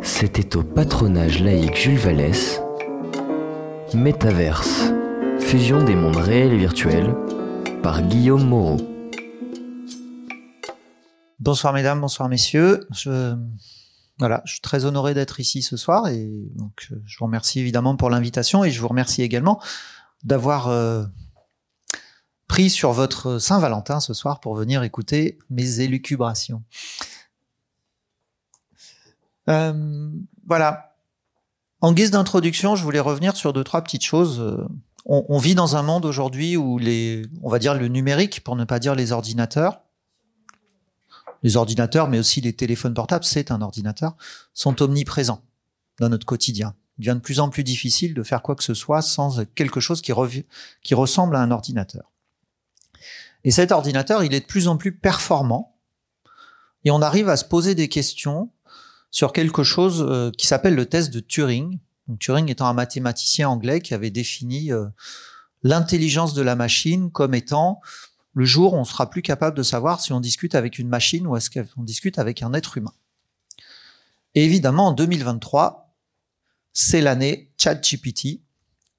C'était 0.00 0.56
au 0.56 0.62
patronage 0.62 1.42
laïque 1.42 1.76
Jules 1.76 1.98
Vallès. 1.98 2.60
Métaverse, 3.94 4.92
fusion 5.40 5.82
des 5.84 5.94
mondes 5.94 6.16
réels 6.16 6.52
et 6.52 6.58
virtuels, 6.58 7.14
par 7.82 8.02
Guillaume 8.02 8.46
Moreau. 8.46 8.78
Bonsoir 11.40 11.72
mesdames, 11.72 12.00
bonsoir 12.00 12.28
messieurs. 12.28 12.86
Je, 12.92 13.34
voilà, 14.18 14.42
suis 14.46 14.60
très 14.60 14.84
honoré 14.84 15.14
d'être 15.14 15.40
ici 15.40 15.62
ce 15.62 15.76
soir 15.76 16.06
et 16.08 16.30
donc 16.54 16.88
je 17.04 17.18
vous 17.18 17.24
remercie 17.24 17.58
évidemment 17.60 17.96
pour 17.96 18.08
l'invitation 18.08 18.62
et 18.62 18.70
je 18.70 18.80
vous 18.80 18.88
remercie 18.88 19.22
également 19.22 19.60
d'avoir 20.22 20.68
euh, 20.68 21.04
pris 22.46 22.70
sur 22.70 22.92
votre 22.92 23.38
Saint-Valentin 23.38 23.98
ce 23.98 24.14
soir 24.14 24.38
pour 24.38 24.54
venir 24.54 24.82
écouter 24.82 25.38
mes 25.50 25.80
élucubrations. 25.80 26.62
Euh, 29.48 30.10
voilà. 30.46 30.96
En 31.80 31.92
guise 31.92 32.10
d'introduction, 32.10 32.76
je 32.76 32.84
voulais 32.84 33.00
revenir 33.00 33.36
sur 33.36 33.52
deux, 33.52 33.64
trois 33.64 33.82
petites 33.82 34.04
choses. 34.04 34.40
Euh, 34.40 34.66
on, 35.04 35.38
vit 35.38 35.56
dans 35.56 35.74
un 35.74 35.82
monde 35.82 36.04
aujourd'hui 36.04 36.56
où 36.56 36.78
les, 36.78 37.26
on 37.42 37.48
va 37.48 37.58
dire 37.58 37.74
le 37.74 37.88
numérique, 37.88 38.44
pour 38.44 38.54
ne 38.54 38.64
pas 38.64 38.78
dire 38.78 38.94
les 38.94 39.10
ordinateurs, 39.10 39.80
les 41.42 41.56
ordinateurs, 41.56 42.08
mais 42.08 42.20
aussi 42.20 42.40
les 42.40 42.52
téléphones 42.52 42.94
portables, 42.94 43.24
c'est 43.24 43.50
un 43.50 43.62
ordinateur, 43.62 44.16
sont 44.54 44.80
omniprésents 44.80 45.42
dans 45.98 46.08
notre 46.08 46.24
quotidien. 46.24 46.76
Il 46.98 47.06
devient 47.06 47.16
de 47.16 47.22
plus 47.22 47.40
en 47.40 47.48
plus 47.48 47.64
difficile 47.64 48.14
de 48.14 48.22
faire 48.22 48.42
quoi 48.42 48.54
que 48.54 48.62
ce 48.62 48.74
soit 48.74 49.02
sans 49.02 49.44
quelque 49.56 49.80
chose 49.80 50.02
qui 50.02 50.12
ressemble 50.94 51.34
à 51.34 51.40
un 51.40 51.50
ordinateur. 51.50 52.12
Et 53.42 53.50
cet 53.50 53.72
ordinateur, 53.72 54.22
il 54.22 54.34
est 54.34 54.40
de 54.40 54.46
plus 54.46 54.68
en 54.68 54.76
plus 54.76 54.96
performant, 54.96 55.76
et 56.84 56.90
on 56.90 57.02
arrive 57.02 57.28
à 57.28 57.36
se 57.36 57.44
poser 57.44 57.74
des 57.74 57.88
questions 57.88 58.50
sur 59.12 59.32
quelque 59.32 59.62
chose 59.62 60.04
euh, 60.08 60.32
qui 60.32 60.48
s'appelle 60.48 60.74
le 60.74 60.86
test 60.86 61.12
de 61.12 61.20
Turing. 61.20 61.78
Turing 62.18 62.50
étant 62.50 62.66
un 62.66 62.72
mathématicien 62.72 63.48
anglais 63.48 63.80
qui 63.80 63.94
avait 63.94 64.10
défini 64.10 64.72
euh, 64.72 64.86
l'intelligence 65.62 66.34
de 66.34 66.42
la 66.42 66.56
machine 66.56 67.12
comme 67.12 67.34
étant 67.34 67.80
le 68.34 68.46
jour 68.46 68.72
où 68.72 68.76
on 68.76 68.84
sera 68.84 69.10
plus 69.10 69.22
capable 69.22 69.56
de 69.56 69.62
savoir 69.62 70.00
si 70.00 70.12
on 70.12 70.20
discute 70.20 70.54
avec 70.54 70.78
une 70.78 70.88
machine 70.88 71.26
ou 71.26 71.36
est-ce 71.36 71.50
qu'on 71.50 71.84
discute 71.84 72.18
avec 72.18 72.42
un 72.42 72.54
être 72.54 72.78
humain. 72.78 72.94
Et 74.34 74.44
évidemment, 74.44 74.88
en 74.88 74.92
2023, 74.92 75.94
c'est 76.72 77.02
l'année 77.02 77.52
ChatGPT. 77.58 78.40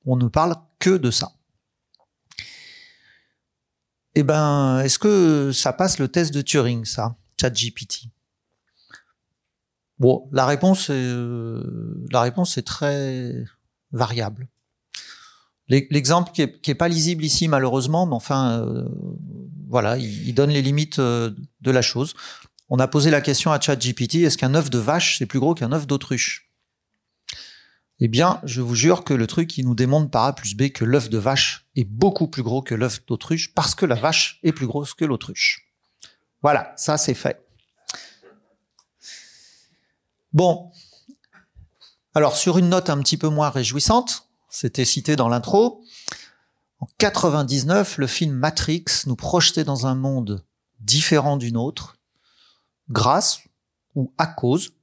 On 0.05 0.15
ne 0.15 0.27
parle 0.27 0.55
que 0.77 0.95
de 0.95 1.09
ça. 1.09 1.31
Eh 4.13 4.21
ben, 4.21 4.79
est-ce 4.81 4.99
que 4.99 5.51
ça 5.51 5.73
passe 5.73 5.97
le 5.97 6.07
test 6.07 6.31
de 6.31 6.41
Turing, 6.41 6.85
ça, 6.85 7.15
ChatGPT 7.41 8.12
Bon, 9.99 10.27
la 10.31 10.45
réponse, 10.45 10.89
est, 10.89 10.93
euh, 10.93 12.05
la 12.11 12.21
réponse 12.21 12.59
très 12.65 13.43
variable. 13.91 14.47
L'exemple 15.69 16.31
qui 16.33 16.41
est, 16.41 16.75
pas 16.75 16.89
lisible 16.89 17.23
ici 17.23 17.47
malheureusement, 17.47 18.05
mais 18.05 18.15
enfin, 18.15 18.59
euh, 18.59 18.85
voilà, 19.69 19.97
il, 19.97 20.33
donne 20.33 20.49
les 20.49 20.61
limites 20.61 20.99
euh, 20.99 21.31
de 21.61 21.71
la 21.71 21.81
chose. 21.81 22.13
On 22.69 22.79
a 22.79 22.87
posé 22.87 23.11
la 23.11 23.21
question 23.21 23.51
à 23.51 23.59
ChatGPT 23.59 24.15
est-ce 24.15 24.37
qu'un 24.37 24.55
œuf 24.55 24.69
de 24.69 24.77
vache 24.77 25.17
c'est 25.17 25.25
plus 25.25 25.39
gros 25.39 25.55
qu'un 25.55 25.71
œuf 25.71 25.87
d'autruche? 25.87 26.51
Eh 27.99 28.07
bien, 28.07 28.41
je 28.43 28.61
vous 28.61 28.75
jure 28.75 29.05
que 29.05 29.13
le 29.13 29.25
truc 29.25 29.57
il 29.57 29.65
nous 29.65 29.75
démontre 29.75 30.11
par 30.11 30.25
A 30.25 30.35
plus 30.35 30.55
B 30.55 30.69
que 30.69 30.83
l'œuf 30.83 31.09
de 31.09 31.17
vache 31.17 31.65
est 31.75 31.85
beaucoup 31.85 32.27
plus 32.27 32.43
gros 32.43 32.61
que 32.61 32.75
l'œuf 32.75 33.05
d'autruche 33.05 33.53
parce 33.53 33.73
que 33.73 33.85
la 33.85 33.95
vache 33.95 34.39
est 34.43 34.51
plus 34.51 34.67
grosse 34.67 34.93
que 34.93 35.05
l'autruche. 35.05 35.71
Voilà, 36.41 36.73
ça 36.75 36.97
c'est 36.97 37.13
fait. 37.13 37.42
Bon. 40.33 40.71
Alors, 42.15 42.35
sur 42.35 42.57
une 42.57 42.69
note 42.69 42.89
un 42.89 42.99
petit 42.99 43.17
peu 43.17 43.29
moins 43.29 43.49
réjouissante, 43.49 44.27
c'était 44.49 44.85
cité 44.85 45.15
dans 45.15 45.29
l'intro, 45.29 45.83
en 46.79 46.87
99, 46.97 47.97
le 47.97 48.07
film 48.07 48.33
Matrix 48.33 48.85
nous 49.05 49.15
projetait 49.15 49.63
dans 49.63 49.87
un 49.87 49.95
monde 49.95 50.43
différent 50.79 51.37
du 51.37 51.51
nôtre, 51.51 51.95
grâce 52.89 53.39
ou 53.95 54.13
à 54.17 54.27
cause 54.27 54.73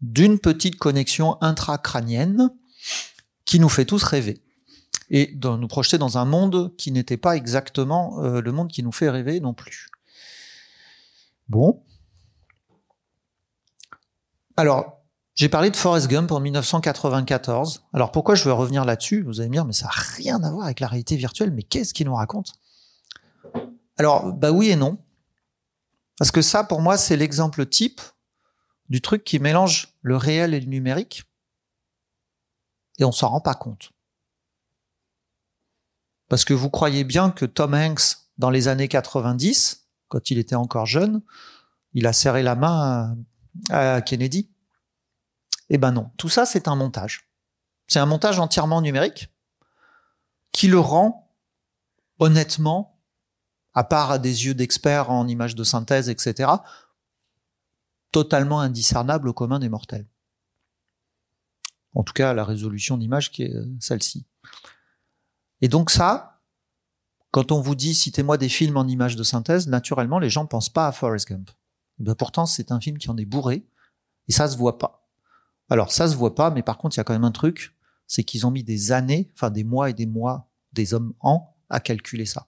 d'une 0.00 0.38
petite 0.38 0.76
connexion 0.76 1.40
intracrânienne 1.42 2.50
qui 3.44 3.60
nous 3.60 3.68
fait 3.68 3.84
tous 3.84 4.02
rêver 4.02 4.42
et 5.08 5.26
de 5.26 5.48
nous 5.50 5.68
projeter 5.68 5.98
dans 5.98 6.18
un 6.18 6.24
monde 6.24 6.74
qui 6.76 6.90
n'était 6.90 7.16
pas 7.16 7.36
exactement 7.36 8.22
euh, 8.24 8.40
le 8.40 8.52
monde 8.52 8.70
qui 8.70 8.82
nous 8.82 8.92
fait 8.92 9.08
rêver 9.08 9.38
non 9.38 9.54
plus. 9.54 9.90
Bon, 11.48 11.84
alors, 14.56 15.04
j'ai 15.34 15.48
parlé 15.48 15.70
de 15.70 15.76
Forrest 15.76 16.08
Gump 16.08 16.32
en 16.32 16.40
1994. 16.40 17.84
Alors 17.92 18.10
pourquoi 18.10 18.34
je 18.34 18.44
veux 18.44 18.52
revenir 18.52 18.84
là-dessus? 18.84 19.22
Vous 19.22 19.40
allez 19.40 19.50
me 19.50 19.54
dire, 19.54 19.66
mais 19.66 19.74
ça 19.74 19.86
n'a 19.86 19.92
rien 19.92 20.42
à 20.42 20.50
voir 20.50 20.64
avec 20.64 20.80
la 20.80 20.86
réalité 20.86 21.16
virtuelle, 21.16 21.50
mais 21.50 21.62
qu'est-ce 21.62 21.92
qu'il 21.92 22.06
nous 22.06 22.14
raconte? 22.14 22.54
Alors, 23.98 24.32
bah 24.32 24.50
oui 24.50 24.70
et 24.70 24.76
non. 24.76 24.98
Parce 26.18 26.30
que 26.30 26.42
ça, 26.42 26.64
pour 26.64 26.80
moi, 26.80 26.96
c'est 26.96 27.16
l'exemple 27.16 27.66
type 27.66 28.00
du 28.88 29.02
truc 29.02 29.24
qui 29.24 29.38
mélange 29.38 29.94
le 30.00 30.16
réel 30.16 30.54
et 30.54 30.60
le 30.60 30.66
numérique, 30.66 31.24
et 32.98 33.04
on 33.04 33.12
s'en 33.12 33.28
rend 33.28 33.40
pas 33.40 33.54
compte. 33.54 33.92
Parce 36.28 36.44
que 36.44 36.54
vous 36.54 36.70
croyez 36.70 37.04
bien 37.04 37.30
que 37.30 37.44
Tom 37.44 37.74
Hanks, 37.74 38.16
dans 38.38 38.50
les 38.50 38.68
années 38.68 38.88
90, 38.88 39.88
quand 40.08 40.30
il 40.30 40.38
était 40.38 40.54
encore 40.54 40.86
jeune, 40.86 41.22
il 41.92 42.06
a 42.06 42.12
serré 42.12 42.42
la 42.42 42.54
main 42.54 43.16
Kennedy 44.04 44.50
Eh 45.68 45.78
ben 45.78 45.92
non, 45.92 46.10
tout 46.16 46.28
ça 46.28 46.46
c'est 46.46 46.68
un 46.68 46.76
montage. 46.76 47.28
C'est 47.88 47.98
un 47.98 48.06
montage 48.06 48.38
entièrement 48.38 48.82
numérique 48.82 49.28
qui 50.52 50.68
le 50.68 50.80
rend 50.80 51.26
honnêtement, 52.18 52.98
à 53.74 53.84
part 53.84 54.10
à 54.10 54.18
des 54.18 54.46
yeux 54.46 54.54
d'experts 54.54 55.10
en 55.10 55.28
images 55.28 55.54
de 55.54 55.64
synthèse, 55.64 56.08
etc., 56.08 56.50
totalement 58.10 58.60
indiscernable 58.60 59.28
au 59.28 59.32
commun 59.34 59.58
des 59.58 59.68
mortels. 59.68 60.06
En 61.94 62.02
tout 62.02 62.12
cas, 62.12 62.32
la 62.32 62.44
résolution 62.44 62.96
d'image 62.96 63.30
qui 63.30 63.42
est 63.44 63.54
euh, 63.54 63.66
celle-ci. 63.80 64.26
Et 65.60 65.68
donc 65.68 65.90
ça, 65.90 66.40
quand 67.30 67.52
on 67.52 67.60
vous 67.60 67.74
dit 67.74 67.94
citez-moi 67.94 68.38
des 68.38 68.48
films 68.48 68.76
en 68.76 68.86
images 68.86 69.16
de 69.16 69.22
synthèse, 69.22 69.66
naturellement, 69.66 70.18
les 70.18 70.30
gens 70.30 70.46
pensent 70.46 70.68
pas 70.68 70.86
à 70.86 70.92
Forrest 70.92 71.28
Gump. 71.28 71.50
Ben 71.98 72.14
pourtant, 72.14 72.46
c'est 72.46 72.72
un 72.72 72.80
film 72.80 72.98
qui 72.98 73.10
en 73.10 73.16
est 73.16 73.24
bourré 73.24 73.66
et 74.28 74.32
ça 74.32 74.48
se 74.48 74.56
voit 74.56 74.78
pas. 74.78 75.08
Alors, 75.68 75.92
ça 75.92 76.08
se 76.08 76.14
voit 76.14 76.34
pas, 76.34 76.50
mais 76.50 76.62
par 76.62 76.78
contre, 76.78 76.96
il 76.96 76.98
y 76.98 77.00
a 77.00 77.04
quand 77.04 77.12
même 77.12 77.24
un 77.24 77.32
truc, 77.32 77.74
c'est 78.06 78.22
qu'ils 78.22 78.46
ont 78.46 78.50
mis 78.50 78.62
des 78.62 78.92
années, 78.92 79.30
enfin 79.34 79.50
des 79.50 79.64
mois 79.64 79.90
et 79.90 79.94
des 79.94 80.06
mois, 80.06 80.48
des 80.72 80.94
hommes 80.94 81.14
en, 81.20 81.56
à 81.70 81.80
calculer 81.80 82.26
ça. 82.26 82.46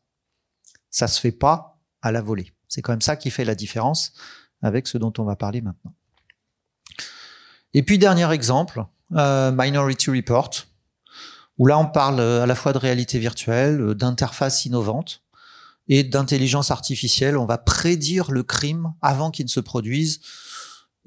Ça 0.90 1.08
se 1.08 1.20
fait 1.20 1.32
pas 1.32 1.80
à 2.02 2.12
la 2.12 2.22
volée. 2.22 2.52
C'est 2.68 2.82
quand 2.82 2.92
même 2.92 3.00
ça 3.00 3.16
qui 3.16 3.30
fait 3.30 3.44
la 3.44 3.54
différence 3.54 4.12
avec 4.62 4.86
ce 4.86 4.98
dont 4.98 5.12
on 5.18 5.24
va 5.24 5.36
parler 5.36 5.60
maintenant. 5.60 5.94
Et 7.74 7.82
puis, 7.82 7.98
dernier 7.98 8.30
exemple, 8.32 8.84
euh, 9.12 9.52
Minority 9.54 10.10
Report, 10.10 10.50
où 11.58 11.66
là, 11.66 11.78
on 11.78 11.86
parle 11.86 12.20
à 12.20 12.46
la 12.46 12.54
fois 12.54 12.72
de 12.72 12.78
réalité 12.78 13.18
virtuelle, 13.18 13.94
d'interface 13.94 14.64
innovante, 14.64 15.22
et 15.88 16.04
d'intelligence 16.04 16.70
artificielle. 16.70 17.36
On 17.36 17.46
va 17.46 17.58
prédire 17.58 18.30
le 18.30 18.42
crime 18.42 18.94
avant 19.00 19.30
qu'il 19.30 19.46
ne 19.46 19.50
se 19.50 19.60
produise. 19.60 20.20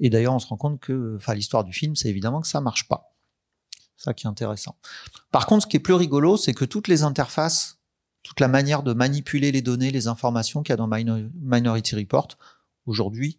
Et 0.00 0.10
d'ailleurs, 0.10 0.34
on 0.34 0.38
se 0.38 0.46
rend 0.46 0.56
compte 0.56 0.80
que, 0.80 1.16
enfin, 1.16 1.34
l'histoire 1.34 1.64
du 1.64 1.72
film, 1.72 1.94
c'est 1.94 2.08
évidemment 2.08 2.40
que 2.40 2.48
ça 2.48 2.60
marche 2.60 2.88
pas. 2.88 3.14
Ça 3.96 4.14
qui 4.14 4.26
est 4.26 4.30
intéressant. 4.30 4.76
Par 5.30 5.46
contre, 5.46 5.64
ce 5.64 5.68
qui 5.68 5.76
est 5.76 5.80
plus 5.80 5.94
rigolo, 5.94 6.36
c'est 6.36 6.54
que 6.54 6.64
toutes 6.64 6.88
les 6.88 7.04
interfaces, 7.04 7.78
toute 8.24 8.40
la 8.40 8.48
manière 8.48 8.82
de 8.82 8.92
manipuler 8.92 9.52
les 9.52 9.62
données, 9.62 9.92
les 9.92 10.08
informations 10.08 10.62
qu'il 10.62 10.72
y 10.72 10.74
a 10.74 10.76
dans 10.76 10.88
Minority 10.88 11.96
Report, 11.96 12.28
aujourd'hui, 12.86 13.38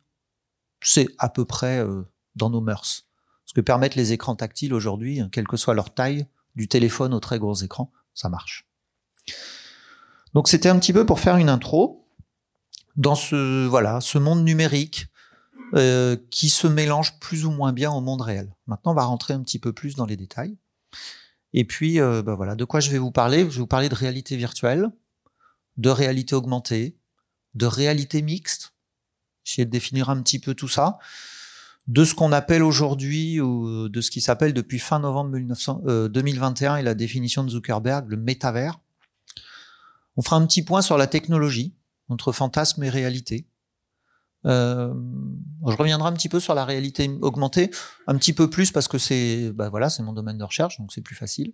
c'est 0.81 1.07
à 1.17 1.29
peu 1.29 1.45
près 1.45 1.79
euh, 1.79 2.03
dans 2.35 2.49
nos 2.49 2.61
mœurs. 2.61 3.07
Ce 3.45 3.53
que 3.53 3.61
permettent 3.61 3.95
les 3.95 4.13
écrans 4.13 4.35
tactiles 4.35 4.73
aujourd'hui, 4.73 5.21
quelle 5.31 5.47
que 5.47 5.57
soit 5.57 5.73
leur 5.73 5.93
taille, 5.93 6.27
du 6.55 6.67
téléphone 6.67 7.13
aux 7.13 7.19
très 7.19 7.39
gros 7.39 7.55
écrans, 7.55 7.91
ça 8.13 8.29
marche. 8.29 8.67
Donc 10.33 10.47
c'était 10.47 10.69
un 10.69 10.79
petit 10.79 10.93
peu 10.93 11.05
pour 11.05 11.19
faire 11.19 11.37
une 11.37 11.49
intro 11.49 12.07
dans 12.95 13.15
ce 13.15 13.65
voilà 13.65 14.01
ce 14.01 14.17
monde 14.17 14.43
numérique 14.43 15.07
euh, 15.75 16.15
qui 16.29 16.49
se 16.49 16.67
mélange 16.67 17.19
plus 17.19 17.45
ou 17.45 17.51
moins 17.51 17.73
bien 17.73 17.91
au 17.91 17.99
monde 17.99 18.21
réel. 18.21 18.53
Maintenant, 18.67 18.91
on 18.91 18.95
va 18.95 19.05
rentrer 19.05 19.33
un 19.33 19.41
petit 19.41 19.57
peu 19.57 19.73
plus 19.73 19.95
dans 19.95 20.05
les 20.05 20.15
détails. 20.15 20.55
Et 21.53 21.65
puis, 21.65 21.99
euh, 21.99 22.21
bah 22.21 22.35
voilà, 22.35 22.53
de 22.53 22.63
quoi 22.63 22.79
je 22.79 22.91
vais 22.91 22.99
vous 22.99 23.11
parler? 23.11 23.39
Je 23.39 23.55
vais 23.55 23.59
vous 23.59 23.67
parler 23.67 23.89
de 23.89 23.95
réalité 23.95 24.37
virtuelle, 24.37 24.91
de 25.77 25.89
réalité 25.89 26.35
augmentée, 26.35 26.95
de 27.55 27.65
réalité 27.65 28.21
mixte. 28.21 28.75
J'essaie 29.43 29.65
de 29.65 29.71
définir 29.71 30.11
un 30.11 30.21
petit 30.21 30.37
peu 30.37 30.53
tout 30.53 30.67
ça, 30.67 30.99
de 31.87 32.05
ce 32.05 32.13
qu'on 32.13 32.31
appelle 32.31 32.61
aujourd'hui 32.61 33.41
ou 33.41 33.89
de 33.89 34.01
ce 34.01 34.11
qui 34.11 34.21
s'appelle 34.21 34.53
depuis 34.53 34.77
fin 34.77 34.99
novembre 34.99 35.31
1900, 35.31 35.81
euh, 35.87 36.07
2021 36.07 36.75
et 36.75 36.83
la 36.83 36.93
définition 36.93 37.43
de 37.43 37.49
Zuckerberg, 37.49 38.07
le 38.09 38.17
métavers. 38.17 38.79
On 40.15 40.21
fera 40.21 40.35
un 40.35 40.45
petit 40.45 40.63
point 40.63 40.81
sur 40.81 40.97
la 40.97 41.07
technologie, 41.07 41.75
entre 42.09 42.31
fantasme 42.31 42.83
et 42.83 42.89
réalité. 42.89 43.47
Euh, 44.45 44.93
je 45.65 45.75
reviendrai 45.75 46.09
un 46.09 46.13
petit 46.13 46.29
peu 46.29 46.39
sur 46.39 46.53
la 46.53 46.65
réalité 46.65 47.09
augmentée, 47.21 47.71
un 48.07 48.17
petit 48.17 48.33
peu 48.33 48.49
plus 48.49 48.71
parce 48.71 48.87
que 48.87 48.97
c'est, 48.97 49.51
bah 49.53 49.69
voilà, 49.69 49.89
c'est 49.89 50.03
mon 50.03 50.13
domaine 50.13 50.37
de 50.37 50.43
recherche, 50.43 50.77
donc 50.79 50.91
c'est 50.91 51.01
plus 51.01 51.15
facile. 51.15 51.53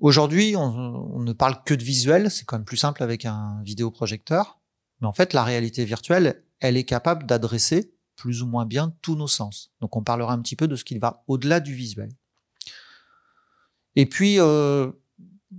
Aujourd'hui, 0.00 0.54
on, 0.56 1.20
ne 1.20 1.32
parle 1.32 1.62
que 1.64 1.74
de 1.74 1.82
visuel, 1.82 2.30
c'est 2.30 2.44
quand 2.44 2.56
même 2.56 2.64
plus 2.64 2.76
simple 2.76 3.02
avec 3.02 3.24
un 3.24 3.60
vidéoprojecteur. 3.64 4.60
Mais 5.00 5.06
en 5.06 5.12
fait, 5.12 5.32
la 5.32 5.44
réalité 5.44 5.84
virtuelle, 5.84 6.44
elle 6.60 6.76
est 6.76 6.84
capable 6.84 7.26
d'adresser 7.26 7.94
plus 8.16 8.42
ou 8.42 8.46
moins 8.46 8.66
bien 8.66 8.94
tous 9.02 9.16
nos 9.16 9.28
sens. 9.28 9.72
Donc 9.80 9.96
on 9.96 10.02
parlera 10.02 10.32
un 10.32 10.40
petit 10.40 10.56
peu 10.56 10.68
de 10.68 10.76
ce 10.76 10.84
qui 10.84 10.98
va 10.98 11.24
au-delà 11.26 11.60
du 11.60 11.74
visuel. 11.74 12.10
Et 13.96 14.06
puis, 14.06 14.40
euh, 14.40 14.90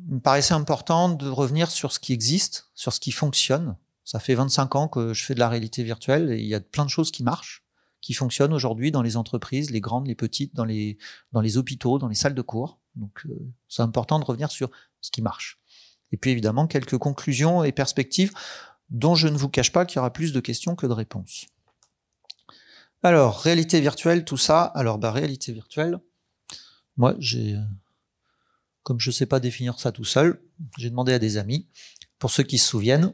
il 0.08 0.16
me 0.16 0.20
paraissait 0.20 0.54
important 0.54 1.10
de 1.10 1.28
revenir 1.28 1.72
sur 1.72 1.92
ce 1.92 2.00
qui 2.00 2.14
existe, 2.14 2.70
sur 2.74 2.94
ce 2.94 3.00
qui 3.00 3.12
fonctionne. 3.12 3.76
Ça 4.04 4.20
fait 4.20 4.36
25 4.36 4.76
ans 4.76 4.88
que 4.88 5.14
je 5.14 5.24
fais 5.24 5.34
de 5.34 5.40
la 5.40 5.50
réalité 5.50 5.84
virtuelle 5.84 6.32
et 6.32 6.40
il 6.40 6.48
y 6.48 6.56
a 6.56 6.60
plein 6.60 6.86
de 6.86 6.90
choses 6.90 7.12
qui 7.12 7.24
marchent, 7.24 7.64
qui 8.02 8.14
fonctionnent 8.14 8.54
aujourd'hui 8.54 8.92
dans 8.92 9.02
les 9.02 9.18
entreprises, 9.18 9.72
les 9.72 9.82
grandes, 9.82 10.08
les 10.08 10.16
petites, 10.16 10.56
dans 10.56 10.66
les, 10.66 10.98
dans 11.32 11.42
les 11.42 11.58
hôpitaux, 11.58 11.98
dans 11.98 12.08
les 12.08 12.16
salles 12.16 12.36
de 12.36 12.42
cours. 12.42 12.80
Donc 12.96 13.26
euh, 13.26 13.54
c'est 13.68 13.82
important 13.82 14.20
de 14.20 14.26
revenir 14.26 14.52
sur 14.52 14.70
ce 15.02 15.12
qui 15.12 15.22
marche. 15.22 15.60
Et 16.12 16.18
puis 16.18 16.32
évidemment, 16.32 16.68
quelques 16.68 16.98
conclusions 16.98 17.64
et 17.64 17.72
perspectives 17.72 18.32
dont 18.90 19.16
je 19.16 19.28
ne 19.28 19.38
vous 19.38 19.50
cache 19.50 19.72
pas 19.72 19.86
qu'il 19.86 19.98
y 19.98 20.00
aura 20.00 20.14
plus 20.14 20.34
de 20.34 20.40
questions 20.40 20.76
que 20.76 20.86
de 20.86 20.94
réponses. 20.94 21.48
Alors, 23.02 23.40
réalité 23.42 23.82
virtuelle, 23.82 24.26
tout 24.26 24.38
ça. 24.38 24.64
Alors, 24.64 24.98
bah, 24.98 25.12
réalité 25.12 25.52
virtuelle, 25.52 26.00
moi, 26.98 27.16
j'ai, 27.20 27.56
comme 28.86 29.00
je 29.00 29.10
ne 29.10 29.14
sais 29.14 29.26
pas 29.26 29.40
définir 29.40 29.80
ça 29.80 29.92
tout 29.92 30.06
seul, 30.06 30.40
j'ai 30.78 30.92
demandé 30.92 31.12
à 31.12 31.20
des 31.20 31.38
amis, 31.38 31.68
pour 32.20 32.30
ceux 32.30 32.44
qui 32.44 32.60
se 32.60 32.70
souviennent, 32.70 33.14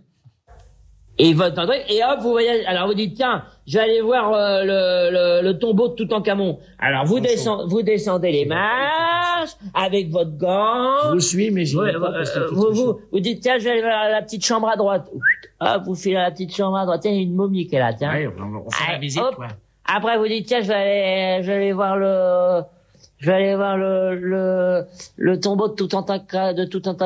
et 1.18 1.34
votre 1.34 1.62
et 1.90 2.04
hop, 2.04 2.20
vous 2.22 2.32
voyez, 2.32 2.66
alors 2.66 2.88
vous 2.88 2.94
dites, 2.94 3.16
tiens, 3.16 3.44
je 3.68 3.78
vais 3.78 3.84
aller 3.84 4.02
voir 4.02 4.34
euh, 4.34 4.64
le, 4.64 5.42
le, 5.44 5.60
tombeau 5.60 5.90
de 5.90 5.94
Toutankhamon. 5.94 6.58
Alors 6.80 7.06
vous, 7.06 7.20
descendez, 7.20 7.66
vous 7.68 7.84
descendez 7.84 8.32
les 8.32 8.46
marches 8.46 9.52
avec 9.74 10.10
votre 10.10 10.36
gant. 10.36 11.10
Je 11.10 11.14
vous 11.14 11.20
suis, 11.20 11.52
mais 11.52 11.66
je 11.66 11.78
ouais, 11.78 11.94
euh, 11.94 12.48
vous, 12.52 12.74
vous, 12.74 13.00
vous, 13.12 13.20
dites, 13.20 13.42
tiens, 13.42 13.60
je 13.60 13.66
vais 13.66 13.72
aller 13.72 13.82
voir 13.82 14.10
la 14.10 14.22
petite 14.24 14.44
chambre 14.44 14.68
à 14.68 14.76
droite. 14.76 15.12
Hop, 15.60 15.84
vous 15.86 15.96
filez 15.96 16.16
la 16.16 16.32
petite 16.32 16.56
chambre 16.56 16.78
à 16.78 16.86
droite. 16.86 17.02
Tiens, 17.02 17.12
il 17.12 17.18
y 17.18 17.20
a 17.20 17.24
une 17.24 17.36
momie 17.36 17.68
qui 17.68 17.76
est 17.76 17.80
là, 17.80 17.94
tiens. 17.94 18.12
Ouais, 18.12 18.28
on, 18.28 18.72
fait 18.72 18.92
la 18.92 18.98
visite, 18.98 19.22
hop. 19.22 19.36
Après, 19.86 20.18
vous 20.18 20.28
dites, 20.28 20.48
tiens, 20.48 20.62
je 20.62 20.70
vais 20.70 20.74
aller, 20.74 21.44
je 21.44 21.48
vais 21.48 21.56
aller 21.56 21.74
voir 21.74 21.98
le 21.98 22.62
je 23.22 23.28
vais 23.28 23.34
aller 23.34 23.56
voir 23.56 23.78
le, 23.78 24.16
le, 24.16 24.86
le 25.16 25.40
tombeau 25.40 25.68
de 25.68 25.76
tout 25.76 25.90
un 25.96 26.02
de 26.54 26.66
tout 26.66 26.82
un 26.86 26.98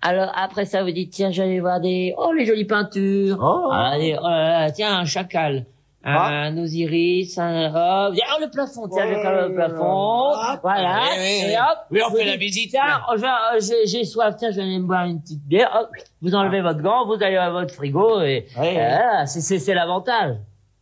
Alors 0.00 0.32
après 0.34 0.64
ça, 0.64 0.82
vous 0.82 0.90
dites 0.90 1.10
tiens, 1.10 1.30
j'allais 1.30 1.60
voir 1.60 1.78
des 1.80 2.14
oh 2.16 2.32
les 2.32 2.46
jolies 2.46 2.64
peintures. 2.64 3.38
Oh, 3.40 3.70
oh 3.70 4.66
tiens 4.74 4.98
un 4.98 5.04
chacal. 5.04 5.66
Ah. 6.02 6.46
Un 6.46 6.56
Osiris, 6.56 7.36
un 7.36 7.70
oh, 7.74 8.14
oh, 8.14 8.40
le 8.40 8.50
plafond, 8.50 8.88
tiens, 8.88 9.04
je 9.04 9.14
vais 9.14 9.20
faire 9.20 9.48
le 9.48 9.54
plafond, 9.54 10.32
voilà, 10.62 11.02
et 11.18 11.54
hop, 11.58 11.78
oui, 11.90 12.00
on 12.08 12.16
fait 12.16 12.24
la 12.24 12.36
visite. 12.36 12.70
Tiens, 12.70 13.02
euh, 13.12 13.60
j'ai 13.84 14.04
soif, 14.04 14.34
tiens, 14.38 14.50
je 14.50 14.56
vais 14.56 14.62
aller 14.62 14.78
me 14.78 14.86
boire 14.86 15.04
une 15.04 15.20
petite 15.20 15.46
bière, 15.46 15.70
hop, 15.78 15.90
vous 16.22 16.34
enlevez 16.34 16.62
votre 16.62 16.80
gant, 16.80 17.04
vous 17.04 17.22
allez 17.22 17.36
à 17.36 17.50
votre 17.50 17.74
frigo, 17.74 18.22
et 18.22 18.46
voilà, 18.56 19.26
c'est 19.26 19.74
l'avantage. 19.74 20.36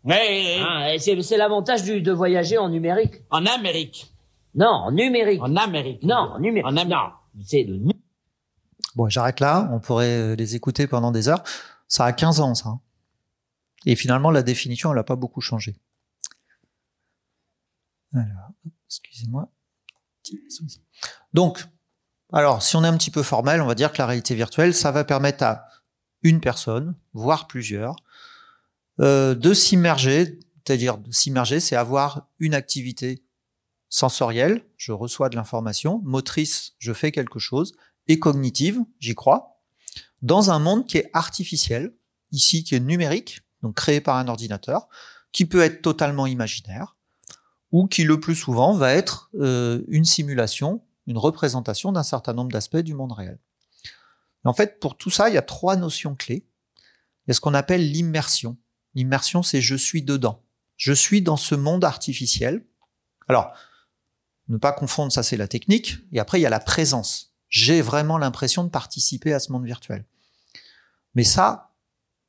Oui, 0.05 0.63
ah, 0.65 0.87
c'est 0.99 1.37
l'avantage 1.37 1.83
de 1.83 2.13
voyager 2.13 2.57
en 2.57 2.69
numérique. 2.69 3.15
En 3.33 3.45
Amérique. 3.45 4.07
Non, 4.55 4.91
numérique. 4.91 5.41
En 5.43 5.57
Amérique. 5.57 6.03
Non, 6.03 6.17
en 6.17 6.39
numérique. 6.41 6.67
En 6.67 6.77
Amérique. 6.77 6.91
Non, 6.91 7.43
c'est 7.45 7.65
le 7.65 7.79
Bon, 8.95 9.09
j'arrête 9.09 9.41
là. 9.41 9.69
On 9.73 9.81
pourrait 9.81 10.17
euh, 10.17 10.35
les 10.35 10.57
écouter 10.57 10.87
pendant 10.87 11.13
des 11.13 11.29
heures. 11.29 11.45
Ça 11.87 12.05
a 12.05 12.13
15 12.13 12.41
ans, 12.41 12.55
ça. 12.55 12.71
Hein. 12.71 12.81
Et 13.87 13.95
finalement, 13.95 14.31
la 14.31 14.43
définition, 14.43 14.91
elle 14.91 14.97
n'a 14.97 15.05
pas 15.05 15.17
beaucoup 15.17 15.41
changé. 15.41 15.77
Alors, 18.13 18.51
excusez-moi. 18.87 19.51
Donc, 21.33 21.65
alors, 22.33 22.63
si 22.63 22.77
on 22.77 22.85
est 22.85 22.89
un 22.89 22.97
petit 22.97 23.11
peu 23.11 23.23
formel, 23.23 23.61
on 23.61 23.67
va 23.67 23.75
dire 23.75 23.93
que 23.93 23.99
la 23.99 24.07
réalité 24.07 24.35
virtuelle, 24.35 24.75
ça 24.75 24.91
va 24.91 25.05
permettre 25.05 25.45
à 25.45 25.67
une 26.23 26.41
personne, 26.41 26.97
voire 27.13 27.47
plusieurs, 27.47 27.97
euh, 29.01 29.35
de 29.35 29.55
s'immerger, 29.55 30.41
c'est-à-dire 30.67 30.99
de 30.99 31.13
s'immerger, 31.13 31.61
c'est 31.61 31.77
avoir 31.77 32.29
une 32.39 32.55
activité 32.55 33.23
sensorielle, 33.89 34.65
je 34.77 34.93
reçois 34.93 35.29
de 35.29 35.37
l'information, 35.37 36.01
motrice, 36.05 36.75
je 36.79 36.93
fais 36.93 37.13
quelque 37.13 37.39
chose, 37.39 37.75
et 38.07 38.19
cognitive, 38.19 38.81
j'y 39.01 39.15
crois, 39.15 39.61
dans 40.23 40.51
un 40.51 40.59
monde 40.59 40.87
qui 40.87 40.99
est 40.99 41.11
artificiel, 41.13 41.95
ici 42.33 42.65
qui 42.65 42.75
est 42.75 42.81
numérique, 42.81 43.43
donc 43.63 43.75
créé 43.75 44.01
par 44.01 44.17
un 44.17 44.29
ordinateur, 44.29 44.89
qui 45.33 45.47
peut 45.47 45.63
être 45.63 45.83
totalement 45.83 46.27
imaginaire, 46.27 46.97
ou 47.71 47.87
qui 47.87 48.05
le 48.05 48.19
plus 48.19 48.35
souvent 48.35 48.75
va 48.75 48.95
être 48.95 49.31
euh, 49.35 49.83
une 49.89 50.05
simulation, 50.05 50.83
une 51.07 51.19
représentation 51.19 51.93
d'un 51.93 52.03
certain 52.03 52.33
nombre 52.33 52.51
d'aspects 52.51 52.77
du 52.79 52.95
monde 52.95 53.13
réel. 53.13 53.39
en 54.45 54.55
fait, 54.55 54.81
pour 54.81 54.97
tout 54.97 55.11
ça, 55.11 55.29
il 55.29 55.35
y 55.35 55.39
a 55.39 55.43
trois 55.43 55.77
notions 55.77 56.15
clés. 56.15 56.47
Il 57.27 57.29
y 57.29 57.31
a 57.33 57.35
ce 57.35 57.41
qu'on 57.41 57.55
appelle 57.55 57.91
l'immersion. 57.91 58.57
L'immersion, 58.95 59.43
c'est 59.43 59.61
je 59.61 59.75
suis 59.75 60.03
dedans. 60.03 60.43
Je 60.77 60.93
suis 60.93 61.21
dans 61.21 61.37
ce 61.37 61.55
monde 61.55 61.85
artificiel. 61.85 62.65
Alors, 63.27 63.53
ne 64.49 64.57
pas 64.57 64.73
confondre, 64.73 65.13
ça 65.13 65.23
c'est 65.23 65.37
la 65.37 65.49
technique. 65.49 65.99
Et 66.13 66.21
après, 66.21 66.39
il 66.39 66.43
y 66.43 66.47
a 66.47 66.51
la 66.51 66.61
présence. 66.61 67.35
J'ai 67.49 67.81
vraiment 67.81 68.19
l'impression 68.19 68.65
de 68.65 68.69
participer 68.69 69.33
à 69.33 69.41
ce 69.41 69.53
monde 69.53 69.65
virtuel. 69.65 70.05
Mais 71.15 71.25
ça, 71.25 71.73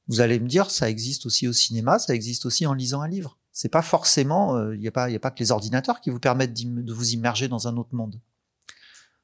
vous 0.07 0.21
allez 0.21 0.39
me 0.39 0.47
dire, 0.47 0.71
ça 0.71 0.89
existe 0.89 1.25
aussi 1.25 1.47
au 1.47 1.53
cinéma, 1.53 1.99
ça 1.99 2.13
existe 2.13 2.45
aussi 2.45 2.65
en 2.65 2.73
lisant 2.73 3.01
un 3.01 3.07
livre. 3.07 3.37
C'est 3.51 3.69
pas 3.69 3.81
forcément, 3.81 4.55
euh, 4.55 4.75
il 4.75 4.79
n'y 4.79 4.87
a 4.87 4.91
pas, 4.91 5.09
il 5.09 5.15
a 5.15 5.19
pas 5.19 5.31
que 5.31 5.39
les 5.39 5.51
ordinateurs 5.51 6.01
qui 6.01 6.09
vous 6.09 6.19
permettent 6.19 6.53
de 6.53 6.93
vous 6.93 7.11
immerger 7.11 7.47
dans 7.47 7.67
un 7.67 7.77
autre 7.77 7.93
monde. 7.93 8.19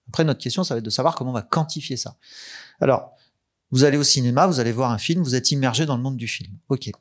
Après, 0.10 0.24
notre 0.24 0.42
question, 0.42 0.64
ça 0.64 0.76
va 0.76 0.80
être 0.80 0.86
de 0.86 0.90
savoir 0.90 1.16
comment 1.16 1.32
on 1.32 1.34
va 1.34 1.42
quantifier 1.42 1.98
ça. 1.98 2.18
Alors, 2.80 3.14
vous 3.72 3.84
allez 3.84 3.98
au 3.98 4.04
cinéma, 4.04 4.46
vous 4.46 4.60
allez 4.60 4.72
voir 4.72 4.92
un 4.92 4.98
film, 4.98 5.24
vous 5.24 5.36
êtes 5.36 5.52
immergé 5.52 5.86
dans 5.86 5.98
le 5.98 6.04
monde 6.04 6.18
du 6.18 6.28
film. 6.28 6.54
Ok. 6.70 6.92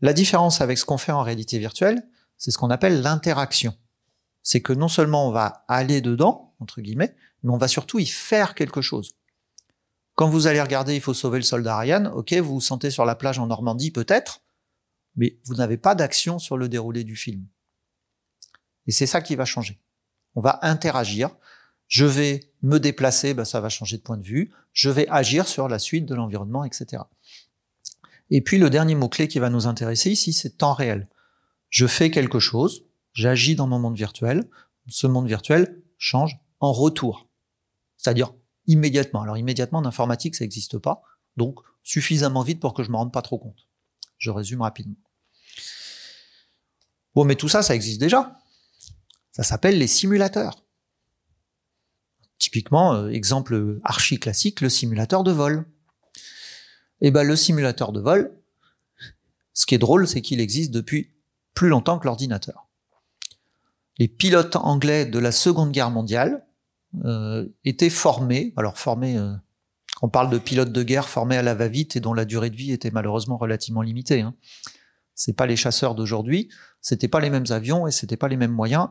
La 0.00 0.12
différence 0.12 0.60
avec 0.60 0.78
ce 0.78 0.84
qu'on 0.84 0.98
fait 0.98 1.12
en 1.12 1.22
réalité 1.22 1.58
virtuelle, 1.58 2.06
c'est 2.36 2.50
ce 2.50 2.58
qu'on 2.58 2.70
appelle 2.70 3.02
l'interaction 3.02 3.76
c'est 4.44 4.60
que 4.60 4.72
non 4.72 4.88
seulement 4.88 5.26
on 5.26 5.32
va 5.32 5.64
aller 5.66 6.00
dedans, 6.00 6.54
entre 6.60 6.80
guillemets, 6.80 7.16
mais 7.42 7.50
on 7.50 7.56
va 7.56 7.66
surtout 7.66 7.98
y 7.98 8.06
faire 8.06 8.54
quelque 8.54 8.82
chose. 8.82 9.16
Quand 10.14 10.28
vous 10.28 10.46
allez 10.46 10.62
regarder 10.62 10.94
Il 10.94 11.00
faut 11.00 11.14
sauver 11.14 11.38
le 11.38 11.44
soldat 11.44 11.76
Ryan, 11.76 12.12
ok, 12.14 12.32
vous 12.34 12.54
vous 12.54 12.60
sentez 12.60 12.90
sur 12.90 13.04
la 13.04 13.16
plage 13.16 13.40
en 13.40 13.46
Normandie 13.46 13.90
peut-être, 13.90 14.42
mais 15.16 15.38
vous 15.44 15.54
n'avez 15.54 15.78
pas 15.78 15.96
d'action 15.96 16.38
sur 16.38 16.56
le 16.56 16.68
déroulé 16.68 17.02
du 17.02 17.16
film. 17.16 17.46
Et 18.86 18.92
c'est 18.92 19.06
ça 19.06 19.22
qui 19.22 19.34
va 19.34 19.44
changer. 19.44 19.80
On 20.34 20.40
va 20.40 20.58
interagir. 20.62 21.30
Je 21.88 22.04
vais 22.04 22.52
me 22.62 22.78
déplacer, 22.78 23.34
ben 23.34 23.44
ça 23.44 23.60
va 23.60 23.68
changer 23.68 23.96
de 23.96 24.02
point 24.02 24.16
de 24.16 24.24
vue. 24.24 24.52
Je 24.72 24.90
vais 24.90 25.08
agir 25.08 25.48
sur 25.48 25.68
la 25.68 25.78
suite 25.78 26.06
de 26.06 26.14
l'environnement, 26.14 26.64
etc. 26.64 27.02
Et 28.30 28.40
puis 28.40 28.58
le 28.58 28.68
dernier 28.70 28.94
mot-clé 28.94 29.26
qui 29.26 29.38
va 29.38 29.48
nous 29.48 29.66
intéresser 29.66 30.10
ici, 30.10 30.32
c'est 30.32 30.58
temps 30.58 30.74
réel. 30.74 31.08
Je 31.70 31.86
fais 31.86 32.10
quelque 32.10 32.38
chose, 32.38 32.84
j'agis 33.14 33.54
dans 33.54 33.66
mon 33.66 33.78
monde 33.78 33.96
virtuel, 33.96 34.48
ce 34.88 35.06
monde 35.06 35.26
virtuel 35.26 35.82
change 35.96 36.38
en 36.60 36.72
retour. 36.72 37.28
C'est-à-dire 37.96 38.34
immédiatement. 38.66 39.22
Alors 39.22 39.38
immédiatement 39.38 39.78
en 39.78 39.86
informatique, 39.86 40.34
ça 40.34 40.44
n'existe 40.44 40.78
pas, 40.78 41.02
donc 41.36 41.60
suffisamment 41.82 42.42
vite 42.42 42.60
pour 42.60 42.74
que 42.74 42.82
je 42.82 42.90
me 42.90 42.96
rende 42.96 43.12
pas 43.12 43.22
trop 43.22 43.38
compte. 43.38 43.68
Je 44.18 44.30
résume 44.30 44.62
rapidement. 44.62 44.96
Bon, 47.14 47.24
mais 47.24 47.36
tout 47.36 47.48
ça, 47.48 47.62
ça 47.62 47.74
existe 47.74 48.00
déjà. 48.00 48.38
Ça 49.32 49.42
s'appelle 49.42 49.78
les 49.78 49.86
simulateurs. 49.86 50.64
Typiquement, 52.38 52.94
euh, 52.94 53.10
exemple 53.10 53.80
archi 53.84 54.18
classique, 54.18 54.60
le 54.60 54.68
simulateur 54.68 55.22
de 55.22 55.30
vol. 55.30 55.66
Et 57.00 57.08
eh 57.08 57.10
ben 57.10 57.22
le 57.22 57.36
simulateur 57.36 57.92
de 57.92 58.00
vol, 58.00 58.40
ce 59.52 59.66
qui 59.66 59.74
est 59.74 59.78
drôle, 59.78 60.08
c'est 60.08 60.22
qu'il 60.22 60.40
existe 60.40 60.70
depuis 60.70 61.12
plus 61.52 61.68
longtemps 61.68 61.98
que 61.98 62.06
l'ordinateur 62.06 62.63
les 63.98 64.08
pilotes 64.08 64.56
anglais 64.56 65.06
de 65.06 65.18
la 65.18 65.32
Seconde 65.32 65.72
Guerre 65.72 65.90
mondiale 65.90 66.46
euh, 67.04 67.46
étaient 67.64 67.90
formés, 67.90 68.52
alors 68.56 68.78
formés, 68.78 69.16
euh, 69.16 69.32
on 70.02 70.08
parle 70.08 70.30
de 70.30 70.38
pilotes 70.38 70.72
de 70.72 70.82
guerre 70.82 71.08
formés 71.08 71.36
à 71.36 71.42
la 71.42 71.54
va-vite 71.54 71.96
et 71.96 72.00
dont 72.00 72.14
la 72.14 72.24
durée 72.24 72.50
de 72.50 72.56
vie 72.56 72.72
était 72.72 72.90
malheureusement 72.90 73.36
relativement 73.36 73.82
limitée. 73.82 74.20
Hein. 74.20 74.34
C'est 75.14 75.32
pas 75.32 75.46
les 75.46 75.56
chasseurs 75.56 75.94
d'aujourd'hui, 75.94 76.48
c'était 76.80 77.08
pas 77.08 77.20
les 77.20 77.30
mêmes 77.30 77.46
avions 77.50 77.86
et 77.86 77.92
c'était 77.92 78.16
pas 78.16 78.28
les 78.28 78.36
mêmes 78.36 78.52
moyens. 78.52 78.88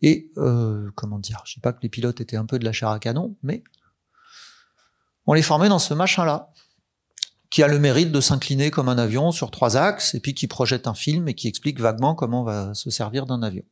Et 0.00 0.32
euh, 0.36 0.90
comment 0.94 1.18
dire, 1.18 1.42
je 1.46 1.54
sais 1.54 1.60
pas 1.60 1.72
que 1.72 1.80
les 1.82 1.88
pilotes 1.88 2.20
étaient 2.20 2.36
un 2.36 2.46
peu 2.46 2.58
de 2.58 2.64
la 2.64 2.72
chair 2.72 2.88
à 2.88 2.98
canon, 2.98 3.36
mais 3.42 3.62
on 5.26 5.34
les 5.34 5.42
formait 5.42 5.68
dans 5.68 5.78
ce 5.78 5.94
machin-là, 5.94 6.50
qui 7.50 7.62
a 7.62 7.68
le 7.68 7.78
mérite 7.78 8.10
de 8.10 8.20
s'incliner 8.20 8.70
comme 8.70 8.88
un 8.88 8.98
avion 8.98 9.30
sur 9.30 9.50
trois 9.50 9.76
axes, 9.76 10.14
et 10.14 10.20
puis 10.20 10.34
qui 10.34 10.48
projette 10.48 10.86
un 10.86 10.94
film 10.94 11.28
et 11.28 11.34
qui 11.34 11.48
explique 11.48 11.78
vaguement 11.78 12.14
comment 12.14 12.40
on 12.40 12.44
va 12.44 12.74
se 12.74 12.90
servir 12.90 13.26
d'un 13.26 13.42
avion. 13.42 13.62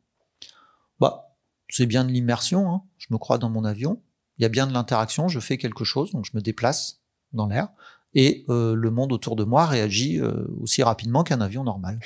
C'est 1.70 1.86
bien 1.86 2.04
de 2.04 2.10
l'immersion, 2.10 2.72
hein. 2.72 2.82
je 2.98 3.06
me 3.10 3.18
crois 3.18 3.38
dans 3.38 3.50
mon 3.50 3.64
avion, 3.64 4.02
il 4.38 4.42
y 4.42 4.46
a 4.46 4.48
bien 4.48 4.66
de 4.66 4.72
l'interaction, 4.72 5.28
je 5.28 5.40
fais 5.40 5.58
quelque 5.58 5.84
chose, 5.84 6.12
donc 6.12 6.24
je 6.24 6.32
me 6.34 6.40
déplace 6.40 7.00
dans 7.32 7.46
l'air, 7.46 7.68
et 8.14 8.44
euh, 8.48 8.74
le 8.74 8.90
monde 8.90 9.12
autour 9.12 9.36
de 9.36 9.44
moi 9.44 9.66
réagit 9.66 10.20
euh, 10.20 10.46
aussi 10.60 10.82
rapidement 10.82 11.22
qu'un 11.22 11.40
avion 11.40 11.62
normal. 11.62 12.00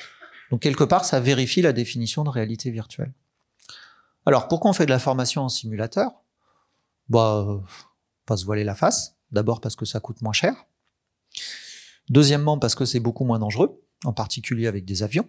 Donc 0.51 0.61
quelque 0.61 0.85
part, 0.85 1.05
ça 1.05 1.21
vérifie 1.21 1.63
la 1.63 1.73
définition 1.73 2.25
de 2.25 2.31
réalité 2.31 2.71
virtuelle. 2.71 3.13
Alors 4.27 4.49
pourquoi 4.49 4.71
on 4.71 4.75
fait 4.75 4.87
de 4.87 4.91
la 4.91 4.99
formation 4.99 5.43
en 5.43 5.49
simulateur? 5.49 6.11
Bah, 7.09 7.47
euh, 7.49 7.59
pas 8.27 8.37
se 8.37 8.45
voiler 8.45 8.65
la 8.65 8.75
face. 8.75 9.17
D'abord 9.31 9.61
parce 9.61 9.77
que 9.77 9.85
ça 9.85 10.01
coûte 10.01 10.23
moins 10.23 10.33
cher. 10.33 10.55
Deuxièmement 12.09 12.59
parce 12.59 12.75
que 12.75 12.85
c'est 12.85 13.01
beaucoup 13.01 13.25
moins 13.25 13.39
dangereux, 13.39 13.83
en 14.05 14.13
particulier 14.13 14.67
avec 14.67 14.85
des 14.85 15.03
avions. 15.03 15.29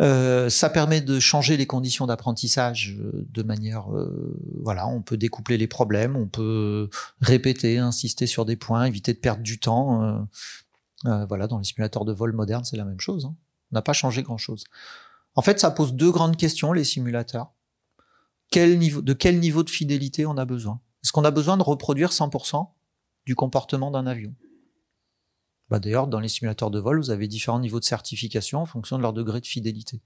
Euh, 0.00 0.48
ça 0.48 0.70
permet 0.70 1.02
de 1.02 1.20
changer 1.20 1.56
les 1.58 1.66
conditions 1.66 2.06
d'apprentissage 2.06 2.96
euh, 2.98 3.26
de 3.30 3.42
manière, 3.42 3.94
euh, 3.94 4.34
voilà, 4.62 4.88
on 4.88 5.02
peut 5.02 5.18
découpler 5.18 5.58
les 5.58 5.66
problèmes, 5.66 6.16
on 6.16 6.26
peut 6.26 6.88
répéter, 7.20 7.76
insister 7.78 8.26
sur 8.26 8.46
des 8.46 8.56
points, 8.56 8.84
éviter 8.84 9.12
de 9.12 9.18
perdre 9.18 9.42
du 9.42 9.58
temps. 9.60 10.02
Euh, 10.02 10.18
euh, 11.06 11.26
voilà, 11.26 11.46
dans 11.46 11.58
les 11.58 11.64
simulateurs 11.64 12.04
de 12.04 12.12
vol 12.12 12.32
modernes, 12.32 12.64
c'est 12.64 12.76
la 12.76 12.84
même 12.84 13.00
chose. 13.00 13.26
hein. 13.26 13.34
On 13.72 13.76
n'a 13.76 13.82
pas 13.82 13.92
changé 13.92 14.22
grand-chose. 14.22 14.64
En 15.34 15.42
fait, 15.42 15.60
ça 15.60 15.70
pose 15.70 15.92
deux 15.94 16.10
grandes 16.10 16.36
questions, 16.36 16.72
les 16.72 16.84
simulateurs. 16.84 17.52
Quel 18.50 18.78
niveau, 18.78 19.00
de 19.00 19.12
quel 19.12 19.38
niveau 19.38 19.62
de 19.62 19.70
fidélité 19.70 20.26
on 20.26 20.36
a 20.36 20.44
besoin? 20.44 20.80
Est-ce 21.04 21.12
qu'on 21.12 21.24
a 21.24 21.30
besoin 21.30 21.56
de 21.56 21.62
reproduire 21.62 22.10
100% 22.10 22.68
du 23.26 23.34
comportement 23.36 23.90
d'un 23.90 24.06
avion? 24.06 24.34
Bah 25.70 25.78
D'ailleurs, 25.78 26.08
dans 26.08 26.20
les 26.20 26.28
simulateurs 26.28 26.70
de 26.70 26.80
vol, 26.80 26.98
vous 26.98 27.10
avez 27.10 27.28
différents 27.28 27.60
niveaux 27.60 27.80
de 27.80 27.84
certification 27.84 28.60
en 28.60 28.66
fonction 28.66 28.96
de 28.96 29.02
leur 29.02 29.12
degré 29.12 29.40
de 29.40 29.46
fidélité. 29.46 30.02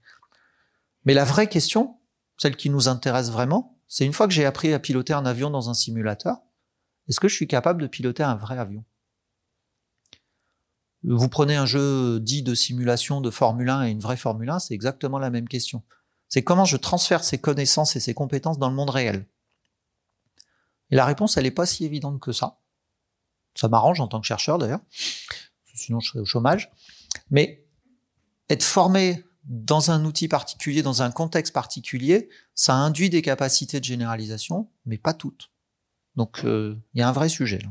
Mais 1.03 1.13
la 1.13 1.25
vraie 1.25 1.49
question, 1.49 1.99
celle 2.37 2.55
qui 2.55 2.69
nous 2.69 2.87
intéresse 2.87 3.31
vraiment, 3.31 3.79
c'est 3.87 4.05
une 4.05 4.13
fois 4.13 4.27
que 4.27 4.33
j'ai 4.33 4.45
appris 4.45 4.73
à 4.73 4.79
piloter 4.79 5.13
un 5.13 5.25
avion 5.25 5.49
dans 5.49 5.69
un 5.69 5.73
simulateur, 5.73 6.37
est-ce 7.07 7.19
que 7.19 7.27
je 7.27 7.35
suis 7.35 7.47
capable 7.47 7.81
de 7.81 7.87
piloter 7.87 8.23
un 8.23 8.35
vrai 8.35 8.57
avion? 8.57 8.83
Vous 11.03 11.29
prenez 11.29 11.55
un 11.55 11.67
jeu 11.67 12.19
dit 12.19 12.41
de 12.41 12.55
simulation 12.55 13.21
de 13.21 13.29
Formule 13.29 13.69
1 13.69 13.83
et 13.83 13.91
une 13.91 13.99
vraie 13.99 14.17
Formule 14.17 14.49
1, 14.49 14.59
c'est 14.59 14.73
exactement 14.73 15.19
la 15.19 15.29
même 15.29 15.47
question. 15.47 15.83
C'est 16.29 16.43
comment 16.43 16.65
je 16.65 16.77
transfère 16.77 17.23
ces 17.23 17.37
connaissances 17.37 17.95
et 17.95 17.99
ces 17.99 18.15
compétences 18.15 18.57
dans 18.57 18.69
le 18.69 18.75
monde 18.75 18.89
réel? 18.89 19.27
Et 20.89 20.95
la 20.95 21.05
réponse, 21.05 21.37
elle 21.37 21.43
n'est 21.43 21.51
pas 21.51 21.67
si 21.67 21.85
évidente 21.85 22.19
que 22.19 22.31
ça. 22.31 22.59
Ça 23.55 23.67
m'arrange 23.67 23.99
en 23.99 24.07
tant 24.07 24.19
que 24.19 24.27
chercheur 24.27 24.57
d'ailleurs 24.57 24.81
sinon 25.85 25.99
je 25.99 26.09
serais 26.09 26.19
au 26.19 26.25
chômage. 26.25 26.71
Mais 27.31 27.65
être 28.49 28.63
formé 28.63 29.23
dans 29.45 29.91
un 29.91 30.05
outil 30.05 30.27
particulier, 30.27 30.81
dans 30.81 31.01
un 31.01 31.11
contexte 31.11 31.53
particulier, 31.53 32.29
ça 32.55 32.73
induit 32.73 33.09
des 33.09 33.21
capacités 33.21 33.79
de 33.79 33.85
généralisation, 33.85 34.69
mais 34.85 34.97
pas 34.97 35.13
toutes. 35.13 35.51
Donc 36.15 36.41
euh, 36.43 36.75
il 36.93 36.99
y 36.99 37.01
a 37.03 37.09
un 37.09 37.11
vrai 37.11 37.29
sujet. 37.29 37.59
Là. 37.59 37.69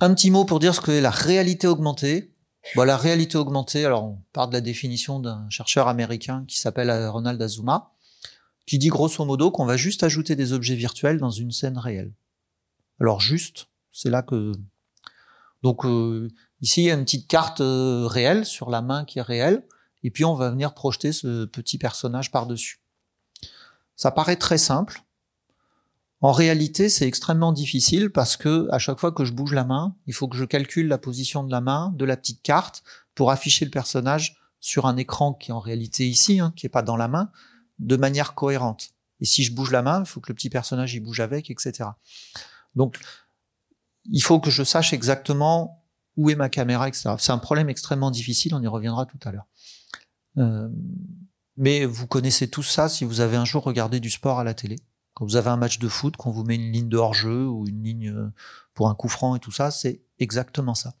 Un 0.00 0.14
petit 0.14 0.30
mot 0.30 0.44
pour 0.44 0.60
dire 0.60 0.74
ce 0.74 0.80
qu'est 0.80 1.00
la 1.00 1.10
réalité 1.10 1.66
augmentée. 1.66 2.34
La 2.76 2.96
réalité 2.96 3.38
augmentée, 3.38 3.84
alors 3.84 4.04
on 4.04 4.22
part 4.32 4.48
de 4.48 4.52
la 4.52 4.60
définition 4.60 5.18
d'un 5.18 5.48
chercheur 5.48 5.88
américain 5.88 6.44
qui 6.46 6.58
s'appelle 6.58 6.90
Ronald 7.08 7.40
Azuma, 7.40 7.92
qui 8.66 8.78
dit 8.78 8.88
grosso 8.88 9.24
modo 9.24 9.50
qu'on 9.50 9.64
va 9.64 9.76
juste 9.76 10.02
ajouter 10.02 10.36
des 10.36 10.52
objets 10.52 10.74
virtuels 10.74 11.18
dans 11.18 11.30
une 11.30 11.52
scène 11.52 11.78
réelle. 11.78 12.12
Alors 13.00 13.20
juste, 13.20 13.68
c'est 13.90 14.10
là 14.10 14.22
que 14.22 14.52
donc 15.62 15.84
euh, 15.84 16.28
ici, 16.60 16.82
il 16.82 16.86
y 16.86 16.90
a 16.90 16.94
une 16.94 17.04
petite 17.04 17.28
carte 17.28 17.60
euh, 17.60 18.06
réelle 18.06 18.44
sur 18.44 18.70
la 18.70 18.82
main 18.82 19.04
qui 19.04 19.18
est 19.18 19.22
réelle, 19.22 19.66
et 20.02 20.10
puis 20.10 20.24
on 20.24 20.34
va 20.34 20.50
venir 20.50 20.74
projeter 20.74 21.12
ce 21.12 21.44
petit 21.44 21.78
personnage 21.78 22.30
par-dessus. 22.30 22.80
Ça 23.96 24.10
paraît 24.10 24.36
très 24.36 24.58
simple. 24.58 25.02
En 26.22 26.32
réalité, 26.32 26.88
c'est 26.88 27.06
extrêmement 27.06 27.52
difficile 27.52 28.10
parce 28.10 28.36
que 28.36 28.68
à 28.70 28.78
chaque 28.78 28.98
fois 28.98 29.12
que 29.12 29.24
je 29.24 29.32
bouge 29.32 29.54
la 29.54 29.64
main, 29.64 29.96
il 30.06 30.14
faut 30.14 30.28
que 30.28 30.36
je 30.36 30.44
calcule 30.44 30.88
la 30.88 30.98
position 30.98 31.44
de 31.44 31.50
la 31.50 31.60
main, 31.60 31.92
de 31.96 32.04
la 32.04 32.16
petite 32.16 32.42
carte, 32.42 32.82
pour 33.14 33.30
afficher 33.30 33.64
le 33.64 33.70
personnage 33.70 34.36
sur 34.60 34.86
un 34.86 34.96
écran 34.96 35.32
qui 35.32 35.50
est 35.50 35.54
en 35.54 35.60
réalité 35.60 36.06
ici, 36.06 36.40
hein, 36.40 36.52
qui 36.56 36.66
est 36.66 36.70
pas 36.70 36.82
dans 36.82 36.96
la 36.96 37.08
main, 37.08 37.30
de 37.78 37.96
manière 37.96 38.34
cohérente. 38.34 38.90
Et 39.20 39.24
si 39.24 39.44
je 39.44 39.54
bouge 39.54 39.70
la 39.70 39.82
main, 39.82 40.00
il 40.00 40.06
faut 40.06 40.20
que 40.20 40.30
le 40.30 40.34
petit 40.34 40.50
personnage 40.50 40.94
y 40.94 41.00
bouge 41.00 41.20
avec, 41.20 41.50
etc. 41.50 41.90
Donc 42.74 42.98
il 44.04 44.22
faut 44.22 44.40
que 44.40 44.50
je 44.50 44.62
sache 44.62 44.92
exactement 44.92 45.84
où 46.16 46.30
est 46.30 46.34
ma 46.34 46.48
caméra, 46.48 46.88
etc. 46.88 47.14
C'est 47.18 47.32
un 47.32 47.38
problème 47.38 47.68
extrêmement 47.68 48.10
difficile, 48.10 48.54
on 48.54 48.62
y 48.62 48.66
reviendra 48.66 49.06
tout 49.06 49.18
à 49.24 49.32
l'heure. 49.32 49.46
Euh, 50.38 50.68
mais 51.56 51.84
vous 51.84 52.06
connaissez 52.06 52.48
tout 52.48 52.62
ça 52.62 52.88
si 52.88 53.04
vous 53.04 53.20
avez 53.20 53.36
un 53.36 53.44
jour 53.44 53.62
regardé 53.62 54.00
du 54.00 54.10
sport 54.10 54.38
à 54.38 54.44
la 54.44 54.54
télé. 54.54 54.76
Quand 55.14 55.24
vous 55.24 55.36
avez 55.36 55.50
un 55.50 55.56
match 55.56 55.78
de 55.78 55.88
foot, 55.88 56.16
qu'on 56.16 56.30
vous 56.30 56.44
met 56.44 56.54
une 56.54 56.72
ligne 56.72 56.88
de 56.88 56.96
hors-jeu 56.96 57.46
ou 57.46 57.66
une 57.66 57.82
ligne 57.82 58.10
euh, 58.10 58.32
pour 58.74 58.88
un 58.88 58.94
coup 58.94 59.08
franc 59.08 59.36
et 59.36 59.40
tout 59.40 59.50
ça, 59.50 59.70
c'est 59.70 60.02
exactement 60.18 60.74
ça. 60.74 60.94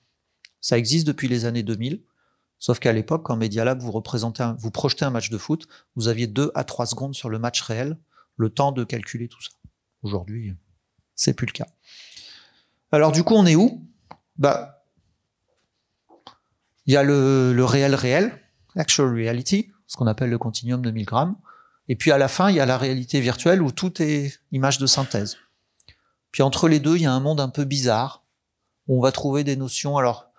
Ça 0.60 0.76
existe 0.76 1.06
depuis 1.06 1.28
les 1.28 1.44
années 1.44 1.62
2000, 1.62 2.02
sauf 2.58 2.78
qu'à 2.78 2.92
l'époque, 2.92 3.22
quand 3.24 3.36
Media 3.36 3.64
Lab 3.64 3.80
vous 3.80 3.92
représentez, 3.92 4.42
un, 4.42 4.54
vous 4.54 4.70
projetez 4.70 5.04
un 5.04 5.10
match 5.10 5.30
de 5.30 5.38
foot, 5.38 5.66
vous 5.96 6.08
aviez 6.08 6.26
deux 6.26 6.50
à 6.54 6.64
trois 6.64 6.86
secondes 6.86 7.14
sur 7.14 7.30
le 7.30 7.38
match 7.38 7.62
réel, 7.62 7.98
le 8.36 8.50
temps 8.50 8.72
de 8.72 8.84
calculer 8.84 9.28
tout 9.28 9.40
ça. 9.42 9.50
Aujourd'hui, 10.02 10.54
c'est 11.14 11.34
plus 11.34 11.46
le 11.46 11.52
cas. 11.52 11.66
Alors 12.92 13.12
du 13.12 13.22
coup, 13.22 13.34
on 13.34 13.46
est 13.46 13.56
où? 13.56 13.86
Bah, 14.36 14.84
il 16.86 16.94
y 16.94 16.96
a 16.96 17.02
le, 17.02 17.64
réel 17.64 17.94
réel, 17.94 18.40
actual 18.74 19.14
reality, 19.14 19.70
ce 19.86 19.96
qu'on 19.96 20.06
appelle 20.06 20.30
le 20.30 20.38
continuum 20.38 20.82
de 20.82 20.90
1000 20.90 21.04
grammes. 21.04 21.36
Et 21.88 21.96
puis 21.96 22.10
à 22.10 22.18
la 22.18 22.28
fin, 22.28 22.50
il 22.50 22.56
y 22.56 22.60
a 22.60 22.66
la 22.66 22.78
réalité 22.78 23.20
virtuelle 23.20 23.62
où 23.62 23.70
tout 23.70 24.00
est 24.02 24.40
image 24.52 24.78
de 24.78 24.86
synthèse. 24.86 25.36
Puis 26.32 26.42
entre 26.42 26.68
les 26.68 26.80
deux, 26.80 26.96
il 26.96 27.02
y 27.02 27.06
a 27.06 27.12
un 27.12 27.20
monde 27.20 27.40
un 27.40 27.48
peu 27.48 27.64
bizarre 27.64 28.24
où 28.86 28.98
on 28.98 29.02
va 29.02 29.12
trouver 29.12 29.44
des 29.44 29.56
notions. 29.56 29.96
Alors 29.96 30.30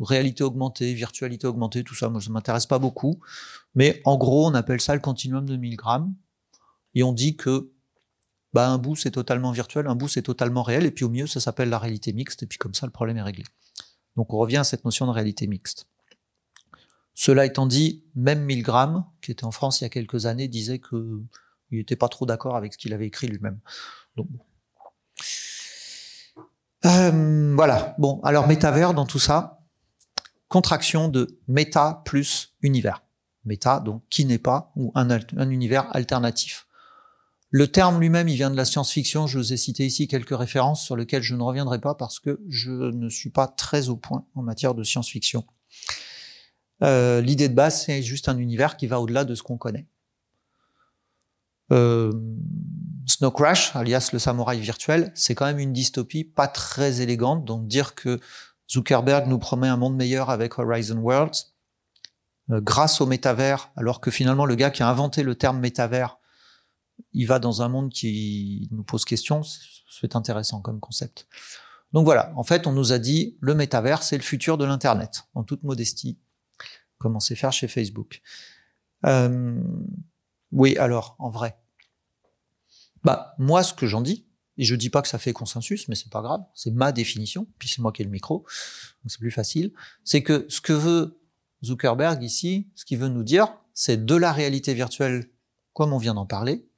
réalité 0.00 0.42
augmentée, 0.42 0.94
virtualité 0.94 1.46
augmentée, 1.46 1.84
tout 1.84 1.94
ça, 1.94 2.08
moi 2.08 2.20
ça 2.20 2.30
m'intéresse 2.30 2.66
pas 2.66 2.78
beaucoup. 2.78 3.20
Mais 3.74 4.00
en 4.04 4.16
gros, 4.16 4.46
on 4.46 4.54
appelle 4.54 4.80
ça 4.80 4.94
le 4.94 5.00
continuum 5.00 5.46
de 5.46 5.56
1000 5.56 5.76
grammes. 5.76 6.14
Et 6.94 7.02
on 7.02 7.12
dit 7.12 7.36
que 7.36 7.70
bah, 8.52 8.68
un 8.68 8.78
bout 8.78 8.96
c'est 8.96 9.10
totalement 9.10 9.52
virtuel, 9.52 9.86
un 9.86 9.94
bout 9.94 10.08
c'est 10.08 10.22
totalement 10.22 10.62
réel, 10.62 10.84
et 10.84 10.90
puis 10.90 11.04
au 11.04 11.08
mieux 11.10 11.26
ça 11.26 11.40
s'appelle 11.40 11.68
la 11.68 11.78
réalité 11.78 12.12
mixte, 12.12 12.42
et 12.42 12.46
puis 12.46 12.58
comme 12.58 12.74
ça 12.74 12.86
le 12.86 12.92
problème 12.92 13.16
est 13.16 13.22
réglé. 13.22 13.44
Donc 14.16 14.32
on 14.32 14.38
revient 14.38 14.58
à 14.58 14.64
cette 14.64 14.84
notion 14.84 15.06
de 15.06 15.12
réalité 15.12 15.46
mixte. 15.46 15.86
Cela 17.14 17.44
étant 17.44 17.66
dit, 17.66 18.04
même 18.14 18.42
Milgram, 18.42 19.04
qui 19.20 19.32
était 19.32 19.44
en 19.44 19.50
France 19.50 19.80
il 19.80 19.84
y 19.84 19.86
a 19.86 19.90
quelques 19.90 20.26
années, 20.26 20.48
disait 20.48 20.78
que 20.78 21.22
il 21.70 21.78
n'était 21.78 21.96
pas 21.96 22.08
trop 22.08 22.26
d'accord 22.26 22.56
avec 22.56 22.74
ce 22.74 22.78
qu'il 22.78 22.92
avait 22.92 23.06
écrit 23.06 23.28
lui-même. 23.28 23.58
Donc, 24.16 24.28
euh, 26.84 27.54
voilà. 27.54 27.94
Bon, 27.98 28.20
alors 28.22 28.46
métavers 28.46 28.92
dans 28.92 29.06
tout 29.06 29.18
ça, 29.18 29.60
contraction 30.48 31.08
de 31.08 31.38
méta 31.48 32.02
plus 32.04 32.54
univers. 32.60 33.02
Méta, 33.44 33.80
donc 33.80 34.02
qui 34.10 34.24
n'est 34.24 34.38
pas, 34.38 34.72
ou 34.76 34.92
un, 34.94 35.08
un 35.10 35.50
univers 35.50 35.94
alternatif. 35.96 36.66
Le 37.54 37.68
terme 37.68 38.00
lui-même, 38.00 38.28
il 38.28 38.34
vient 38.36 38.50
de 38.50 38.56
la 38.56 38.64
science-fiction. 38.64 39.26
Je 39.26 39.36
vous 39.36 39.52
ai 39.52 39.58
cité 39.58 39.84
ici 39.84 40.08
quelques 40.08 40.36
références 40.36 40.82
sur 40.82 40.96
lesquelles 40.96 41.22
je 41.22 41.34
ne 41.34 41.42
reviendrai 41.42 41.82
pas 41.82 41.94
parce 41.94 42.18
que 42.18 42.40
je 42.48 42.70
ne 42.70 43.10
suis 43.10 43.28
pas 43.28 43.46
très 43.46 43.90
au 43.90 43.96
point 43.96 44.24
en 44.34 44.42
matière 44.42 44.74
de 44.74 44.82
science-fiction. 44.82 45.44
Euh, 46.82 47.20
L'idée 47.20 47.50
de 47.50 47.54
base, 47.54 47.84
c'est 47.84 48.02
juste 48.02 48.30
un 48.30 48.38
univers 48.38 48.78
qui 48.78 48.86
va 48.86 49.00
au-delà 49.00 49.26
de 49.26 49.34
ce 49.34 49.42
qu'on 49.42 49.58
connaît. 49.58 49.86
Euh, 51.72 52.10
Snow 53.06 53.30
Crash, 53.30 53.76
alias 53.76 54.08
le 54.14 54.18
samouraï 54.18 54.58
virtuel, 54.58 55.12
c'est 55.14 55.34
quand 55.34 55.44
même 55.44 55.58
une 55.58 55.74
dystopie 55.74 56.24
pas 56.24 56.48
très 56.48 57.02
élégante. 57.02 57.44
Donc 57.44 57.66
dire 57.66 57.94
que 57.94 58.18
Zuckerberg 58.70 59.26
nous 59.28 59.38
promet 59.38 59.68
un 59.68 59.76
monde 59.76 59.96
meilleur 59.96 60.30
avec 60.30 60.58
Horizon 60.58 61.00
Worlds, 61.00 61.52
euh, 62.48 62.62
grâce 62.62 63.02
au 63.02 63.06
métavers, 63.06 63.70
alors 63.76 64.00
que 64.00 64.10
finalement 64.10 64.46
le 64.46 64.54
gars 64.54 64.70
qui 64.70 64.82
a 64.82 64.88
inventé 64.88 65.22
le 65.22 65.34
terme 65.34 65.60
métavers 65.60 66.16
il 67.12 67.26
va 67.26 67.38
dans 67.38 67.62
un 67.62 67.68
monde 67.68 67.90
qui 67.90 68.68
nous 68.70 68.82
pose 68.82 69.04
question, 69.04 69.42
c'est 69.42 70.16
intéressant 70.16 70.60
comme 70.60 70.80
concept. 70.80 71.26
Donc 71.92 72.04
voilà, 72.04 72.32
en 72.36 72.42
fait, 72.42 72.66
on 72.66 72.72
nous 72.72 72.92
a 72.92 72.98
dit 72.98 73.36
le 73.40 73.54
métavers, 73.54 74.02
c'est 74.02 74.16
le 74.16 74.22
futur 74.22 74.58
de 74.58 74.64
l'Internet, 74.64 75.24
en 75.34 75.44
toute 75.44 75.62
modestie, 75.62 76.18
comme 76.98 77.16
on 77.16 77.20
faire 77.20 77.52
chez 77.52 77.68
Facebook. 77.68 78.22
Euh, 79.06 79.60
oui, 80.52 80.76
alors, 80.76 81.16
en 81.18 81.30
vrai. 81.30 81.58
Bah, 83.04 83.34
moi, 83.38 83.62
ce 83.62 83.74
que 83.74 83.86
j'en 83.86 84.00
dis, 84.00 84.26
et 84.58 84.64
je 84.64 84.74
dis 84.74 84.90
pas 84.90 85.02
que 85.02 85.08
ça 85.08 85.18
fait 85.18 85.32
consensus, 85.32 85.88
mais 85.88 85.94
c'est 85.94 86.10
pas 86.10 86.22
grave, 86.22 86.44
c'est 86.54 86.70
ma 86.70 86.92
définition, 86.92 87.46
puis 87.58 87.68
c'est 87.68 87.80
moi 87.80 87.92
qui 87.92 88.02
ai 88.02 88.04
le 88.04 88.10
micro, 88.10 88.38
donc 88.38 89.10
c'est 89.10 89.18
plus 89.18 89.30
facile, 89.30 89.72
c'est 90.04 90.22
que 90.22 90.46
ce 90.48 90.60
que 90.60 90.72
veut 90.72 91.20
Zuckerberg 91.64 92.22
ici, 92.22 92.70
ce 92.74 92.84
qu'il 92.84 92.98
veut 92.98 93.08
nous 93.08 93.24
dire, 93.24 93.48
c'est 93.74 94.04
de 94.04 94.14
la 94.14 94.32
réalité 94.32 94.74
virtuelle, 94.74 95.30
comme 95.72 95.92
on 95.92 95.98
vient 95.98 96.14
d'en 96.14 96.26
parler, 96.26 96.68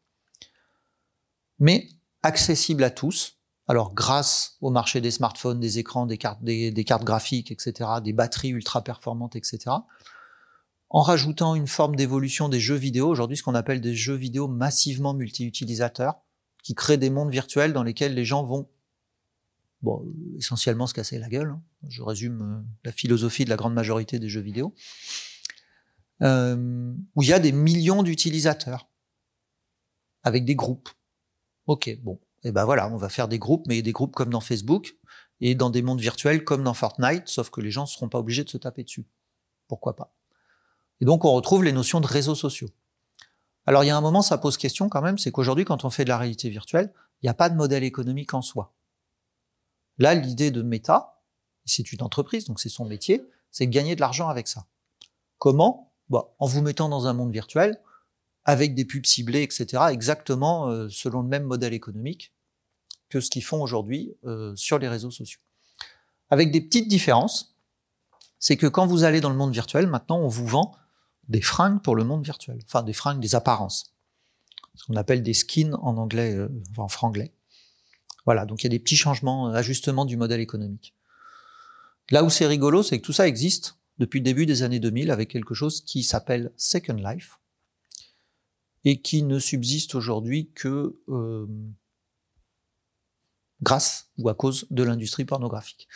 mais 1.64 1.88
accessible 2.22 2.84
à 2.84 2.90
tous. 2.90 3.38
Alors 3.68 3.94
grâce 3.94 4.58
au 4.60 4.70
marché 4.70 5.00
des 5.00 5.10
smartphones, 5.10 5.60
des 5.60 5.78
écrans, 5.78 6.04
des 6.04 6.18
cartes, 6.18 7.04
graphiques, 7.04 7.50
etc., 7.50 7.90
des 8.04 8.12
batteries 8.12 8.50
ultra 8.50 8.84
performantes, 8.84 9.34
etc., 9.34 9.76
en 10.90 11.00
rajoutant 11.00 11.54
une 11.54 11.66
forme 11.66 11.96
d'évolution 11.96 12.50
des 12.50 12.60
jeux 12.60 12.74
vidéo, 12.74 13.08
aujourd'hui 13.08 13.38
ce 13.38 13.42
qu'on 13.42 13.54
appelle 13.54 13.80
des 13.80 13.94
jeux 13.94 14.14
vidéo 14.14 14.46
massivement 14.46 15.14
multi-utilisateurs, 15.14 16.20
qui 16.62 16.74
créent 16.74 16.98
des 16.98 17.08
mondes 17.08 17.30
virtuels 17.30 17.72
dans 17.72 17.82
lesquels 17.82 18.12
les 18.14 18.26
gens 18.26 18.44
vont 18.44 18.68
bon, 19.80 20.04
essentiellement 20.36 20.86
se 20.86 20.92
casser 20.92 21.18
la 21.18 21.30
gueule. 21.30 21.48
hein. 21.48 21.62
Je 21.88 22.02
résume 22.02 22.42
euh, 22.42 22.62
la 22.84 22.92
philosophie 22.92 23.46
de 23.46 23.50
la 23.50 23.56
grande 23.56 23.74
majorité 23.74 24.18
des 24.18 24.28
jeux 24.28 24.42
vidéo. 24.42 24.74
Euh, 26.20 26.94
où 27.16 27.22
il 27.22 27.28
y 27.28 27.32
a 27.32 27.40
des 27.40 27.52
millions 27.52 28.02
d'utilisateurs 28.02 28.88
avec 30.22 30.44
des 30.44 30.54
groupes. 30.54 30.90
Ok, 31.66 31.98
bon, 32.02 32.20
et 32.42 32.52
ben 32.52 32.64
voilà, 32.64 32.88
on 32.90 32.96
va 32.96 33.08
faire 33.08 33.28
des 33.28 33.38
groupes, 33.38 33.66
mais 33.66 33.80
des 33.82 33.92
groupes 33.92 34.14
comme 34.14 34.30
dans 34.30 34.40
Facebook 34.40 34.96
et 35.40 35.54
dans 35.54 35.70
des 35.70 35.82
mondes 35.82 36.00
virtuels 36.00 36.44
comme 36.44 36.62
dans 36.62 36.74
Fortnite, 36.74 37.26
sauf 37.26 37.50
que 37.50 37.60
les 37.60 37.70
gens 37.70 37.82
ne 37.82 37.88
seront 37.88 38.08
pas 38.08 38.18
obligés 38.18 38.44
de 38.44 38.50
se 38.50 38.58
taper 38.58 38.84
dessus. 38.84 39.06
Pourquoi 39.66 39.96
pas? 39.96 40.14
Et 41.00 41.04
donc 41.04 41.24
on 41.24 41.32
retrouve 41.32 41.64
les 41.64 41.72
notions 41.72 42.00
de 42.00 42.06
réseaux 42.06 42.34
sociaux. 42.34 42.68
Alors 43.66 43.82
il 43.82 43.86
y 43.86 43.90
a 43.90 43.96
un 43.96 44.02
moment, 44.02 44.22
ça 44.22 44.36
pose 44.36 44.58
question 44.58 44.88
quand 44.88 45.00
même, 45.00 45.16
c'est 45.18 45.32
qu'aujourd'hui, 45.32 45.64
quand 45.64 45.84
on 45.84 45.90
fait 45.90 46.04
de 46.04 46.10
la 46.10 46.18
réalité 46.18 46.50
virtuelle, 46.50 46.92
il 47.22 47.26
n'y 47.26 47.30
a 47.30 47.34
pas 47.34 47.48
de 47.48 47.56
modèle 47.56 47.82
économique 47.82 48.34
en 48.34 48.42
soi. 48.42 48.74
Là, 49.98 50.14
l'idée 50.14 50.50
de 50.50 50.60
Meta, 50.60 51.22
c'est 51.64 51.92
une 51.92 52.02
entreprise, 52.02 52.44
donc 52.44 52.60
c'est 52.60 52.68
son 52.68 52.84
métier, 52.84 53.24
c'est 53.50 53.66
de 53.66 53.72
gagner 53.72 53.96
de 53.96 54.00
l'argent 54.00 54.28
avec 54.28 54.48
ça. 54.48 54.66
Comment? 55.38 55.92
Bon, 56.10 56.26
En 56.38 56.46
vous 56.46 56.60
mettant 56.60 56.90
dans 56.90 57.06
un 57.06 57.14
monde 57.14 57.32
virtuel, 57.32 57.80
avec 58.44 58.74
des 58.74 58.84
pubs 58.84 59.06
ciblées, 59.06 59.42
etc., 59.42 59.84
exactement 59.90 60.68
euh, 60.68 60.88
selon 60.88 61.22
le 61.22 61.28
même 61.28 61.44
modèle 61.44 61.72
économique 61.72 62.32
que 63.08 63.20
ce 63.20 63.30
qu'ils 63.30 63.44
font 63.44 63.62
aujourd'hui 63.62 64.14
euh, 64.24 64.54
sur 64.56 64.78
les 64.78 64.88
réseaux 64.88 65.10
sociaux. 65.10 65.40
Avec 66.30 66.50
des 66.50 66.60
petites 66.60 66.88
différences, 66.88 67.56
c'est 68.38 68.56
que 68.56 68.66
quand 68.66 68.86
vous 68.86 69.04
allez 69.04 69.20
dans 69.20 69.30
le 69.30 69.36
monde 69.36 69.52
virtuel, 69.52 69.86
maintenant 69.86 70.18
on 70.18 70.28
vous 70.28 70.46
vend 70.46 70.74
des 71.28 71.40
fringues 71.40 71.80
pour 71.80 71.96
le 71.96 72.04
monde 72.04 72.24
virtuel, 72.24 72.58
enfin 72.64 72.82
des 72.82 72.92
fringues, 72.92 73.20
des 73.20 73.34
apparences, 73.34 73.94
ce 74.74 74.84
qu'on 74.84 74.96
appelle 74.96 75.22
des 75.22 75.34
skins 75.34 75.74
en 75.80 75.96
anglais, 75.96 76.34
euh, 76.34 76.48
en 76.76 76.88
franglais. 76.88 77.32
Voilà, 78.26 78.46
donc 78.46 78.62
il 78.62 78.64
y 78.64 78.66
a 78.66 78.70
des 78.70 78.78
petits 78.78 78.96
changements, 78.96 79.48
euh, 79.48 79.54
ajustements 79.54 80.04
du 80.04 80.16
modèle 80.16 80.40
économique. 80.40 80.94
Là 82.10 82.24
où 82.24 82.30
c'est 82.30 82.46
rigolo, 82.46 82.82
c'est 82.82 82.98
que 82.98 83.04
tout 83.04 83.12
ça 83.12 83.28
existe 83.28 83.76
depuis 83.98 84.18
le 84.18 84.24
début 84.24 84.44
des 84.44 84.62
années 84.62 84.80
2000 84.80 85.10
avec 85.10 85.30
quelque 85.30 85.54
chose 85.54 85.82
qui 85.82 86.02
s'appelle 86.02 86.52
Second 86.56 86.94
Life 86.94 87.38
et 88.84 89.00
qui 89.00 89.22
ne 89.22 89.38
subsiste 89.38 89.94
aujourd'hui 89.94 90.50
que 90.54 90.98
euh, 91.08 91.46
grâce 93.62 94.10
ou 94.18 94.28
à 94.28 94.34
cause 94.34 94.66
de 94.70 94.82
l'industrie 94.82 95.24
pornographique. 95.24 95.88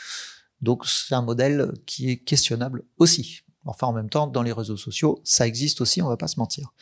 Donc 0.61 0.87
c'est 0.87 1.15
un 1.15 1.23
modèle 1.23 1.73
qui 1.87 2.11
est 2.11 2.19
questionnable 2.19 2.85
aussi. 2.97 3.43
Enfin 3.65 3.87
en 3.87 3.93
même 3.93 4.11
temps, 4.11 4.27
dans 4.27 4.43
les 4.43 4.53
réseaux 4.53 4.77
sociaux, 4.77 5.21
ça 5.25 5.47
existe 5.47 5.81
aussi, 5.81 6.01
on 6.03 6.09
va 6.09 6.17
pas 6.17 6.29
se 6.29 6.41
mentir. 6.41 6.73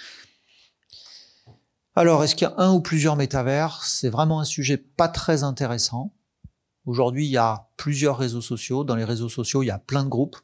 Alors, 1.99 2.23
est-ce 2.23 2.35
qu'il 2.35 2.47
y 2.47 2.51
a 2.51 2.55
un 2.59 2.75
ou 2.75 2.81
plusieurs 2.81 3.17
métavers? 3.17 3.83
C'est 3.83 4.11
vraiment 4.11 4.41
un 4.41 4.45
sujet 4.45 4.77
pas 4.77 5.09
très 5.09 5.45
intéressant. 5.45 6.15
Aujourd'hui, 6.85 7.25
il 7.25 7.31
y 7.31 7.39
a 7.39 7.71
plusieurs 7.79 8.19
réseaux 8.19 8.43
sociaux. 8.43 8.85
Dans 8.85 8.97
les 8.97 9.05
réseaux 9.05 9.31
sociaux, 9.31 9.63
il 9.63 9.67
y 9.67 9.71
a 9.71 9.79
plein 9.79 10.05
de 10.05 10.11
groupes. 10.11 10.37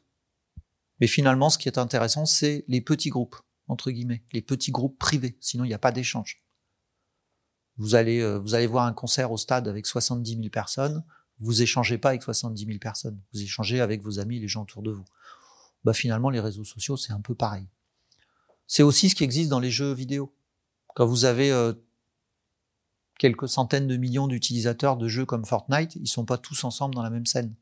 Mais 0.99 1.05
finalement, 1.05 1.51
ce 1.51 1.59
qui 1.59 1.69
est 1.69 1.77
intéressant, 1.77 2.25
c'est 2.25 2.65
les 2.67 2.81
petits 2.81 3.09
groupes, 3.09 3.35
entre 3.73 3.91
guillemets, 3.91 4.23
les 4.31 4.41
petits 4.41 4.71
groupes 4.71 4.97
privés. 4.97 5.37
Sinon, 5.41 5.65
il 5.65 5.67
n'y 5.67 5.73
a 5.73 5.79
pas 5.79 5.91
d'échange. 5.91 6.43
Vous 7.77 7.95
allez, 7.95 8.21
euh, 8.21 8.37
vous 8.37 8.53
allez 8.55 8.67
voir 8.67 8.85
un 8.85 8.93
concert 8.93 9.31
au 9.31 9.37
stade 9.37 9.67
avec 9.67 9.85
70 9.85 10.35
000 10.37 10.49
personnes. 10.49 11.03
Vous 11.39 11.61
échangez 11.61 11.97
pas 11.97 12.09
avec 12.09 12.23
70 12.23 12.65
000 12.65 12.77
personnes. 12.79 13.19
Vous 13.33 13.41
échangez 13.41 13.81
avec 13.81 14.01
vos 14.01 14.19
amis, 14.19 14.39
les 14.39 14.47
gens 14.47 14.63
autour 14.63 14.83
de 14.83 14.91
vous. 14.91 15.05
Bah, 15.83 15.93
finalement, 15.93 16.29
les 16.29 16.39
réseaux 16.39 16.63
sociaux, 16.63 16.95
c'est 16.95 17.13
un 17.13 17.19
peu 17.19 17.35
pareil. 17.35 17.65
C'est 18.67 18.83
aussi 18.83 19.09
ce 19.09 19.15
qui 19.15 19.23
existe 19.23 19.49
dans 19.49 19.59
les 19.59 19.71
jeux 19.71 19.93
vidéo. 19.93 20.33
Quand 20.95 21.05
vous 21.05 21.25
avez 21.25 21.51
euh, 21.51 21.73
quelques 23.19 23.49
centaines 23.49 23.87
de 23.87 23.97
millions 23.97 24.27
d'utilisateurs 24.27 24.97
de 24.97 25.07
jeux 25.07 25.25
comme 25.25 25.45
Fortnite, 25.45 25.95
ils 25.95 26.07
sont 26.07 26.25
pas 26.25 26.37
tous 26.37 26.63
ensemble 26.63 26.95
dans 26.95 27.01
la 27.01 27.09
même 27.09 27.25
scène. 27.25 27.53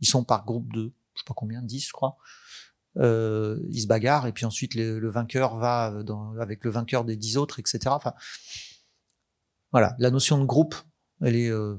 Ils 0.00 0.06
sont 0.06 0.24
par 0.24 0.44
groupe 0.44 0.72
de, 0.72 0.92
je 1.14 1.20
sais 1.20 1.24
pas 1.26 1.34
combien, 1.34 1.62
10 1.62 1.88
je 1.88 1.92
crois. 1.92 2.16
Euh, 2.96 3.60
ils 3.68 3.82
se 3.82 3.86
bagarrent 3.86 4.26
et 4.26 4.32
puis 4.32 4.44
ensuite 4.44 4.74
le, 4.74 4.98
le 4.98 5.10
vainqueur 5.10 5.56
va 5.56 6.02
dans, 6.02 6.36
avec 6.38 6.64
le 6.64 6.70
vainqueur 6.70 7.04
des 7.04 7.16
10 7.16 7.36
autres, 7.36 7.60
etc. 7.60 7.80
Enfin, 7.86 8.14
voilà, 9.72 9.94
la 9.98 10.10
notion 10.10 10.38
de 10.38 10.44
groupe, 10.44 10.74
elle 11.20 11.36
est 11.36 11.50
euh, 11.50 11.76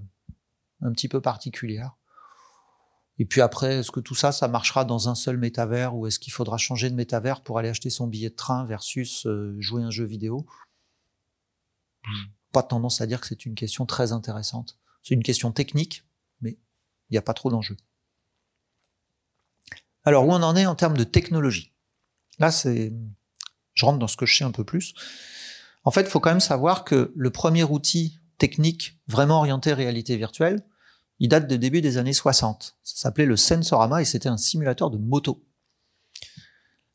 un 0.81 0.91
petit 0.91 1.09
peu 1.09 1.21
particulière. 1.21 1.97
Et 3.17 3.25
puis 3.25 3.41
après, 3.41 3.79
est-ce 3.79 3.91
que 3.91 3.99
tout 3.99 4.15
ça, 4.15 4.31
ça 4.31 4.47
marchera 4.47 4.85
dans 4.85 5.09
un 5.09 5.15
seul 5.15 5.37
métavers 5.37 5.95
ou 5.95 6.07
est-ce 6.07 6.17
qu'il 6.17 6.33
faudra 6.33 6.57
changer 6.57 6.89
de 6.89 6.95
métavers 6.95 7.41
pour 7.43 7.59
aller 7.59 7.69
acheter 7.69 7.89
son 7.89 8.07
billet 8.07 8.29
de 8.29 8.35
train 8.35 8.65
versus 8.65 9.27
euh, 9.27 9.55
jouer 9.59 9.83
un 9.83 9.91
jeu 9.91 10.05
vidéo? 10.05 10.45
Pas 12.51 12.63
tendance 12.63 13.01
à 13.01 13.05
dire 13.05 13.21
que 13.21 13.27
c'est 13.27 13.45
une 13.45 13.55
question 13.55 13.85
très 13.85 14.11
intéressante. 14.11 14.79
C'est 15.03 15.13
une 15.13 15.23
question 15.23 15.51
technique, 15.51 16.05
mais 16.39 16.51
il 17.09 17.13
n'y 17.13 17.17
a 17.17 17.21
pas 17.21 17.33
trop 17.33 17.51
d'enjeux. 17.51 17.77
Alors, 20.03 20.25
où 20.27 20.31
on 20.31 20.41
en 20.41 20.55
est 20.55 20.65
en 20.65 20.75
termes 20.75 20.97
de 20.97 21.03
technologie? 21.03 21.73
Là, 22.39 22.51
c'est, 22.51 22.93
je 23.73 23.85
rentre 23.85 23.99
dans 23.99 24.07
ce 24.07 24.17
que 24.17 24.25
je 24.25 24.35
sais 24.35 24.43
un 24.43 24.51
peu 24.51 24.63
plus. 24.63 24.93
En 25.83 25.91
fait, 25.91 26.01
il 26.01 26.07
faut 26.07 26.19
quand 26.19 26.31
même 26.31 26.39
savoir 26.39 26.83
que 26.83 27.11
le 27.15 27.29
premier 27.29 27.63
outil 27.63 28.19
technique 28.37 28.99
vraiment 29.07 29.37
orienté 29.37 29.73
réalité 29.73 30.17
virtuelle, 30.17 30.63
il 31.19 31.29
date 31.29 31.47
de 31.47 31.55
début 31.55 31.81
des 31.81 31.97
années 31.97 32.13
60. 32.13 32.77
Ça 32.81 33.01
s'appelait 33.01 33.27
le 33.27 33.37
Sensorama 33.37 34.01
et 34.01 34.05
c'était 34.05 34.29
un 34.29 34.37
simulateur 34.37 34.89
de 34.89 34.97
moto. 34.97 35.45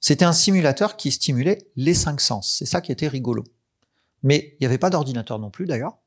C'était 0.00 0.24
un 0.24 0.32
simulateur 0.32 0.96
qui 0.96 1.12
stimulait 1.12 1.70
les 1.76 1.94
cinq 1.94 2.20
sens. 2.20 2.56
C'est 2.58 2.66
ça 2.66 2.80
qui 2.80 2.90
était 2.90 3.08
rigolo. 3.08 3.44
Mais 4.22 4.54
il 4.54 4.56
n'y 4.62 4.66
avait 4.66 4.78
pas 4.78 4.90
d'ordinateur 4.90 5.38
non 5.38 5.50
plus 5.50 5.66
d'ailleurs. 5.66 5.98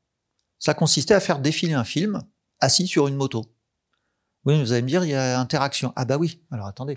Ça 0.58 0.74
consistait 0.74 1.14
à 1.14 1.20
faire 1.20 1.38
défiler 1.38 1.72
un 1.72 1.84
film 1.84 2.22
assis 2.60 2.86
sur 2.86 3.08
une 3.08 3.16
moto. 3.16 3.46
Oui, 4.44 4.58
vous 4.58 4.72
allez 4.72 4.82
me 4.82 4.88
dire, 4.88 5.04
il 5.04 5.10
y 5.10 5.14
a 5.14 5.38
interaction. 5.38 5.92
Ah 5.96 6.04
bah 6.04 6.16
oui, 6.16 6.40
alors 6.50 6.66
attendez. 6.66 6.96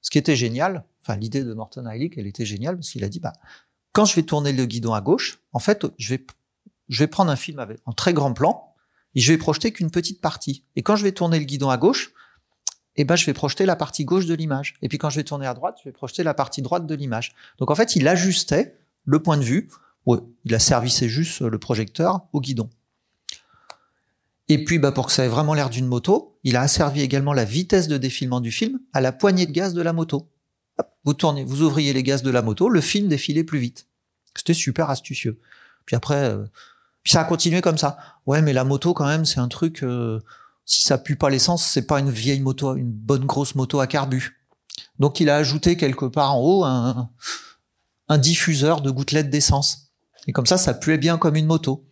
Ce 0.00 0.10
qui 0.10 0.18
était 0.18 0.36
génial, 0.36 0.84
enfin 1.02 1.16
l'idée 1.16 1.44
de 1.44 1.54
Morton 1.54 1.86
Heilig, 1.86 2.14
elle 2.16 2.26
était 2.26 2.44
géniale 2.44 2.76
parce 2.76 2.90
qu'il 2.90 3.04
a 3.04 3.08
dit, 3.08 3.20
bah, 3.20 3.32
quand 3.92 4.04
je 4.04 4.14
vais 4.16 4.22
tourner 4.22 4.52
le 4.52 4.66
guidon 4.66 4.92
à 4.92 5.00
gauche, 5.00 5.40
en 5.52 5.58
fait, 5.58 5.86
je 5.98 6.16
vais, 6.88 7.06
prendre 7.06 7.30
un 7.30 7.36
film 7.36 7.58
avec, 7.58 7.78
en 7.86 7.92
très 7.92 8.12
grand 8.12 8.32
plan 8.32 8.74
et 9.14 9.20
je 9.20 9.32
vais 9.32 9.38
projeter 9.38 9.72
qu'une 9.72 9.90
petite 9.90 10.20
partie. 10.20 10.64
Et 10.76 10.82
quand 10.82 10.96
je 10.96 11.04
vais 11.04 11.12
tourner 11.12 11.38
le 11.38 11.44
guidon 11.44 11.70
à 11.70 11.76
gauche, 11.76 12.12
eh 12.96 13.04
ben, 13.04 13.16
je 13.16 13.26
vais 13.26 13.34
projeter 13.34 13.66
la 13.66 13.76
partie 13.76 14.04
gauche 14.04 14.26
de 14.26 14.34
l'image. 14.34 14.74
Et 14.82 14.88
puis 14.88 14.98
quand 14.98 15.10
je 15.10 15.16
vais 15.16 15.24
tourner 15.24 15.46
à 15.46 15.54
droite, 15.54 15.78
je 15.82 15.88
vais 15.88 15.92
projeter 15.92 16.22
la 16.22 16.34
partie 16.34 16.62
droite 16.62 16.86
de 16.86 16.94
l'image. 16.94 17.34
Donc 17.58 17.70
en 17.70 17.74
fait, 17.74 17.96
il 17.96 18.08
ajustait 18.08 18.76
le 19.04 19.22
point 19.22 19.36
de 19.36 19.42
vue. 19.42 19.68
Ouais, 20.06 20.18
il 20.44 20.54
a 20.54 20.58
servicé 20.58 21.08
juste 21.08 21.40
le 21.40 21.58
projecteur 21.58 22.26
au 22.32 22.40
guidon. 22.40 22.68
Et 24.48 24.64
puis, 24.64 24.78
bah, 24.78 24.92
pour 24.92 25.06
que 25.06 25.12
ça 25.12 25.24
ait 25.24 25.28
vraiment 25.28 25.54
l'air 25.54 25.70
d'une 25.70 25.86
moto, 25.86 26.38
il 26.44 26.56
a 26.56 26.62
asservi 26.62 27.00
également 27.00 27.32
la 27.32 27.44
vitesse 27.44 27.88
de 27.88 27.96
défilement 27.96 28.40
du 28.40 28.52
film 28.52 28.78
à 28.92 29.00
la 29.00 29.12
poignée 29.12 29.46
de 29.46 29.52
gaz 29.52 29.72
de 29.72 29.82
la 29.82 29.92
moto. 29.92 30.28
Hop, 30.78 30.88
vous 31.04 31.14
tournez, 31.14 31.44
vous 31.44 31.62
ouvriez 31.62 31.92
les 31.92 32.02
gaz 32.02 32.22
de 32.22 32.30
la 32.30 32.42
moto, 32.42 32.68
le 32.68 32.80
film 32.80 33.08
défilait 33.08 33.44
plus 33.44 33.58
vite. 33.58 33.86
C'était 34.36 34.54
super 34.54 34.90
astucieux. 34.90 35.40
Puis 35.86 35.96
après, 35.96 36.24
euh, 36.24 36.44
puis 37.02 37.12
ça 37.12 37.20
a 37.20 37.24
continué 37.24 37.60
comme 37.60 37.78
ça. 37.78 37.96
Ouais, 38.26 38.42
mais 38.42 38.52
la 38.52 38.64
moto 38.64 38.92
quand 38.92 39.06
même, 39.06 39.24
c'est 39.24 39.40
un 39.40 39.48
truc. 39.48 39.82
Euh, 39.82 40.20
si 40.66 40.82
ça 40.82 40.98
pue 40.98 41.16
pas 41.16 41.30
l'essence, 41.30 41.64
c'est 41.64 41.86
pas 41.86 42.00
une 42.00 42.10
vieille 42.10 42.40
moto, 42.40 42.74
une 42.76 42.90
bonne 42.90 43.24
grosse 43.26 43.54
moto 43.54 43.80
à 43.80 43.86
carbu. 43.86 44.40
Donc 44.98 45.20
il 45.20 45.28
a 45.30 45.36
ajouté 45.36 45.76
quelque 45.76 46.06
part 46.06 46.34
en 46.34 46.40
haut 46.40 46.64
un, 46.64 47.10
un 48.08 48.18
diffuseur 48.18 48.80
de 48.80 48.90
gouttelettes 48.90 49.30
d'essence. 49.30 49.92
Et 50.26 50.32
comme 50.32 50.46
ça, 50.46 50.56
ça 50.56 50.74
puait 50.74 50.98
bien 50.98 51.18
comme 51.18 51.36
une 51.36 51.46
moto. 51.46 51.84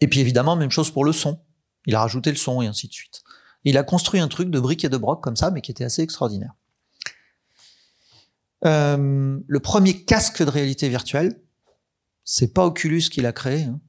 Et 0.00 0.08
puis 0.08 0.20
évidemment, 0.20 0.56
même 0.56 0.70
chose 0.70 0.90
pour 0.90 1.04
le 1.04 1.12
son. 1.12 1.40
Il 1.86 1.94
a 1.94 2.00
rajouté 2.00 2.30
le 2.30 2.36
son 2.36 2.62
et 2.62 2.66
ainsi 2.66 2.88
de 2.88 2.92
suite. 2.92 3.22
Il 3.64 3.76
a 3.78 3.82
construit 3.82 4.20
un 4.20 4.28
truc 4.28 4.50
de 4.50 4.60
briques 4.60 4.84
et 4.84 4.88
de 4.88 4.96
broc 4.96 5.22
comme 5.22 5.36
ça, 5.36 5.50
mais 5.50 5.60
qui 5.60 5.70
était 5.70 5.84
assez 5.84 6.02
extraordinaire. 6.02 6.54
Euh, 8.64 9.38
le 9.46 9.60
premier 9.60 10.04
casque 10.04 10.42
de 10.42 10.50
réalité 10.50 10.88
virtuelle, 10.88 11.40
c'est 12.24 12.52
pas 12.52 12.66
Oculus 12.66 13.02
qui 13.10 13.20
l'a 13.22 13.32
créé, 13.32 13.64
hein. 13.64 13.80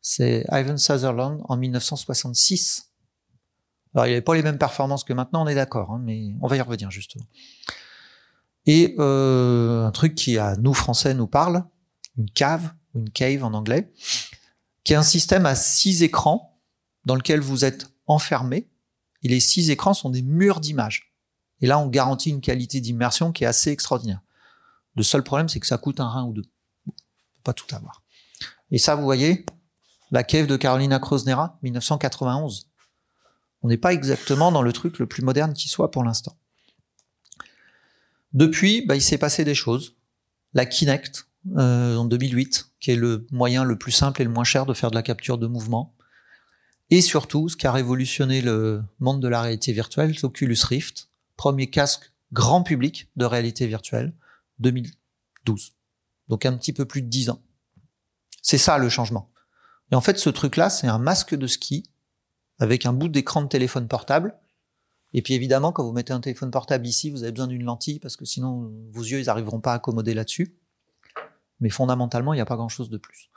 c'est 0.00 0.44
Ivan 0.50 0.76
Sutherland 0.76 1.40
en 1.48 1.56
1966. 1.56 2.90
Alors 3.94 4.06
il 4.06 4.10
n'avait 4.10 4.22
pas 4.22 4.34
les 4.34 4.42
mêmes 4.42 4.58
performances 4.58 5.04
que 5.04 5.12
maintenant, 5.12 5.44
on 5.44 5.48
est 5.48 5.54
d'accord, 5.54 5.90
hein, 5.90 6.00
mais 6.02 6.34
on 6.40 6.46
va 6.46 6.56
y 6.56 6.60
revenir 6.60 6.90
justement. 6.90 7.26
Et 8.66 8.94
euh, 8.98 9.84
un 9.84 9.90
truc 9.90 10.14
qui 10.14 10.38
à 10.38 10.56
nous 10.56 10.72
français 10.72 11.14
nous 11.14 11.26
parle, 11.26 11.64
une 12.16 12.30
cave 12.30 12.72
ou 12.94 13.00
une 13.00 13.10
cave 13.10 13.42
en 13.42 13.54
anglais, 13.54 13.92
qui 14.84 14.92
est 14.92 14.96
un 14.96 15.02
système 15.02 15.46
à 15.46 15.54
six 15.56 16.02
écrans 16.02 16.51
dans 17.04 17.14
lequel 17.14 17.40
vous 17.40 17.64
êtes 17.64 17.88
enfermé. 18.06 18.68
Et 19.22 19.28
les 19.28 19.40
six 19.40 19.70
écrans 19.70 19.94
sont 19.94 20.10
des 20.10 20.22
murs 20.22 20.60
d'images. 20.60 21.12
Et 21.60 21.66
là, 21.66 21.78
on 21.78 21.86
garantit 21.86 22.30
une 22.30 22.40
qualité 22.40 22.80
d'immersion 22.80 23.30
qui 23.32 23.44
est 23.44 23.46
assez 23.46 23.70
extraordinaire. 23.70 24.20
Le 24.96 25.02
seul 25.02 25.22
problème, 25.22 25.48
c'est 25.48 25.60
que 25.60 25.66
ça 25.66 25.78
coûte 25.78 26.00
un 26.00 26.08
rein 26.08 26.24
ou 26.24 26.32
deux. 26.32 26.44
Bon, 26.86 26.94
pas 27.44 27.52
tout 27.52 27.72
avoir. 27.74 28.02
Et 28.70 28.78
ça, 28.78 28.96
vous 28.96 29.04
voyez, 29.04 29.46
la 30.10 30.24
cave 30.24 30.46
de 30.46 30.56
Carolina 30.56 30.98
Krosnera, 30.98 31.58
1991. 31.62 32.68
On 33.62 33.68
n'est 33.68 33.76
pas 33.76 33.92
exactement 33.92 34.50
dans 34.50 34.62
le 34.62 34.72
truc 34.72 34.98
le 34.98 35.06
plus 35.06 35.22
moderne 35.22 35.54
qui 35.54 35.68
soit 35.68 35.90
pour 35.90 36.02
l'instant. 36.02 36.36
Depuis, 38.32 38.84
bah, 38.84 38.96
il 38.96 39.02
s'est 39.02 39.18
passé 39.18 39.44
des 39.44 39.54
choses. 39.54 39.96
La 40.54 40.66
Kinect, 40.66 41.28
euh, 41.56 41.96
en 41.96 42.04
2008, 42.04 42.72
qui 42.80 42.90
est 42.90 42.96
le 42.96 43.26
moyen 43.30 43.64
le 43.64 43.78
plus 43.78 43.92
simple 43.92 44.20
et 44.20 44.24
le 44.24 44.30
moins 44.30 44.44
cher 44.44 44.66
de 44.66 44.74
faire 44.74 44.90
de 44.90 44.96
la 44.96 45.02
capture 45.02 45.38
de 45.38 45.46
mouvement. 45.46 45.94
Et 46.94 47.00
surtout, 47.00 47.48
ce 47.48 47.56
qui 47.56 47.66
a 47.66 47.72
révolutionné 47.72 48.42
le 48.42 48.84
monde 49.00 49.22
de 49.22 49.26
la 49.26 49.40
réalité 49.40 49.72
virtuelle, 49.72 50.14
c'est 50.14 50.26
Oculus 50.26 50.58
Rift, 50.62 51.08
premier 51.38 51.70
casque 51.70 52.12
grand 52.34 52.62
public 52.62 53.08
de 53.16 53.24
réalité 53.24 53.66
virtuelle, 53.66 54.12
2012. 54.58 55.72
Donc 56.28 56.44
un 56.44 56.52
petit 56.52 56.74
peu 56.74 56.84
plus 56.84 57.00
de 57.00 57.06
10 57.06 57.30
ans. 57.30 57.40
C'est 58.42 58.58
ça 58.58 58.76
le 58.76 58.90
changement. 58.90 59.30
Et 59.90 59.94
en 59.94 60.02
fait, 60.02 60.18
ce 60.18 60.28
truc-là, 60.28 60.68
c'est 60.68 60.86
un 60.86 60.98
masque 60.98 61.34
de 61.34 61.46
ski 61.46 61.88
avec 62.58 62.84
un 62.84 62.92
bout 62.92 63.08
d'écran 63.08 63.40
de 63.40 63.48
téléphone 63.48 63.88
portable. 63.88 64.38
Et 65.14 65.22
puis 65.22 65.32
évidemment, 65.32 65.72
quand 65.72 65.84
vous 65.84 65.92
mettez 65.92 66.12
un 66.12 66.20
téléphone 66.20 66.50
portable 66.50 66.86
ici, 66.86 67.08
vous 67.08 67.22
avez 67.22 67.32
besoin 67.32 67.46
d'une 67.46 67.64
lentille 67.64 68.00
parce 68.00 68.16
que 68.16 68.26
sinon 68.26 68.70
vos 68.90 69.02
yeux, 69.02 69.18
ils 69.18 69.26
n'arriveront 69.26 69.60
pas 69.60 69.72
à 69.72 69.76
accommoder 69.76 70.12
là-dessus. 70.12 70.58
Mais 71.58 71.70
fondamentalement, 71.70 72.34
il 72.34 72.36
n'y 72.36 72.42
a 72.42 72.44
pas 72.44 72.56
grand-chose 72.56 72.90
de 72.90 72.98
plus. 72.98 73.30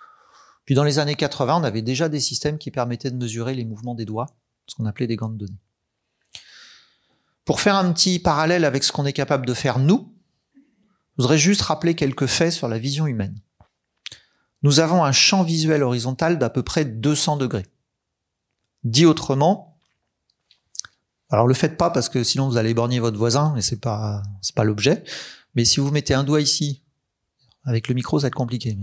Puis 0.65 0.75
dans 0.75 0.84
les 0.84 0.99
années 0.99 1.15
80, 1.15 1.58
on 1.58 1.63
avait 1.63 1.82
déjà 1.82 2.10
des 2.10 2.19
systèmes 2.19 2.58
qui 2.58 2.71
permettaient 2.71 3.12
de 3.12 3.17
mesurer 3.17 3.54
les 3.54 3.65
mouvements 3.65 3.95
des 3.95 4.06
doigts, 4.06 4.28
ce 4.67 4.75
qu'on 4.75 4.86
appelait 4.86 5.08
des 5.08 5.15
gants 5.15 5.30
de 5.30 5.38
données. 5.38 5.60
Pour 7.45 7.62
faire 7.62 7.75
un 7.75 7.93
petit 7.93 8.17
parallèle 8.17 8.65
avec 8.65 8.84
ce 8.84 8.91
qu'on 8.91 9.06
est 9.06 9.13
capable 9.13 9.45
de 9.45 9.54
faire 9.54 9.78
nous, 9.78 10.12
je 10.56 11.23
voudrais 11.23 11.38
juste 11.38 11.62
rappeler 11.62 11.95
quelques 11.95 12.25
faits 12.25 12.51
sur 12.51 12.67
la 12.67 12.80
vision 12.80 13.06
humaine. 13.06 13.39
Nous 14.63 14.80
avons 14.80 15.04
un 15.04 15.12
champ 15.12 15.43
visuel 15.43 15.84
horizontal 15.84 16.39
d'à 16.39 16.49
peu 16.49 16.63
près 16.63 16.86
200 16.86 17.38
degrés. 17.38 17.67
Dit 18.84 19.06
autrement, 19.06 19.78
alors 21.30 21.47
le 21.47 21.54
faites 21.54 21.78
pas 21.78 21.91
parce 21.91 22.10
que 22.10 22.23
sinon 22.23 22.49
vous 22.49 22.58
allez 22.58 22.73
borgner 22.73 22.99
votre 22.99 23.17
voisin, 23.17 23.54
mais 23.56 23.62
c'est 23.62 23.80
pas 23.80 24.23
pas 24.56 24.63
l'objet. 24.63 25.04
Mais 25.54 25.65
si 25.65 25.80
vous 25.80 25.91
mettez 25.91 26.15
un 26.15 26.23
doigt 26.23 26.41
ici, 26.41 26.84
avec 27.63 27.88
le 27.88 27.93
micro, 27.93 28.19
ça 28.19 28.23
va 28.23 28.28
être 28.30 28.36
compliqué 28.36 28.78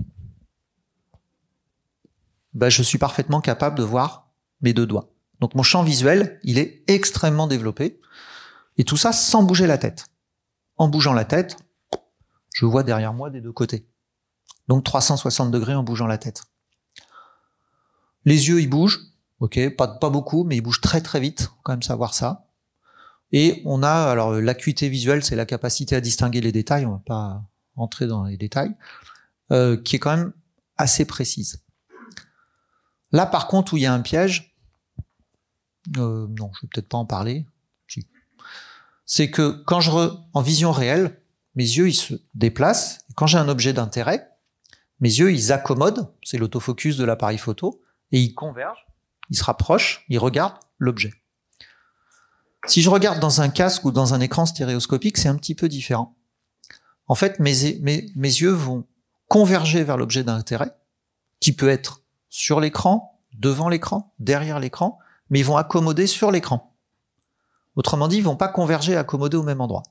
ben, 2.54 2.68
je 2.68 2.82
suis 2.82 2.98
parfaitement 2.98 3.40
capable 3.40 3.76
de 3.76 3.82
voir 3.82 4.30
mes 4.60 4.72
deux 4.72 4.86
doigts. 4.86 5.10
Donc 5.40 5.54
mon 5.54 5.62
champ 5.62 5.82
visuel, 5.82 6.38
il 6.44 6.58
est 6.58 6.84
extrêmement 6.88 7.46
développé. 7.46 8.00
Et 8.78 8.84
tout 8.84 8.96
ça 8.96 9.12
sans 9.12 9.42
bouger 9.42 9.66
la 9.66 9.78
tête. 9.78 10.06
En 10.76 10.88
bougeant 10.88 11.12
la 11.12 11.24
tête, 11.24 11.56
je 12.54 12.64
vois 12.64 12.82
derrière 12.82 13.12
moi 13.12 13.30
des 13.30 13.40
deux 13.40 13.52
côtés. 13.52 13.86
Donc 14.68 14.84
360 14.84 15.50
degrés 15.50 15.74
en 15.74 15.82
bougeant 15.82 16.06
la 16.06 16.18
tête. 16.18 16.44
Les 18.24 18.48
yeux, 18.48 18.60
ils 18.60 18.70
bougent. 18.70 19.00
Ok, 19.40 19.58
pas, 19.76 19.88
pas 19.88 20.10
beaucoup, 20.10 20.44
mais 20.44 20.56
ils 20.56 20.60
bougent 20.60 20.80
très 20.80 21.00
très 21.00 21.18
vite. 21.18 21.42
Faut 21.42 21.60
quand 21.64 21.72
même 21.72 21.82
savoir 21.82 22.14
ça. 22.14 22.46
Et 23.32 23.62
on 23.64 23.82
a, 23.82 23.90
alors 23.90 24.32
l'acuité 24.32 24.88
visuelle, 24.88 25.24
c'est 25.24 25.36
la 25.36 25.46
capacité 25.46 25.96
à 25.96 26.00
distinguer 26.00 26.40
les 26.40 26.52
détails. 26.52 26.86
On 26.86 26.92
va 26.92 27.02
pas 27.04 27.42
entrer 27.74 28.06
dans 28.06 28.24
les 28.24 28.36
détails, 28.36 28.74
euh, 29.50 29.76
qui 29.76 29.96
est 29.96 29.98
quand 29.98 30.16
même 30.16 30.32
assez 30.76 31.04
précise. 31.04 31.62
Là, 33.12 33.26
par 33.26 33.46
contre, 33.46 33.74
où 33.74 33.76
il 33.76 33.82
y 33.82 33.86
a 33.86 33.92
un 33.92 34.00
piège, 34.00 34.56
euh, 35.96 36.26
non, 36.38 36.50
je 36.54 36.62
vais 36.62 36.68
peut-être 36.72 36.88
pas 36.88 36.98
en 36.98 37.06
parler. 37.06 37.46
C'est 39.04 39.30
que 39.30 39.62
quand 39.66 39.80
je 39.80 39.90
en 40.32 40.40
vision 40.40 40.72
réelle, 40.72 41.20
mes 41.54 41.64
yeux 41.64 41.88
ils 41.88 41.94
se 41.94 42.14
déplacent. 42.34 43.00
Quand 43.14 43.26
j'ai 43.26 43.36
un 43.36 43.48
objet 43.48 43.72
d'intérêt, 43.72 44.30
mes 45.00 45.10
yeux 45.10 45.32
ils 45.32 45.52
accommodent, 45.52 46.14
c'est 46.22 46.38
l'autofocus 46.38 46.96
de 46.96 47.04
l'appareil 47.04 47.36
photo, 47.36 47.82
et 48.10 48.20
ils 48.20 48.34
convergent, 48.34 48.86
ils 49.28 49.36
se 49.36 49.44
rapprochent, 49.44 50.06
ils 50.08 50.18
regardent 50.18 50.58
l'objet. 50.78 51.12
Si 52.66 52.80
je 52.80 52.88
regarde 52.88 53.18
dans 53.18 53.40
un 53.40 53.48
casque 53.48 53.84
ou 53.84 53.90
dans 53.90 54.14
un 54.14 54.20
écran 54.20 54.46
stéréoscopique, 54.46 55.18
c'est 55.18 55.28
un 55.28 55.36
petit 55.36 55.56
peu 55.56 55.68
différent. 55.68 56.16
En 57.06 57.16
fait, 57.16 57.40
mes 57.40 57.52
yeux 57.52 58.52
vont 58.52 58.86
converger 59.28 59.82
vers 59.82 59.96
l'objet 59.96 60.22
d'intérêt, 60.22 60.72
qui 61.40 61.52
peut 61.52 61.68
être 61.68 62.01
sur 62.32 62.60
l'écran, 62.60 63.20
devant 63.34 63.68
l'écran, 63.68 64.14
derrière 64.18 64.58
l'écran, 64.58 64.98
mais 65.28 65.40
ils 65.40 65.44
vont 65.44 65.58
accommoder 65.58 66.06
sur 66.06 66.30
l'écran. 66.30 66.74
Autrement 67.76 68.08
dit, 68.08 68.16
ils 68.16 68.24
vont 68.24 68.36
pas 68.36 68.48
converger 68.48 68.92
et 68.92 68.96
accommoder 68.96 69.36
au 69.36 69.42
même 69.42 69.60
endroit. 69.60 69.82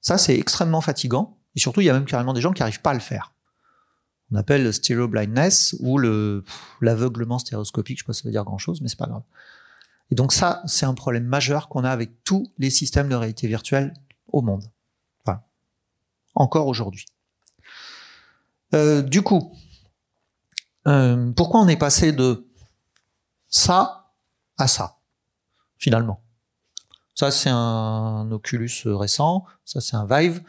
Ça, 0.00 0.18
c'est 0.18 0.36
extrêmement 0.36 0.80
fatigant, 0.80 1.38
et 1.54 1.60
surtout, 1.60 1.80
il 1.80 1.84
y 1.84 1.90
a 1.90 1.92
même 1.92 2.06
carrément 2.06 2.32
des 2.32 2.40
gens 2.40 2.52
qui 2.52 2.60
n'arrivent 2.60 2.80
pas 2.80 2.90
à 2.90 2.94
le 2.94 3.00
faire. 3.00 3.34
On 4.32 4.36
appelle 4.36 4.64
le 4.64 4.72
stereo 4.72 5.06
blindness 5.06 5.76
ou 5.78 5.96
le 5.96 6.44
l'aveuglement 6.80 7.38
stéréoscopique, 7.38 7.98
je 7.98 8.02
sais 8.02 8.06
pas 8.06 8.12
si 8.14 8.22
ça 8.22 8.28
veut 8.28 8.32
dire 8.32 8.42
grand 8.42 8.58
chose, 8.58 8.80
mais 8.80 8.88
c'est 8.88 8.98
pas 8.98 9.06
grave. 9.06 9.22
Et 10.10 10.16
donc 10.16 10.32
ça, 10.32 10.60
c'est 10.66 10.86
un 10.86 10.94
problème 10.94 11.24
majeur 11.24 11.68
qu'on 11.68 11.84
a 11.84 11.90
avec 11.90 12.24
tous 12.24 12.50
les 12.58 12.70
systèmes 12.70 13.08
de 13.08 13.14
réalité 13.14 13.46
virtuelle 13.46 13.94
au 14.26 14.42
monde. 14.42 14.64
Enfin, 15.24 15.40
encore 16.34 16.66
aujourd'hui. 16.66 17.06
Euh, 18.74 19.02
du 19.02 19.22
coup, 19.22 19.54
euh, 20.86 21.32
pourquoi 21.32 21.60
on 21.60 21.68
est 21.68 21.76
passé 21.76 22.12
de 22.12 22.46
ça 23.48 24.12
à 24.58 24.66
ça, 24.66 24.98
finalement? 25.78 26.22
Ça, 27.14 27.30
c'est 27.30 27.50
un 27.50 28.30
Oculus 28.32 28.70
récent, 28.86 29.44
ça, 29.64 29.80
c'est 29.80 29.96
un 29.96 30.06
Vive, 30.06 30.42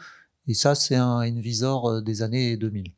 et 0.46 0.54
ça, 0.54 0.74
c'est 0.74 0.96
un 0.96 1.20
Invisor 1.20 1.88
euh, 1.90 2.00
des 2.00 2.22
années 2.22 2.56
2000. 2.56 2.92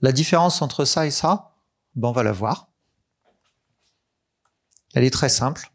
La 0.00 0.12
différence 0.12 0.62
entre 0.62 0.84
ça 0.84 1.06
et 1.06 1.10
ça, 1.10 1.54
ben, 1.94 2.08
on 2.08 2.12
va 2.12 2.22
la 2.22 2.32
voir. 2.32 2.68
Elle 4.94 5.04
est 5.04 5.10
très 5.10 5.28
simple. 5.28 5.70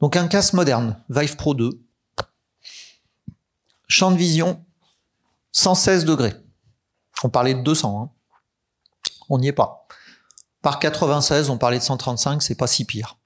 Donc 0.00 0.16
un 0.16 0.28
casque 0.28 0.54
moderne, 0.54 1.02
Vive 1.08 1.36
Pro 1.36 1.54
2, 1.54 1.70
champ 3.88 4.10
de 4.10 4.16
vision 4.16 4.64
116 5.52 6.04
degrés. 6.04 6.34
On 7.22 7.30
parlait 7.30 7.54
de 7.54 7.62
200. 7.62 8.02
Hein 8.02 8.13
on 9.28 9.38
n'y 9.38 9.48
est 9.48 9.52
pas. 9.52 9.86
Par 10.62 10.78
96, 10.78 11.50
on 11.50 11.58
parlait 11.58 11.78
de 11.78 11.82
135, 11.82 12.42
c'est 12.42 12.54
pas 12.54 12.66
si 12.66 12.84
pire. 12.84 13.18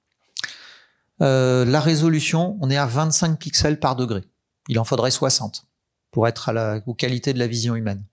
Euh, 1.21 1.65
la 1.65 1.81
résolution, 1.81 2.57
on 2.61 2.69
est 2.69 2.77
à 2.77 2.85
25 2.85 3.37
pixels 3.37 3.79
par 3.79 3.95
degré. 3.95 4.23
Il 4.67 4.79
en 4.79 4.83
faudrait 4.83 5.11
60 5.11 5.65
pour 6.11 6.27
être 6.27 6.49
à 6.49 6.53
la, 6.53 6.81
aux 6.85 6.93
qualités 6.93 7.33
de 7.33 7.39
la 7.39 7.47
vision 7.47 7.75
humaine. 7.75 8.03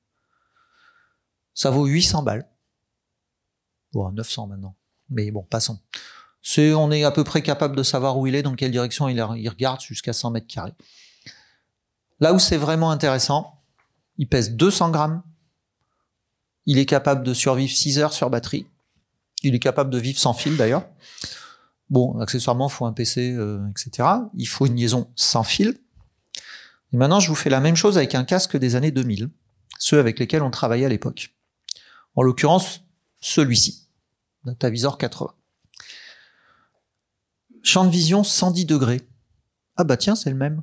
Ça 1.54 1.70
vaut 1.70 1.86
800 1.86 2.22
balles. 2.22 2.48
Bon, 3.92 4.10
900 4.10 4.48
maintenant. 4.48 4.76
Mais 5.08 5.30
bon, 5.30 5.42
passons. 5.42 5.80
On 6.58 6.90
est 6.92 7.04
à 7.04 7.10
peu 7.10 7.24
près 7.24 7.42
capable 7.42 7.76
de 7.76 7.82
savoir 7.82 8.18
où 8.18 8.26
il 8.26 8.34
est, 8.34 8.42
dans 8.42 8.54
quelle 8.54 8.70
direction 8.70 9.08
il, 9.08 9.16
il 9.36 9.48
regarde 9.48 9.80
jusqu'à 9.80 10.12
100 10.12 10.30
mètres 10.30 10.46
carrés. 10.46 10.74
Là 12.20 12.32
où 12.32 12.38
c'est 12.38 12.56
vraiment 12.56 12.90
intéressant, 12.90 13.62
il 14.18 14.28
pèse 14.28 14.52
200 14.52 14.90
grammes, 14.90 15.22
il 16.66 16.78
est 16.78 16.86
capable 16.86 17.24
de 17.24 17.32
survivre 17.32 17.72
6 17.72 17.98
heures 17.98 18.12
sur 18.12 18.28
batterie. 18.28 18.66
Il 19.42 19.54
est 19.54 19.60
capable 19.60 19.90
de 19.90 19.98
vivre 19.98 20.18
sans 20.18 20.34
fil 20.34 20.56
d'ailleurs. 20.56 20.86
Bon, 21.88 22.18
accessoirement, 22.18 22.68
il 22.68 22.72
faut 22.72 22.86
un 22.86 22.92
PC, 22.92 23.32
euh, 23.32 23.64
etc. 23.70 24.08
Il 24.34 24.46
faut 24.46 24.66
une 24.66 24.74
liaison 24.74 25.08
sans 25.14 25.44
fil. 25.44 25.78
Et 26.92 26.96
maintenant, 26.96 27.20
je 27.20 27.28
vous 27.28 27.36
fais 27.36 27.50
la 27.50 27.60
même 27.60 27.76
chose 27.76 27.96
avec 27.96 28.14
un 28.14 28.24
casque 28.24 28.56
des 28.56 28.74
années 28.74 28.90
2000, 28.90 29.30
ceux 29.78 29.98
avec 29.98 30.18
lesquels 30.18 30.42
on 30.42 30.50
travaillait 30.50 30.86
à 30.86 30.88
l'époque. 30.88 31.34
En 32.16 32.22
l'occurrence, 32.22 32.80
celui-ci, 33.20 33.88
Datavisor 34.44 34.98
80. 34.98 35.32
Champ 37.62 37.84
de 37.84 37.90
vision 37.90 38.24
110 38.24 38.64
degrés. 38.64 39.02
Ah 39.76 39.84
bah 39.84 39.96
tiens, 39.96 40.16
c'est 40.16 40.30
le 40.30 40.36
même. 40.36 40.62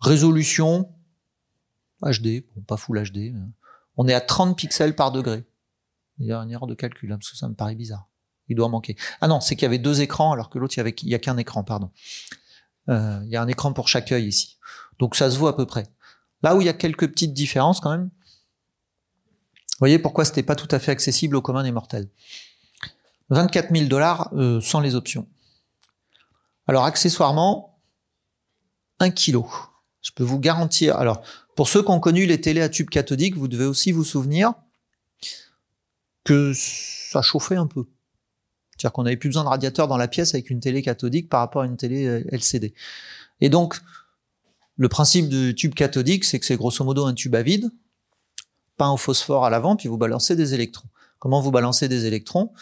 Résolution 0.00 0.90
HD, 2.02 2.44
bon, 2.54 2.62
pas 2.66 2.76
Full 2.76 3.02
HD, 3.10 3.34
on 3.96 4.08
est 4.08 4.14
à 4.14 4.20
30 4.20 4.56
pixels 4.56 4.94
par 4.94 5.12
degré. 5.12 5.44
Il 6.18 6.26
y 6.26 6.32
a 6.32 6.38
une 6.38 6.50
erreur 6.50 6.66
de 6.66 6.74
calcul, 6.74 7.12
hein, 7.12 7.18
parce 7.18 7.30
que 7.30 7.36
ça 7.36 7.48
me 7.48 7.54
paraît 7.54 7.74
bizarre. 7.74 8.08
Il 8.48 8.56
doit 8.56 8.68
manquer. 8.68 8.96
Ah 9.20 9.28
non, 9.28 9.40
c'est 9.40 9.56
qu'il 9.56 9.62
y 9.62 9.66
avait 9.66 9.78
deux 9.78 10.02
écrans, 10.02 10.32
alors 10.32 10.50
que 10.50 10.58
l'autre, 10.58 10.74
il 10.76 11.06
n'y 11.06 11.14
a 11.14 11.18
qu'un 11.18 11.36
écran, 11.36 11.64
pardon. 11.64 11.90
Euh, 12.88 13.20
il 13.24 13.30
y 13.30 13.36
a 13.36 13.42
un 13.42 13.48
écran 13.48 13.72
pour 13.72 13.88
chaque 13.88 14.12
œil 14.12 14.26
ici. 14.26 14.58
Donc 14.98 15.16
ça 15.16 15.30
se 15.30 15.38
voit 15.38 15.50
à 15.50 15.52
peu 15.54 15.66
près. 15.66 15.86
Là 16.42 16.56
où 16.56 16.60
il 16.60 16.66
y 16.66 16.70
a 16.70 16.74
quelques 16.74 17.08
petites 17.08 17.32
différences 17.32 17.80
quand 17.80 17.90
même, 17.90 18.10
vous 19.72 19.78
voyez 19.78 19.98
pourquoi 19.98 20.24
c'était 20.24 20.42
pas 20.42 20.56
tout 20.56 20.68
à 20.70 20.78
fait 20.78 20.92
accessible 20.92 21.36
au 21.36 21.42
commun 21.42 21.62
des 21.62 21.72
mortels. 21.72 22.08
24 23.30 23.74
000 23.74 23.88
dollars 23.88 24.30
euh, 24.34 24.60
sans 24.60 24.80
les 24.80 24.94
options. 24.94 25.28
Alors 26.66 26.84
accessoirement, 26.84 27.80
1 29.00 29.10
kilo. 29.10 29.48
Je 30.02 30.10
peux 30.12 30.24
vous 30.24 30.38
garantir. 30.38 30.96
Alors, 30.96 31.22
pour 31.54 31.68
ceux 31.68 31.82
qui 31.82 31.90
ont 31.90 32.00
connu 32.00 32.26
les 32.26 32.40
télés 32.40 32.62
à 32.62 32.68
tube 32.68 32.88
cathodique, 32.88 33.36
vous 33.36 33.48
devez 33.48 33.64
aussi 33.64 33.92
vous 33.92 34.04
souvenir 34.04 34.54
que 36.24 36.52
ça 36.54 37.22
chauffait 37.22 37.56
un 37.56 37.66
peu. 37.66 37.84
C'est-à-dire 38.76 38.92
qu'on 38.92 39.02
n'avait 39.02 39.16
plus 39.16 39.28
besoin 39.28 39.44
de 39.44 39.48
radiateur 39.48 39.88
dans 39.88 39.96
la 39.96 40.08
pièce 40.08 40.34
avec 40.34 40.50
une 40.50 40.60
télé 40.60 40.82
cathodique 40.82 41.28
par 41.28 41.40
rapport 41.40 41.62
à 41.62 41.66
une 41.66 41.76
télé 41.76 42.06
euh, 42.06 42.24
LCD. 42.30 42.74
Et 43.40 43.48
donc, 43.48 43.80
le 44.76 44.88
principe 44.88 45.28
du 45.28 45.54
tube 45.54 45.74
cathodique, 45.74 46.24
c'est 46.24 46.38
que 46.40 46.46
c'est 46.46 46.56
grosso 46.56 46.84
modo 46.84 47.04
un 47.04 47.14
tube 47.14 47.34
à 47.34 47.42
vide, 47.42 47.70
peint 48.76 48.90
au 48.90 48.96
phosphore 48.96 49.44
à 49.44 49.50
l'avant, 49.50 49.76
puis 49.76 49.88
vous 49.88 49.98
balancez 49.98 50.36
des 50.36 50.54
électrons. 50.54 50.88
Comment 51.18 51.40
vous 51.40 51.50
balancez 51.50 51.88
des 51.88 52.06
électrons? 52.06 52.52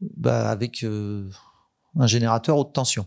Bah, 0.00 0.50
Avec 0.50 0.82
euh, 0.84 1.28
un 1.96 2.06
générateur 2.06 2.56
haute 2.56 2.72
tension. 2.72 3.06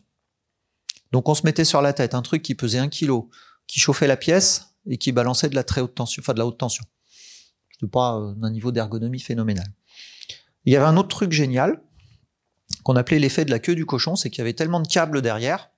Donc 1.12 1.28
on 1.28 1.36
se 1.36 1.44
mettait 1.44 1.66
sur 1.66 1.82
la 1.82 1.94
tête 1.94 2.14
un 2.14 2.22
truc 2.22 2.42
qui 2.42 2.56
pesait 2.56 2.78
un 2.78 2.88
kilo, 2.88 3.30
qui 3.68 3.80
chauffait 3.80 4.08
la 4.08 4.18
pièce, 4.18 4.71
et 4.88 4.98
qui 4.98 5.12
balançait 5.12 5.50
de 5.50 5.56
la 5.56 5.64
très 5.64 5.82
haute 5.82 5.96
tension, 5.96 6.22
enfin 6.22 6.34
de 6.34 6.40
la 6.40 6.46
haute 6.46 6.58
tension. 6.58 6.84
C'était 7.72 7.90
pas 7.90 8.18
euh, 8.18 8.34
d'un 8.34 8.52
niveau 8.52 8.72
d'ergonomie 8.72 9.20
phénoménal. 9.20 9.68
Il 10.66 10.74
y 10.74 10.76
avait 10.76 10.86
un 10.86 10.98
autre 10.98 11.10
truc 11.10 11.32
génial, 11.32 11.82
qu'on 12.84 12.96
appelait 12.96 13.20
l'effet 13.20 13.46
de 13.46 13.52
la 13.52 13.60
queue 13.60 13.76
du 13.76 13.86
cochon, 13.86 14.16
c'est 14.16 14.30
qu'il 14.30 14.40
y 14.40 14.42
avait 14.42 14.54
tellement 14.54 14.80
de 14.80 14.88
câbles 14.88 15.22
derrière 15.22 15.70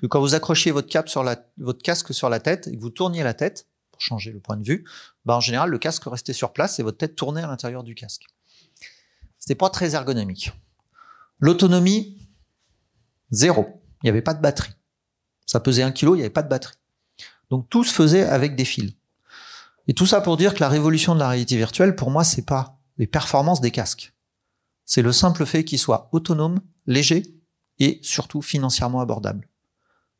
que 0.00 0.06
quand 0.06 0.20
vous 0.20 0.34
accrochiez 0.34 0.72
votre, 0.72 0.88
casque 0.88 2.14
sur 2.14 2.28
la 2.28 2.40
tête 2.40 2.68
et 2.68 2.76
que 2.76 2.80
vous 2.80 2.90
tourniez 2.90 3.22
la 3.22 3.34
tête 3.34 3.66
pour 3.90 4.00
changer 4.00 4.30
le 4.30 4.40
point 4.40 4.56
de 4.56 4.64
vue, 4.64 4.84
bah 5.24 5.36
en 5.36 5.40
général 5.40 5.70
le 5.70 5.78
casque 5.78 6.04
restait 6.04 6.34
sur 6.34 6.52
place 6.52 6.78
et 6.78 6.82
votre 6.82 6.98
tête 6.98 7.16
tournait 7.16 7.42
à 7.42 7.46
l'intérieur 7.46 7.82
du 7.82 7.94
casque. 7.94 8.26
C'était 9.38 9.54
pas 9.54 9.70
très 9.70 9.94
ergonomique. 9.94 10.52
L'autonomie, 11.38 12.28
zéro. 13.30 13.82
Il 14.02 14.06
n'y 14.06 14.10
avait 14.10 14.22
pas 14.22 14.34
de 14.34 14.42
batterie. 14.42 14.72
Ça 15.46 15.60
pesait 15.60 15.82
un 15.82 15.92
kilo, 15.92 16.14
il 16.14 16.18
n'y 16.18 16.24
avait 16.24 16.30
pas 16.30 16.42
de 16.42 16.48
batterie. 16.48 16.76
Donc 17.50 17.68
tout 17.68 17.84
se 17.84 17.92
faisait 17.92 18.24
avec 18.24 18.56
des 18.56 18.64
fils. 18.64 18.92
Et 19.88 19.94
tout 19.94 20.06
ça 20.06 20.20
pour 20.20 20.36
dire 20.36 20.54
que 20.54 20.60
la 20.60 20.68
révolution 20.68 21.14
de 21.14 21.20
la 21.20 21.28
réalité 21.28 21.56
virtuelle, 21.56 21.94
pour 21.94 22.10
moi, 22.10 22.24
c'est 22.24 22.44
pas 22.44 22.78
les 22.98 23.06
performances 23.06 23.60
des 23.60 23.70
casques. 23.70 24.12
C'est 24.84 25.02
le 25.02 25.12
simple 25.12 25.46
fait 25.46 25.64
qu'ils 25.64 25.78
soient 25.78 26.08
autonomes, 26.12 26.60
légers 26.86 27.34
et 27.78 28.00
surtout 28.02 28.42
financièrement 28.42 29.00
abordables. 29.00 29.48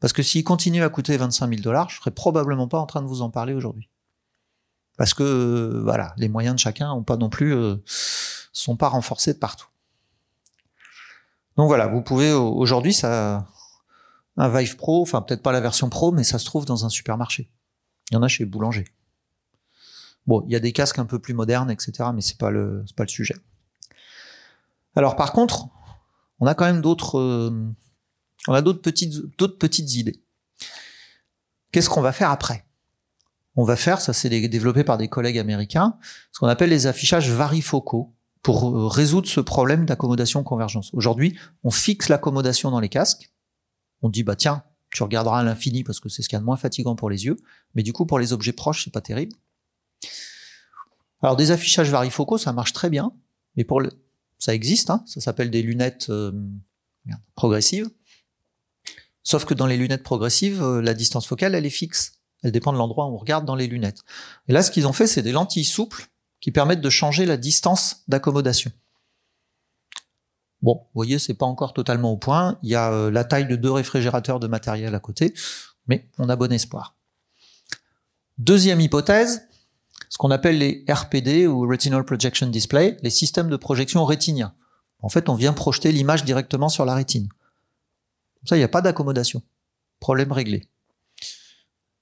Parce 0.01 0.13
que 0.13 0.23
s'ils 0.23 0.45
continuent 0.45 0.85
à 0.85 0.89
coûter 0.89 1.17
25 1.17 1.49
000 1.49 1.63
dollars, 1.63 1.89
je 1.89 1.97
serais 1.97 2.11
probablement 2.11 2.69
pas 2.69 2.79
en 2.79 2.87
train 2.87 3.03
de 3.03 3.07
vous 3.07 3.23
en 3.23 3.31
parler 3.31 3.55
aujourd'hui. 3.55 3.89
Parce 4.97 5.15
que 5.15 5.23
euh, 5.23 5.83
voilà, 5.83 6.15
les 6.17 6.29
moyens 6.29 6.55
de 6.55 6.61
chacun 6.61 6.93
ont 6.93 7.03
pas 7.03 7.17
non 7.17 7.29
plus 7.29 7.55
euh, 7.55 7.77
sont 8.53 8.77
pas 8.77 8.89
renforcés 8.89 9.35
de 9.35 9.39
partout. 9.39 9.69
Donc 11.57 11.69
voilà, 11.69 11.87
vous 11.87 12.03
pouvez 12.03 12.33
aujourd'hui 12.33 12.93
ça 12.93 13.47
un 14.37 14.49
Vive 14.49 14.77
Pro, 14.77 15.03
enfin 15.03 15.23
peut-être 15.23 15.43
pas 15.43 15.53
la 15.53 15.61
version 15.61 15.89
Pro, 15.89 16.13
mais 16.13 16.25
ça 16.25 16.39
se 16.39 16.45
trouve 16.45 16.65
dans 16.65 16.85
un 16.85 16.89
supermarché. 16.89 17.51
Il 18.11 18.15
y 18.15 18.17
en 18.17 18.23
a 18.23 18.29
chez 18.29 18.45
Boulanger. 18.45 18.85
Bon, 20.27 20.43
il 20.47 20.53
y 20.53 20.57
a 20.57 20.61
des 20.61 20.73
casques 20.73 20.99
un 20.99 21.07
peu 21.07 21.19
plus 21.19 21.35
modernes, 21.35 21.71
etc., 21.71 22.11
mais 22.15 22.21
c'est 22.21 22.39
pas 22.39 22.51
pas 22.97 23.05
le 23.05 23.09
sujet. 23.09 23.37
Alors 24.95 25.17
par 25.17 25.33
contre, 25.33 25.69
on 26.41 26.47
a 26.47 26.55
quand 26.55 26.65
même 26.65 26.81
d'autres 26.81 27.19
euh, 27.19 27.73
on 28.49 28.55
a 28.55 28.63
d'autres 28.63 28.83
petites 28.83 29.15
d'autres 29.39 29.59
petites 29.59 29.95
idées. 29.95 30.23
Qu'est-ce 31.73 31.91
qu'on 31.91 32.01
va 32.01 32.13
faire 32.13 32.31
après? 32.31 32.65
On 33.55 33.65
va 33.65 33.77
faire, 33.77 34.01
ça 34.01 34.13
c'est 34.13 34.29
développé 34.29 34.85
par 34.85 34.99
des 34.99 35.09
collègues 35.09 35.39
américains, 35.39 35.97
ce 36.33 36.41
qu'on 36.41 36.47
appelle 36.47 36.71
les 36.71 36.87
affichages 36.87 37.31
varifocaux 37.31 38.15
pour 38.43 38.69
euh, 38.69 38.87
résoudre 38.87 39.29
ce 39.29 39.41
problème 39.41 39.87
d'accommodation 39.87 40.43
convergence. 40.43 40.91
Aujourd'hui, 40.93 41.39
on 41.65 41.71
fixe 41.71 42.09
l'accommodation 42.09 42.71
dans 42.71 42.81
les 42.81 42.89
casques 42.89 43.33
on 44.03 44.09
dit 44.09 44.23
bah 44.23 44.37
tiens, 44.37 44.63
tu 44.93 45.03
regarderas 45.03 45.41
à 45.41 45.43
l'infini 45.43 45.85
parce 45.85 46.01
que 46.01 46.09
c'est 46.09 46.23
ce 46.23 46.29
qu'il 46.29 46.37
y 46.37 46.39
a 46.39 46.41
de 46.41 46.45
moins 46.45 46.57
fatigant 46.57 46.97
pour 46.97 47.11
les 47.11 47.27
yeux, 47.27 47.37
mais 47.75 47.83
du 47.83 47.93
coup 47.93 48.07
pour 48.07 48.19
les 48.19 48.33
objets 48.33 48.53
proches 48.53 48.85
c'est 48.85 48.93
pas 48.93 49.01
terrible. 49.01 49.37
Alors 51.23 51.37
des 51.37 51.51
affichages 51.51 51.91
varifocaux 51.91 52.39
ça 52.39 52.53
marche 52.53 52.73
très 52.73 52.91
bien, 52.91 53.13
mais 53.57 53.65
pour 53.65 53.83
ça 54.39 54.55
existe, 54.55 54.91
hein, 54.91 55.03
ça 55.07 55.21
s'appelle 55.21 55.51
des 55.51 55.63
lunettes 55.63 56.11
euh, 56.11 56.33
progressives. 57.35 57.89
Sauf 59.23 59.45
que 59.45 59.55
dans 59.55 59.67
les 59.67 59.77
lunettes 59.77 60.03
progressives, 60.03 60.63
euh, 60.63 60.81
la 60.81 60.95
distance 60.95 61.27
focale 61.27 61.55
elle 61.55 61.67
est 61.67 61.71
fixe, 61.71 62.21
elle 62.43 62.53
dépend 62.53 62.73
de 62.73 62.79
l'endroit 62.79 63.07
où 63.07 63.15
on 63.15 63.19
regarde 63.19 63.45
dans 63.45 63.57
les 63.57 63.67
lunettes. 63.67 64.03
Et 64.49 64.53
là 64.53 64.63
ce 64.63 64.71
qu'ils 64.71 64.87
ont 64.87 64.93
fait 64.93 65.07
c'est 65.07 65.23
des 65.23 65.33
lentilles 65.33 65.65
souples 65.65 66.07
qui 66.41 66.53
permettent 66.53 66.81
de 66.81 66.91
changer 66.91 67.27
la 67.27 67.37
distance 67.37 68.05
d'accommodation. 68.09 68.71
Bon, 70.67 70.81
vous 70.83 70.91
voyez, 70.97 71.21
c'est 71.21 71.35
pas 71.35 71.47
encore 71.47 71.75
totalement 71.75 72.11
au 72.11 72.17
point. 72.17 72.59
Il 72.65 72.71
y 72.71 72.75
a 72.75 72.93
euh, 72.93 73.09
la 73.09 73.23
taille 73.23 73.47
de 73.47 73.55
deux 73.55 73.71
réfrigérateurs 73.71 74.41
de 74.41 74.49
matériel 74.49 74.97
à 74.97 74.99
côté, 74.99 75.33
mais 75.87 76.11
on 76.19 76.29
a 76.29 76.35
bon 76.35 76.53
espoir. 76.53 76.97
Deuxième 78.39 78.81
hypothèse, 78.81 79.47
ce 80.09 80.19
qu'on 80.19 80.33
appelle 80.33 80.59
les 80.59 80.85
RPD 80.89 81.47
ou 81.47 81.69
Retinal 81.69 82.05
Projection 82.05 82.49
Display, 82.49 82.97
les 83.05 83.11
systèmes 83.11 83.49
de 83.49 83.57
projection 83.57 84.05
rétiniens. 84.05 84.57
En 84.99 85.09
fait, 85.09 85.29
on 85.29 85.37
vient 85.37 85.53
projeter 85.53 85.93
l'image 85.93 86.25
directement 86.25 86.69
sur 86.69 86.85
la 86.85 86.97
rétine. 86.97 87.29
Comme 87.29 88.49
ça, 88.49 88.57
il 88.57 88.59
n'y 88.59 88.65
a 88.65 88.69
pas 88.69 88.83
d'accommodation. 88.83 89.43
Problème 90.01 90.33
réglé. 90.33 90.69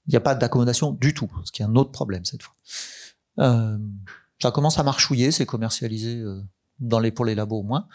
Il 0.07 0.09
n'y 0.09 0.15
a 0.15 0.21
pas 0.21 0.33
d'accommodation 0.33 0.89
du 0.89 1.13
tout, 1.13 1.29
ce 1.43 1.51
qui 1.51 1.61
est 1.61 1.65
un 1.65 1.75
autre 1.75 1.91
problème 1.91 2.25
cette 2.25 2.41
fois. 2.41 2.55
Euh, 3.37 3.77
ça 4.41 4.49
commence 4.49 4.79
à 4.79 4.83
marchouiller, 4.83 5.29
c'est 5.29 5.45
commercialisé 5.45 6.15
euh, 6.17 7.11
pour 7.11 7.25
les 7.25 7.35
labos 7.35 7.59
au 7.59 7.63
moins. 7.63 7.87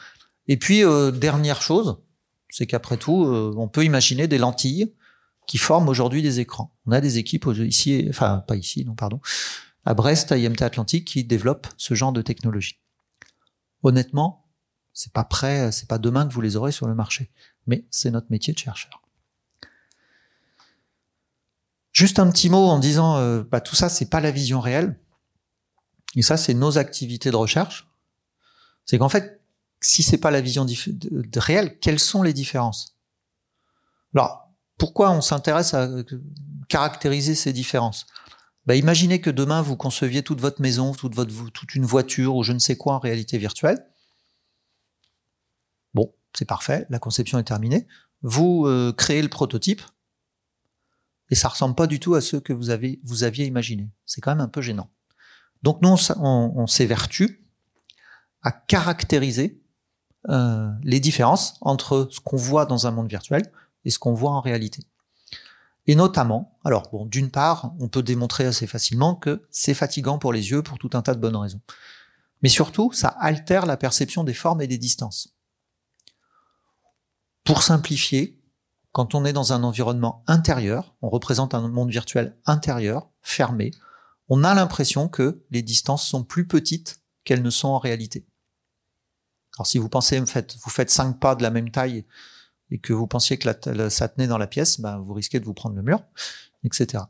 Et 0.49 0.57
puis, 0.57 0.85
euh, 0.85 1.11
dernière 1.11 1.63
chose, 1.63 1.99
c'est 2.49 2.67
qu'après 2.67 2.97
tout, 2.97 3.25
euh, 3.25 3.55
on 3.57 3.69
peut 3.69 3.85
imaginer 3.85 4.29
des 4.29 4.39
lentilles 4.39 4.95
qui 5.47 5.59
forment 5.59 5.89
aujourd'hui 5.89 6.23
des 6.23 6.41
écrans. 6.41 6.75
On 6.87 6.93
a 6.93 7.01
des 7.01 7.19
équipes 7.19 7.49
ici, 7.59 8.07
enfin 8.09 8.45
pas 8.47 8.57
ici, 8.57 8.85
non 8.85 8.95
pardon, 8.95 9.21
à 9.85 9.95
Brest, 9.95 10.33
à 10.33 10.39
IMT 10.39 10.63
Atlantique, 10.63 11.07
qui 11.07 11.25
développent 11.25 11.69
ce 11.77 11.95
genre 11.95 12.13
de 12.13 12.23
technologie. 12.23 12.79
Honnêtement, 13.83 14.47
c'est 14.93 15.13
pas 15.13 15.25
prêt, 15.25 15.73
c'est 15.73 15.89
pas 15.89 15.99
demain 15.99 16.27
que 16.27 16.33
vous 16.33 16.41
les 16.41 16.57
aurez 16.57 16.73
sur 16.73 16.87
le 16.87 16.95
marché, 16.95 17.31
mais 17.67 17.87
c'est 17.91 18.11
notre 18.11 18.31
métier 18.31 18.53
de 18.53 18.59
chercheur. 18.59 19.03
Juste 21.93 22.19
un 22.19 22.31
petit 22.31 22.51
mot 22.51 22.69
en 22.69 22.79
disant, 22.79 23.17
euh, 23.17 23.43
bah, 23.43 23.61
tout 23.61 23.75
ça, 23.75 23.89
c'est 23.89 24.09
pas 24.09 24.21
la 24.21 24.31
vision 24.31 24.61
réelle, 24.61 24.99
et 26.17 26.23
ça, 26.23 26.37
c'est 26.37 26.55
nos 26.55 26.79
activités 26.79 27.31
de 27.31 27.37
recherche. 27.37 27.89
C'est 28.85 28.99
qu'en 28.99 29.09
fait, 29.09 29.40
si 29.81 30.03
c'est 30.03 30.19
pas 30.19 30.31
la 30.31 30.41
vision 30.41 30.67
réelle, 31.37 31.79
quelles 31.79 31.99
sont 31.99 32.23
les 32.23 32.33
différences? 32.33 32.97
Alors, 34.15 34.49
pourquoi 34.79 35.11
on 35.11 35.21
s'intéresse 35.21 35.75
à 35.75 35.89
caractériser 36.69 37.35
ces 37.35 37.53
différences? 37.53 38.07
Bah, 38.67 38.77
Imaginez 38.77 39.21
que 39.21 39.31
demain 39.31 39.63
vous 39.63 39.77
conceviez 39.77 40.23
toute 40.23 40.41
votre 40.41 40.61
maison, 40.61 40.93
toute, 40.93 41.15
votre, 41.15 41.51
toute 41.51 41.75
une 41.75 41.85
voiture 41.85 42.37
ou 42.37 42.43
je 42.43 42.53
ne 42.53 42.59
sais 42.59 42.77
quoi 42.77 42.95
en 42.95 42.99
réalité 42.99 43.39
virtuelle. 43.39 43.87
Bon, 45.95 46.15
c'est 46.37 46.45
parfait, 46.45 46.87
la 46.91 46.99
conception 46.99 47.39
est 47.39 47.45
terminée. 47.45 47.87
Vous 48.23 48.67
euh, 48.67 48.93
créez 48.93 49.23
le 49.23 49.29
prototype 49.29 49.83
et 51.31 51.35
ça 51.35 51.49
ressemble 51.49 51.75
pas 51.75 51.87
du 51.87 52.01
tout 52.01 52.15
à 52.15 52.21
ce 52.21 52.37
que 52.37 52.53
vous 52.53 52.71
avez 52.71 53.01
vous 53.03 53.25
aviez 53.25 53.47
imaginé. 53.47 53.89
C'est 54.05 54.21
quand 54.21 54.33
même 54.33 54.41
un 54.41 54.49
peu 54.49 54.61
gênant. 54.61 54.91
Donc 55.63 55.81
nous, 55.83 55.95
on 56.19 56.67
s'évertue 56.67 57.47
à 58.43 58.51
caractériser 58.51 59.60
euh, 60.29 60.71
les 60.83 61.01
différences 61.01 61.55
entre 61.61 62.09
ce 62.11 62.21
qu'on 62.21 62.37
voit 62.37 62.67
dans 62.67 62.87
un 62.87 62.91
monde 62.91 63.09
virtuel 63.09 63.51
et 63.85 63.91
ce 63.91 63.99
qu'on 63.99 64.15
voit 64.15 64.33
en 64.33 64.41
réalité. 64.41 64.83
Et 65.87 65.95
notamment, 65.95 66.59
alors 66.65 66.91
bon, 66.91 67.07
d'une 67.07 67.31
part, 67.31 67.73
on 67.81 67.89
peut 67.89 68.03
démontrer 68.03 68.45
assez 68.45 68.67
facilement 68.67 69.15
que 69.15 69.43
c'est 69.51 69.75
fatigant 69.75 70.19
pour 70.19 70.33
les 70.33 70.51
yeux 70.51 70.63
pour 70.63 70.79
tout 70.79 70.91
un 70.93 71.03
tas 71.03 71.15
de 71.15 71.21
bonnes 71.21 71.37
raisons. 71.37 71.61
Mais 72.43 72.49
surtout, 72.49 72.93
ça 72.93 73.09
altère 73.09 73.67
la 73.67 73.77
perception 73.77 74.25
des 74.25 74.35
formes 74.35 74.61
et 74.61 74.67
des 74.67 74.79
distances. 74.79 75.35
Pour 77.45 77.63
simplifier, 77.63 78.41
quand 78.93 79.15
on 79.15 79.25
est 79.25 79.33
dans 79.33 79.53
un 79.53 79.63
environnement 79.63 80.23
intérieur, 80.27 80.95
on 81.01 81.09
représente 81.09 81.55
un 81.55 81.67
monde 81.69 81.91
virtuel 81.91 82.37
intérieur, 82.45 83.09
fermé, 83.23 83.71
on 84.29 84.45
a 84.45 84.55
l'impression 84.55 85.09
que 85.09 85.43
les 85.51 85.63
distances 85.63 86.07
sont 86.07 86.25
plus 86.25 86.47
petites 86.47 87.01
qu'elles 87.25 87.43
ne 87.43 87.51
sont 87.51 87.69
en 87.69 87.79
réalité. 87.79 88.27
Alors 89.57 89.67
si 89.67 89.79
vous 89.79 89.89
pensez, 89.89 90.19
vous 90.19 90.27
faites, 90.27 90.57
vous 90.63 90.71
faites 90.71 90.91
cinq 90.91 91.19
pas 91.19 91.35
de 91.35 91.43
la 91.43 91.51
même 91.51 91.71
taille 91.71 92.05
et 92.71 92.79
que 92.79 92.93
vous 92.93 93.07
pensiez 93.07 93.37
que 93.37 93.89
ça 93.89 94.09
tenait 94.09 94.27
dans 94.29 94.39
la 94.39 94.47
pièce, 94.47 94.81
ben, 94.81 94.99
vous 94.99 95.13
risquez 95.13 95.41
de 95.41 95.45
vous 95.45 95.55
prendre 95.55 95.77
le 95.77 95.83
mur, 95.83 96.03
etc. 96.65 97.05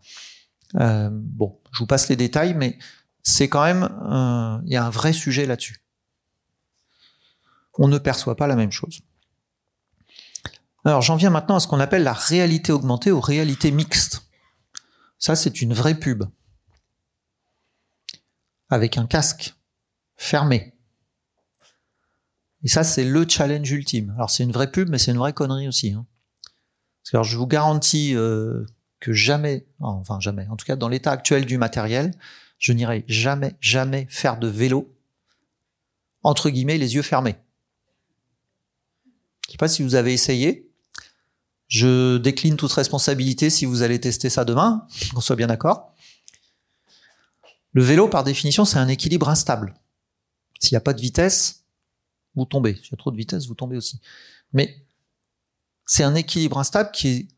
Euh, 0.76 1.11
bon, 1.12 1.61
je 1.72 1.81
vous 1.81 1.87
passe 1.87 2.09
les 2.09 2.16
détails, 2.16 2.55
mais 2.55 2.79
c'est 3.22 3.48
quand 3.48 3.64
même, 3.64 3.88
il 4.64 4.72
y 4.72 4.76
a 4.76 4.85
un 4.85 4.90
vrai 4.90 5.12
sujet 5.12 5.46
là-dessus. 5.46 5.85
On 7.79 7.88
ne 7.88 7.98
perçoit 7.98 8.37
pas 8.37 8.46
la 8.46 8.57
même 8.57 8.72
chose. 8.72 9.00
Alors 10.85 11.03
j'en 11.03 11.16
viens 11.16 11.31
maintenant 11.31 11.57
à 11.57 11.61
ce 11.61 11.66
qu'on 11.66 11.81
appelle 11.81 12.03
la 12.03 12.14
réalité 12.14 12.72
augmentée 12.72 13.12
ou 13.12 13.20
réalité 13.20 13.70
mixte. 13.70 14.22
Ça, 15.18 15.37
c'est 15.37 15.61
une 15.61 15.74
vraie 15.74 15.94
pub. 15.94 16.24
Avec 18.70 18.96
un 18.96 19.07
casque 19.07 19.55
fermé. 20.16 20.74
Et 22.62 22.68
ça, 22.68 22.85
c'est 22.85 23.05
le 23.05 23.27
challenge 23.29 23.70
ultime. 23.70 24.12
Alors, 24.16 24.31
c'est 24.31 24.42
une 24.42 24.53
vraie 24.53 24.70
pub, 24.70 24.88
mais 24.90 24.99
c'est 24.99 25.12
une 25.12 25.18
vraie 25.18 25.33
connerie 25.33 25.68
aussi. 25.68 25.92
Hein. 25.92 26.07
Que 27.11 27.23
je 27.23 27.37
vous 27.37 27.46
garantis 27.46 28.14
euh, 28.14 28.64
que 29.01 29.12
jamais, 29.12 29.66
enfin 29.81 30.20
jamais, 30.20 30.46
en 30.49 30.57
tout 30.57 30.66
cas 30.66 30.77
dans 30.77 30.88
l'état 30.88 31.11
actuel 31.11 31.46
du 31.46 31.59
matériel, 31.59 32.12
je 32.59 32.73
n'irai 32.73 33.05
jamais, 33.09 33.57
jamais 33.61 34.07
faire 34.11 34.38
de 34.38 34.46
vélo, 34.46 34.94
entre 36.23 36.51
guillemets, 36.51 36.79
les 36.79 36.94
yeux 36.94 37.03
fermés. 37.03 37.37
Je 39.46 39.53
sais 39.53 39.59
pas 39.59 39.68
si 39.68 39.83
vous 39.83 39.96
avez 39.96 40.12
essayé. 40.12 40.70
Je 41.66 42.18
décline 42.18 42.57
toute 42.57 42.73
responsabilité 42.73 43.49
si 43.49 43.64
vous 43.64 43.83
allez 43.83 43.99
tester 43.99 44.29
ça 44.29 44.44
demain, 44.44 44.87
qu'on 45.14 45.20
soit 45.20 45.37
bien 45.37 45.46
d'accord. 45.46 45.94
Le 47.73 47.83
vélo, 47.83 48.09
par 48.09 48.25
définition, 48.25 48.64
c'est 48.64 48.79
un 48.79 48.88
équilibre 48.88 49.29
instable. 49.29 49.75
S'il 50.61 50.75
n'y 50.75 50.79
a 50.79 50.83
pas 50.83 50.92
de 50.92 51.01
vitesse, 51.01 51.60
vous 52.35 52.45
tombez. 52.45 52.77
S'il 52.77 52.93
y 52.93 52.95
a 52.95 52.97
trop 52.97 53.11
de 53.11 53.16
vitesse, 53.16 53.47
vous 53.47 53.55
tombez 53.55 53.77
aussi. 53.77 54.01
Mais 54.53 54.85
c'est 55.87 56.05
un 56.05 56.14
équilibre 56.14 56.59
instable 56.59 56.90
qui 56.93 57.09
est, 57.09 57.29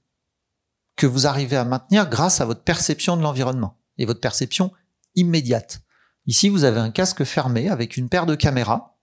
que 0.96 1.06
vous 1.06 1.26
arrivez 1.26 1.56
à 1.56 1.64
maintenir 1.64 2.08
grâce 2.08 2.40
à 2.40 2.44
votre 2.44 2.62
perception 2.62 3.16
de 3.16 3.22
l'environnement 3.22 3.78
et 3.98 4.04
votre 4.04 4.20
perception 4.20 4.72
immédiate. 5.14 5.80
Ici, 6.26 6.48
vous 6.48 6.64
avez 6.64 6.78
un 6.78 6.90
casque 6.90 7.24
fermé 7.24 7.68
avec 7.68 7.96
une 7.96 8.08
paire 8.08 8.26
de 8.26 8.34
caméras 8.34 8.98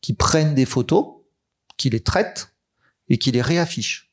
qui 0.00 0.14
prennent 0.14 0.54
des 0.54 0.66
photos 0.66 1.16
qui 1.76 1.90
les 1.90 2.02
traite 2.02 2.54
et 3.08 3.18
qui 3.18 3.32
les 3.32 3.42
réaffiche. 3.42 4.12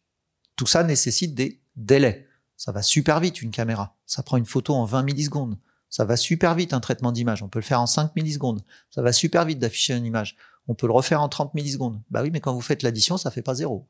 Tout 0.56 0.66
ça 0.66 0.84
nécessite 0.84 1.36
des 1.36 1.62
délais. 1.76 2.28
Ça 2.58 2.72
va 2.72 2.82
super 2.82 3.20
vite 3.20 3.42
une 3.42 3.52
caméra. 3.52 3.98
Ça 4.06 4.24
prend 4.24 4.38
une 4.38 4.46
photo 4.46 4.74
en 4.74 4.86
20 4.86 5.04
millisecondes. 5.04 5.58
Ça 5.90 6.06
va 6.06 6.18
super 6.18 6.56
vite 6.56 6.74
un 6.74 6.80
traitement 6.80 7.12
d'image. 7.12 7.44
On 7.44 7.50
peut 7.50 7.60
le 7.60 7.66
faire 7.66 7.82
en 7.82 7.88
5 7.88 8.16
millisecondes. 8.16 8.64
Ça 8.90 9.02
va 9.02 9.12
super 9.12 9.46
vite 9.46 9.60
d'afficher 9.60 9.94
une 9.94 10.06
image. 10.06 10.38
On 10.68 10.76
peut 10.76 10.88
le 10.88 10.94
refaire 10.94 11.22
en 11.22 11.30
30 11.30 11.54
millisecondes. 11.54 12.02
Bah 12.10 12.22
oui, 12.24 12.32
mais 12.32 12.42
quand 12.42 12.54
vous 12.54 12.62
faites 12.62 12.84
l'addition, 12.84 13.18
ça 13.18 13.32
fait 13.32 13.42
pas 13.42 13.56
zéro. 13.56 13.88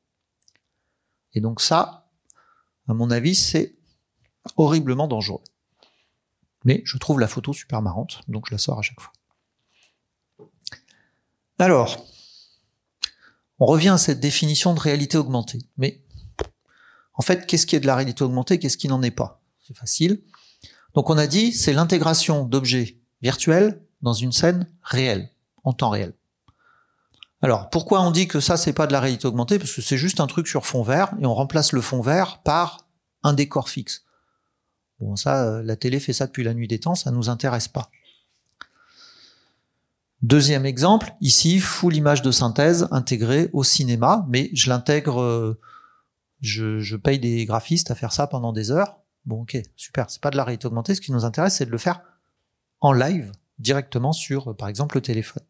Et 1.33 1.41
donc 1.41 1.61
ça, 1.61 2.09
à 2.87 2.93
mon 2.93 3.11
avis, 3.11 3.35
c'est 3.35 3.75
horriblement 4.57 5.07
dangereux. 5.07 5.43
Mais 6.63 6.81
je 6.85 6.97
trouve 6.97 7.19
la 7.19 7.27
photo 7.27 7.53
super 7.53 7.81
marrante, 7.81 8.21
donc 8.27 8.47
je 8.47 8.53
la 8.53 8.57
sors 8.57 8.79
à 8.79 8.81
chaque 8.81 8.99
fois. 8.99 9.13
Alors, 11.59 12.05
on 13.59 13.65
revient 13.65 13.89
à 13.89 13.97
cette 13.97 14.19
définition 14.19 14.73
de 14.73 14.79
réalité 14.79 15.17
augmentée. 15.17 15.59
Mais 15.77 16.03
en 17.13 17.21
fait, 17.21 17.45
qu'est-ce 17.45 17.65
qui 17.65 17.75
est 17.75 17.79
de 17.79 17.87
la 17.87 17.95
réalité 17.95 18.23
augmentée, 18.23 18.59
qu'est-ce 18.59 18.77
qui 18.77 18.87
n'en 18.87 19.01
est 19.01 19.11
pas? 19.11 19.41
C'est 19.65 19.75
facile. 19.75 20.21
Donc 20.93 21.09
on 21.09 21.17
a 21.17 21.27
dit, 21.27 21.53
c'est 21.53 21.73
l'intégration 21.73 22.45
d'objets 22.45 22.99
virtuels 23.21 23.81
dans 24.01 24.13
une 24.13 24.31
scène 24.31 24.69
réelle, 24.81 25.29
en 25.63 25.73
temps 25.73 25.89
réel. 25.89 26.13
Alors, 27.45 27.69
pourquoi 27.69 28.01
on 28.01 28.09
dit 28.09 28.27
que 28.27 28.39
ça, 28.39 28.57
c'est 28.57 28.73
pas 28.73 28.87
de 28.87 28.91
la 28.91 28.99
réalité 28.99 29.27
augmentée? 29.27 29.59
Parce 29.59 29.71
que 29.71 29.83
c'est 29.83 29.99
juste 29.99 30.19
un 30.19 30.25
truc 30.25 30.47
sur 30.47 30.65
fond 30.65 30.81
vert, 30.81 31.13
et 31.21 31.27
on 31.27 31.35
remplace 31.35 31.73
le 31.73 31.81
fond 31.81 32.01
vert 32.01 32.41
par 32.41 32.87
un 33.21 33.33
décor 33.33 33.69
fixe. 33.69 34.03
Bon, 34.99 35.15
ça, 35.15 35.43
euh, 35.43 35.61
la 35.61 35.75
télé 35.75 35.99
fait 35.99 36.11
ça 36.11 36.25
depuis 36.25 36.43
la 36.43 36.55
nuit 36.55 36.67
des 36.67 36.79
temps, 36.79 36.95
ça 36.95 37.11
nous 37.11 37.29
intéresse 37.29 37.67
pas. 37.67 37.91
Deuxième 40.23 40.65
exemple, 40.65 41.13
ici, 41.21 41.59
full 41.59 41.95
image 41.95 42.23
de 42.23 42.31
synthèse 42.31 42.87
intégrée 42.89 43.51
au 43.53 43.63
cinéma, 43.63 44.25
mais 44.27 44.49
je 44.53 44.67
l'intègre, 44.71 45.21
euh, 45.21 45.59
je, 46.41 46.79
je, 46.79 46.95
paye 46.95 47.19
des 47.19 47.45
graphistes 47.45 47.91
à 47.91 47.95
faire 47.95 48.11
ça 48.11 48.25
pendant 48.25 48.53
des 48.53 48.71
heures. 48.71 48.97
Bon, 49.25 49.43
ok, 49.43 49.55
super, 49.75 50.09
c'est 50.09 50.19
pas 50.19 50.31
de 50.31 50.37
la 50.37 50.45
réalité 50.45 50.65
augmentée, 50.65 50.95
ce 50.95 51.01
qui 51.01 51.11
nous 51.11 51.25
intéresse, 51.25 51.57
c'est 51.57 51.67
de 51.67 51.71
le 51.71 51.77
faire 51.77 52.01
en 52.81 52.91
live, 52.91 53.31
directement 53.59 54.13
sur, 54.13 54.49
euh, 54.49 54.53
par 54.55 54.67
exemple, 54.67 54.97
le 54.97 55.03
téléphone. 55.03 55.43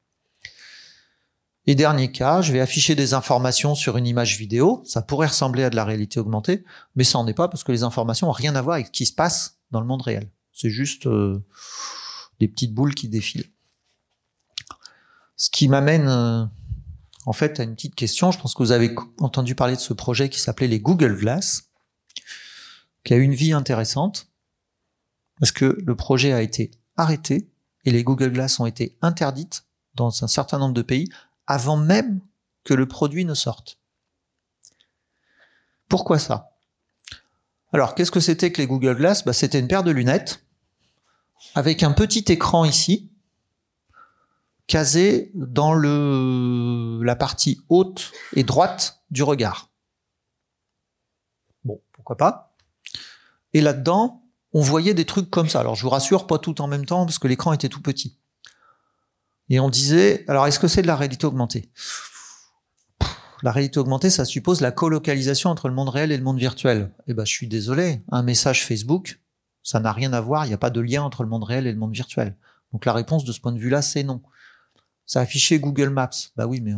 Et 1.68 1.76
dernier 1.76 2.12
cas, 2.12 2.42
je 2.42 2.52
vais 2.52 2.60
afficher 2.60 2.96
des 2.96 3.14
informations 3.14 3.74
sur 3.74 3.98
une 3.98 4.06
image 4.06 4.38
vidéo. 4.38 4.84
Ça 4.86 5.02
pourrait 5.02 5.28
ressembler 5.28 5.64
à 5.64 5.70
de 5.70 5.76
la 5.76 5.84
réalité 5.84 6.20
augmentée, 6.20 6.64
mais 6.96 7.04
ça 7.04 7.18
n'en 7.18 7.28
est 7.28 7.34
pas 7.34 7.48
parce 7.48 7.64
que 7.64 7.72
les 7.72 7.84
informations 7.84 8.28
n'ont 8.28 8.34
rien 8.34 8.56
à 8.56 8.62
voir 8.62 8.76
avec 8.76 8.88
ce 8.88 8.92
qui 8.92 9.06
se 9.06 9.14
passe 9.14 9.58
dans 9.72 9.82
le 9.82 9.88
monde 9.88 10.04
réel. 10.04 10.30
C'est 10.54 10.70
juste 10.70 11.08
euh, 11.08 11.44
des 12.40 12.48
petites 12.48 12.74
boules 12.74 12.94
qui 12.94 13.10
défilent. 13.10 13.50
Ce 15.38 15.50
qui 15.50 15.68
m'amène 15.68 16.08
euh, 16.08 16.46
en 17.26 17.34
fait 17.34 17.60
à 17.60 17.64
une 17.64 17.76
petite 17.76 17.96
question. 17.96 18.32
Je 18.32 18.40
pense 18.40 18.54
que 18.54 18.64
vous 18.64 18.72
avez 18.72 18.96
entendu 19.20 19.56
parler 19.56 19.76
de 19.76 19.82
ce 19.82 19.94
projet 19.94 20.30
qui 20.30 20.40
s'appelait 20.40 20.68
les 20.68 20.80
Google 20.80 21.18
Glass, 21.18 21.72
qui 23.04 23.14
a 23.14 23.18
eu 23.18 23.24
une 23.24 23.36
vie 23.36 23.54
intéressante 23.54 24.28
parce 25.40 25.52
que 25.52 25.78
le 25.84 25.96
projet 25.96 26.32
a 26.32 26.42
été 26.42 26.72
arrêté 26.96 27.50
et 27.84 27.92
les 27.92 28.04
Google 28.04 28.32
Glass 28.32 28.60
ont 28.60 28.66
été 28.66 28.98
interdites 29.02 29.66
dans 29.96 30.24
un 30.24 30.28
certain 30.28 30.60
nombre 30.60 30.74
de 30.74 30.82
pays 30.82 31.10
avant 31.48 31.78
même 31.78 32.22
que 32.64 32.74
le 32.74 32.88
produit 32.88 33.26
ne 33.26 33.34
sorte. 33.34 33.80
Pourquoi 35.88 36.20
ça? 36.20 36.52
Alors, 37.74 37.96
qu'est-ce 37.96 38.12
que 38.12 38.20
c'était 38.20 38.52
que 38.52 38.62
les 38.62 38.68
Google 38.68 38.96
Glass? 38.96 39.26
Bah, 39.26 39.34
C'était 39.34 39.60
une 39.60 39.68
paire 39.68 39.84
de 39.84 39.92
lunettes 39.92 40.46
avec 41.54 41.84
un 41.84 41.92
petit 41.92 42.26
écran 42.32 42.66
ici, 42.66 43.12
casé 44.68 45.32
dans 45.36 45.74
le, 45.74 47.02
la 47.04 47.16
partie 47.16 47.62
haute 47.70 48.12
et 48.34 48.44
droite 48.44 49.04
du 49.12 49.24
regard. 49.24 49.70
Bon, 51.64 51.82
pourquoi 51.92 52.18
pas? 52.18 52.56
Et 53.54 53.62
là-dedans, 53.62 54.24
on 54.54 54.62
voyait 54.62 54.94
des 54.94 55.06
trucs 55.06 55.30
comme 55.30 55.50
ça. 55.50 55.60
Alors, 55.60 55.76
je 55.76 55.84
vous 55.84 55.90
rassure, 55.90 56.28
pas 56.28 56.40
tout 56.40 56.62
en 56.62 56.68
même 56.68 56.86
temps, 56.86 57.06
parce 57.06 57.20
que 57.20 57.28
l'écran 57.28 57.54
était 57.54 57.70
tout 57.70 57.82
petit. 57.82 58.18
Et 59.50 59.60
on 59.60 59.70
disait, 59.70 60.26
alors 60.28 60.48
est-ce 60.48 60.60
que 60.60 60.68
c'est 60.68 60.82
de 60.82 60.88
la 60.88 60.96
réalité 60.96 61.26
augmentée? 61.26 61.70
La 63.44 63.52
réalité 63.52 63.80
augmentée, 63.80 64.10
ça 64.10 64.26
suppose 64.26 64.62
la 64.62 64.72
colocalisation 64.72 65.50
entre 65.50 65.68
le 65.68 65.76
monde 65.76 65.90
réel 65.90 66.12
et 66.12 66.18
le 66.18 66.24
monde 66.24 66.40
virtuel. 66.40 66.92
Eh 67.08 67.14
ben, 67.14 67.26
je 67.26 67.32
suis 67.32 67.48
désolé, 67.48 68.02
un 68.12 68.24
message 68.24 68.66
Facebook, 68.66 69.20
ça 69.62 69.80
n'a 69.80 69.92
rien 69.92 70.14
à 70.14 70.22
voir, 70.22 70.46
il 70.46 70.48
n'y 70.48 70.54
a 70.54 70.60
pas 70.60 70.70
de 70.72 70.82
lien 70.82 71.04
entre 71.04 71.22
le 71.22 71.30
monde 71.30 71.44
réel 71.44 71.68
et 71.68 71.72
le 71.72 71.78
monde 71.78 71.94
virtuel. 71.94 72.36
Donc 72.72 72.86
la 72.86 72.94
réponse 72.94 73.24
de 73.24 73.32
ce 73.32 73.40
point 73.40 73.52
de 73.52 73.60
vue-là, 73.60 73.82
c'est 73.82 74.04
non. 74.04 74.22
Ça 75.06 75.22
affichait 75.22 75.60
Google 75.60 75.90
Maps. 75.90 76.10
Bah 76.36 76.48
oui, 76.48 76.60
mais 76.62 76.74
euh, 76.74 76.78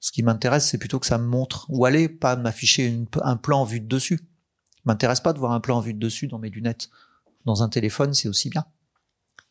ce 0.00 0.10
qui 0.10 0.22
m'intéresse, 0.22 0.66
c'est 0.66 0.78
plutôt 0.78 0.98
que 0.98 1.06
ça 1.06 1.18
me 1.18 1.26
montre 1.26 1.66
où 1.68 1.84
aller, 1.84 2.08
pas 2.08 2.36
m'afficher 2.36 3.04
un 3.22 3.36
plan 3.36 3.64
vu 3.64 3.80
de 3.80 3.86
dessus. 3.86 4.20
M'intéresse 4.86 5.20
pas 5.20 5.32
de 5.32 5.38
voir 5.38 5.52
un 5.52 5.60
plan 5.60 5.80
vu 5.80 5.92
de 5.92 5.98
dessus 5.98 6.28
dans 6.28 6.38
mes 6.38 6.48
lunettes. 6.48 6.88
Dans 7.44 7.62
un 7.62 7.68
téléphone, 7.68 8.14
c'est 8.14 8.28
aussi 8.28 8.48
bien. 8.48 8.64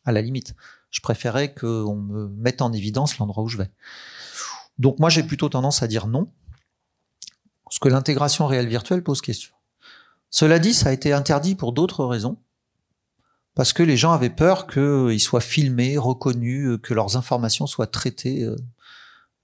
À 0.04 0.12
la 0.12 0.22
limite 0.22 0.54
je 0.90 1.00
préférais 1.00 1.54
qu'on 1.54 1.96
me 1.96 2.28
mette 2.28 2.62
en 2.62 2.72
évidence 2.72 3.18
l'endroit 3.18 3.44
où 3.44 3.48
je 3.48 3.58
vais. 3.58 3.70
Donc 4.78 4.98
moi 4.98 5.08
j'ai 5.08 5.22
plutôt 5.22 5.48
tendance 5.48 5.82
à 5.82 5.88
dire 5.88 6.06
non, 6.06 6.32
parce 7.64 7.78
que 7.78 7.88
l'intégration 7.88 8.46
réelle 8.46 8.68
virtuelle 8.68 9.02
pose 9.02 9.20
question. 9.20 9.54
Cela 10.30 10.58
dit, 10.58 10.74
ça 10.74 10.90
a 10.90 10.92
été 10.92 11.12
interdit 11.12 11.54
pour 11.54 11.72
d'autres 11.72 12.04
raisons, 12.04 12.38
parce 13.54 13.72
que 13.72 13.82
les 13.82 13.96
gens 13.96 14.12
avaient 14.12 14.30
peur 14.30 14.66
qu'ils 14.66 15.20
soient 15.20 15.40
filmés, 15.40 15.96
reconnus, 15.96 16.78
que 16.82 16.94
leurs 16.94 17.16
informations 17.16 17.66
soient 17.66 17.86
traitées 17.86 18.44
euh, 18.44 18.56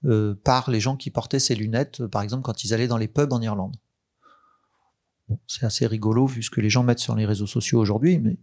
euh, 0.04 0.34
par 0.44 0.70
les 0.70 0.80
gens 0.80 0.96
qui 0.96 1.10
portaient 1.10 1.38
ces 1.38 1.54
lunettes, 1.54 2.06
par 2.06 2.22
exemple 2.22 2.42
quand 2.42 2.64
ils 2.64 2.74
allaient 2.74 2.88
dans 2.88 2.98
les 2.98 3.08
pubs 3.08 3.32
en 3.32 3.40
Irlande. 3.40 3.76
Bon, 5.28 5.38
c'est 5.46 5.64
assez 5.64 5.86
rigolo 5.86 6.26
vu 6.26 6.42
ce 6.42 6.50
que 6.50 6.60
les 6.60 6.70
gens 6.70 6.82
mettent 6.82 6.98
sur 6.98 7.14
les 7.14 7.24
réseaux 7.24 7.46
sociaux 7.46 7.80
aujourd'hui, 7.80 8.18
mais 8.18 8.36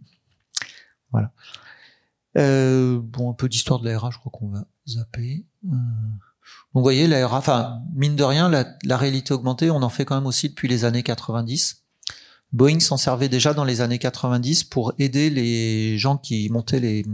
voilà. 1.12 1.32
Euh, 2.36 3.00
bon, 3.02 3.30
un 3.30 3.34
peu 3.34 3.48
d'histoire 3.48 3.80
de 3.80 3.88
l'ARA, 3.88 4.10
je 4.10 4.18
crois 4.18 4.30
qu'on 4.32 4.48
va 4.48 4.64
zapper. 4.86 5.46
Euh, 5.64 5.76
vous 6.74 6.82
voyez, 6.82 7.06
l'ARA, 7.06 7.38
enfin, 7.38 7.82
mine 7.94 8.16
de 8.16 8.24
rien, 8.24 8.48
la, 8.48 8.64
la, 8.84 8.96
réalité 8.96 9.34
augmentée, 9.34 9.70
on 9.70 9.82
en 9.82 9.88
fait 9.88 10.04
quand 10.04 10.14
même 10.14 10.26
aussi 10.26 10.48
depuis 10.48 10.68
les 10.68 10.84
années 10.84 11.02
90. 11.02 11.84
Boeing 12.52 12.80
s'en 12.80 12.96
servait 12.96 13.28
déjà 13.28 13.54
dans 13.54 13.64
les 13.64 13.80
années 13.80 13.98
90 13.98 14.64
pour 14.64 14.92
aider 14.98 15.30
les 15.30 15.98
gens 15.98 16.16
qui 16.16 16.48
montaient 16.50 16.80
les, 16.80 17.04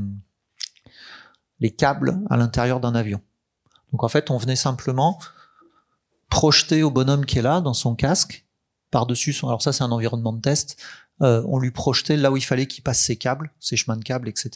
les 1.60 1.70
câbles 1.70 2.20
à 2.30 2.36
l'intérieur 2.36 2.80
d'un 2.80 2.94
avion. 2.94 3.20
Donc 3.92 4.04
en 4.04 4.08
fait, 4.08 4.30
on 4.30 4.38
venait 4.38 4.56
simplement 4.56 5.18
projeter 6.28 6.82
au 6.82 6.90
bonhomme 6.90 7.24
qui 7.24 7.38
est 7.38 7.42
là, 7.42 7.60
dans 7.60 7.74
son 7.74 7.94
casque, 7.94 8.46
par-dessus 8.90 9.32
son... 9.32 9.48
Alors 9.48 9.62
ça, 9.62 9.72
c'est 9.72 9.84
un 9.84 9.92
environnement 9.92 10.32
de 10.32 10.40
test. 10.40 10.82
Euh, 11.22 11.42
on 11.46 11.58
lui 11.58 11.70
projetait 11.70 12.16
là 12.16 12.30
où 12.30 12.36
il 12.36 12.44
fallait 12.44 12.66
qu'il 12.66 12.82
passe 12.82 13.00
ses 13.00 13.16
câbles, 13.16 13.52
ses 13.60 13.76
chemins 13.76 13.96
de 13.96 14.04
câbles, 14.04 14.28
etc. 14.28 14.50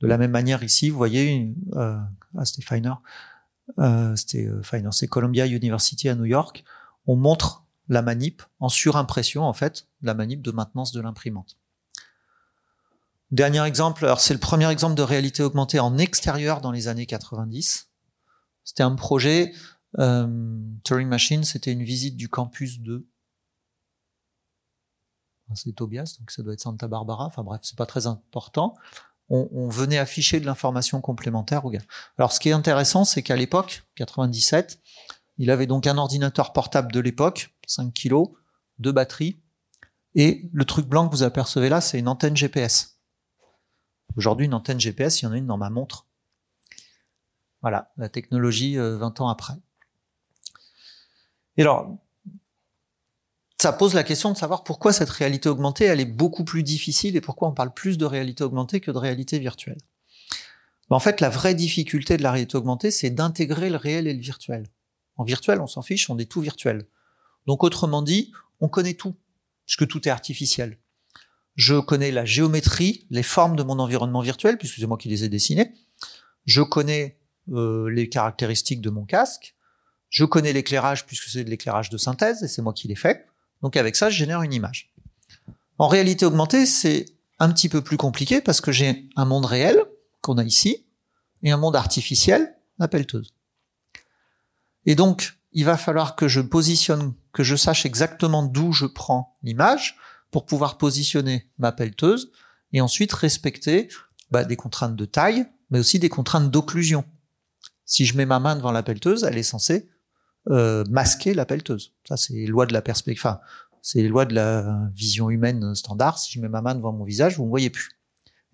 De 0.00 0.06
la 0.06 0.18
même 0.18 0.30
manière 0.30 0.62
ici, 0.62 0.90
vous 0.90 0.96
voyez, 0.96 1.54
euh, 1.74 1.98
ah, 2.36 2.44
c'était 2.44 2.62
Feiner, 2.62 2.94
euh, 3.78 4.14
c'était 4.16 4.46
euh, 4.46 4.62
Feiner, 4.62 4.90
c'est 4.92 5.08
Columbia 5.08 5.46
University 5.46 6.08
à 6.08 6.14
New 6.14 6.24
York. 6.24 6.64
On 7.06 7.16
montre 7.16 7.64
la 7.88 8.02
manip 8.02 8.42
en 8.60 8.68
surimpression, 8.68 9.44
en 9.44 9.52
fait, 9.52 9.86
la 10.02 10.14
manip 10.14 10.42
de 10.42 10.50
maintenance 10.50 10.92
de 10.92 11.00
l'imprimante. 11.00 11.56
Dernier 13.30 13.64
exemple, 13.64 14.04
alors 14.04 14.20
c'est 14.20 14.32
le 14.32 14.40
premier 14.40 14.70
exemple 14.70 14.94
de 14.94 15.02
réalité 15.02 15.42
augmentée 15.42 15.80
en 15.80 15.98
extérieur 15.98 16.60
dans 16.60 16.70
les 16.70 16.88
années 16.88 17.06
90. 17.06 17.88
C'était 18.64 18.82
un 18.82 18.94
projet, 18.94 19.52
euh, 19.98 20.58
Turing 20.84 21.08
Machine, 21.08 21.44
c'était 21.44 21.72
une 21.72 21.82
visite 21.82 22.16
du 22.16 22.28
campus 22.28 22.80
de 22.80 23.06
c'est 25.54 25.72
Tobias, 25.72 26.16
donc 26.18 26.30
ça 26.30 26.42
doit 26.42 26.52
être 26.52 26.60
Santa 26.60 26.88
Barbara. 26.88 27.24
Enfin 27.24 27.42
bref, 27.42 27.62
c'est 27.64 27.76
pas 27.76 27.86
très 27.86 28.06
important 28.06 28.76
on, 29.30 29.68
venait 29.68 29.98
afficher 29.98 30.40
de 30.40 30.46
l'information 30.46 31.00
complémentaire 31.00 31.64
au 31.64 31.70
gars. 31.70 31.82
Alors 32.16 32.32
ce 32.32 32.40
qui 32.40 32.48
est 32.48 32.52
intéressant, 32.52 33.04
c'est 33.04 33.22
qu'à 33.22 33.36
l'époque, 33.36 33.82
97, 33.96 34.80
il 35.38 35.50
avait 35.50 35.66
donc 35.66 35.86
un 35.86 35.98
ordinateur 35.98 36.52
portable 36.52 36.92
de 36.92 37.00
l'époque, 37.00 37.54
5 37.66 37.92
kilos, 37.92 38.30
deux 38.78 38.92
batteries, 38.92 39.40
et 40.14 40.48
le 40.52 40.64
truc 40.64 40.86
blanc 40.86 41.06
que 41.08 41.14
vous 41.14 41.22
apercevez 41.22 41.68
là, 41.68 41.80
c'est 41.80 41.98
une 41.98 42.08
antenne 42.08 42.36
GPS. 42.36 42.98
Aujourd'hui, 44.16 44.46
une 44.46 44.54
antenne 44.54 44.80
GPS, 44.80 45.20
il 45.20 45.26
y 45.26 45.28
en 45.28 45.32
a 45.32 45.36
une 45.36 45.46
dans 45.46 45.58
ma 45.58 45.70
montre. 45.70 46.06
Voilà, 47.60 47.92
la 47.96 48.08
technologie 48.08 48.76
20 48.76 48.82
euh, 48.82 49.22
ans 49.22 49.28
après. 49.28 49.54
Et 51.56 51.62
alors, 51.62 51.98
ça 53.60 53.72
pose 53.72 53.94
la 53.94 54.04
question 54.04 54.30
de 54.32 54.36
savoir 54.36 54.62
pourquoi 54.62 54.92
cette 54.92 55.10
réalité 55.10 55.48
augmentée, 55.48 55.84
elle 55.84 56.00
est 56.00 56.04
beaucoup 56.04 56.44
plus 56.44 56.62
difficile 56.62 57.16
et 57.16 57.20
pourquoi 57.20 57.48
on 57.48 57.52
parle 57.52 57.74
plus 57.74 57.98
de 57.98 58.04
réalité 58.04 58.44
augmentée 58.44 58.80
que 58.80 58.90
de 58.90 58.98
réalité 58.98 59.38
virtuelle. 59.38 59.78
Ben, 60.88 60.96
en 60.96 61.00
fait, 61.00 61.20
la 61.20 61.28
vraie 61.28 61.54
difficulté 61.54 62.16
de 62.16 62.22
la 62.22 62.30
réalité 62.30 62.56
augmentée, 62.56 62.90
c'est 62.90 63.10
d'intégrer 63.10 63.68
le 63.68 63.76
réel 63.76 64.06
et 64.06 64.14
le 64.14 64.20
virtuel. 64.20 64.68
En 65.16 65.24
virtuel, 65.24 65.60
on 65.60 65.66
s'en 65.66 65.82
fiche, 65.82 66.08
on 66.08 66.18
est 66.18 66.30
tout 66.30 66.40
virtuel. 66.40 66.86
Donc 67.46 67.64
autrement 67.64 68.02
dit, 68.02 68.32
on 68.60 68.68
connaît 68.68 68.94
tout, 68.94 69.16
puisque 69.66 69.88
tout 69.88 70.06
est 70.06 70.10
artificiel. 70.10 70.78
Je 71.56 71.80
connais 71.80 72.12
la 72.12 72.24
géométrie, 72.24 73.06
les 73.10 73.24
formes 73.24 73.56
de 73.56 73.64
mon 73.64 73.80
environnement 73.80 74.20
virtuel, 74.20 74.56
puisque 74.56 74.78
c'est 74.78 74.86
moi 74.86 74.98
qui 74.98 75.08
les 75.08 75.24
ai 75.24 75.28
dessinées. 75.28 75.72
Je 76.44 76.62
connais 76.62 77.18
euh, 77.50 77.90
les 77.90 78.08
caractéristiques 78.08 78.80
de 78.80 78.90
mon 78.90 79.04
casque. 79.04 79.56
Je 80.08 80.24
connais 80.24 80.52
l'éclairage 80.52 81.04
puisque 81.06 81.28
c'est 81.28 81.42
de 81.42 81.50
l'éclairage 81.50 81.90
de 81.90 81.98
synthèse 81.98 82.42
et 82.44 82.48
c'est 82.48 82.62
moi 82.62 82.72
qui 82.72 82.86
l'ai 82.86 82.94
fait. 82.94 83.27
Donc 83.62 83.76
avec 83.76 83.96
ça, 83.96 84.10
je 84.10 84.18
génère 84.18 84.42
une 84.42 84.52
image. 84.52 84.92
En 85.78 85.88
réalité 85.88 86.26
augmentée, 86.26 86.66
c'est 86.66 87.06
un 87.38 87.52
petit 87.52 87.68
peu 87.68 87.82
plus 87.82 87.96
compliqué 87.96 88.40
parce 88.40 88.60
que 88.60 88.72
j'ai 88.72 89.08
un 89.16 89.24
monde 89.24 89.46
réel 89.46 89.84
qu'on 90.20 90.38
a 90.38 90.44
ici 90.44 90.86
et 91.42 91.50
un 91.50 91.56
monde 91.56 91.76
artificiel, 91.76 92.56
la 92.78 92.88
pelleteuse. 92.88 93.32
Et 94.86 94.94
donc, 94.94 95.38
il 95.52 95.64
va 95.64 95.76
falloir 95.76 96.16
que 96.16 96.28
je 96.28 96.40
positionne, 96.40 97.14
que 97.32 97.42
je 97.42 97.56
sache 97.56 97.86
exactement 97.86 98.42
d'où 98.42 98.72
je 98.72 98.86
prends 98.86 99.36
l'image 99.42 99.96
pour 100.30 100.46
pouvoir 100.46 100.78
positionner 100.78 101.48
ma 101.58 101.72
pelleteuse 101.72 102.32
et 102.72 102.80
ensuite 102.80 103.12
respecter 103.12 103.88
bah, 104.30 104.44
des 104.44 104.56
contraintes 104.56 104.96
de 104.96 105.04
taille, 105.04 105.46
mais 105.70 105.78
aussi 105.78 105.98
des 105.98 106.08
contraintes 106.08 106.50
d'occlusion. 106.50 107.04
Si 107.84 108.04
je 108.04 108.16
mets 108.16 108.26
ma 108.26 108.40
main 108.40 108.56
devant 108.56 108.72
la 108.72 108.82
pelleteuse, 108.82 109.24
elle 109.24 109.38
est 109.38 109.42
censée 109.42 109.88
euh, 110.50 110.84
masquer 110.90 111.34
la 111.34 111.44
pelleteuse. 111.44 111.94
Ça, 112.06 112.16
c'est 112.16 112.34
les 112.34 112.46
lois 112.46 112.66
de 112.66 112.72
la 112.72 112.82
perspective. 112.82 113.22
Enfin, 113.24 113.40
c'est 113.82 114.02
les 114.02 114.08
lois 114.08 114.24
de 114.24 114.34
la 114.34 114.88
vision 114.94 115.30
humaine 115.30 115.74
standard. 115.74 116.18
Si 116.18 116.32
je 116.32 116.40
mets 116.40 116.48
ma 116.48 116.62
main 116.62 116.74
devant 116.74 116.92
mon 116.92 117.04
visage, 117.04 117.36
vous 117.36 117.44
ne 117.44 117.50
voyez 117.50 117.70
plus. 117.70 117.90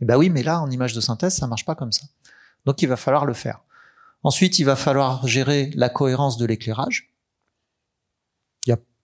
Eh 0.01 0.05
ben 0.05 0.17
oui, 0.17 0.29
mais 0.29 0.43
là, 0.43 0.61
en 0.61 0.71
image 0.71 0.93
de 0.93 1.01
synthèse, 1.01 1.37
ça 1.37 1.47
marche 1.47 1.65
pas 1.65 1.75
comme 1.75 1.93
ça. 1.93 2.07
Donc, 2.65 2.83
il 2.83 2.89
va 2.89 2.97
falloir 2.97 3.27
le 3.27 3.35
faire. 3.35 3.61
Ensuite, 4.23 4.59
il 4.59 4.65
va 4.65 4.75
falloir 4.75 5.27
gérer 5.27 5.71
la 5.75 5.89
cohérence 5.89 6.39
de 6.39 6.47
l'éclairage. 6.47 7.11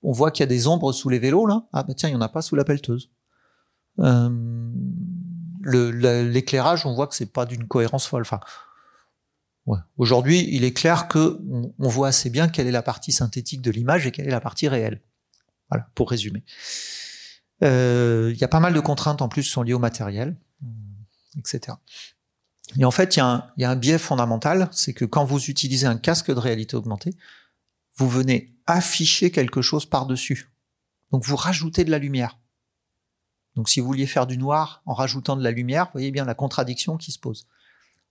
on 0.03 0.13
voit 0.13 0.31
qu'il 0.31 0.43
y 0.43 0.45
a 0.45 0.47
des 0.47 0.67
ombres 0.67 0.93
sous 0.93 1.11
les 1.11 1.19
vélos 1.19 1.45
là. 1.45 1.69
Ah 1.75 1.83
bah 1.83 1.93
tiens, 1.95 2.09
il 2.09 2.13
y 2.13 2.17
en 2.17 2.23
a 2.23 2.31
pas 2.31 2.41
sous 2.41 2.57
la 2.57 2.65
pelleteuse. 2.65 3.11
Euh, 3.99 4.31
l'éclairage, 5.63 6.87
on 6.87 6.95
voit 6.95 7.07
que 7.07 7.15
c'est 7.15 7.31
pas 7.31 7.45
d'une 7.45 7.69
cohérence 7.69 8.07
folle. 8.07 8.23
Enfin, 8.23 8.41
aujourd'hui, 9.99 10.49
il 10.51 10.65
est 10.65 10.73
clair 10.73 11.09
que 11.09 11.39
on, 11.79 11.89
voit 11.89 12.09
assez 12.09 12.31
bien 12.31 12.49
quelle 12.49 12.67
est 12.67 12.73
la 12.73 12.83
partie 12.83 13.13
synthétique 13.13 13.63
de 13.63 13.71
l'image 13.71 14.07
et 14.07 14.11
quelle 14.11 14.27
est 14.27 14.31
la 14.31 14.41
partie 14.41 14.69
réelle. 14.69 15.01
Voilà, 15.71 15.89
pour 15.95 16.11
résumer. 16.11 16.43
Euh, 17.63 18.31
il 18.35 18.39
y 18.41 18.45
a 18.45 18.49
pas 18.49 18.61
mal 18.61 18.75
de 18.75 18.81
contraintes 18.81 19.23
en 19.23 19.29
plus 19.29 19.43
qui 19.43 19.51
sont 19.51 19.63
liées 19.63 19.75
au 19.75 19.79
matériel, 19.79 20.37
etc. 21.39 21.77
Et 22.79 22.85
en 22.85 22.91
fait, 22.91 23.17
il 23.17 23.19
y, 23.19 23.65
a 23.65 23.71
un, 23.71 23.77
biais 23.77 23.99
fondamental, 23.99 24.69
c'est 24.73 24.95
que 24.95 25.05
quand 25.05 25.25
vous 25.25 25.51
utilisez 25.51 25.87
un 25.87 25.97
casque 25.97 26.31
de 26.31 26.39
réalité 26.39 26.77
augmentée, 26.77 27.15
vous 27.97 28.09
venez 28.09 28.55
afficher 28.67 29.31
quelque 29.31 29.63
chose 29.63 29.87
par-dessus. 29.87 30.51
Donc 31.11 31.25
vous 31.25 31.37
rajoutez 31.37 31.85
de 31.85 31.91
la 31.91 31.99
lumière. 31.99 32.39
Donc 33.57 33.69
si 33.69 33.81
vous 33.81 33.87
vouliez 33.87 34.07
faire 34.07 34.27
du 34.27 34.39
noir 34.39 34.83
en 34.87 34.95
rajoutant 34.95 35.37
de 35.37 35.43
la 35.43 35.51
lumière, 35.51 35.91
voyez 35.93 36.13
bien 36.13 36.25
la 36.25 36.35
contradiction 36.35 36.97
qui 36.97 37.11
se 37.11 37.19
pose. 37.19 37.49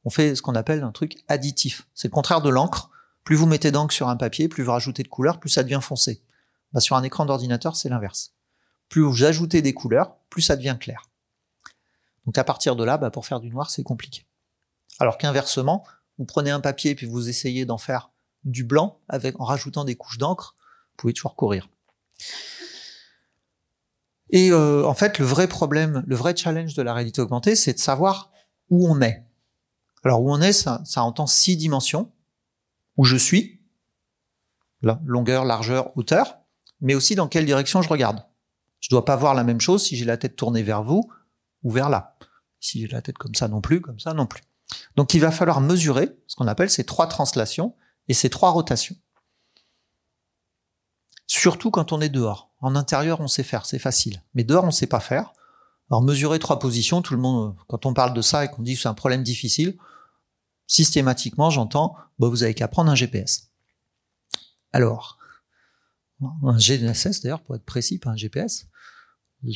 On 0.06 0.10
fait 0.10 0.36
ce 0.36 0.42
qu'on 0.42 0.56
appelle 0.56 0.84
un 0.84 0.92
truc 0.92 1.18
additif. 1.28 1.88
C'est 1.94 2.08
le 2.08 2.14
contraire 2.14 2.42
de 2.42 2.50
l'encre. 2.50 2.90
Plus 3.24 3.36
vous 3.36 3.46
mettez 3.46 3.72
d'encre 3.72 3.94
sur 3.94 4.08
un 4.08 4.16
papier, 4.16 4.48
plus 4.48 4.64
vous 4.64 4.72
rajoutez 4.72 5.04
de 5.04 5.08
couleurs, 5.08 5.40
plus 5.40 5.50
ça 5.50 5.64
devient 5.64 5.82
foncé. 5.82 6.24
Bah, 6.74 6.80
sur 6.80 6.96
un 6.96 7.04
écran 7.04 7.26
d'ordinateur, 7.26 7.76
c'est 7.76 7.90
l'inverse. 7.90 8.34
Plus 8.88 9.02
vous 9.02 9.24
ajoutez 9.24 9.62
des 9.62 9.74
couleurs, 9.74 10.16
plus 10.30 10.42
ça 10.42 10.56
devient 10.56 10.78
clair. 10.80 11.10
Donc 12.26 12.38
à 12.38 12.44
partir 12.44 12.76
de 12.76 12.84
là, 12.84 12.98
bah, 12.98 13.12
pour 13.12 13.26
faire 13.26 13.40
du 13.40 13.50
noir, 13.50 13.70
c'est 13.70 13.84
compliqué. 13.84 14.26
Alors 15.00 15.18
qu'inversement, 15.18 15.86
vous 16.18 16.26
prenez 16.26 16.52
un 16.52 16.60
papier 16.60 16.96
puis 16.96 17.06
vous 17.06 17.30
essayez 17.30 17.66
d'en 17.66 17.78
faire 17.78 18.12
du 18.44 18.64
blanc 18.64 19.00
en 19.10 19.46
rajoutant 19.46 19.84
des 19.84 19.96
couches 19.96 20.18
d'encre, 20.18 20.56
vous 20.60 20.96
pouvez 20.98 21.14
toujours 21.14 21.36
courir. 21.36 21.70
Et 24.30 24.52
euh, 24.52 24.86
en 24.86 24.94
fait, 24.94 25.18
le 25.20 25.26
vrai 25.26 25.48
problème, 25.48 26.04
le 26.06 26.16
vrai 26.16 26.36
challenge 26.36 26.76
de 26.76 26.82
la 26.82 26.94
réalité 26.94 27.22
augmentée, 27.22 27.56
c'est 27.56 27.74
de 27.74 27.80
savoir 27.80 28.32
où 28.70 28.88
on 28.88 29.02
est. 29.02 29.26
Alors 30.04 30.22
où 30.22 30.32
on 30.32 30.42
est, 30.42 30.54
ça, 30.54 30.84
entend 30.98 31.28
six 31.28 31.58
dimensions. 31.58 32.12
Où 32.98 33.06
je 33.06 33.16
suis, 33.16 33.62
là, 34.82 35.00
longueur, 35.06 35.46
largeur, 35.46 35.96
hauteur, 35.98 36.40
mais 36.82 36.96
aussi 36.96 37.16
dans 37.16 37.30
quelle 37.30 37.46
direction 37.46 37.82
je 37.82 37.88
regarde. 37.88 38.26
Je 38.82 38.90
dois 38.90 39.06
pas 39.06 39.16
voir 39.16 39.34
la 39.34 39.46
même 39.46 39.62
chose 39.62 39.84
si 39.84 39.96
j'ai 39.96 40.06
la 40.06 40.18
tête 40.18 40.36
tournée 40.36 40.64
vers 40.64 40.84
vous 40.84 41.10
ou 41.64 41.72
vers 41.72 41.90
là. 41.90 42.18
Si 42.60 42.82
j'ai 42.82 42.88
la 42.88 43.02
tête 43.02 43.18
comme 43.18 43.36
ça 43.36 43.48
non 43.48 43.62
plus, 43.62 43.80
comme 43.80 44.00
ça 44.00 44.14
non 44.14 44.26
plus. 44.26 44.42
Donc 44.96 45.14
il 45.14 45.22
va 45.22 45.32
falloir 45.32 45.62
mesurer 45.62 46.10
ce 46.28 46.36
qu'on 46.36 46.48
appelle 46.48 46.70
ces 46.70 46.84
trois 46.84 47.08
translations 47.08 47.74
et 48.08 48.14
ces 48.14 48.30
trois 48.30 48.52
rotations. 48.52 48.96
Surtout 51.26 51.72
quand 51.72 51.94
on 51.94 52.02
est 52.02 52.10
dehors. 52.10 52.52
En 52.60 52.76
intérieur, 52.76 53.22
on 53.22 53.28
sait 53.28 53.44
faire, 53.44 53.66
c'est 53.66 53.80
facile. 53.80 54.24
Mais 54.34 54.44
dehors, 54.44 54.64
on 54.64 54.68
ne 54.68 54.72
sait 54.72 54.88
pas 54.88 55.00
faire. 55.00 55.32
Alors 55.90 56.02
mesurer 56.02 56.40
trois 56.40 56.60
positions, 56.60 57.02
tout 57.02 57.14
le 57.14 57.20
monde, 57.20 57.56
quand 57.68 57.86
on 57.86 57.94
parle 57.94 58.14
de 58.14 58.22
ça 58.22 58.46
et 58.46 58.50
qu'on 58.50 58.62
dit 58.62 58.76
que 58.76 58.82
c'est 58.82 58.90
un 58.90 58.94
problème 58.94 59.24
difficile, 59.24 59.78
systématiquement, 60.70 61.50
j'entends, 61.50 61.98
bah, 62.20 62.30
vous 62.30 62.44
avez 62.44 62.54
qu'à 62.54 62.70
prendre 62.70 62.90
un 62.90 62.96
GPS. 62.96 63.50
Alors, 64.72 65.18
un 66.22 66.58
GNSS 66.58 67.22
d'ailleurs, 67.22 67.42
pour 67.42 67.56
être 67.56 67.66
précis, 67.66 67.98
pas 67.98 68.12
un 68.12 68.16
GPS. 68.16 68.68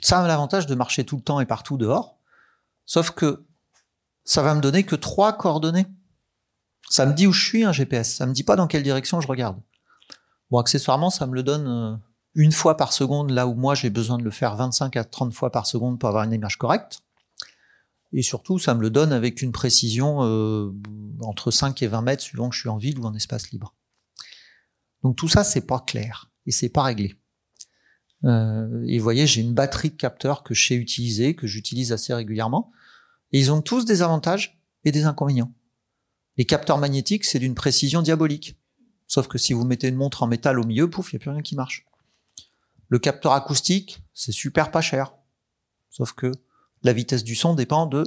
Ça 0.01 0.20
a 0.20 0.28
l'avantage 0.28 0.66
de 0.66 0.76
marcher 0.76 1.05
tout 1.05 1.16
le 1.16 1.22
temps 1.22 1.39
et 1.39 1.45
partout 1.45 1.78
dehors. 1.78 2.18
Sauf 2.86 3.11
que 3.11 3.45
ça 4.26 4.41
va 4.41 4.55
me 4.55 4.61
donner 4.61 4.84
que 4.84 4.95
trois 4.95 5.38
coordonnées. 5.38 5.86
Ça 6.89 7.05
me 7.05 7.14
dit 7.14 7.28
où 7.28 7.32
je 7.32 7.45
suis 7.45 7.64
un 7.64 7.72
GPS, 7.72 8.16
ça 8.16 8.26
me 8.26 8.34
dit 8.34 8.43
pas 8.43 8.55
dans 8.55 8.68
quelle 8.68 8.84
direction 8.84 9.22
je 9.22 9.28
regarde. 9.28 9.59
Bon, 10.51 10.59
accessoirement, 10.59 11.09
ça 11.09 11.28
me 11.28 11.34
le 11.34 11.43
donne 11.43 11.68
euh, 11.68 11.95
une 12.36 12.51
fois 12.51 12.76
par 12.76 12.91
seconde, 12.91 13.32
là 13.32 13.47
où 13.47 13.53
moi 13.53 13.76
j'ai 13.76 13.89
besoin 13.89 14.18
de 14.18 14.24
le 14.24 14.32
faire 14.32 14.55
25 14.55 14.97
à 14.97 15.03
30 15.03 15.34
fois 15.34 15.51
par 15.51 15.66
seconde 15.66 15.99
pour 15.99 16.09
avoir 16.09 16.24
une 16.24 16.34
image 16.34 16.57
correcte. 16.57 17.01
Et 18.14 18.22
surtout, 18.22 18.59
ça 18.59 18.76
me 18.76 18.82
le 18.82 18.91
donne 18.91 19.11
avec 19.11 19.41
une 19.41 19.51
précision 19.51 20.20
euh, 20.22 20.72
entre 21.22 21.49
5 21.49 21.82
et 21.82 21.88
20 21.88 22.01
mètres 22.03 22.22
suivant 22.22 22.49
que 22.49 22.55
je 22.55 22.61
suis 22.61 22.70
en 22.70 22.78
ville 22.78 22.99
ou 22.99 23.05
en 23.05 23.16
espace 23.16 23.51
libre. 23.51 23.76
Donc 25.01 25.16
tout 25.16 25.28
ça, 25.28 25.43
c'est 25.43 25.66
pas 25.66 25.80
clair 25.80 26.32
et 26.45 26.51
c'est 26.51 26.70
pas 26.70 26.84
réglé. 26.84 27.16
Euh, 28.24 28.84
et 28.88 28.99
vous 28.99 29.03
voyez, 29.03 29.28
j'ai 29.28 29.41
une 29.41 29.53
batterie 29.53 29.89
de 29.89 29.95
capteurs 29.95 30.43
que 30.43 30.53
je 30.53 30.68
sais 30.68 30.76
utiliser, 30.76 31.36
que 31.36 31.47
j'utilise 31.47 31.91
assez 31.91 32.14
régulièrement. 32.14 32.72
Et 33.32 33.39
ils 33.39 33.51
ont 33.51 33.61
tous 33.61 33.84
des 33.84 34.03
avantages 34.03 34.61
et 34.86 34.91
des 34.91 35.05
inconvénients. 35.05 35.51
Les 36.38 36.45
capteurs 36.45 36.78
magnétiques, 36.78 37.26
c'est 37.26 37.39
d'une 37.39 37.55
précision 37.55 38.01
diabolique. 38.01 38.57
Sauf 39.07 39.28
que 39.28 39.38
si 39.38 39.53
vous 39.53 39.66
mettez 39.66 39.88
une 39.88 39.95
montre 39.95 40.24
en 40.24 40.28
métal 40.28 40.59
au 40.59 40.64
milieu, 40.64 40.89
pouf, 40.89 41.11
il 41.11 41.16
n'y 41.16 41.18
a 41.18 41.22
plus 41.22 41.32
rien 41.32 41.41
qui 41.41 41.55
marche. 41.55 41.86
Le 42.88 42.99
capteur 42.99 43.34
acoustique, 43.34 44.03
c'est 44.14 44.32
super 44.32 44.72
pas 44.72 44.82
cher. 44.82 45.14
Sauf 45.89 46.14
que 46.14 46.32
la 46.84 46.94
vitesse 46.94 47.24
du 47.24 47.36
son 47.36 47.54
dépend 47.56 47.86
de 47.86 48.04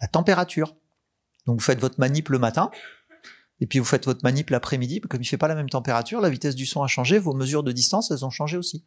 la 0.00 0.08
température. 0.08 0.76
Donc 1.46 1.60
vous 1.60 1.64
faites 1.64 1.80
votre 1.80 1.98
manip 1.98 2.28
le 2.28 2.38
matin, 2.38 2.70
et 3.60 3.66
puis 3.66 3.78
vous 3.78 3.84
faites 3.84 4.04
votre 4.04 4.20
manip 4.22 4.50
l'après-midi, 4.50 5.00
comme 5.00 5.22
il 5.22 5.26
fait 5.26 5.38
pas 5.38 5.48
la 5.48 5.54
même 5.54 5.70
température, 5.70 6.20
la 6.20 6.30
vitesse 6.30 6.54
du 6.54 6.66
son 6.66 6.82
a 6.82 6.86
changé, 6.86 7.18
vos 7.18 7.34
mesures 7.34 7.62
de 7.62 7.72
distance, 7.72 8.10
elles 8.10 8.24
ont 8.24 8.30
changé 8.30 8.56
aussi. 8.56 8.84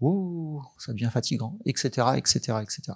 Ouh, 0.00 0.62
ça 0.78 0.92
devient 0.92 1.10
fatigant, 1.12 1.58
etc., 1.64 2.08
etc., 2.16 2.58
etc. 2.62 2.94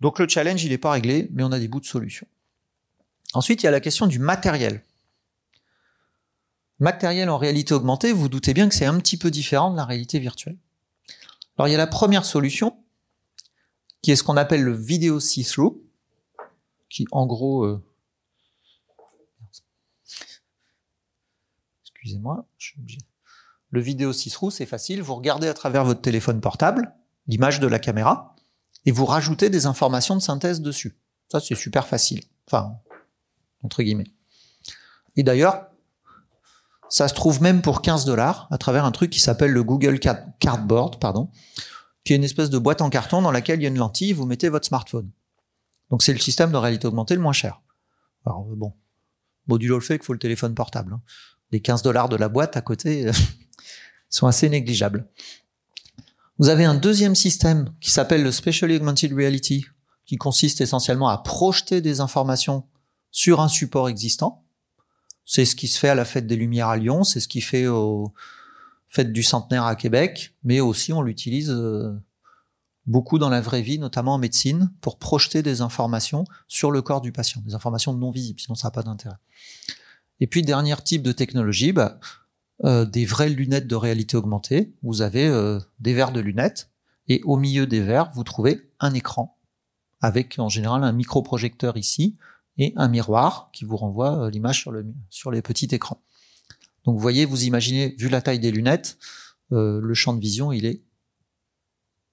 Donc 0.00 0.18
le 0.18 0.28
challenge, 0.28 0.62
il 0.64 0.70
n'est 0.70 0.76
pas 0.76 0.90
réglé, 0.90 1.30
mais 1.32 1.42
on 1.42 1.52
a 1.52 1.58
des 1.58 1.66
bouts 1.66 1.80
de 1.80 1.86
solution. 1.86 2.26
Ensuite, 3.32 3.62
il 3.62 3.64
y 3.64 3.68
a 3.68 3.72
la 3.72 3.80
question 3.80 4.06
du 4.06 4.18
matériel. 4.18 4.82
Matériel 6.78 7.30
en 7.30 7.38
réalité 7.38 7.72
augmentée, 7.72 8.12
vous, 8.12 8.28
doutez 8.28 8.52
bien 8.52 8.68
que 8.68 8.74
c'est 8.74 8.84
un 8.84 8.98
petit 8.98 9.16
peu 9.16 9.30
différent 9.30 9.70
de 9.70 9.76
la 9.76 9.84
réalité 9.86 10.18
virtuelle. 10.18 10.58
Alors 11.56 11.68
il 11.68 11.72
y 11.72 11.74
a 11.74 11.78
la 11.78 11.86
première 11.86 12.24
solution, 12.24 12.76
qui 14.02 14.10
est 14.10 14.16
ce 14.16 14.22
qu'on 14.22 14.36
appelle 14.36 14.62
le 14.62 14.72
vidéo 14.74 15.20
see-through, 15.20 15.80
qui 16.88 17.06
en 17.12 17.26
gros... 17.26 17.64
Euh, 17.64 17.82
excusez-moi, 21.82 22.46
je 22.58 22.66
suis 22.66 22.80
obligé. 22.80 22.98
Le 23.70 23.80
vidéo 23.80 24.12
see-through, 24.12 24.50
c'est 24.50 24.66
facile, 24.66 25.02
vous 25.02 25.14
regardez 25.14 25.48
à 25.48 25.54
travers 25.54 25.84
votre 25.84 26.00
téléphone 26.00 26.40
portable 26.40 26.94
l'image 27.26 27.60
de 27.60 27.66
la 27.66 27.78
caméra, 27.78 28.36
et 28.84 28.92
vous 28.92 29.06
rajoutez 29.06 29.48
des 29.48 29.66
informations 29.66 30.14
de 30.14 30.20
synthèse 30.20 30.60
dessus. 30.60 30.98
Ça, 31.30 31.40
c'est 31.40 31.54
super 31.54 31.86
facile. 31.86 32.22
Enfin, 32.46 32.78
entre 33.62 33.82
guillemets. 33.82 34.12
Et 35.16 35.22
d'ailleurs, 35.22 35.68
ça 36.94 37.08
se 37.08 37.14
trouve 37.14 37.42
même 37.42 37.60
pour 37.60 37.82
15 37.82 38.04
dollars 38.04 38.46
à 38.52 38.56
travers 38.56 38.84
un 38.84 38.92
truc 38.92 39.10
qui 39.10 39.18
s'appelle 39.18 39.50
le 39.50 39.64
Google 39.64 39.98
Cardboard, 40.38 41.00
pardon, 41.00 41.28
qui 42.04 42.12
est 42.12 42.16
une 42.16 42.22
espèce 42.22 42.50
de 42.50 42.58
boîte 42.58 42.82
en 42.82 42.88
carton 42.88 43.20
dans 43.20 43.32
laquelle 43.32 43.58
il 43.58 43.64
y 43.64 43.66
a 43.66 43.68
une 43.68 43.78
lentille, 43.78 44.12
vous 44.12 44.26
mettez 44.26 44.48
votre 44.48 44.64
smartphone. 44.64 45.10
Donc 45.90 46.04
c'est 46.04 46.12
le 46.12 46.20
système 46.20 46.52
de 46.52 46.56
réalité 46.56 46.86
augmentée 46.86 47.16
le 47.16 47.20
moins 47.20 47.32
cher. 47.32 47.62
Alors 48.24 48.44
bon, 48.44 48.74
modulo 49.48 49.74
le 49.74 49.80
fait 49.80 49.98
qu'il 49.98 50.06
faut 50.06 50.12
le 50.12 50.20
téléphone 50.20 50.54
portable. 50.54 50.92
Hein. 50.92 51.02
Les 51.50 51.60
15 51.60 51.82
dollars 51.82 52.08
de 52.08 52.14
la 52.14 52.28
boîte 52.28 52.56
à 52.56 52.60
côté 52.60 53.10
sont 54.08 54.28
assez 54.28 54.48
négligeables. 54.48 55.10
Vous 56.38 56.48
avez 56.48 56.64
un 56.64 56.76
deuxième 56.76 57.16
système 57.16 57.74
qui 57.80 57.90
s'appelle 57.90 58.22
le 58.22 58.30
Specially 58.30 58.76
Augmented 58.76 59.12
Reality, 59.12 59.66
qui 60.06 60.14
consiste 60.14 60.60
essentiellement 60.60 61.08
à 61.08 61.18
projeter 61.18 61.80
des 61.80 61.98
informations 61.98 62.68
sur 63.10 63.40
un 63.40 63.48
support 63.48 63.88
existant. 63.88 64.43
C'est 65.24 65.44
ce 65.44 65.56
qui 65.56 65.68
se 65.68 65.78
fait 65.78 65.88
à 65.88 65.94
la 65.94 66.04
Fête 66.04 66.26
des 66.26 66.36
Lumières 66.36 66.68
à 66.68 66.76
Lyon, 66.76 67.04
c'est 67.04 67.20
ce 67.20 67.28
qui 67.28 67.40
fait 67.40 67.66
au 67.66 68.12
Fête 68.88 69.12
du 69.12 69.22
Centenaire 69.22 69.64
à 69.64 69.76
Québec, 69.76 70.34
mais 70.44 70.60
aussi 70.60 70.92
on 70.92 71.02
l'utilise 71.02 71.50
euh, 71.50 71.92
beaucoup 72.86 73.18
dans 73.18 73.30
la 73.30 73.40
vraie 73.40 73.62
vie, 73.62 73.78
notamment 73.78 74.14
en 74.14 74.18
médecine, 74.18 74.70
pour 74.80 74.98
projeter 74.98 75.42
des 75.42 75.60
informations 75.62 76.24
sur 76.46 76.70
le 76.70 76.82
corps 76.82 77.00
du 77.00 77.10
patient, 77.10 77.42
des 77.44 77.54
informations 77.54 77.94
non 77.94 78.10
visibles, 78.10 78.40
sinon 78.40 78.54
ça 78.54 78.68
n'a 78.68 78.72
pas 78.72 78.82
d'intérêt. 78.82 79.16
Et 80.20 80.26
puis, 80.26 80.42
dernier 80.42 80.76
type 80.84 81.02
de 81.02 81.12
technologie, 81.12 81.72
bah, 81.72 81.98
euh, 82.62 82.84
des 82.84 83.04
vraies 83.04 83.30
lunettes 83.30 83.66
de 83.66 83.74
réalité 83.74 84.16
augmentée. 84.16 84.74
Vous 84.82 85.02
avez 85.02 85.26
euh, 85.26 85.58
des 85.80 85.92
verres 85.92 86.12
de 86.12 86.20
lunettes 86.20 86.70
et 87.08 87.20
au 87.24 87.36
milieu 87.36 87.66
des 87.66 87.80
verres, 87.80 88.12
vous 88.14 88.22
trouvez 88.22 88.70
un 88.78 88.94
écran 88.94 89.38
avec 90.00 90.38
en 90.38 90.48
général 90.48 90.84
un 90.84 90.92
microprojecteur 90.92 91.76
ici 91.76 92.16
et 92.58 92.72
un 92.76 92.88
miroir 92.88 93.50
qui 93.52 93.64
vous 93.64 93.76
renvoie 93.76 94.24
euh, 94.24 94.30
l'image 94.30 94.60
sur, 94.60 94.72
le, 94.72 94.86
sur 95.10 95.30
les 95.30 95.42
petits 95.42 95.68
écrans. 95.72 96.02
Donc 96.84 96.94
vous 96.94 97.00
voyez, 97.00 97.24
vous 97.24 97.44
imaginez, 97.44 97.94
vu 97.98 98.08
la 98.08 98.20
taille 98.20 98.38
des 98.38 98.50
lunettes, 98.50 98.98
euh, 99.52 99.80
le 99.80 99.94
champ 99.94 100.14
de 100.14 100.20
vision, 100.20 100.52
il 100.52 100.66
est 100.66 100.82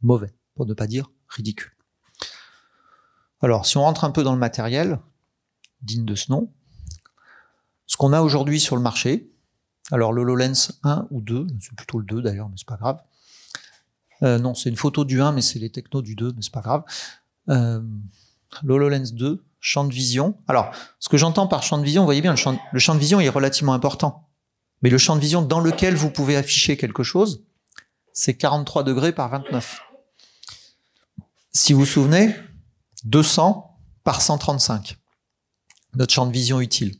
mauvais, 0.02 0.34
pour 0.56 0.66
ne 0.66 0.74
pas 0.74 0.88
dire 0.88 1.12
ridicule. 1.28 1.72
Alors, 3.42 3.66
si 3.66 3.78
on 3.78 3.82
rentre 3.82 4.04
un 4.04 4.12
peu 4.12 4.24
dans 4.24 4.34
le 4.34 4.40
matériel, 4.40 5.00
digne 5.82 6.06
de 6.06 6.16
ce 6.16 6.32
nom, 6.32 6.52
ce 7.88 7.98
qu'on 7.98 8.14
a 8.14 8.22
aujourd'hui 8.22 8.60
sur 8.60 8.76
le 8.76 8.82
marché, 8.82 9.32
alors 9.92 10.14
l'HoloLens 10.14 10.72
1 10.84 11.08
ou 11.12 11.22
2, 11.22 11.48
c'est 11.60 11.76
plutôt 11.76 12.00
le 12.00 12.06
2 12.06 12.22
d'ailleurs, 12.22 12.50
mais 12.50 12.56
c'est 12.58 12.68
pas 12.68 12.78
grave. 12.78 13.02
Euh, 14.24 14.38
non, 14.38 14.54
c'est 14.54 14.70
une 14.70 14.78
photo 14.78 15.04
du 15.04 15.22
1, 15.22 15.32
mais 15.32 15.42
c'est 15.42 15.60
les 15.60 15.72
technos 15.72 16.02
du 16.02 16.16
2, 16.16 16.34
mais 16.34 16.42
c'est 16.42 16.54
pas 16.54 16.62
grave. 16.62 16.84
Euh, 17.50 17.82
L'HoloLens 18.64 19.12
2, 19.14 19.44
champ 19.62 19.86
de 19.86 19.94
vision. 19.94 20.38
Alors, 20.48 20.72
ce 21.00 21.08
que 21.08 21.18
j'entends 21.18 21.48
par 21.48 21.64
champ 21.64 21.78
de 21.78 21.86
vision, 21.86 22.02
vous 22.02 22.08
voyez 22.08 22.22
bien, 22.22 22.32
le 22.34 22.80
champ, 22.80 22.96
de 22.96 23.00
vision 23.00 23.22
est 23.22 23.30
relativement 23.30 23.74
important. 23.74 24.28
Mais 24.82 24.90
le 24.90 24.98
champ 24.98 25.16
de 25.16 25.22
vision 25.22 25.44
dans 25.44 25.60
lequel 25.60 25.96
vous 25.96 26.10
pouvez 26.10 26.36
afficher 26.36 26.76
quelque 26.76 27.04
chose, 27.04 27.46
c'est 28.12 28.36
43 28.36 28.84
degrés 28.84 29.14
par 29.14 29.30
29. 29.30 29.82
Si 31.52 31.74
vous 31.74 31.82
vous 31.82 31.86
souvenez, 31.86 32.36
200 33.04 33.78
par 34.04 34.22
135, 34.22 34.98
notre 35.94 36.14
champ 36.14 36.26
de 36.26 36.32
vision 36.32 36.60
utile. 36.60 36.96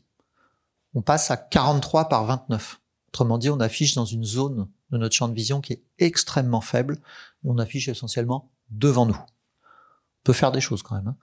On 0.94 1.02
passe 1.02 1.30
à 1.30 1.36
43 1.36 2.08
par 2.08 2.24
29. 2.24 2.80
Autrement 3.08 3.38
dit, 3.38 3.50
on 3.50 3.60
affiche 3.60 3.94
dans 3.94 4.04
une 4.04 4.24
zone 4.24 4.68
de 4.90 4.98
notre 4.98 5.16
champ 5.16 5.28
de 5.28 5.34
vision 5.34 5.60
qui 5.60 5.72
est 5.72 5.82
extrêmement 5.98 6.60
faible, 6.60 6.98
on 7.44 7.58
affiche 7.58 7.88
essentiellement 7.88 8.50
devant 8.70 9.06
nous. 9.06 9.16
On 9.16 10.24
peut 10.24 10.32
faire 10.32 10.52
des 10.52 10.60
choses 10.60 10.82
quand 10.82 10.94
même. 10.94 11.08
Hein. 11.08 11.16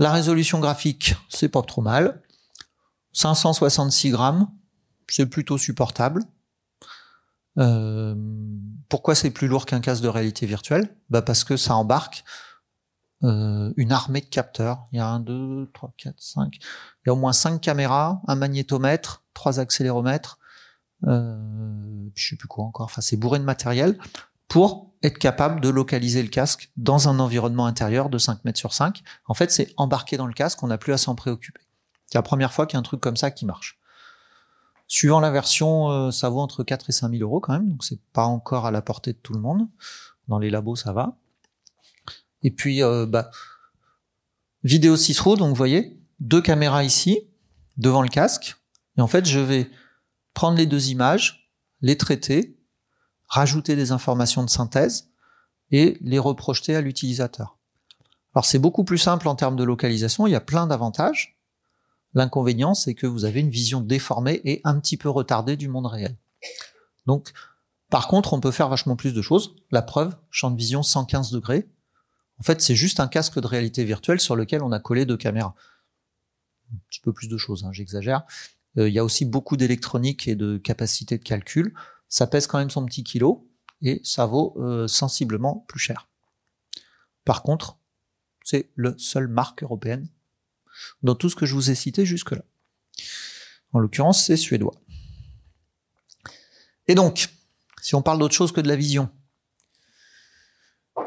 La 0.00 0.10
résolution 0.12 0.60
graphique, 0.60 1.14
c'est 1.28 1.50
pas 1.50 1.60
trop 1.60 1.82
mal. 1.82 2.22
566 3.12 4.10
grammes, 4.12 4.48
c'est 5.08 5.26
plutôt 5.26 5.58
supportable. 5.58 6.24
Euh, 7.58 8.14
pourquoi 8.88 9.14
c'est 9.14 9.30
plus 9.30 9.46
lourd 9.46 9.66
qu'un 9.66 9.80
casque 9.80 10.02
de 10.02 10.08
réalité 10.08 10.46
virtuelle? 10.46 10.96
Bah 11.10 11.20
Parce 11.20 11.44
que 11.44 11.58
ça 11.58 11.74
embarque 11.74 12.24
euh, 13.24 13.74
une 13.76 13.92
armée 13.92 14.22
de 14.22 14.26
capteurs. 14.26 14.86
Il 14.92 14.96
y 14.96 15.00
a 15.00 15.06
un, 15.06 15.20
deux, 15.20 15.68
trois, 15.74 15.92
quatre, 15.98 16.22
cinq. 16.22 16.56
Il 17.04 17.08
y 17.08 17.10
a 17.10 17.12
au 17.12 17.16
moins 17.16 17.34
cinq 17.34 17.60
caméras, 17.60 18.22
un 18.26 18.36
magnétomètre, 18.36 19.22
trois 19.34 19.60
accéléromètres, 19.60 20.38
euh, 21.06 22.08
je 22.14 22.30
sais 22.30 22.36
plus 22.36 22.48
quoi 22.48 22.64
encore. 22.64 22.86
Enfin, 22.86 23.02
c'est 23.02 23.18
bourré 23.18 23.38
de 23.38 23.44
matériel 23.44 23.98
pour 24.48 24.89
être 25.02 25.18
capable 25.18 25.60
de 25.60 25.68
localiser 25.68 26.22
le 26.22 26.28
casque 26.28 26.70
dans 26.76 27.08
un 27.08 27.18
environnement 27.18 27.66
intérieur 27.66 28.10
de 28.10 28.18
5 28.18 28.44
mètres 28.44 28.58
sur 28.58 28.74
5. 28.74 29.02
En 29.26 29.34
fait, 29.34 29.50
c'est 29.50 29.72
embarqué 29.76 30.16
dans 30.16 30.26
le 30.26 30.34
casque, 30.34 30.62
on 30.62 30.66
n'a 30.66 30.78
plus 30.78 30.92
à 30.92 30.98
s'en 30.98 31.14
préoccuper. 31.14 31.62
C'est 32.06 32.18
la 32.18 32.22
première 32.22 32.52
fois 32.52 32.66
qu'il 32.66 32.74
y 32.74 32.78
a 32.78 32.80
un 32.80 32.84
truc 32.84 33.00
comme 33.00 33.16
ça 33.16 33.30
qui 33.30 33.46
marche. 33.46 33.78
Suivant 34.88 35.20
la 35.20 35.30
version, 35.30 35.90
euh, 35.90 36.10
ça 36.10 36.28
vaut 36.28 36.40
entre 36.40 36.64
4 36.64 36.90
et 36.90 36.92
5 36.92 37.10
000 37.12 37.22
euros 37.22 37.40
quand 37.40 37.52
même, 37.52 37.68
donc 37.68 37.84
c'est 37.84 38.00
pas 38.12 38.24
encore 38.24 38.66
à 38.66 38.70
la 38.70 38.82
portée 38.82 39.12
de 39.12 39.18
tout 39.18 39.32
le 39.32 39.40
monde. 39.40 39.68
Dans 40.28 40.38
les 40.38 40.50
labos, 40.50 40.76
ça 40.76 40.92
va. 40.92 41.16
Et 42.42 42.50
puis, 42.50 42.82
euh, 42.82 43.06
bah, 43.06 43.30
vidéo 44.64 44.96
6 44.96 45.20
roues, 45.20 45.36
donc 45.36 45.48
vous 45.48 45.54
voyez, 45.54 46.00
deux 46.18 46.42
caméras 46.42 46.84
ici, 46.84 47.28
devant 47.76 48.02
le 48.02 48.08
casque. 48.08 48.56
Et 48.98 49.00
en 49.00 49.06
fait, 49.06 49.26
je 49.26 49.38
vais 49.38 49.70
prendre 50.34 50.58
les 50.58 50.66
deux 50.66 50.88
images, 50.90 51.50
les 51.80 51.96
traiter, 51.96 52.59
rajouter 53.30 53.76
des 53.76 53.92
informations 53.92 54.44
de 54.44 54.50
synthèse 54.50 55.08
et 55.70 55.96
les 56.02 56.18
reprojeter 56.18 56.74
à 56.74 56.80
l'utilisateur. 56.80 57.56
Alors 58.34 58.44
c'est 58.44 58.58
beaucoup 58.58 58.84
plus 58.84 58.98
simple 58.98 59.28
en 59.28 59.36
termes 59.36 59.56
de 59.56 59.64
localisation, 59.64 60.26
il 60.26 60.32
y 60.32 60.36
a 60.36 60.40
plein 60.40 60.66
d'avantages. 60.66 61.38
L'inconvénient, 62.12 62.74
c'est 62.74 62.94
que 62.94 63.06
vous 63.06 63.24
avez 63.24 63.40
une 63.40 63.50
vision 63.50 63.80
déformée 63.80 64.40
et 64.44 64.60
un 64.64 64.78
petit 64.80 64.96
peu 64.96 65.08
retardée 65.08 65.56
du 65.56 65.68
monde 65.68 65.86
réel. 65.86 66.16
Donc, 67.06 67.32
par 67.88 68.08
contre, 68.08 68.32
on 68.32 68.40
peut 68.40 68.50
faire 68.50 68.68
vachement 68.68 68.96
plus 68.96 69.14
de 69.14 69.22
choses. 69.22 69.54
La 69.70 69.82
preuve, 69.82 70.16
champ 70.30 70.50
de 70.50 70.56
vision 70.56 70.82
115 70.82 71.30
degrés. 71.30 71.68
En 72.40 72.42
fait, 72.42 72.60
c'est 72.60 72.74
juste 72.74 72.98
un 72.98 73.06
casque 73.06 73.40
de 73.40 73.46
réalité 73.46 73.84
virtuelle 73.84 74.18
sur 74.18 74.34
lequel 74.34 74.62
on 74.64 74.72
a 74.72 74.80
collé 74.80 75.06
deux 75.06 75.16
caméras. 75.16 75.54
Un 76.72 76.78
petit 76.88 77.00
peu 77.00 77.12
plus 77.12 77.28
de 77.28 77.36
choses, 77.36 77.64
hein, 77.64 77.70
j'exagère. 77.72 78.24
Euh, 78.76 78.88
il 78.88 78.94
y 78.94 78.98
a 78.98 79.04
aussi 79.04 79.24
beaucoup 79.24 79.56
d'électronique 79.56 80.26
et 80.26 80.34
de 80.34 80.58
capacité 80.58 81.16
de 81.16 81.22
calcul. 81.22 81.74
Ça 82.10 82.26
pèse 82.26 82.46
quand 82.46 82.58
même 82.58 82.68
son 82.68 82.84
petit 82.84 83.04
kilo 83.04 83.48
et 83.80 84.02
ça 84.04 84.26
vaut 84.26 84.54
euh, 84.58 84.86
sensiblement 84.86 85.64
plus 85.68 85.78
cher. 85.78 86.08
Par 87.24 87.42
contre, 87.42 87.78
c'est 88.44 88.70
le 88.74 88.94
seul 88.98 89.28
marque 89.28 89.62
européenne 89.62 90.08
dans 91.02 91.14
tout 91.14 91.30
ce 91.30 91.36
que 91.36 91.46
je 91.46 91.54
vous 91.54 91.70
ai 91.70 91.74
cité 91.74 92.04
jusque-là. 92.04 92.42
En 93.72 93.78
l'occurrence, 93.78 94.24
c'est 94.24 94.36
suédois. 94.36 94.74
Et 96.88 96.94
donc, 96.94 97.28
si 97.80 97.94
on 97.94 98.02
parle 98.02 98.18
d'autre 98.18 98.34
chose 98.34 98.52
que 98.52 98.60
de 98.60 98.68
la 98.68 98.76
vision, 98.76 99.08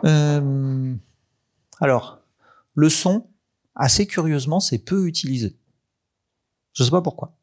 euh, 0.06 0.96
alors, 1.80 2.22
le 2.76 2.90
son, 2.90 3.30
assez 3.76 4.08
curieusement, 4.08 4.60
c'est 4.60 4.80
peu 4.80 5.08
utilisé. 5.08 5.58
Je 6.74 6.84
ne 6.84 6.86
sais 6.86 6.92
pas 6.92 7.02
pourquoi. 7.02 7.38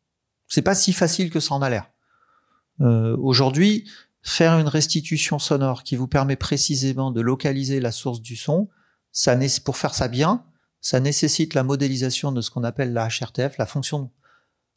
C'est 0.48 0.62
pas 0.62 0.74
si 0.74 0.92
facile 0.92 1.30
que 1.30 1.40
ça 1.40 1.54
en 1.54 1.62
a 1.62 1.70
l'air. 1.70 1.89
Euh, 2.80 3.16
Aujourd'hui, 3.18 3.88
faire 4.22 4.58
une 4.58 4.68
restitution 4.68 5.38
sonore 5.38 5.82
qui 5.82 5.96
vous 5.96 6.08
permet 6.08 6.36
précisément 6.36 7.10
de 7.10 7.20
localiser 7.20 7.80
la 7.80 7.92
source 7.92 8.20
du 8.20 8.36
son, 8.36 8.68
ça 9.12 9.36
pour 9.64 9.76
faire 9.76 9.94
ça 9.94 10.08
bien, 10.08 10.44
ça 10.80 11.00
nécessite 11.00 11.54
la 11.54 11.62
modélisation 11.62 12.32
de 12.32 12.40
ce 12.40 12.50
qu'on 12.50 12.64
appelle 12.64 12.92
la 12.92 13.08
HRTF, 13.08 13.58
la 13.58 13.66
fonction 13.66 14.10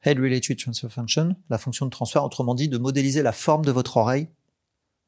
Head 0.04 0.20
Related 0.20 0.58
Transfer 0.58 0.90
Function, 0.90 1.36
la 1.50 1.58
fonction 1.58 1.86
de 1.86 1.92
transfert, 1.92 2.24
autrement 2.24 2.56
dit, 2.56 2.68
de 2.68 2.78
modéliser 2.78 3.22
la 3.22 3.32
forme 3.32 3.64
de 3.64 3.72
votre 3.72 3.98
oreille 3.98 4.28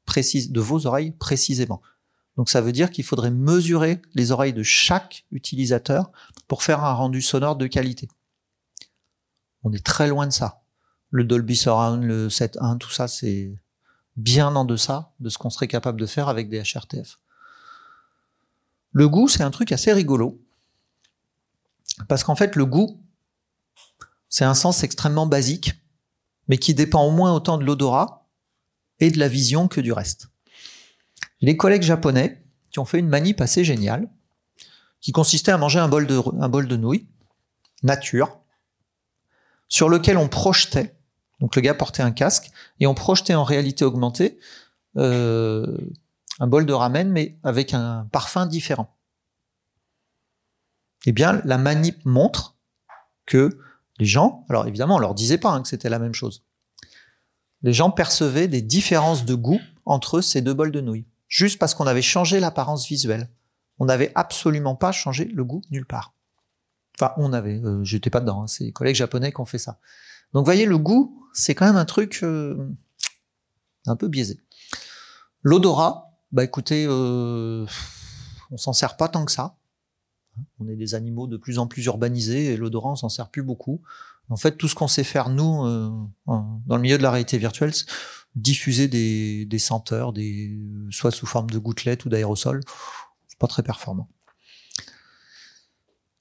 précise, 0.06 0.52
de 0.52 0.62
vos 0.62 0.86
oreilles 0.86 1.12
précisément. 1.12 1.82
Donc 2.38 2.50
ça 2.50 2.62
veut 2.62 2.72
dire 2.72 2.92
qu'il 2.92 3.04
faudrait 3.04 3.32
mesurer 3.32 4.02
les 4.14 4.32
oreilles 4.32 4.54
de 4.54 4.64
chaque 4.64 5.26
utilisateur 5.32 6.12
pour 6.48 6.64
faire 6.64 6.84
un 6.84 6.94
rendu 6.94 7.22
sonore 7.22 7.56
de 7.56 7.68
qualité. 7.68 8.08
On 9.64 9.72
est 9.72 9.86
très 9.86 10.08
loin 10.08 10.28
de 10.28 10.34
ça. 10.34 10.65
Le 11.12 11.24
Dolby 11.24 11.56
Surround, 11.56 12.04
le 12.04 12.28
7.1, 12.28 12.78
tout 12.78 12.92
ça, 12.92 13.08
c'est 13.08 13.58
bien 14.18 14.56
en 14.56 14.66
deçà 14.66 15.14
de 15.20 15.30
ce 15.30 15.38
qu'on 15.38 15.50
serait 15.50 15.68
capable 15.68 16.00
de 16.00 16.06
faire 16.06 16.30
avec 16.30 16.50
des 16.50 16.62
HRTF. 16.62 17.20
Le 18.92 19.10
goût, 19.10 19.28
c'est 19.28 19.44
un 19.44 19.52
truc 19.52 19.72
assez 19.72 19.92
rigolo. 19.92 20.42
Parce 22.08 22.24
qu'en 22.24 22.36
fait, 22.36 22.56
le 22.56 22.66
goût, 22.66 23.02
c'est 24.30 24.46
un 24.46 24.54
sens 24.54 24.84
extrêmement 24.84 25.28
basique, 25.28 25.74
mais 26.48 26.58
qui 26.58 26.74
dépend 26.74 27.04
au 27.04 27.12
moins 27.12 27.34
autant 27.34 27.58
de 27.58 27.64
l'odorat 27.64 28.28
et 29.00 29.12
de 29.12 29.20
la 29.20 29.28
vision 29.28 29.68
que 29.68 29.82
du 29.82 29.92
reste. 29.92 30.30
Les 31.42 31.58
collègues 31.58 31.84
japonais 31.84 32.44
qui 32.70 32.80
ont 32.80 32.86
fait 32.86 33.00
une 33.00 33.08
manip 33.08 33.42
assez 33.42 33.64
géniale, 33.64 34.10
qui 35.02 35.12
consistait 35.12 35.52
à 35.52 35.58
manger 35.58 35.80
un 35.80 35.88
bol 35.88 36.08
de, 36.08 36.22
un 36.40 36.50
bol 36.50 36.68
de 36.68 36.76
nouilles, 36.76 37.08
nature, 37.84 38.40
sur 39.76 39.90
lequel 39.90 40.18
on 40.18 40.30
projetait, 40.30 40.96
donc 41.42 41.58
le 41.58 41.62
gars 41.62 41.74
portait 41.74 42.02
un 42.02 42.14
casque, 42.14 42.50
et 42.80 42.88
on 42.88 42.94
projetait 42.94 43.36
en 43.36 43.44
réalité 43.44 43.84
augmentée 43.84 44.40
euh, 44.96 45.78
un 46.40 46.48
bol 46.48 46.66
de 46.66 46.72
ramen, 46.72 47.12
mais 47.12 47.38
avec 47.44 47.74
un 47.74 48.08
parfum 48.14 48.46
différent. 48.46 48.96
Eh 51.06 51.12
bien, 51.12 51.42
la 51.44 51.58
manip 51.58 52.06
montre 52.06 52.56
que 53.26 53.60
les 54.00 54.06
gens, 54.06 54.46
alors 54.48 54.66
évidemment, 54.66 54.96
on 54.96 55.00
leur 55.00 55.14
disait 55.14 55.38
pas 55.38 55.50
hein, 55.50 55.62
que 55.62 55.68
c'était 55.68 55.90
la 55.90 56.00
même 56.00 56.14
chose. 56.14 56.46
Les 57.62 57.74
gens 57.74 57.92
percevaient 57.92 58.48
des 58.48 58.62
différences 58.62 59.26
de 59.26 59.36
goût 59.36 59.60
entre 59.84 60.22
ces 60.22 60.42
deux 60.42 60.54
bols 60.54 60.72
de 60.72 60.80
nouilles, 60.80 61.10
juste 61.28 61.60
parce 61.60 61.76
qu'on 61.76 61.86
avait 61.86 62.02
changé 62.02 62.40
l'apparence 62.40 62.88
visuelle. 62.88 63.30
On 63.80 63.84
n'avait 63.84 64.14
absolument 64.16 64.76
pas 64.76 64.94
changé 64.94 65.26
le 65.26 65.44
goût 65.44 65.64
nulle 65.70 65.86
part. 65.86 66.15
Enfin, 67.00 67.14
on 67.18 67.34
avait, 67.34 67.60
euh, 67.64 67.84
j'étais 67.84 68.10
pas 68.10 68.22
dedans, 68.22 68.44
hein, 68.44 68.48
c'est 68.48 68.66
les 68.66 68.72
collègues 68.72 68.96
japonais 68.96 69.32
qui 69.32 69.42
ont 69.42 69.46
fait 69.46 69.58
ça. 69.58 69.80
Donc, 70.34 70.46
voyez, 70.46 70.66
le 70.66 70.78
goût, 70.78 71.28
c'est 71.34 71.56
quand 71.56 71.66
même 71.66 71.78
un 71.78 71.86
truc 71.86 72.20
euh, 72.24 72.70
un 73.86 73.96
peu 73.96 74.08
biaisé. 74.08 74.40
L'odorat, 75.44 76.12
bah 76.32 76.44
écoutez, 76.44 76.86
euh, 76.88 77.66
on 78.52 78.58
s'en 78.58 78.74
sert 78.74 78.98
pas 78.98 79.08
tant 79.08 79.26
que 79.26 79.32
ça. 79.32 79.58
On 80.60 80.68
est 80.68 80.76
des 80.76 80.96
animaux 80.96 81.28
de 81.28 81.38
plus 81.38 81.60
en 81.60 81.68
plus 81.68 81.86
urbanisés 81.86 82.48
et 82.48 82.58
l'odorat, 82.58 82.92
on 82.92 82.96
s'en 82.96 83.10
sert 83.10 83.30
plus 83.30 83.44
beaucoup. 83.44 83.82
En 84.30 84.38
fait, 84.38 84.58
tout 84.58 84.68
ce 84.68 84.76
qu'on 84.76 84.88
sait 84.88 85.04
faire, 85.04 85.30
nous, 85.30 85.66
euh, 85.66 85.90
dans 86.26 86.76
le 86.76 86.80
milieu 86.80 86.98
de 86.98 87.04
la 87.04 87.12
réalité 87.12 87.38
virtuelle, 87.38 87.72
diffuser 88.36 88.88
des, 88.88 89.46
des 89.46 89.60
senteurs, 89.60 90.14
des, 90.14 90.58
soit 90.90 91.12
sous 91.12 91.26
forme 91.26 91.50
de 91.50 91.60
gouttelettes 91.60 92.06
ou 92.06 92.10
d'aérosols. 92.10 92.62
C'est 93.28 93.38
pas 93.38 93.48
très 93.48 93.64
performant. 93.64 94.10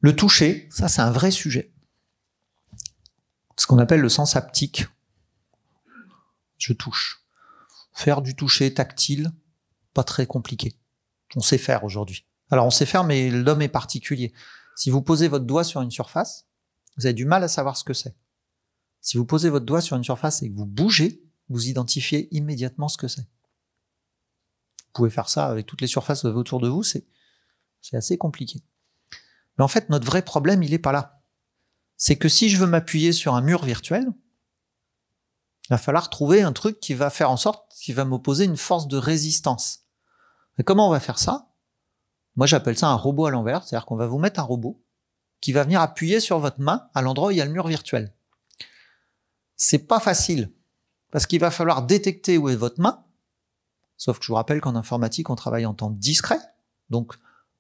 Le 0.05 0.15
toucher, 0.15 0.69
ça 0.71 0.89
c'est 0.89 1.01
un 1.01 1.11
vrai 1.11 1.31
sujet. 1.31 1.73
ce 3.57 3.67
qu'on 3.67 3.79
appelle 3.79 4.03
le 4.03 4.11
sens 4.11 4.37
haptique. 4.37 4.87
Je 6.59 6.75
touche. 6.75 7.25
Faire 7.95 8.21
du 8.21 8.37
toucher 8.37 8.75
tactile, 8.75 9.33
pas 9.95 10.05
très 10.05 10.27
compliqué. 10.27 10.75
On 11.37 11.41
sait 11.41 11.57
faire 11.57 11.85
aujourd'hui. 11.85 12.27
Alors 12.51 12.67
on 12.67 12.71
sait 12.71 12.85
faire, 12.85 13.05
mais 13.05 13.31
l'homme 13.31 13.63
est 13.63 13.69
particulier. 13.69 14.35
Si 14.77 14.91
vous 14.91 15.01
posez 15.01 15.27
votre 15.27 15.47
doigt 15.47 15.65
sur 15.65 15.81
une 15.81 15.91
surface, 15.91 16.49
vous 16.99 17.07
avez 17.07 17.15
du 17.15 17.25
mal 17.25 17.43
à 17.43 17.49
savoir 17.49 17.79
ce 17.79 17.85
que 17.85 17.95
c'est. 17.95 18.15
Si 19.01 19.17
vous 19.17 19.25
posez 19.25 19.49
votre 19.49 19.65
doigt 19.65 19.81
sur 19.81 19.97
une 19.97 20.05
surface 20.05 20.43
et 20.43 20.51
que 20.51 20.55
vous 20.55 20.67
bougez, 20.67 21.25
vous 21.49 21.69
identifiez 21.69 22.29
immédiatement 22.31 22.89
ce 22.89 22.99
que 22.99 23.09
c'est. 23.09 23.23
Vous 23.23 24.93
pouvez 24.93 25.09
faire 25.09 25.31
ça 25.31 25.47
avec 25.47 25.65
toutes 25.65 25.81
les 25.81 25.87
surfaces 25.87 26.27
autour 26.27 26.61
de 26.61 26.69
vous, 26.69 26.83
c'est, 26.83 27.07
assez 27.95 28.19
compliqué. 28.19 28.63
Mais 29.57 29.65
en 29.65 29.69
fait, 29.69 29.89
notre 29.91 30.07
vrai 30.07 30.23
problème, 30.23 30.63
il 30.63 30.75
est 30.75 30.79
pas 30.79 30.93
là. 30.93 31.23
C'est 31.97 32.17
que 32.17 32.29
si 32.29 32.49
je 32.49 32.59
veux 32.59 32.67
m'appuyer 32.67 33.13
sur 33.13 33.35
un 33.35 33.41
mur 33.41 33.65
virtuel, 33.65 34.07
il 35.65 35.71
va 35.71 35.79
falloir 35.79 36.11
trouver 36.11 36.43
un 36.43 36.53
truc 36.53 36.81
qui 36.81 36.95
va 36.95 37.11
faire 37.11 37.31
en 37.31 37.37
sorte 37.37 37.73
qu'il 37.79 37.95
va 37.95 38.05
m'opposer 38.05 38.45
une 38.45 38.57
force 38.57 38.89
de 38.89 38.99
résistance. 38.99 39.85
Et 40.59 40.65
comment 40.65 40.89
on 40.89 40.93
va 40.93 41.01
faire 41.01 41.19
ça? 41.19 41.49
Moi, 42.37 42.47
j'appelle 42.47 42.77
ça 42.77 42.89
un 42.89 42.95
robot 42.95 43.27
à 43.27 43.31
l'envers, 43.31 43.63
c'est-à-dire 43.63 43.87
qu'on 43.87 43.97
va 43.97 44.07
vous 44.07 44.19
mettre 44.19 44.41
un 44.41 44.45
robot 44.45 44.85
qui 45.41 45.53
va 45.53 45.63
venir 45.63 45.81
appuyer 45.81 46.21
sur 46.21 46.39
votre 46.39 46.61
main 46.61 46.89
à 46.95 47.03
l'endroit 47.03 47.29
où 47.29 47.31
il 47.31 47.37
y 47.37 47.41
a 47.41 47.45
le 47.45 47.53
mur 47.53 47.69
virtuel. 47.69 48.13
C'est 49.57 49.87
pas 49.87 50.01
facile 50.01 50.53
parce 51.11 51.27
qu'il 51.27 51.41
va 51.41 51.51
falloir 51.51 51.83
détecter 51.83 52.39
où 52.39 52.49
est 52.49 52.57
votre 52.57 52.81
main. 52.81 53.05
Sauf 53.97 54.19
que 54.19 54.25
je 54.25 54.29
vous 54.29 54.37
rappelle 54.37 54.61
qu'en 54.61 54.75
informatique, 54.75 55.31
on 55.31 55.37
travaille 55.37 55.67
en 55.67 55.75
temps 55.75 55.91
discret. 55.91 56.41
Donc, 56.91 57.15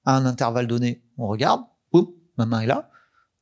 à 0.05 0.16
un 0.16 0.26
intervalle 0.26 0.66
donné, 0.66 1.05
on 1.16 1.28
regarde, 1.28 1.64
ma 2.39 2.47
main 2.47 2.61
est 2.61 2.66
là. 2.66 2.91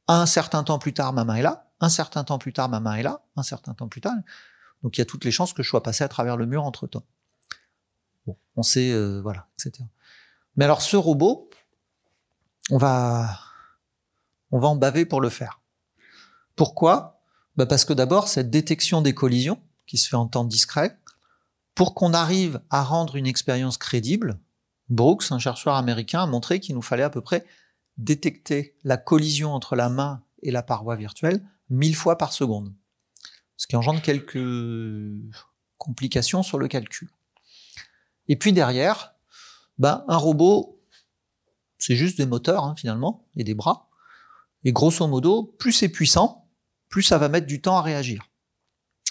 Un 0.09 0.27
certain 0.27 0.65
temps 0.65 0.79
plus 0.79 0.93
tard, 0.93 1.13
ma 1.13 1.25
main 1.25 1.37
est 1.37 1.43
là. 1.43 1.71
Un 1.81 1.89
certain 1.89 2.25
temps 2.25 2.39
plus 2.39 2.53
tard, 2.53 2.69
ma 2.69 2.81
main 2.81 2.95
est 2.95 3.03
là. 3.03 3.23
Un 3.37 3.43
certain 3.43 3.75
temps 3.75 3.89
plus 3.89 4.01
tard. 4.01 4.15
Donc, 4.83 4.97
il 4.97 5.01
y 5.01 5.03
a 5.03 5.05
toutes 5.05 5.25
les 5.25 5.31
chances 5.31 5.53
que 5.53 5.63
je 5.63 5.69
sois 5.69 5.83
passé 5.83 6.05
à 6.05 6.09
travers 6.09 6.37
le 6.37 6.47
mur 6.47 6.65
entre 6.65 6.87
temps. 6.87 7.05
Bon, 8.27 8.37
on 8.57 8.63
sait, 8.63 8.93
euh, 8.93 9.21
voilà, 9.23 9.49
etc. 9.55 9.85
Mais 10.57 10.65
alors, 10.65 10.83
ce 10.83 10.97
robot, 10.97 11.51
on 12.71 12.79
va, 12.79 13.39
on 14.51 14.59
va 14.59 14.69
en 14.69 14.77
baver 14.77 15.07
pour 15.07 15.21
le 15.21 15.29
faire. 15.29 15.61
Pourquoi? 16.57 17.21
Bah 17.57 17.67
Parce 17.67 17.85
que 17.85 17.93
d'abord, 17.93 18.29
cette 18.29 18.51
détection 18.51 19.03
des 19.03 19.15
collisions, 19.15 19.61
qui 19.87 19.99
se 19.99 20.09
fait 20.09 20.17
en 20.17 20.27
temps 20.27 20.45
discret, 20.45 20.99
pour 21.75 21.95
qu'on 21.95 22.13
arrive 22.13 22.61
à 22.71 22.83
rendre 22.83 23.17
une 23.17 23.27
expérience 23.27 23.79
crédible, 23.79 24.39
Brooks, 24.89 25.31
un 25.31 25.39
chercheur 25.39 25.75
américain, 25.75 26.23
a 26.23 26.27
montré 26.27 26.61
qu'il 26.61 26.75
nous 26.75 26.83
fallait 26.83 27.03
à 27.03 27.11
peu 27.11 27.21
près 27.21 27.45
détecter 28.03 28.77
la 28.85 28.97
collision 28.97 29.55
entre 29.55 29.77
la 29.77 29.89
main 29.89 30.23
et 30.43 30.51
la 30.51 30.63
paroi 30.63 30.97
virtuelle 30.97 31.43
mille 31.71 31.97
fois 31.97 32.19
par 32.19 32.33
seconde. 32.33 32.75
Ce 33.57 33.67
qui 33.67 33.77
engendre 33.77 34.03
quelques 34.03 34.39
complications 35.79 36.43
sur 36.43 36.59
le 36.59 36.69
calcul. 36.69 37.11
Et 38.29 38.37
puis 38.37 38.53
derrière, 38.53 39.15
ben, 39.79 40.05
un 40.09 40.17
robot, 40.17 40.81
c'est 41.79 41.97
juste 41.97 42.19
des 42.19 42.27
moteurs 42.27 42.65
hein, 42.65 42.75
finalement, 42.77 43.27
et 43.37 43.45
des 43.45 43.55
bras. 43.55 43.89
Et 44.65 44.73
grosso 44.73 45.07
modo, 45.07 45.55
plus 45.59 45.73
c'est 45.73 45.89
puissant, 45.89 46.49
plus 46.89 47.03
ça 47.03 47.19
va 47.19 47.29
mettre 47.29 47.47
du 47.47 47.61
temps 47.61 47.77
à 47.77 47.83
réagir. 47.83 48.29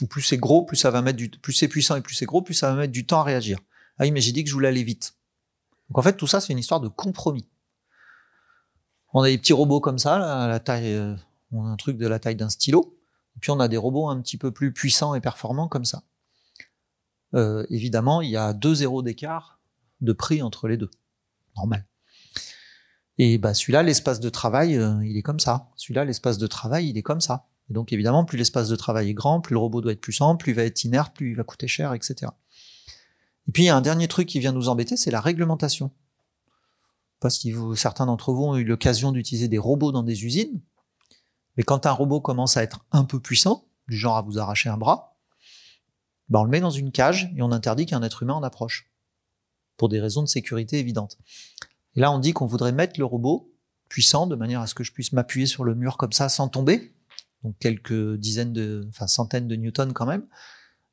Ou 0.01 0.07
plus 0.07 0.21
c'est 0.21 0.37
gros, 0.37 0.65
plus 0.65 0.77
ça 0.77 0.91
va 0.91 1.01
mettre 1.01 1.17
du, 1.17 1.29
puissant 1.29 1.95
et 1.95 2.01
plus 2.01 2.15
c'est 2.15 2.25
gros, 2.25 2.41
plus 2.41 2.53
ça 2.53 2.69
va 2.69 2.75
mettre 2.75 2.93
du 2.93 3.05
temps 3.05 3.19
à 3.19 3.23
réagir. 3.23 3.59
Ah 3.97 4.03
oui, 4.03 4.11
mais 4.11 4.21
j'ai 4.21 4.31
dit 4.31 4.43
que 4.43 4.49
je 4.49 4.53
voulais 4.53 4.69
aller 4.69 4.83
vite. 4.83 5.15
Donc 5.89 5.97
en 5.97 6.01
fait, 6.01 6.15
tout 6.15 6.27
ça, 6.27 6.39
c'est 6.39 6.53
une 6.53 6.59
histoire 6.59 6.79
de 6.79 6.87
compromis. 6.87 7.47
On 9.13 9.21
a 9.21 9.27
des 9.27 9.37
petits 9.37 9.53
robots 9.53 9.81
comme 9.81 9.99
ça, 9.99 10.47
la 10.47 10.59
taille, 10.59 10.93
euh, 10.93 11.15
on 11.51 11.65
a 11.65 11.69
un 11.69 11.75
truc 11.75 11.97
de 11.97 12.07
la 12.07 12.19
taille 12.19 12.35
d'un 12.35 12.49
stylo. 12.49 12.97
Et 13.35 13.39
puis 13.39 13.51
on 13.51 13.59
a 13.59 13.67
des 13.67 13.77
robots 13.77 14.09
un 14.09 14.21
petit 14.21 14.37
peu 14.37 14.51
plus 14.51 14.73
puissants 14.73 15.15
et 15.15 15.21
performants 15.21 15.67
comme 15.67 15.85
ça. 15.85 16.03
Euh, 17.33 17.65
évidemment, 17.69 18.21
il 18.21 18.29
y 18.29 18.37
a 18.37 18.53
deux 18.53 18.75
zéros 18.75 19.01
d'écart 19.01 19.59
de 20.01 20.13
prix 20.13 20.41
entre 20.41 20.67
les 20.67 20.77
deux. 20.77 20.91
Normal. 21.55 21.85
Et 23.17 23.37
bah 23.37 23.53
celui-là, 23.53 23.83
l'espace 23.83 24.19
de 24.19 24.29
travail, 24.29 24.77
euh, 24.77 25.05
il 25.05 25.17
est 25.17 25.21
comme 25.21 25.39
ça. 25.39 25.69
Celui-là, 25.75 26.05
l'espace 26.05 26.37
de 26.37 26.47
travail, 26.47 26.89
il 26.89 26.97
est 26.97 27.03
comme 27.03 27.21
ça. 27.21 27.47
Et 27.69 27.73
donc 27.73 27.93
évidemment, 27.93 28.25
plus 28.25 28.37
l'espace 28.37 28.67
de 28.67 28.75
travail 28.75 29.09
est 29.09 29.13
grand, 29.13 29.41
plus 29.41 29.53
le 29.53 29.59
robot 29.59 29.81
doit 29.81 29.91
être 29.91 30.01
puissant, 30.01 30.35
plus 30.35 30.51
il 30.51 30.55
va 30.55 30.63
être 30.63 30.83
inerte, 30.83 31.13
plus 31.15 31.31
il 31.31 31.35
va 31.35 31.43
coûter 31.43 31.67
cher, 31.67 31.93
etc. 31.93 32.31
Et 33.47 33.51
puis 33.51 33.63
il 33.63 33.65
y 33.67 33.69
a 33.69 33.75
un 33.75 33.81
dernier 33.81 34.07
truc 34.07 34.27
qui 34.27 34.39
vient 34.39 34.51
nous 34.51 34.69
embêter, 34.69 34.97
c'est 34.97 35.11
la 35.11 35.21
réglementation. 35.21 35.91
Parce 37.21 37.37
que 37.37 37.75
certains 37.75 38.07
d'entre 38.07 38.33
vous 38.33 38.43
ont 38.43 38.57
eu 38.57 38.65
l'occasion 38.65 39.11
d'utiliser 39.11 39.47
des 39.47 39.59
robots 39.59 39.91
dans 39.91 40.03
des 40.03 40.25
usines, 40.25 40.59
mais 41.55 41.63
quand 41.63 41.85
un 41.85 41.91
robot 41.91 42.19
commence 42.19 42.57
à 42.57 42.63
être 42.63 42.83
un 42.91 43.05
peu 43.05 43.19
puissant, 43.19 43.67
du 43.87 43.95
genre 43.95 44.17
à 44.17 44.21
vous 44.23 44.39
arracher 44.39 44.69
un 44.69 44.77
bras, 44.77 45.15
bah 46.29 46.39
on 46.39 46.43
le 46.43 46.49
met 46.49 46.59
dans 46.59 46.71
une 46.71 46.91
cage 46.91 47.31
et 47.35 47.43
on 47.43 47.51
interdit 47.51 47.85
qu'un 47.85 48.01
être 48.01 48.23
humain 48.23 48.33
en 48.33 48.43
approche, 48.43 48.91
pour 49.77 49.87
des 49.87 50.01
raisons 50.01 50.23
de 50.23 50.27
sécurité 50.27 50.79
évidentes. 50.79 51.19
Et 51.95 51.99
là, 51.99 52.11
on 52.11 52.19
dit 52.19 52.33
qu'on 52.33 52.47
voudrait 52.47 52.71
mettre 52.71 52.99
le 52.99 53.05
robot 53.05 53.53
puissant 53.87 54.25
de 54.25 54.35
manière 54.35 54.61
à 54.61 54.67
ce 54.67 54.73
que 54.73 54.83
je 54.83 54.91
puisse 54.91 55.11
m'appuyer 55.11 55.45
sur 55.45 55.63
le 55.63 55.75
mur 55.75 55.97
comme 55.97 56.13
ça 56.13 56.27
sans 56.27 56.47
tomber, 56.47 56.95
donc 57.43 57.55
quelques 57.59 58.15
dizaines 58.15 58.53
de, 58.53 58.87
enfin 58.89 59.05
centaines 59.05 59.47
de 59.47 59.55
newtons 59.55 59.93
quand 59.93 60.05
même, 60.07 60.25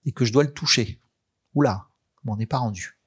et 0.05 0.13
que 0.13 0.27
je 0.27 0.33
dois 0.33 0.45
le 0.45 0.53
toucher. 0.53 1.01
Oula, 1.55 1.89
on 2.27 2.37
n'est 2.37 2.47
pas 2.47 2.59
rendu. 2.59 2.98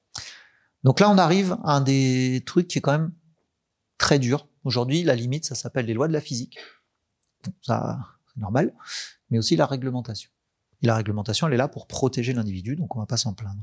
Donc 0.84 1.00
là, 1.00 1.10
on 1.10 1.18
arrive 1.18 1.58
à 1.64 1.76
un 1.76 1.82
des 1.82 2.44
trucs 2.46 2.68
qui 2.68 2.80
est 2.80 2.82
quand 2.82 2.92
même 2.92 3.12
très 3.98 4.20
dur. 4.20 4.48
Aujourd'hui, 4.64 5.04
la 5.04 5.16
limite, 5.16 5.46
ça 5.46 5.56
s'appelle 5.56 5.86
les 5.86 5.94
lois 5.94 6.08
de 6.08 6.14
la 6.14 6.22
physique. 6.22 6.58
ça, 7.62 8.00
c'est 8.34 8.42
normal, 8.42 8.74
mais 9.30 9.38
aussi 9.38 9.56
la 9.56 9.66
réglementation. 9.66 10.30
Et 10.82 10.88
la 10.88 10.96
réglementation, 10.96 11.48
elle 11.48 11.54
est 11.54 11.58
là 11.58 11.68
pour 11.68 11.88
protéger 11.88 12.34
l'individu, 12.34 12.76
donc 12.76 12.96
on 12.96 13.00
va 13.00 13.06
pas 13.06 13.18
s'en 13.18 13.34
plaindre. 13.34 13.62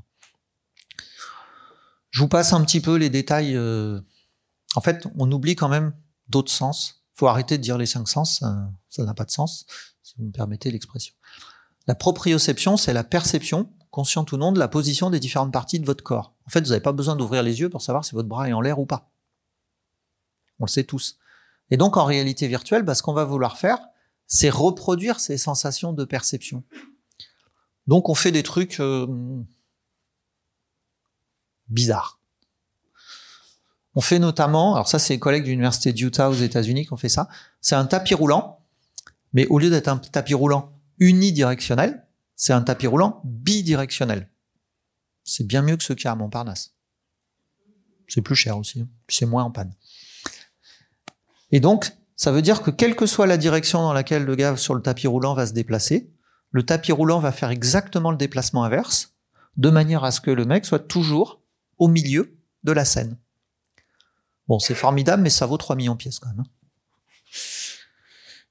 Je 2.10 2.20
vous 2.20 2.28
passe 2.28 2.52
un 2.52 2.64
petit 2.64 2.80
peu 2.80 2.96
les 2.96 3.10
détails. 3.10 3.56
Euh, 3.56 4.00
en 4.74 4.80
fait, 4.80 5.06
on 5.16 5.30
oublie 5.30 5.56
quand 5.56 5.68
même 5.68 5.92
d'autres 6.28 6.52
sens. 6.52 7.04
faut 7.14 7.26
arrêter 7.26 7.58
de 7.58 7.62
dire 7.62 7.78
les 7.78 7.86
cinq 7.86 8.08
sens, 8.08 8.44
ça 8.88 9.04
n'a 9.04 9.14
pas 9.14 9.24
de 9.24 9.30
sens, 9.30 9.66
si 10.02 10.14
vous 10.18 10.24
me 10.24 10.32
permettez 10.32 10.70
l'expression. 10.70 11.14
La 11.86 11.94
proprioception, 11.94 12.76
c'est 12.76 12.92
la 12.92 13.04
perception 13.04 13.72
consciente 13.91 14.32
ou 14.32 14.36
non, 14.36 14.53
de 14.53 14.59
la 14.59 14.68
position 14.68 15.11
des 15.11 15.20
différentes 15.20 15.53
parties 15.53 15.80
de 15.80 15.86
votre 15.86 16.05
corps. 16.05 16.34
En 16.47 16.51
fait, 16.51 16.61
vous 16.61 16.70
n'avez 16.70 16.80
pas 16.80 16.93
besoin 16.93 17.16
d'ouvrir 17.16 17.43
les 17.43 17.61
yeux 17.61 17.70
pour 17.70 17.82
savoir 17.82 18.05
si 18.05 18.14
votre 18.14 18.28
bras 18.28 18.49
est 18.49 18.53
en 18.53 18.61
l'air 18.61 18.78
ou 18.78 18.86
pas. 18.86 19.11
On 20.61 20.64
le 20.64 20.70
sait 20.70 20.84
tous. 20.84 21.18
Et 21.70 21.76
donc, 21.76 21.97
en 21.97 22.05
réalité 22.05 22.49
virtuelle, 22.49 22.82
bah, 22.82 22.95
ce 22.95 23.03
qu'on 23.03 23.12
va 23.12 23.24
vouloir 23.24 23.59
faire, 23.59 23.78
c'est 24.26 24.51
reproduire 24.51 25.20
ces 25.20 25.39
sensations 25.39 25.93
de 25.93 26.05
perception. 26.05 26.64
Donc, 27.86 28.09
on 28.09 28.14
fait 28.14 28.32
des 28.32 28.43
trucs 28.43 28.80
euh, 28.80 29.07
bizarres. 31.68 32.20
On 33.95 34.01
fait 34.01 34.18
notamment, 34.18 34.74
alors 34.74 34.89
ça, 34.89 34.99
c'est 34.99 35.14
les 35.14 35.18
collègues 35.18 35.45
de 35.45 35.49
l'université 35.49 35.93
d'Utah 35.93 36.30
aux 36.30 36.34
États-Unis 36.34 36.86
qui 36.86 36.93
ont 36.93 36.99
fait 36.99 37.09
ça. 37.09 37.28
C'est 37.61 37.74
un 37.74 37.86
tapis 37.86 38.14
roulant, 38.14 38.61
mais 39.32 39.47
au 39.47 39.59
lieu 39.59 39.70
d'être 39.70 39.89
un 39.89 39.99
tapis 39.99 40.34
roulant 40.34 40.72
unidirectionnel, 40.99 42.07
c'est 42.39 42.53
un 42.53 42.62
tapis 42.62 42.86
roulant 42.86 43.20
bidirectionnel. 43.24 44.30
C'est 45.24 45.47
bien 45.47 45.61
mieux 45.61 45.76
que 45.76 45.82
ce 45.82 45.93
qu'il 45.93 46.05
y 46.05 46.09
a 46.09 46.12
à 46.12 46.14
Montparnasse. 46.14 46.72
C'est 48.07 48.22
plus 48.22 48.36
cher 48.36 48.57
aussi, 48.57 48.86
c'est 49.09 49.26
moins 49.26 49.45
en 49.45 49.51
panne. 49.51 49.74
Et 51.51 51.61
donc, 51.61 51.93
ça 52.16 52.32
veut 52.32 52.41
dire 52.41 52.62
que 52.62 52.70
quelle 52.70 52.97
que 52.97 53.05
soit 53.05 53.26
la 53.26 53.36
direction 53.36 53.82
dans 53.82 53.93
laquelle 53.93 54.24
le 54.24 54.36
gars 54.36 54.57
sur 54.57 54.74
le 54.74 54.80
tapis 54.80 55.09
roulant 55.09 55.34
va 55.34 55.47
se 55.47 55.53
déplacer, 55.53 56.11
le 56.51 56.64
tapis 56.64 56.93
roulant 56.93 57.18
va 57.18 57.32
faire 57.32 57.51
exactement 57.51 58.12
le 58.12 58.16
déplacement 58.16 58.64
inverse, 58.64 59.14
de 59.57 59.68
manière 59.68 60.05
à 60.05 60.12
ce 60.12 60.20
que 60.20 60.30
le 60.30 60.45
mec 60.45 60.64
soit 60.64 60.78
toujours 60.78 61.43
au 61.76 61.89
milieu 61.89 62.39
de 62.62 62.72
la 62.72 62.84
scène. 62.84 63.18
Bon, 64.47 64.59
c'est 64.59 64.74
formidable, 64.74 65.22
mais 65.22 65.30
ça 65.30 65.45
vaut 65.45 65.59
3 65.59 65.76
millions 65.76 65.93
de 65.93 65.99
pièces 65.99 66.20
quand 66.20 66.30
même. 66.30 66.41
Hein. 66.41 66.57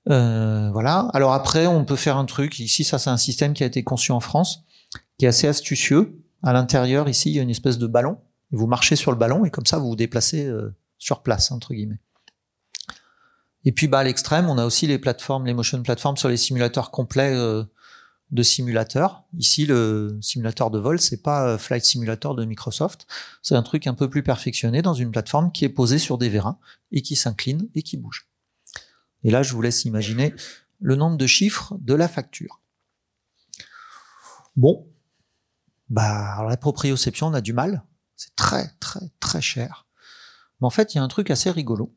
Euh, 0.09 0.69
voilà. 0.71 1.09
Alors 1.13 1.33
après, 1.33 1.67
on 1.67 1.85
peut 1.85 1.95
faire 1.95 2.17
un 2.17 2.25
truc. 2.25 2.59
Ici, 2.59 2.83
ça, 2.83 2.99
c'est 2.99 3.09
un 3.09 3.17
système 3.17 3.53
qui 3.53 3.63
a 3.63 3.65
été 3.65 3.83
conçu 3.83 4.11
en 4.11 4.19
France, 4.19 4.63
qui 5.17 5.25
est 5.25 5.27
assez 5.27 5.47
astucieux. 5.47 6.21
À 6.43 6.53
l'intérieur, 6.53 7.09
ici, 7.09 7.29
il 7.29 7.35
y 7.35 7.39
a 7.39 7.41
une 7.41 7.49
espèce 7.49 7.77
de 7.77 7.87
ballon. 7.87 8.17
Vous 8.51 8.67
marchez 8.67 8.95
sur 8.95 9.11
le 9.11 9.17
ballon 9.17 9.43
et 9.43 9.49
comme 9.49 9.65
ça, 9.65 9.77
vous 9.77 9.89
vous 9.89 9.95
déplacez 9.95 10.45
euh, 10.45 10.73
sur 10.97 11.21
place, 11.21 11.51
entre 11.51 11.73
guillemets. 11.73 11.99
Et 13.65 13.73
puis, 13.73 13.87
bah, 13.87 13.99
à 13.99 14.03
l'extrême, 14.03 14.49
on 14.49 14.57
a 14.57 14.65
aussi 14.65 14.87
les 14.87 14.99
plateformes, 14.99 15.45
les 15.45 15.53
motion 15.53 15.81
platforms 15.81 16.15
sur 16.15 16.29
les 16.29 16.37
simulateurs 16.37 16.89
complets 16.89 17.33
euh, 17.35 17.63
de 18.31 18.43
simulateurs. 18.43 19.23
Ici, 19.37 19.65
le 19.65 20.17
simulateur 20.21 20.71
de 20.71 20.79
vol, 20.79 21.01
c'est 21.01 21.21
pas 21.21 21.57
Flight 21.57 21.83
Simulator 21.83 22.35
de 22.35 22.45
Microsoft. 22.45 23.07
C'est 23.41 23.55
un 23.55 23.63
truc 23.63 23.87
un 23.87 23.93
peu 23.93 24.09
plus 24.09 24.23
perfectionné 24.23 24.81
dans 24.81 24.93
une 24.93 25.11
plateforme 25.11 25.51
qui 25.51 25.65
est 25.65 25.69
posée 25.69 25.99
sur 25.99 26.17
des 26.17 26.29
vérins 26.29 26.59
et 26.91 27.01
qui 27.01 27.17
s'incline 27.17 27.67
et 27.75 27.81
qui 27.81 27.97
bouge. 27.97 28.26
Et 29.23 29.31
là, 29.31 29.43
je 29.43 29.53
vous 29.53 29.61
laisse 29.61 29.85
imaginer 29.85 30.33
le 30.79 30.95
nombre 30.95 31.17
de 31.17 31.27
chiffres 31.27 31.77
de 31.81 31.93
la 31.93 32.07
facture. 32.07 32.61
Bon, 34.55 34.87
bah, 35.89 36.45
la 36.47 36.57
proprioception, 36.57 37.27
on 37.27 37.33
a 37.33 37.41
du 37.41 37.53
mal. 37.53 37.83
C'est 38.15 38.35
très, 38.35 38.71
très, 38.79 39.11
très 39.19 39.41
cher. 39.41 39.85
Mais 40.59 40.67
en 40.67 40.71
fait, 40.71 40.93
il 40.93 40.97
y 40.97 40.99
a 40.99 41.03
un 41.03 41.07
truc 41.07 41.29
assez 41.29 41.51
rigolo 41.51 41.93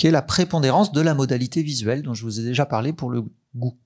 qui 0.00 0.06
est 0.06 0.10
la 0.10 0.22
prépondérance 0.22 0.92
de 0.92 1.00
la 1.02 1.12
modalité 1.12 1.62
visuelle 1.62 2.02
dont 2.02 2.14
je 2.14 2.22
vous 2.22 2.40
ai 2.40 2.42
déjà 2.42 2.64
parlé 2.64 2.94
pour 2.94 3.10
le 3.10 3.22
goût. 3.54 3.78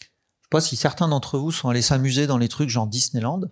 Je 0.00 0.06
sais 0.06 0.48
pas 0.50 0.60
si 0.60 0.74
certains 0.74 1.06
d'entre 1.06 1.38
vous 1.38 1.52
sont 1.52 1.68
allés 1.68 1.82
s'amuser 1.82 2.26
dans 2.26 2.36
les 2.36 2.48
trucs 2.48 2.68
genre 2.68 2.88
Disneyland, 2.88 3.42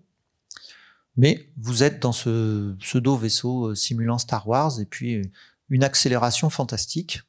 mais 1.16 1.52
vous 1.56 1.84
êtes 1.84 2.02
dans 2.02 2.10
ce 2.10 2.74
pseudo 2.80 3.16
vaisseau 3.16 3.68
euh, 3.68 3.74
simulant 3.76 4.18
Star 4.18 4.48
Wars 4.48 4.80
et 4.80 4.86
puis 4.86 5.18
euh, 5.18 5.22
une 5.70 5.84
accélération 5.84 6.50
fantastique, 6.50 7.22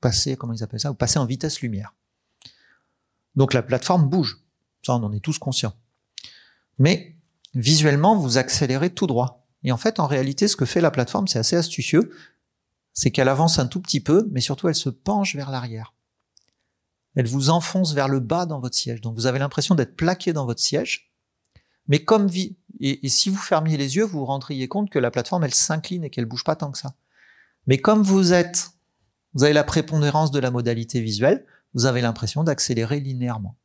passer, 0.00 0.36
comment 0.36 0.52
ils 0.52 0.62
appellent 0.62 0.80
ça, 0.80 0.90
ou 0.90 0.94
passer 0.94 1.18
en 1.18 1.26
vitesse 1.26 1.60
lumière. 1.60 1.94
Donc 3.34 3.54
la 3.54 3.62
plateforme 3.62 4.08
bouge, 4.08 4.40
ça 4.82 4.94
on 4.94 5.02
en 5.02 5.12
est 5.12 5.20
tous 5.20 5.38
conscients. 5.38 5.74
Mais 6.78 7.16
visuellement, 7.54 8.16
vous 8.16 8.38
accélérez 8.38 8.90
tout 8.90 9.06
droit. 9.06 9.46
Et 9.64 9.72
en 9.72 9.76
fait, 9.76 10.00
en 10.00 10.06
réalité, 10.06 10.48
ce 10.48 10.56
que 10.56 10.64
fait 10.64 10.80
la 10.80 10.90
plateforme, 10.90 11.28
c'est 11.28 11.38
assez 11.38 11.56
astucieux, 11.56 12.12
c'est 12.92 13.10
qu'elle 13.10 13.28
avance 13.28 13.58
un 13.58 13.66
tout 13.66 13.80
petit 13.80 14.00
peu, 14.00 14.28
mais 14.30 14.40
surtout 14.40 14.68
elle 14.68 14.74
se 14.74 14.90
penche 14.90 15.34
vers 15.34 15.50
l'arrière. 15.50 15.94
Elle 17.14 17.26
vous 17.26 17.50
enfonce 17.50 17.92
vers 17.92 18.08
le 18.08 18.20
bas 18.20 18.46
dans 18.46 18.60
votre 18.60 18.76
siège. 18.76 19.00
Donc 19.00 19.14
vous 19.14 19.26
avez 19.26 19.38
l'impression 19.38 19.74
d'être 19.74 19.96
plaqué 19.96 20.32
dans 20.32 20.46
votre 20.46 20.60
siège. 20.60 21.12
Mais 21.88 22.04
comme 22.04 22.26
vie, 22.26 22.56
et, 22.80 23.08
si 23.08 23.28
vous 23.28 23.36
fermiez 23.36 23.76
les 23.76 23.96
yeux, 23.96 24.04
vous 24.04 24.20
vous 24.20 24.24
rendriez 24.24 24.68
compte 24.68 24.90
que 24.90 24.98
la 24.98 25.10
plateforme, 25.10 25.44
elle 25.44 25.54
s'incline 25.54 26.04
et 26.04 26.10
qu'elle 26.10 26.24
bouge 26.26 26.44
pas 26.44 26.56
tant 26.56 26.70
que 26.70 26.78
ça. 26.78 26.94
Mais 27.66 27.78
comme 27.78 28.02
vous 28.02 28.32
êtes, 28.32 28.70
vous 29.34 29.44
avez 29.44 29.52
la 29.52 29.64
prépondérance 29.64 30.30
de 30.30 30.38
la 30.38 30.50
modalité 30.50 31.00
visuelle, 31.00 31.46
vous 31.74 31.86
avez 31.86 32.00
l'impression 32.00 32.44
d'accélérer 32.44 33.00
linéairement. 33.00 33.56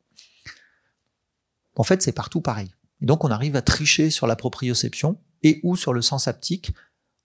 En 1.76 1.84
fait, 1.84 2.02
c'est 2.02 2.12
partout 2.12 2.40
pareil. 2.40 2.74
Et 3.00 3.06
donc, 3.06 3.24
on 3.24 3.30
arrive 3.30 3.56
à 3.56 3.62
tricher 3.62 4.10
sur 4.10 4.26
la 4.26 4.36
proprioception 4.36 5.20
et 5.42 5.60
ou 5.62 5.76
sur 5.76 5.92
le 5.92 6.02
sens 6.02 6.26
haptique 6.26 6.72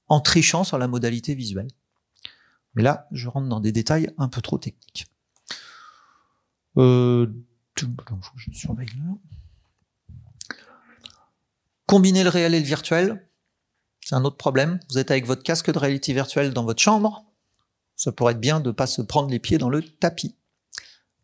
en 0.07 0.19
trichant 0.19 0.63
sur 0.63 0.77
la 0.77 0.87
modalité 0.87 1.33
visuelle. 1.33 1.69
Mais 2.75 2.83
là, 2.83 3.07
je 3.11 3.27
rentre 3.27 3.47
dans 3.47 3.59
des 3.59 3.71
détails 3.71 4.11
un 4.17 4.27
peu 4.27 4.41
trop 4.41 4.57
techniques. 4.57 5.07
Euh. 6.77 7.27
Combiner 11.87 12.23
le 12.23 12.29
réel 12.29 12.53
et 12.53 12.59
le 12.59 12.65
virtuel, 12.65 13.27
c'est 14.05 14.15
un 14.15 14.25
autre 14.25 14.37
problème. 14.37 14.79
Vous 14.89 14.97
êtes 14.97 15.11
avec 15.11 15.25
votre 15.25 15.43
casque 15.43 15.71
de 15.71 15.79
réalité 15.79 16.13
virtuelle 16.13 16.53
dans 16.53 16.65
votre 16.65 16.81
chambre. 16.81 17.25
Ça 17.95 18.11
pourrait 18.11 18.33
être 18.33 18.39
bien 18.39 18.59
de 18.59 18.67
ne 18.67 18.71
pas 18.71 18.87
se 18.87 19.01
prendre 19.01 19.29
les 19.29 19.39
pieds 19.39 19.57
dans 19.57 19.69
le 19.69 19.81
tapis. 19.81 20.35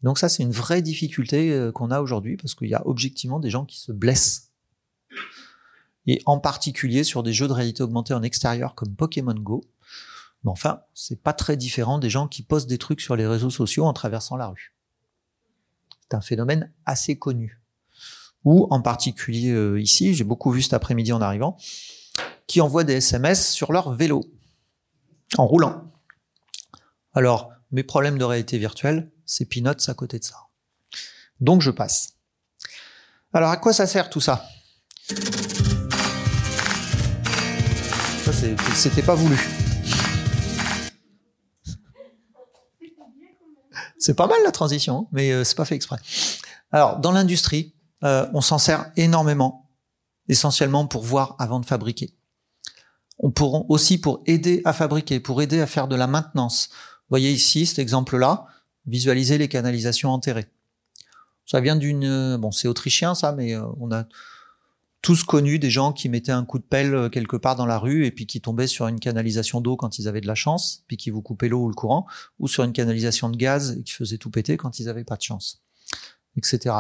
Donc 0.01 0.17
ça, 0.17 0.29
c'est 0.29 0.43
une 0.43 0.51
vraie 0.51 0.81
difficulté 0.81 1.51
euh, 1.51 1.71
qu'on 1.71 1.91
a 1.91 1.99
aujourd'hui 1.99 2.37
parce 2.37 2.55
qu'il 2.55 2.69
y 2.69 2.73
a 2.73 2.87
objectivement 2.87 3.39
des 3.39 3.49
gens 3.49 3.65
qui 3.65 3.79
se 3.79 3.91
blessent. 3.91 4.51
Et 6.07 6.21
en 6.25 6.39
particulier 6.39 7.03
sur 7.03 7.21
des 7.21 7.33
jeux 7.33 7.47
de 7.47 7.53
réalité 7.53 7.83
augmentée 7.83 8.13
en 8.13 8.23
extérieur 8.23 8.75
comme 8.75 8.95
Pokémon 8.95 9.33
Go. 9.33 9.61
Mais 10.43 10.51
enfin, 10.51 10.81
c'est 10.93 11.21
pas 11.21 11.33
très 11.33 11.57
différent 11.57 11.99
des 11.99 12.09
gens 12.09 12.27
qui 12.27 12.43
postent 12.43 12.69
des 12.69 12.77
trucs 12.77 13.01
sur 13.01 13.17
les 13.17 13.27
réseaux 13.27 13.49
sociaux 13.49 13.85
en 13.85 13.93
traversant 13.93 14.37
la 14.37 14.47
rue. 14.47 14.73
C'est 16.01 16.15
un 16.15 16.21
phénomène 16.21 16.71
assez 16.85 17.19
connu. 17.19 17.61
Ou 18.45 18.67
en 18.69 18.81
particulier 18.81 19.51
euh, 19.51 19.81
ici, 19.81 20.13
j'ai 20.13 20.23
beaucoup 20.23 20.51
vu 20.51 20.61
cet 20.61 20.73
après-midi 20.73 21.11
en 21.11 21.21
arrivant, 21.21 21.57
qui 22.49 22.61
envoient 22.61 22.83
des 22.83 22.95
SMS 22.95 23.51
sur 23.51 23.71
leur 23.71 23.93
vélo, 23.93 24.23
en 25.37 25.45
roulant. 25.45 25.93
Alors, 27.13 27.51
mes 27.71 27.83
problèmes 27.83 28.17
de 28.17 28.23
réalité 28.23 28.57
virtuelle, 28.57 29.11
c'est 29.23 29.45
peanuts 29.45 29.87
à 29.87 29.93
côté 29.93 30.17
de 30.17 30.23
ça. 30.23 30.47
Donc 31.39 31.61
je 31.61 31.69
passe. 31.69 32.15
Alors 33.31 33.51
à 33.51 33.57
quoi 33.57 33.71
ça 33.71 33.85
sert 33.85 34.09
tout 34.09 34.19
ça? 34.19 34.49
Ça 38.25 38.33
c'était 38.73 39.03
pas 39.03 39.13
voulu. 39.13 39.37
C'est 43.99 44.15
pas 44.15 44.27
mal 44.27 44.39
la 44.43 44.51
transition, 44.51 45.01
hein, 45.01 45.07
mais 45.11 45.31
euh, 45.31 45.43
c'est 45.43 45.55
pas 45.55 45.65
fait 45.65 45.75
exprès. 45.75 45.97
Alors 46.71 46.97
dans 46.97 47.11
l'industrie, 47.11 47.75
euh, 48.03 48.27
on 48.33 48.41
s'en 48.41 48.57
sert 48.57 48.91
énormément, 48.95 49.69
essentiellement 50.27 50.87
pour 50.87 51.03
voir 51.03 51.35
avant 51.37 51.59
de 51.59 51.65
fabriquer. 51.65 52.15
On 53.19 53.31
pourra 53.31 53.63
aussi 53.69 53.99
pour 53.99 54.23
aider 54.25 54.61
à 54.65 54.73
fabriquer, 54.73 55.19
pour 55.19 55.41
aider 55.41 55.59
à 55.59 55.67
faire 55.67 55.87
de 55.87 55.95
la 55.95 56.07
maintenance. 56.07 56.69
Vous 56.71 57.11
voyez 57.11 57.31
ici 57.31 57.65
cet 57.65 57.79
exemple-là, 57.79 58.47
visualiser 58.85 59.37
les 59.37 59.47
canalisations 59.47 60.09
enterrées. 60.09 60.47
Ça 61.45 61.59
vient 61.59 61.75
d'une, 61.75 62.37
bon, 62.37 62.51
c'est 62.51 62.67
autrichien 62.67 63.15
ça, 63.15 63.31
mais 63.33 63.55
euh, 63.55 63.63
on 63.79 63.91
a 63.91 64.05
tous 65.01 65.23
connu 65.23 65.59
des 65.59 65.69
gens 65.69 65.93
qui 65.93 66.09
mettaient 66.09 66.31
un 66.31 66.45
coup 66.45 66.59
de 66.59 66.63
pelle 66.63 66.93
euh, 66.93 67.09
quelque 67.09 67.37
part 67.37 67.55
dans 67.55 67.65
la 67.65 67.77
rue 67.77 68.05
et 68.05 68.11
puis 68.11 68.27
qui 68.27 68.41
tombaient 68.41 68.67
sur 68.67 68.87
une 68.87 68.99
canalisation 68.99 69.61
d'eau 69.61 69.75
quand 69.75 69.97
ils 69.97 70.07
avaient 70.07 70.21
de 70.21 70.27
la 70.27 70.35
chance, 70.35 70.83
puis 70.87 70.97
qui 70.97 71.09
vous 71.09 71.21
coupaient 71.21 71.47
l'eau 71.47 71.63
ou 71.63 71.69
le 71.69 71.75
courant, 71.75 72.05
ou 72.39 72.47
sur 72.47 72.63
une 72.63 72.73
canalisation 72.73 73.29
de 73.29 73.37
gaz 73.37 73.77
et 73.79 73.83
qui 73.83 73.93
faisait 73.93 74.17
tout 74.17 74.29
péter 74.29 74.57
quand 74.57 74.79
ils 74.79 74.89
avaient 74.89 75.03
pas 75.03 75.15
de 75.15 75.21
chance, 75.21 75.61
etc. 76.37 76.75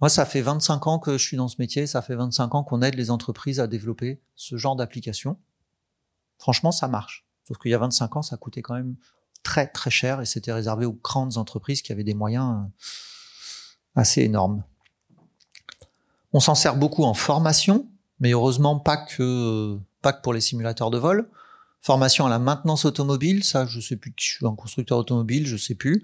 moi, 0.00 0.08
ça 0.08 0.26
fait 0.26 0.42
25 0.42 0.86
ans 0.86 0.98
que 0.98 1.16
je 1.16 1.24
suis 1.24 1.36
dans 1.36 1.48
ce 1.48 1.56
métier, 1.58 1.86
ça 1.86 2.02
fait 2.02 2.16
25 2.16 2.54
ans 2.54 2.64
qu'on 2.64 2.82
aide 2.82 2.94
les 2.94 3.10
entreprises 3.10 3.60
à 3.60 3.66
développer 3.66 4.20
ce 4.34 4.56
genre 4.56 4.76
d'application. 4.76 5.38
Franchement, 6.38 6.72
ça 6.72 6.88
marche. 6.88 7.26
Sauf 7.46 7.58
qu'il 7.58 7.70
y 7.70 7.74
a 7.74 7.78
25 7.78 8.16
ans, 8.16 8.22
ça 8.22 8.36
coûtait 8.36 8.62
quand 8.62 8.74
même 8.74 8.96
très 9.42 9.66
très 9.66 9.90
cher 9.90 10.20
et 10.20 10.26
c'était 10.26 10.52
réservé 10.52 10.86
aux 10.86 10.94
grandes 10.94 11.36
entreprises 11.36 11.82
qui 11.82 11.92
avaient 11.92 12.04
des 12.04 12.14
moyens 12.14 12.56
euh, 12.56 14.00
assez 14.00 14.22
énormes. 14.22 14.64
On 16.32 16.40
s'en 16.40 16.56
sert 16.56 16.76
beaucoup 16.76 17.04
en 17.04 17.14
formation, 17.14 17.86
mais 18.18 18.32
heureusement 18.32 18.80
pas 18.80 18.96
que 18.96 19.78
pas 20.02 20.12
que 20.12 20.22
pour 20.22 20.32
les 20.32 20.40
simulateurs 20.40 20.90
de 20.90 20.98
vol. 20.98 21.30
Formation 21.80 22.26
à 22.26 22.30
la 22.30 22.38
maintenance 22.38 22.86
automobile, 22.86 23.44
ça 23.44 23.66
je 23.66 23.78
sais 23.78 23.96
plus 23.96 24.12
je 24.18 24.24
suis 24.24 24.46
un 24.46 24.56
constructeur 24.56 24.98
automobile, 24.98 25.46
je 25.46 25.56
sais 25.56 25.74
plus. 25.74 26.02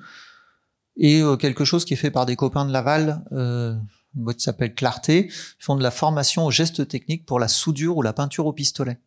Et 0.96 1.20
euh, 1.22 1.36
quelque 1.36 1.64
chose 1.64 1.84
qui 1.84 1.94
est 1.94 1.96
fait 1.96 2.10
par 2.10 2.26
des 2.26 2.36
copains 2.36 2.64
de 2.64 2.72
Laval, 2.72 3.24
euh, 3.32 3.74
une 4.16 4.24
boîte 4.24 4.38
qui 4.38 4.44
s'appelle 4.44 4.74
Clarté, 4.74 5.30
font 5.58 5.76
de 5.76 5.82
la 5.82 5.90
formation 5.90 6.46
aux 6.46 6.50
gestes 6.50 6.86
techniques 6.88 7.26
pour 7.26 7.38
la 7.38 7.48
soudure 7.48 7.96
ou 7.96 8.02
la 8.02 8.12
peinture 8.12 8.46
au 8.46 8.52
pistolet. 8.52 9.00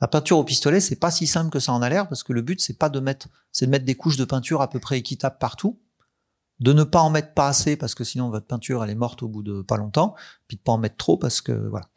La 0.00 0.08
peinture 0.08 0.38
au 0.38 0.44
pistolet, 0.44 0.80
c'est 0.80 0.96
pas 0.96 1.10
si 1.10 1.26
simple 1.26 1.50
que 1.50 1.58
ça 1.58 1.72
en 1.72 1.80
a 1.80 1.88
l'air 1.88 2.08
parce 2.08 2.22
que 2.22 2.34
le 2.34 2.42
but 2.42 2.60
c'est 2.60 2.78
pas 2.78 2.90
de 2.90 3.00
mettre, 3.00 3.28
c'est 3.50 3.66
de 3.66 3.70
mettre 3.70 3.86
des 3.86 3.94
couches 3.94 4.18
de 4.18 4.26
peinture 4.26 4.60
à 4.60 4.68
peu 4.68 4.78
près 4.78 4.98
équitables 4.98 5.38
partout, 5.38 5.80
de 6.60 6.74
ne 6.74 6.84
pas 6.84 7.00
en 7.00 7.08
mettre 7.08 7.32
pas 7.32 7.48
assez 7.48 7.76
parce 7.76 7.94
que 7.94 8.04
sinon 8.04 8.28
votre 8.28 8.46
peinture 8.46 8.84
elle 8.84 8.90
est 8.90 8.94
morte 8.94 9.22
au 9.22 9.28
bout 9.28 9.42
de 9.42 9.62
pas 9.62 9.78
longtemps, 9.78 10.14
puis 10.48 10.58
de 10.58 10.62
pas 10.62 10.72
en 10.72 10.78
mettre 10.78 10.96
trop 10.96 11.16
parce 11.16 11.40
que 11.40 11.52
voilà. 11.52 11.88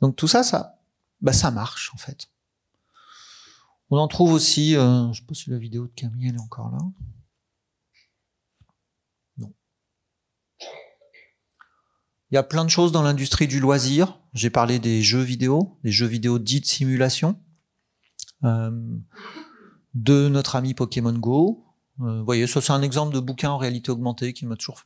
Donc 0.00 0.16
tout 0.16 0.26
ça, 0.26 0.42
ça, 0.42 0.80
bah 1.20 1.32
ça 1.32 1.52
marche 1.52 1.92
en 1.94 1.98
fait. 1.98 2.28
On 3.90 3.98
en 3.98 4.08
trouve 4.08 4.32
aussi, 4.32 4.76
euh, 4.76 5.12
je 5.12 5.20
sais 5.20 5.26
pas 5.26 5.34
si 5.34 5.50
la 5.50 5.58
vidéo 5.58 5.86
de 5.86 5.92
Camille 5.94 6.28
est 6.28 6.40
encore 6.40 6.72
là. 6.72 6.78
Il 12.34 12.36
y 12.36 12.38
a 12.38 12.42
plein 12.42 12.64
de 12.64 12.68
choses 12.68 12.90
dans 12.90 13.02
l'industrie 13.02 13.46
du 13.46 13.60
loisir. 13.60 14.18
J'ai 14.32 14.50
parlé 14.50 14.80
des 14.80 15.04
jeux 15.04 15.22
vidéo, 15.22 15.78
des 15.84 15.92
jeux 15.92 16.08
vidéo 16.08 16.40
dits 16.40 16.60
de 16.60 16.66
simulation, 16.66 17.40
euh, 18.42 18.72
de 19.94 20.26
notre 20.26 20.56
ami 20.56 20.74
Pokémon 20.74 21.12
Go. 21.12 21.64
Euh, 22.00 22.18
vous 22.18 22.24
voyez, 22.24 22.48
ça 22.48 22.60
c'est 22.60 22.72
un 22.72 22.82
exemple 22.82 23.14
de 23.14 23.20
bouquin 23.20 23.50
en 23.50 23.56
réalité 23.56 23.92
augmentée 23.92 24.32
qui 24.32 24.46
m'a 24.46 24.56
toujours 24.56 24.82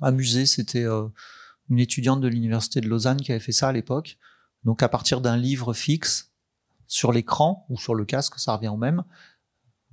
amusé. 0.00 0.46
C'était 0.46 0.82
euh, 0.82 1.06
une 1.70 1.78
étudiante 1.78 2.20
de 2.20 2.26
l'université 2.26 2.80
de 2.80 2.88
Lausanne 2.88 3.20
qui 3.20 3.30
avait 3.30 3.38
fait 3.38 3.52
ça 3.52 3.68
à 3.68 3.72
l'époque. 3.72 4.18
Donc 4.64 4.82
à 4.82 4.88
partir 4.88 5.20
d'un 5.20 5.36
livre 5.36 5.74
fixe 5.74 6.32
sur 6.88 7.12
l'écran 7.12 7.66
ou 7.68 7.78
sur 7.78 7.94
le 7.94 8.04
casque, 8.04 8.40
ça 8.40 8.56
revient 8.56 8.66
au 8.66 8.76
même, 8.76 9.04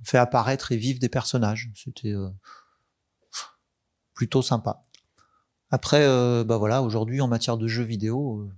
fait 0.02 0.18
apparaître 0.18 0.72
et 0.72 0.76
vivre 0.76 0.98
des 0.98 1.08
personnages. 1.08 1.70
C'était 1.76 2.16
plutôt 4.14 4.42
sympa. 4.42 4.84
Après, 5.74 6.04
euh, 6.04 6.44
bah 6.44 6.58
voilà, 6.58 6.82
aujourd'hui 6.82 7.22
en 7.22 7.28
matière 7.28 7.56
de 7.56 7.66
jeux 7.66 7.82
vidéo 7.82 8.42
euh, 8.42 8.52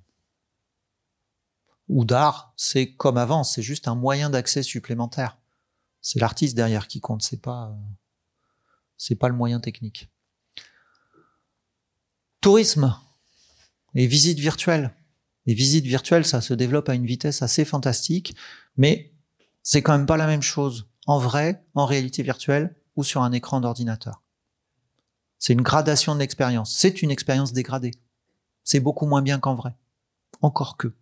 ou 1.89 2.05
d'art, 2.05 2.53
c'est 2.57 2.93
comme 2.93 3.19
avant, 3.19 3.45
c'est 3.45 3.63
juste 3.63 3.87
un 3.87 3.95
moyen 3.95 4.31
d'accès 4.31 4.65
supplémentaire. 4.65 5.39
C'est 6.01 6.19
l'artiste 6.19 6.57
derrière 6.57 6.89
qui 6.89 7.01
compte, 7.01 7.23
c'est 7.23 7.41
pas 7.41 7.73
euh, 9.11 9.15
pas 9.15 9.29
le 9.29 9.37
moyen 9.37 9.61
technique. 9.61 10.11
Tourisme 12.41 12.99
et 13.95 14.09
visites 14.09 14.41
virtuelles. 14.41 14.93
Les 15.47 15.55
visites 15.55 15.87
virtuelles, 15.87 16.27
ça 16.27 16.41
se 16.41 16.53
développe 16.53 16.89
à 16.89 16.95
une 16.95 17.07
vitesse 17.07 17.43
assez 17.43 17.65
fantastique, 17.65 18.35
mais 18.77 19.15
c'est 19.63 19.83
quand 19.83 19.97
même 19.97 20.07
pas 20.07 20.17
la 20.17 20.27
même 20.27 20.43
chose 20.43 20.89
en 21.07 21.21
vrai, 21.21 21.65
en 21.75 21.87
réalité 21.87 22.25
virtuelle 22.25 22.75
ou 22.97 23.05
sur 23.05 23.23
un 23.23 23.31
écran 23.31 23.61
d'ordinateur. 23.61 24.24
C'est 25.45 25.53
une 25.53 25.61
gradation 25.61 26.15
de 26.15 26.21
l'expérience. 26.21 26.75
C'est 26.75 27.03
une 27.03 27.11
expérience 27.11 27.53
dégradée. 27.53 27.91
C'est 28.63 28.81
beaucoup 28.81 29.05
moins 29.05 29.21
bien 29.21 29.39
qu'en 29.39 29.55
vrai. 29.55 29.77
Encore 30.41 30.79
que. 30.79 30.95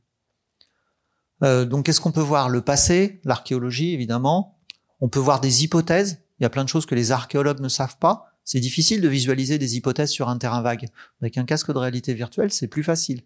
Euh, 1.44 1.64
donc 1.64 1.86
qu'est-ce 1.86 2.00
qu'on 2.00 2.10
peut 2.10 2.20
voir? 2.20 2.48
Le 2.48 2.60
passé, 2.60 3.20
l'archéologie 3.22 3.92
évidemment. 3.92 4.58
On 5.00 5.08
peut 5.08 5.20
voir 5.20 5.40
des 5.40 5.62
hypothèses. 5.62 6.24
Il 6.40 6.42
y 6.42 6.46
a 6.46 6.50
plein 6.50 6.64
de 6.64 6.68
choses 6.68 6.86
que 6.86 6.96
les 6.96 7.12
archéologues 7.12 7.60
ne 7.60 7.68
savent 7.68 7.98
pas. 7.98 8.32
C'est 8.42 8.58
difficile 8.58 9.00
de 9.00 9.06
visualiser 9.06 9.58
des 9.58 9.76
hypothèses 9.76 10.10
sur 10.10 10.28
un 10.28 10.38
terrain 10.38 10.60
vague. 10.60 10.88
Avec 11.20 11.38
un 11.38 11.44
casque 11.44 11.72
de 11.72 11.78
réalité 11.78 12.12
virtuelle, 12.12 12.50
c'est 12.50 12.66
plus 12.66 12.82
facile. 12.82 13.22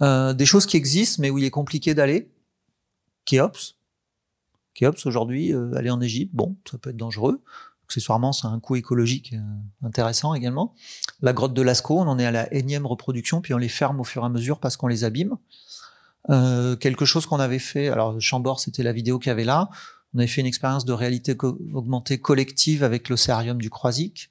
Euh, 0.00 0.32
des 0.32 0.46
choses 0.46 0.64
qui 0.64 0.76
existent 0.76 1.20
mais 1.20 1.30
où 1.30 1.38
il 1.38 1.44
est 1.44 1.50
compliqué 1.50 1.92
d'aller. 1.92 2.30
Kéops, 3.24 3.74
Khéops 4.74 5.04
aujourd'hui, 5.06 5.52
euh, 5.52 5.74
aller 5.74 5.90
en 5.90 6.00
Égypte, 6.00 6.32
bon, 6.34 6.56
ça 6.70 6.78
peut 6.78 6.90
être 6.90 6.96
dangereux. 6.96 7.42
Accessoirement, 7.90 8.30
ça 8.32 8.46
a 8.46 8.52
un 8.52 8.60
coût 8.60 8.76
écologique 8.76 9.32
euh, 9.32 9.86
intéressant 9.86 10.32
également. 10.34 10.76
La 11.22 11.32
grotte 11.32 11.54
de 11.54 11.60
Lascaux, 11.60 11.98
on 11.98 12.06
en 12.06 12.20
est 12.20 12.24
à 12.24 12.30
la 12.30 12.54
énième 12.54 12.86
reproduction, 12.86 13.40
puis 13.40 13.52
on 13.52 13.58
les 13.58 13.68
ferme 13.68 13.98
au 13.98 14.04
fur 14.04 14.22
et 14.22 14.26
à 14.26 14.28
mesure 14.28 14.60
parce 14.60 14.76
qu'on 14.76 14.86
les 14.86 15.02
abîme. 15.02 15.36
Euh, 16.28 16.76
quelque 16.76 17.04
chose 17.04 17.26
qu'on 17.26 17.40
avait 17.40 17.58
fait, 17.58 17.88
alors 17.88 18.20
Chambord, 18.20 18.60
c'était 18.60 18.84
la 18.84 18.92
vidéo 18.92 19.18
qu'il 19.18 19.30
y 19.30 19.32
avait 19.32 19.42
là. 19.42 19.70
On 20.14 20.20
avait 20.20 20.28
fait 20.28 20.40
une 20.40 20.46
expérience 20.46 20.84
de 20.84 20.92
réalité 20.92 21.36
augmentée 21.74 22.20
collective 22.20 22.84
avec 22.84 23.08
l'océarium 23.08 23.60
du 23.60 23.70
Croisic. 23.70 24.30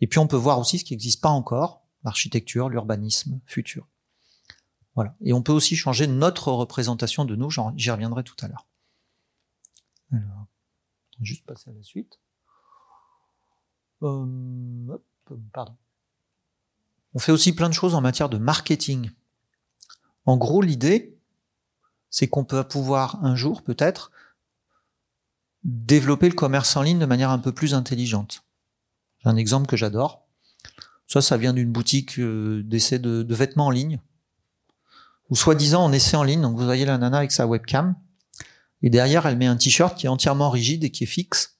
Et 0.00 0.08
puis 0.08 0.18
on 0.18 0.26
peut 0.26 0.34
voir 0.34 0.58
aussi 0.58 0.80
ce 0.80 0.84
qui 0.84 0.92
n'existe 0.92 1.20
pas 1.20 1.28
encore, 1.28 1.84
l'architecture, 2.02 2.70
l'urbanisme 2.70 3.38
futur. 3.46 3.86
Voilà. 4.96 5.14
Et 5.20 5.32
on 5.32 5.42
peut 5.42 5.52
aussi 5.52 5.76
changer 5.76 6.08
notre 6.08 6.50
représentation 6.50 7.24
de 7.24 7.36
nous, 7.36 7.50
j'y 7.76 7.90
reviendrai 7.92 8.24
tout 8.24 8.34
à 8.40 8.48
l'heure. 8.48 8.66
Alors, 10.10 10.46
juste 11.20 11.46
passer 11.46 11.70
à 11.70 11.72
la 11.72 11.84
suite. 11.84 12.18
Hop, 14.00 15.02
pardon. 15.52 15.76
On 17.14 17.18
fait 17.18 17.32
aussi 17.32 17.52
plein 17.52 17.68
de 17.68 17.74
choses 17.74 17.94
en 17.94 18.00
matière 18.00 18.28
de 18.28 18.38
marketing. 18.38 19.10
En 20.26 20.36
gros, 20.36 20.62
l'idée, 20.62 21.18
c'est 22.08 22.28
qu'on 22.28 22.44
peut 22.44 22.62
pouvoir 22.64 23.24
un 23.24 23.34
jour, 23.34 23.62
peut-être, 23.62 24.10
développer 25.64 26.28
le 26.28 26.34
commerce 26.34 26.76
en 26.76 26.82
ligne 26.82 26.98
de 26.98 27.06
manière 27.06 27.30
un 27.30 27.38
peu 27.38 27.52
plus 27.52 27.74
intelligente. 27.74 28.44
J'ai 29.18 29.28
un 29.28 29.36
exemple 29.36 29.66
que 29.66 29.76
j'adore. 29.76 30.26
Ça, 31.06 31.20
ça 31.20 31.36
vient 31.36 31.52
d'une 31.52 31.72
boutique 31.72 32.18
euh, 32.18 32.62
d'essai 32.62 32.98
de, 32.98 33.22
de 33.22 33.34
vêtements 33.34 33.66
en 33.66 33.70
ligne, 33.70 34.00
ou 35.28 35.36
soi-disant 35.36 35.84
en 35.84 35.92
essai 35.92 36.16
en 36.16 36.22
ligne. 36.22 36.40
Donc 36.40 36.56
vous 36.56 36.64
voyez 36.64 36.84
la 36.84 36.96
nana 36.96 37.18
avec 37.18 37.32
sa 37.32 37.46
webcam, 37.46 37.96
et 38.82 38.90
derrière 38.90 39.26
elle 39.26 39.36
met 39.36 39.46
un 39.46 39.56
t-shirt 39.56 39.96
qui 39.96 40.06
est 40.06 40.08
entièrement 40.08 40.50
rigide 40.50 40.84
et 40.84 40.90
qui 40.90 41.04
est 41.04 41.08
fixe. 41.08 41.59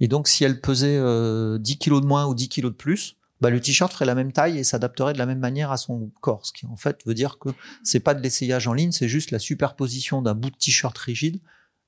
Et 0.00 0.08
donc 0.08 0.28
si 0.28 0.44
elle 0.44 0.60
pesait 0.60 0.96
euh, 0.98 1.58
10 1.58 1.78
kilos 1.78 2.00
de 2.00 2.06
moins 2.06 2.26
ou 2.26 2.34
10 2.34 2.48
kilos 2.48 2.72
de 2.72 2.76
plus, 2.76 3.16
bah, 3.40 3.50
le 3.50 3.60
t-shirt 3.60 3.92
ferait 3.92 4.06
la 4.06 4.14
même 4.14 4.32
taille 4.32 4.58
et 4.58 4.64
s'adapterait 4.64 5.12
de 5.12 5.18
la 5.18 5.26
même 5.26 5.38
manière 5.38 5.70
à 5.70 5.76
son 5.76 6.10
corps. 6.20 6.46
Ce 6.46 6.52
qui 6.52 6.66
en 6.66 6.76
fait 6.76 7.04
veut 7.06 7.14
dire 7.14 7.38
que 7.38 7.50
c'est 7.82 8.00
pas 8.00 8.14
de 8.14 8.22
l'essayage 8.22 8.66
en 8.66 8.72
ligne, 8.72 8.92
c'est 8.92 9.08
juste 9.08 9.30
la 9.30 9.38
superposition 9.38 10.22
d'un 10.22 10.34
bout 10.34 10.50
de 10.50 10.56
t-shirt 10.56 10.96
rigide 10.96 11.40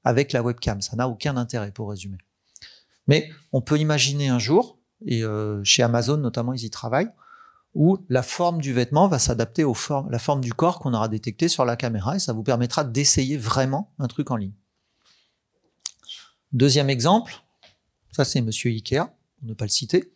avec 0.05 0.33
la 0.33 0.43
webcam. 0.43 0.81
Ça 0.81 0.97
n'a 0.97 1.09
aucun 1.09 1.37
intérêt 1.37 1.71
pour 1.71 1.91
résumer. 1.91 2.19
Mais 3.07 3.31
on 3.53 3.63
peut 3.63 3.79
imaginer 3.79 4.29
un 4.29 4.39
jour, 4.39 4.79
et 5.07 5.23
euh, 5.23 5.63
chez 5.65 5.83
Amazon 5.83 6.19
notamment 6.19 6.53
ils 6.53 6.65
y 6.65 6.71
travaillent, 6.71 7.11
où 7.75 7.99
la 8.09 8.23
forme 8.23 8.61
du 8.61 8.73
vêtement 8.73 9.09
va 9.09 9.19
s'adapter 9.19 9.63
à 9.63 10.05
la 10.11 10.19
forme 10.19 10.41
du 10.41 10.53
corps 10.53 10.79
qu'on 10.79 10.95
aura 10.95 11.09
détecté 11.09 11.49
sur 11.49 11.65
la 11.65 11.77
caméra 11.77 12.17
et 12.17 12.19
ça 12.19 12.33
vous 12.33 12.43
permettra 12.43 12.85
d'essayer 12.85 13.37
vraiment 13.37 13.93
un 13.99 14.09
truc 14.09 14.31
en 14.31 14.37
ligne. 14.37 14.55
Deuxième 16.53 16.91
exemple, 16.91 17.43
ça 18.19 18.25
c'est 18.25 18.41
Monsieur 18.41 18.73
Ikea, 18.73 19.05
pour 19.37 19.49
ne 19.49 19.55
pas 19.55 19.65
le 19.65 19.71
citer, 19.71 20.13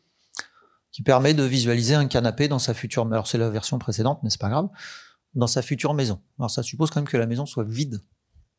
qui 0.91 1.03
permet 1.03 1.35
de 1.35 1.45
visualiser 1.45 1.95
un 1.95 2.09
canapé 2.09 2.49
dans 2.49 2.59
sa 2.59 2.75
future, 2.75 3.07
alors 3.07 3.29
c'est 3.29 3.39
la 3.39 3.49
version 3.49 3.79
précédente, 3.79 4.19
mais 4.25 4.31
c'est 4.31 4.41
pas 4.41 4.49
grave, 4.49 4.71
dans 5.37 5.47
sa 5.47 5.63
future 5.63 5.95
maison. 5.95 6.21
Alors 6.37 6.51
ça 6.51 6.65
suppose 6.65 6.91
quand 6.91 6.99
même 6.99 7.07
que 7.07 7.17
la 7.17 7.29
maison 7.29 7.47
soit 7.47 7.63
vide, 7.63 8.03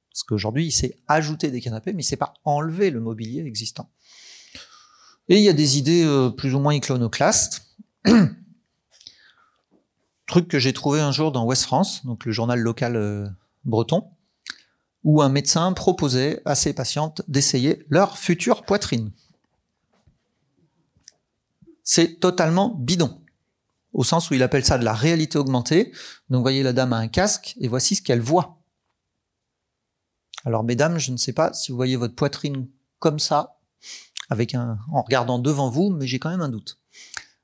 parce 0.10 0.24
qu'aujourd'hui 0.24 0.68
il 0.68 0.72
s'est 0.72 0.96
ajouté 1.10 1.52
des 1.52 1.60
canapés, 1.60 1.92
mais 1.92 2.04
il 2.04 2.06
sait 2.06 2.16
pas 2.16 2.36
enlever 2.46 2.90
le 2.90 3.02
mobilier 3.02 3.42
existant. 3.42 3.92
Et 5.28 5.36
il 5.36 5.44
y 5.44 5.50
a 5.50 5.54
des 5.54 5.78
idées 5.78 6.06
euh, 6.06 6.30
plus 6.30 6.56
ou 6.56 6.60
moins 6.60 6.74
iconoclastes. 6.74 7.76
Truc 10.26 10.48
que 10.48 10.58
j'ai 10.58 10.72
trouvé 10.72 11.02
un 11.02 11.12
jour 11.12 11.34
dans 11.34 11.44
Ouest 11.44 11.64
France, 11.64 12.06
donc 12.06 12.24
le 12.24 12.32
journal 12.32 12.62
local 12.62 12.96
euh, 12.96 13.28
breton, 13.66 14.10
où 15.04 15.22
un 15.22 15.28
médecin 15.28 15.74
proposait 15.74 16.42
à 16.46 16.56
ses 16.56 16.72
patientes 16.72 17.24
d'essayer 17.28 17.86
leur 17.90 18.18
future 18.18 18.64
poitrine. 18.64 19.12
C'est 21.84 22.20
totalement 22.20 22.70
bidon, 22.70 23.22
au 23.92 24.04
sens 24.04 24.30
où 24.30 24.34
il 24.34 24.44
appelle 24.44 24.66
ça 24.66 24.78
de 24.78 24.86
la 24.86 24.94
réalité 24.94 25.38
augmentée. 25.38 25.92
Donc 26.30 26.42
voyez, 26.42 26.64
la 26.64 26.74
dame 26.74 26.94
a 26.94 26.98
un 26.98 27.08
casque 27.08 27.56
et 27.60 27.68
voici 27.68 27.96
ce 27.96 28.02
qu'elle 28.02 28.22
voit. 28.22 28.60
Alors 30.46 30.64
mesdames, 30.64 30.98
je 30.98 31.12
ne 31.12 31.18
sais 31.18 31.34
pas 31.34 31.54
si 31.54 31.72
vous 31.72 31.78
voyez 31.78 31.96
votre 31.96 32.16
poitrine 32.16 32.68
comme 33.00 33.20
ça, 33.20 33.60
avec 34.30 34.56
un, 34.56 34.78
en 34.92 35.02
regardant 35.02 35.40
devant 35.40 35.70
vous, 35.70 35.90
mais 35.90 36.08
j'ai 36.08 36.20
quand 36.20 36.30
même 36.30 36.42
un 36.42 36.50
doute. 36.50 36.80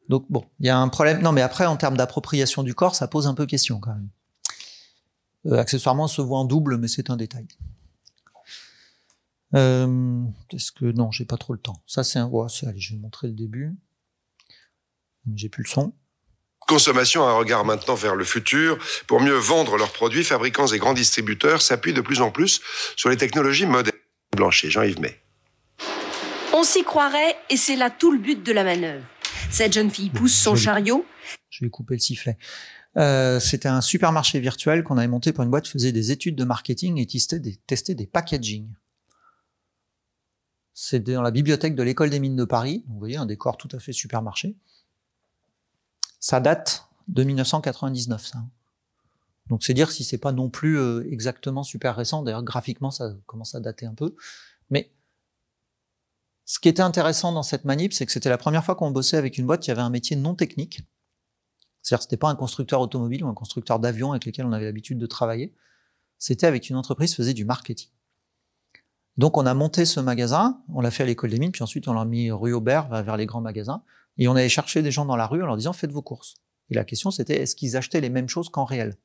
Donc 0.07 0.25
bon, 0.29 0.45
il 0.59 0.65
y 0.65 0.69
a 0.69 0.77
un 0.77 0.89
problème. 0.89 1.21
Non, 1.21 1.31
mais 1.31 1.41
après, 1.41 1.65
en 1.65 1.77
termes 1.77 1.97
d'appropriation 1.97 2.63
du 2.63 2.73
corps, 2.73 2.95
ça 2.95 3.07
pose 3.07 3.27
un 3.27 3.33
peu 3.33 3.45
question 3.45 3.79
quand 3.79 3.93
même. 3.93 4.09
Euh, 5.45 5.57
accessoirement, 5.57 6.05
on 6.05 6.07
se 6.07 6.21
voit 6.21 6.39
en 6.39 6.45
double, 6.45 6.77
mais 6.77 6.87
c'est 6.87 7.09
un 7.09 7.15
détail. 7.15 7.47
Euh, 9.55 10.23
Est-ce 10.51 10.71
que 10.71 10.85
non, 10.85 11.11
j'ai 11.11 11.25
pas 11.25 11.37
trop 11.37 11.53
le 11.53 11.59
temps. 11.59 11.81
Ça, 11.85 12.03
c'est 12.03 12.19
un. 12.19 12.25
Ouais, 12.25 12.47
allez, 12.63 12.79
je 12.79 12.93
vais 12.93 12.99
montrer 12.99 13.27
le 13.27 13.33
début. 13.33 13.75
J'ai 15.35 15.49
plus 15.49 15.63
le 15.63 15.69
son. 15.69 15.93
Consommation 16.67 17.27
a 17.27 17.31
un 17.31 17.33
regard 17.33 17.65
maintenant 17.65 17.95
vers 17.95 18.15
le 18.15 18.23
futur. 18.23 18.77
Pour 19.07 19.21
mieux 19.21 19.33
vendre 19.33 19.75
leurs 19.77 19.91
produits, 19.91 20.23
fabricants 20.23 20.67
et 20.67 20.77
grands 20.77 20.93
distributeurs 20.93 21.61
s'appuient 21.61 21.93
de 21.93 22.01
plus 22.01 22.21
en 22.21 22.29
plus 22.29 22.61
sur 22.95 23.09
les 23.09 23.17
technologies 23.17 23.65
modernes. 23.65 23.97
Blanchet, 24.35 24.69
Jean-Yves 24.69 24.99
May. 24.99 25.19
On 26.53 26.63
s'y 26.63 26.83
croirait 26.83 27.35
et 27.49 27.57
c'est 27.57 27.75
là 27.75 27.89
tout 27.89 28.11
le 28.11 28.19
but 28.19 28.43
de 28.43 28.51
la 28.51 28.63
manœuvre. 28.63 29.03
Cette 29.49 29.73
jeune 29.73 29.89
fille 29.89 30.09
pousse 30.11 30.35
son 30.35 30.55
chariot. 30.55 31.05
Je 31.49 31.65
vais 31.65 31.71
couper 31.71 31.95
le 31.95 31.99
sifflet. 31.99 32.37
Euh, 32.97 33.39
C'était 33.39 33.67
un 33.67 33.81
supermarché 33.81 34.39
virtuel 34.39 34.83
qu'on 34.83 34.97
avait 34.97 35.07
monté 35.07 35.33
pour 35.33 35.43
une 35.43 35.49
boîte 35.49 35.65
qui 35.65 35.71
faisait 35.71 35.91
des 35.91 36.11
études 36.11 36.35
de 36.35 36.43
marketing 36.43 36.99
et 36.99 37.05
testait 37.07 37.39
des, 37.39 37.55
testait 37.55 37.95
des 37.95 38.05
packaging. 38.05 38.67
C'est 40.73 40.99
dans 40.99 41.21
la 41.21 41.31
bibliothèque 41.31 41.75
de 41.75 41.83
l'école 41.83 42.09
des 42.09 42.19
mines 42.19 42.35
de 42.35 42.45
Paris. 42.45 42.83
Vous 42.89 42.99
voyez, 42.99 43.17
un 43.17 43.25
décor 43.25 43.57
tout 43.57 43.69
à 43.71 43.79
fait 43.79 43.91
supermarché. 43.91 44.55
Ça 46.19 46.39
date 46.39 46.87
de 47.07 47.23
1999, 47.23 48.25
ça. 48.25 48.39
Donc 49.47 49.63
c'est 49.63 49.73
dire 49.73 49.91
si 49.91 50.03
c'est 50.03 50.17
pas 50.17 50.31
non 50.31 50.49
plus 50.49 50.77
euh, 50.77 51.03
exactement 51.11 51.63
super 51.63 51.95
récent. 51.95 52.21
D'ailleurs, 52.23 52.43
graphiquement, 52.43 52.91
ça 52.91 53.13
commence 53.25 53.55
à 53.55 53.59
dater 53.59 53.85
un 53.85 53.95
peu. 53.95 54.15
Mais 54.69 54.91
ce 56.45 56.59
qui 56.59 56.69
était 56.69 56.81
intéressant 56.81 57.31
dans 57.31 57.43
cette 57.43 57.65
manip, 57.65 57.93
c'est 57.93 58.05
que 58.05 58.11
c'était 58.11 58.29
la 58.29 58.37
première 58.37 58.63
fois 58.63 58.75
qu'on 58.75 58.91
bossait 58.91 59.17
avec 59.17 59.37
une 59.37 59.45
boîte 59.45 59.61
qui 59.61 59.71
avait 59.71 59.81
un 59.81 59.89
métier 59.89 60.15
non 60.15 60.35
technique. 60.35 60.81
C'est-à-dire, 61.81 62.03
c'était 62.03 62.17
pas 62.17 62.29
un 62.29 62.35
constructeur 62.35 62.81
automobile 62.81 63.23
ou 63.23 63.27
un 63.27 63.33
constructeur 63.33 63.79
d'avion 63.79 64.11
avec 64.11 64.25
lequel 64.25 64.45
on 64.45 64.51
avait 64.51 64.65
l'habitude 64.65 64.99
de 64.99 65.05
travailler. 65.05 65.55
C'était 66.17 66.47
avec 66.47 66.69
une 66.69 66.75
entreprise 66.75 67.11
qui 67.11 67.15
faisait 67.15 67.33
du 67.33 67.45
marketing. 67.45 67.89
Donc, 69.17 69.37
on 69.37 69.45
a 69.45 69.53
monté 69.53 69.85
ce 69.85 69.99
magasin, 69.99 70.61
on 70.73 70.81
l'a 70.81 70.91
fait 70.91 71.03
à 71.03 71.05
l'école 71.05 71.29
des 71.29 71.39
mines, 71.39 71.51
puis 71.51 71.63
ensuite 71.63 71.87
on 71.87 71.93
l'a 71.93 72.05
mis 72.05 72.31
rue 72.31 72.53
Aubert 72.53 72.87
vers 72.89 73.17
les 73.17 73.25
grands 73.25 73.41
magasins, 73.41 73.83
et 74.19 74.27
on 74.27 74.35
allait 74.35 74.49
chercher 74.49 74.83
des 74.83 74.91
gens 74.91 75.05
dans 75.05 75.15
la 75.15 75.25
rue 75.25 75.41
en 75.41 75.47
leur 75.47 75.57
disant 75.57 75.73
faites 75.73 75.91
vos 75.91 76.03
courses. 76.03 76.35
Et 76.69 76.75
la 76.75 76.83
question 76.83 77.09
c'était 77.09 77.41
est-ce 77.41 77.55
qu'ils 77.55 77.75
achetaient 77.75 78.01
les 78.01 78.09
mêmes 78.09 78.29
choses 78.29 78.49
qu'en 78.49 78.65
réel? 78.65 78.97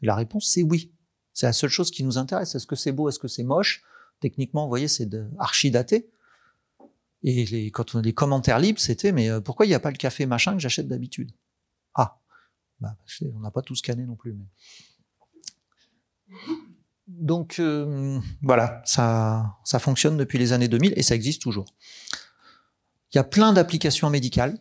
Et 0.00 0.06
la 0.06 0.14
réponse 0.14 0.50
c'est 0.50 0.62
oui. 0.62 0.94
C'est 1.34 1.46
la 1.46 1.52
seule 1.52 1.70
chose 1.70 1.90
qui 1.90 2.04
nous 2.04 2.18
intéresse. 2.18 2.54
Est-ce 2.54 2.66
que 2.66 2.76
c'est 2.76 2.92
beau? 2.92 3.08
Est-ce 3.08 3.18
que 3.18 3.28
c'est 3.28 3.44
moche? 3.44 3.82
Techniquement, 4.20 4.64
vous 4.64 4.68
voyez, 4.68 4.88
c'est 4.88 5.08
archi 5.38 5.70
daté. 5.70 6.10
Et 7.22 7.44
les, 7.46 7.70
quand 7.70 7.94
on 7.94 7.98
a 7.98 8.02
des 8.02 8.14
commentaires 8.14 8.58
libres, 8.58 8.80
c'était 8.80 9.12
mais 9.12 9.30
euh, 9.30 9.40
pourquoi 9.40 9.66
il 9.66 9.68
n'y 9.68 9.74
a 9.74 9.80
pas 9.80 9.90
le 9.90 9.96
café 9.96 10.26
machin 10.26 10.54
que 10.54 10.58
j'achète 10.58 10.88
d'habitude? 10.88 11.32
Ah, 11.94 12.20
bah, 12.80 12.96
on 13.34 13.40
n'a 13.40 13.50
pas 13.50 13.62
tout 13.62 13.74
scanné 13.74 14.04
non 14.04 14.16
plus. 14.16 14.34
Mais... 14.34 14.46
Donc 17.06 17.58
euh, 17.58 18.18
voilà, 18.42 18.82
ça, 18.84 19.58
ça 19.64 19.78
fonctionne 19.78 20.16
depuis 20.16 20.38
les 20.38 20.52
années 20.52 20.68
2000 20.68 20.94
et 20.96 21.02
ça 21.02 21.14
existe 21.14 21.42
toujours. 21.42 21.66
Il 23.12 23.16
y 23.16 23.18
a 23.18 23.24
plein 23.24 23.52
d'applications 23.52 24.10
médicales 24.10 24.58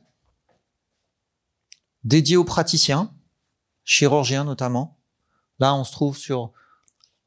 dédiées 2.03 2.37
aux 2.37 2.45
praticiens, 2.45 3.13
chirurgiens 3.83 4.43
notamment. 4.43 4.99
Là, 5.59 5.75
on 5.75 5.83
se 5.83 5.91
trouve 5.91 6.17
sur 6.17 6.53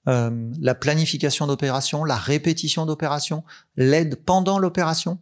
euh, 0.09 0.51
la 0.59 0.75
planification 0.75 1.47
d'opération, 1.47 2.05
la 2.05 2.17
répétition 2.17 2.87
d'opération, 2.87 3.45
l'aide 3.77 4.17
pendant 4.17 4.59
l'opération, 4.59 5.21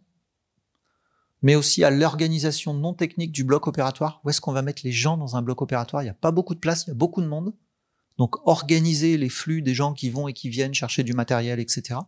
mais 1.41 1.55
aussi 1.55 1.83
à 1.83 1.89
l'organisation 1.89 2.73
non 2.73 2.93
technique 2.93 3.31
du 3.31 3.43
bloc 3.43 3.67
opératoire. 3.67 4.21
Où 4.23 4.29
est-ce 4.29 4.41
qu'on 4.41 4.53
va 4.53 4.61
mettre 4.61 4.81
les 4.83 4.91
gens 4.91 5.17
dans 5.17 5.35
un 5.35 5.41
bloc 5.41 5.61
opératoire? 5.61 6.01
Il 6.01 6.05
n'y 6.05 6.11
a 6.11 6.15
pas 6.15 6.31
beaucoup 6.31 6.55
de 6.55 6.59
place, 6.59 6.85
il 6.85 6.89
y 6.89 6.91
a 6.91 6.95
beaucoup 6.95 7.21
de 7.21 7.27
monde. 7.27 7.53
Donc 8.17 8.35
organiser 8.47 9.17
les 9.17 9.29
flux 9.29 9.61
des 9.61 9.73
gens 9.73 9.93
qui 9.93 10.09
vont 10.09 10.27
et 10.27 10.33
qui 10.33 10.49
viennent 10.49 10.73
chercher 10.73 11.03
du 11.03 11.13
matériel, 11.13 11.59
etc. 11.59 11.99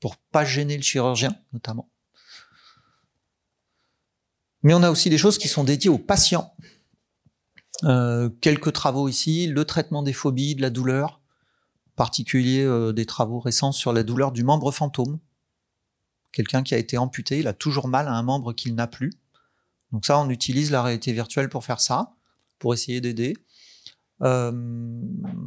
Pour 0.00 0.16
pas 0.16 0.44
gêner 0.44 0.76
le 0.76 0.82
chirurgien, 0.82 1.34
notamment. 1.52 1.90
Mais 4.62 4.74
on 4.74 4.82
a 4.82 4.90
aussi 4.90 5.10
des 5.10 5.18
choses 5.18 5.38
qui 5.38 5.48
sont 5.48 5.64
dédiées 5.64 5.90
aux 5.90 5.98
patients. 5.98 6.54
Euh, 7.84 8.28
quelques 8.40 8.72
travaux 8.72 9.08
ici, 9.08 9.46
le 9.46 9.64
traitement 9.64 10.02
des 10.02 10.12
phobies, 10.12 10.54
de 10.54 10.62
la 10.62 10.70
douleur, 10.70 11.20
en 11.88 11.96
particulier 11.96 12.62
euh, 12.62 12.92
des 12.92 13.06
travaux 13.06 13.40
récents 13.40 13.72
sur 13.72 13.92
la 13.92 14.02
douleur 14.02 14.32
du 14.32 14.44
membre 14.44 14.70
fantôme. 14.70 15.18
Quelqu'un 16.32 16.62
qui 16.62 16.74
a 16.74 16.78
été 16.78 16.98
amputé, 16.98 17.40
il 17.40 17.48
a 17.48 17.52
toujours 17.52 17.88
mal 17.88 18.06
à 18.06 18.12
un 18.12 18.22
membre 18.22 18.52
qu'il 18.52 18.74
n'a 18.74 18.86
plus. 18.86 19.12
Donc 19.92 20.04
ça, 20.06 20.18
on 20.18 20.28
utilise 20.28 20.70
la 20.70 20.82
réalité 20.82 21.12
virtuelle 21.12 21.48
pour 21.48 21.64
faire 21.64 21.80
ça, 21.80 22.14
pour 22.58 22.74
essayer 22.74 23.00
d'aider. 23.00 23.36
Euh, 24.22 24.52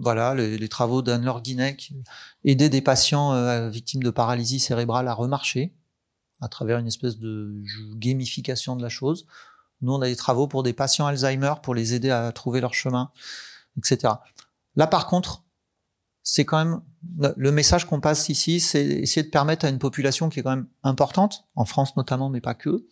voilà, 0.01 0.33
les, 0.33 0.67
travaux 0.67 1.03
d'Anne-Laure 1.03 1.41
Guinet, 1.41 1.75
qui 1.75 1.95
aider 2.43 2.69
des 2.69 2.81
patients 2.81 3.69
victimes 3.69 4.03
de 4.03 4.09
paralysie 4.09 4.59
cérébrale 4.59 5.07
à 5.07 5.13
remarcher 5.13 5.73
à 6.43 6.49
travers 6.49 6.77
une 6.77 6.87
espèce 6.87 7.17
de 7.17 7.63
gamification 7.95 8.75
de 8.75 8.81
la 8.81 8.89
chose. 8.89 9.25
Nous, 9.81 9.93
on 9.93 10.01
a 10.01 10.07
des 10.07 10.15
travaux 10.15 10.47
pour 10.47 10.63
des 10.63 10.73
patients 10.73 11.07
Alzheimer 11.07 11.53
pour 11.63 11.73
les 11.73 11.93
aider 11.93 12.09
à 12.09 12.31
trouver 12.31 12.61
leur 12.61 12.73
chemin, 12.73 13.11
etc. 13.77 14.13
Là, 14.75 14.87
par 14.87 15.07
contre, 15.07 15.43
c'est 16.21 16.45
quand 16.45 16.63
même 16.63 16.81
le 17.35 17.51
message 17.51 17.85
qu'on 17.85 17.99
passe 17.99 18.29
ici, 18.29 18.59
c'est 18.59 18.85
essayer 18.85 19.23
de 19.23 19.29
permettre 19.29 19.65
à 19.65 19.69
une 19.69 19.79
population 19.79 20.29
qui 20.29 20.39
est 20.39 20.43
quand 20.43 20.55
même 20.55 20.67
importante, 20.83 21.45
en 21.55 21.65
France 21.65 21.95
notamment, 21.97 22.29
mais 22.29 22.39
pas 22.39 22.53
que, 22.53 22.85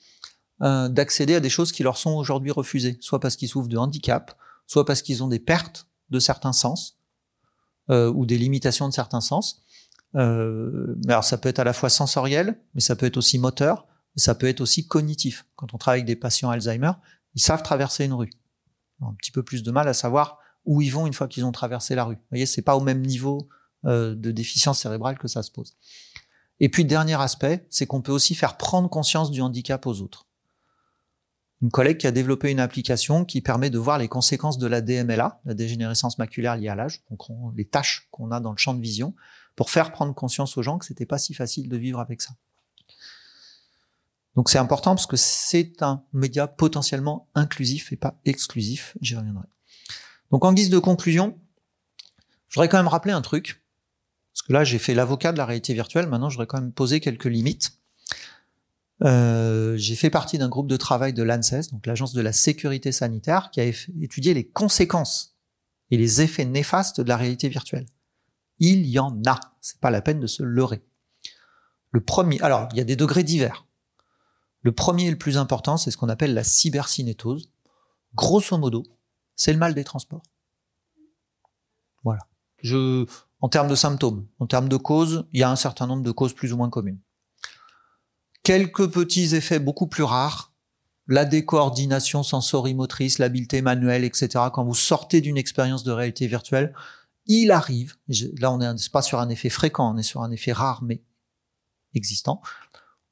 euh, 0.62 0.90
d'accéder 0.90 1.36
à 1.36 1.40
des 1.40 1.50
choses 1.50 1.72
qui 1.72 1.84
leur 1.84 1.98
sont 1.98 2.12
aujourd'hui 2.12 2.52
refusées, 2.52 2.98
soit 3.00 3.20
parce 3.20 3.36
qu'ils 3.36 3.48
souffrent 3.48 3.70
de 3.70 3.78
handicap, 3.78 4.38
soit 4.68 4.86
parce 4.86 5.02
qu'ils 5.02 5.24
ont 5.24 5.28
des 5.28 5.40
pertes 5.40 5.88
de 6.10 6.20
certains 6.20 6.54
sens 6.54 7.00
euh, 7.90 8.12
ou 8.12 8.26
des 8.26 8.38
limitations 8.38 8.88
de 8.88 8.94
certains 8.94 9.22
sens. 9.22 9.64
Euh, 10.16 10.96
mais 11.06 11.14
alors 11.14 11.24
ça 11.24 11.38
peut 11.38 11.50
être 11.50 11.60
à 11.60 11.64
la 11.64 11.74
fois 11.74 11.90
sensoriel, 11.90 12.60
mais 12.74 12.82
ça 12.82 12.96
peut 12.96 13.06
être 13.06 13.18
aussi 13.18 13.40
moteur, 13.40 13.88
ça 14.16 14.36
peut 14.36 14.48
être 14.48 14.62
aussi 14.62 14.88
cognitif. 14.88 15.46
Quand 15.56 15.74
on 15.74 15.78
travaille 15.78 16.00
avec 16.00 16.08
des 16.08 16.16
patients 16.16 16.50
Alzheimer, 16.50 16.92
ils 17.36 17.42
savent 17.42 17.64
traverser 17.64 18.06
une 18.06 18.14
rue. 18.14 18.30
Un 19.02 19.14
petit 19.14 19.32
peu 19.32 19.44
plus 19.44 19.64
de 19.64 19.72
mal 19.72 19.88
à 19.88 19.94
savoir 19.94 20.40
où 20.66 20.82
ils 20.82 20.90
vont 20.90 21.08
une 21.08 21.14
fois 21.14 21.28
qu'ils 21.28 21.46
ont 21.46 21.52
traversé 21.52 21.96
la 21.96 22.04
rue. 22.04 22.16
Vous 22.16 22.30
voyez, 22.30 22.46
c'est 22.46 22.62
pas 22.62 22.76
au 22.76 22.82
même 22.82 23.02
niveau 23.02 23.50
euh, 23.86 24.14
de 24.16 24.32
déficience 24.32 24.80
cérébrale 24.80 25.18
que 25.18 25.28
ça 25.28 25.42
se 25.44 25.52
pose. 25.52 25.76
Et 26.60 26.70
puis, 26.70 26.86
dernier 26.86 27.20
aspect, 27.20 27.66
c'est 27.70 27.88
qu'on 27.88 28.02
peut 28.02 28.12
aussi 28.12 28.36
faire 28.36 28.58
prendre 28.58 28.88
conscience 28.90 29.32
du 29.32 29.42
handicap 29.42 29.88
aux 29.88 30.02
autres. 30.02 30.28
Une 31.64 31.72
collègue 31.72 31.98
qui 31.98 32.08
a 32.08 32.12
développé 32.12 32.52
une 32.52 32.60
application 32.60 33.26
qui 33.26 33.42
permet 33.42 33.70
de 33.70 33.80
voir 33.80 33.98
les 33.98 34.08
conséquences 34.08 34.58
de 34.58 34.68
la 34.68 34.82
DMLA, 34.82 35.42
la 35.46 35.54
dégénérescence 35.54 36.18
maculaire 36.18 36.58
liée 36.58 36.70
à 36.70 36.76
l'âge, 36.76 37.04
donc 37.10 37.22
les 37.56 37.66
tâches 37.66 38.08
qu'on 38.12 38.32
a 38.32 38.40
dans 38.40 38.52
le 38.52 38.58
champ 38.58 38.74
de 38.74 38.82
vision, 38.82 39.16
pour 39.56 39.70
faire 39.70 39.92
prendre 39.92 40.14
conscience 40.14 40.58
aux 40.58 40.62
gens 40.62 40.78
que 40.78 40.86
c'était 40.86 41.06
pas 41.06 41.18
si 41.18 41.34
facile 41.34 41.70
de 41.70 41.78
vivre 41.78 42.00
avec 42.00 42.22
ça. 42.22 42.34
Donc 44.36 44.50
c'est 44.50 44.58
important 44.58 44.96
parce 44.96 45.08
que 45.08 45.18
c'est 45.18 45.82
un 45.82 46.04
média 46.14 46.48
potentiellement 46.48 47.28
inclusif 47.36 47.92
et 47.92 47.98
pas 47.98 48.20
exclusif, 48.26 48.98
j'y 49.02 49.16
reviendrai. 49.16 49.48
Donc 50.32 50.46
en 50.46 50.54
guise 50.54 50.70
de 50.70 50.80
conclusion, 50.80 51.38
je 52.48 52.56
voudrais 52.56 52.70
quand 52.70 52.78
même 52.78 52.88
rappeler 52.88 53.12
un 53.12 53.22
truc, 53.22 53.62
parce 54.34 54.44
que 54.44 54.54
là 54.54 54.64
j'ai 54.64 54.80
fait 54.80 54.94
l'avocat 54.94 55.34
de 55.34 55.38
la 55.38 55.46
réalité 55.46 55.74
virtuelle, 55.74 56.08
maintenant 56.08 56.30
je 56.30 56.42
quand 56.44 56.62
même 56.62 56.72
poser 56.72 57.02
quelques 57.02 57.26
limites. 57.26 57.78
Euh, 59.04 59.76
j'ai 59.78 59.96
fait 59.96 60.10
partie 60.12 60.38
d'un 60.38 60.48
groupe 60.48 60.68
de 60.68 60.78
travail 60.78 61.12
de 61.12 61.24
l'ANSES, 61.24 61.72
donc 61.72 61.86
l'agence 61.86 62.14
de 62.14 62.22
la 62.22 62.32
sécurité 62.32 62.92
sanitaire, 62.92 63.50
qui 63.52 63.60
a 63.60 63.66
étudié 63.66 64.34
les 64.34 64.48
conséquences 64.48 65.36
et 65.90 65.98
les 65.98 66.22
effets 66.22 66.46
néfastes 66.46 67.02
de 67.02 67.08
la 67.08 67.18
réalité 67.18 67.50
virtuelle. 67.50 67.86
Il 68.62 68.86
y 68.86 69.00
en 69.00 69.20
a, 69.26 69.40
c'est 69.60 69.80
pas 69.80 69.90
la 69.90 70.02
peine 70.02 70.20
de 70.20 70.28
se 70.28 70.44
leurrer. 70.44 70.84
Le 71.90 72.00
premier, 72.00 72.40
alors 72.42 72.70
il 72.72 72.78
y 72.78 72.82
a 72.82 72.86
des 72.86 72.96
degrés 72.96 73.24
divers. 73.24 73.66
Le 74.62 74.72
premier 74.72 75.08
et 75.08 75.12
le 75.12 75.18
plus 75.18 75.38
important, 75.38 75.78
c'est 75.78 75.90
ce 75.90 75.98
qu'on 75.98 76.10
appelle 76.10 76.36
la 76.36 76.44
cybercinétose. 76.44 77.50
Grosso 78.14 78.56
modo, 78.60 78.84
c'est 79.36 79.52
le 79.52 79.58
mal 79.58 79.74
des 79.74 79.84
transports. 79.84 80.22
Voilà. 82.04 82.22
En 83.40 83.50
termes 83.50 83.68
de 83.68 83.76
symptômes, 83.76 84.28
en 84.38 84.46
termes 84.46 84.70
de 84.70 84.78
causes, 84.78 85.26
il 85.34 85.40
y 85.40 85.44
a 85.44 85.50
un 85.50 85.56
certain 85.56 85.88
nombre 85.88 86.04
de 86.04 86.12
causes 86.12 86.34
plus 86.34 86.54
ou 86.54 86.58
moins 86.58 86.70
communes. 86.70 87.00
Quelques 88.44 88.92
petits 88.92 89.36
effets 89.36 89.60
beaucoup 89.60 89.88
plus 89.88 90.04
rares, 90.04 90.54
la 91.08 91.26
décoordination 91.26 92.22
sensorimotrice, 92.22 93.18
l'habileté 93.18 93.64
manuelle, 93.64 94.04
etc. 94.04 94.30
Quand 94.54 94.64
vous 94.64 94.76
sortez 94.76 95.20
d'une 95.20 95.38
expérience 95.38 95.84
de 95.84 95.92
réalité 95.92 96.28
virtuelle, 96.28 96.76
il 97.26 97.52
arrive, 97.52 97.96
là 98.40 98.52
on 98.52 98.58
n'est 98.58 98.76
pas 98.92 99.02
sur 99.02 99.20
un 99.20 99.30
effet 99.30 99.50
fréquent, 99.50 99.94
on 99.94 99.98
est 99.98 100.04
sur 100.04 100.22
un 100.22 100.32
effet 100.32 100.52
rare 100.52 100.84
mais 100.84 101.04
existant, 101.94 102.42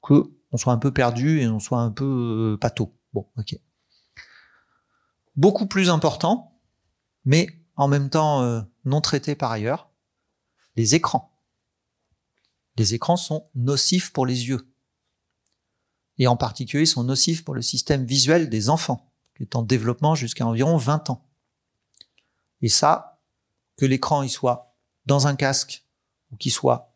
que 0.01 0.31
on 0.51 0.57
soit 0.57 0.73
un 0.73 0.77
peu 0.77 0.91
perdu 0.91 1.41
et 1.41 1.47
on 1.47 1.59
soit 1.59 1.79
un 1.79 1.91
peu 1.91 2.57
euh, 2.63 2.85
Bon, 3.13 3.27
ok 3.37 3.55
beaucoup 5.39 5.67
plus 5.67 5.89
important, 5.89 6.59
mais 7.23 7.47
en 7.77 7.87
même 7.87 8.09
temps 8.09 8.41
euh, 8.41 8.61
non 8.83 8.99
traité 8.99 9.35
par 9.35 9.51
ailleurs, 9.51 9.89
les 10.75 10.95
écrans. 10.95 11.31
Les 12.75 12.93
écrans 12.93 13.15
sont 13.15 13.49
nocifs 13.55 14.11
pour 14.11 14.25
les 14.25 14.49
yeux. 14.49 14.69
Et 16.17 16.27
en 16.27 16.35
particulier, 16.35 16.83
ils 16.83 16.87
sont 16.87 17.05
nocifs 17.05 17.45
pour 17.45 17.55
le 17.55 17.61
système 17.61 18.05
visuel 18.05 18.49
des 18.49 18.69
enfants, 18.69 19.13
qui 19.35 19.43
est 19.43 19.55
en 19.55 19.63
développement 19.63 20.13
jusqu'à 20.13 20.45
environ 20.45 20.75
20 20.75 21.09
ans. 21.09 21.25
Et 22.61 22.67
ça, 22.67 23.18
que 23.79 23.85
l'écran 23.85 24.23
il 24.23 24.29
soit 24.29 24.75
dans 25.05 25.27
un 25.27 25.35
casque 25.35 25.85
ou 26.31 26.35
qu'il 26.35 26.51
soit 26.51 26.93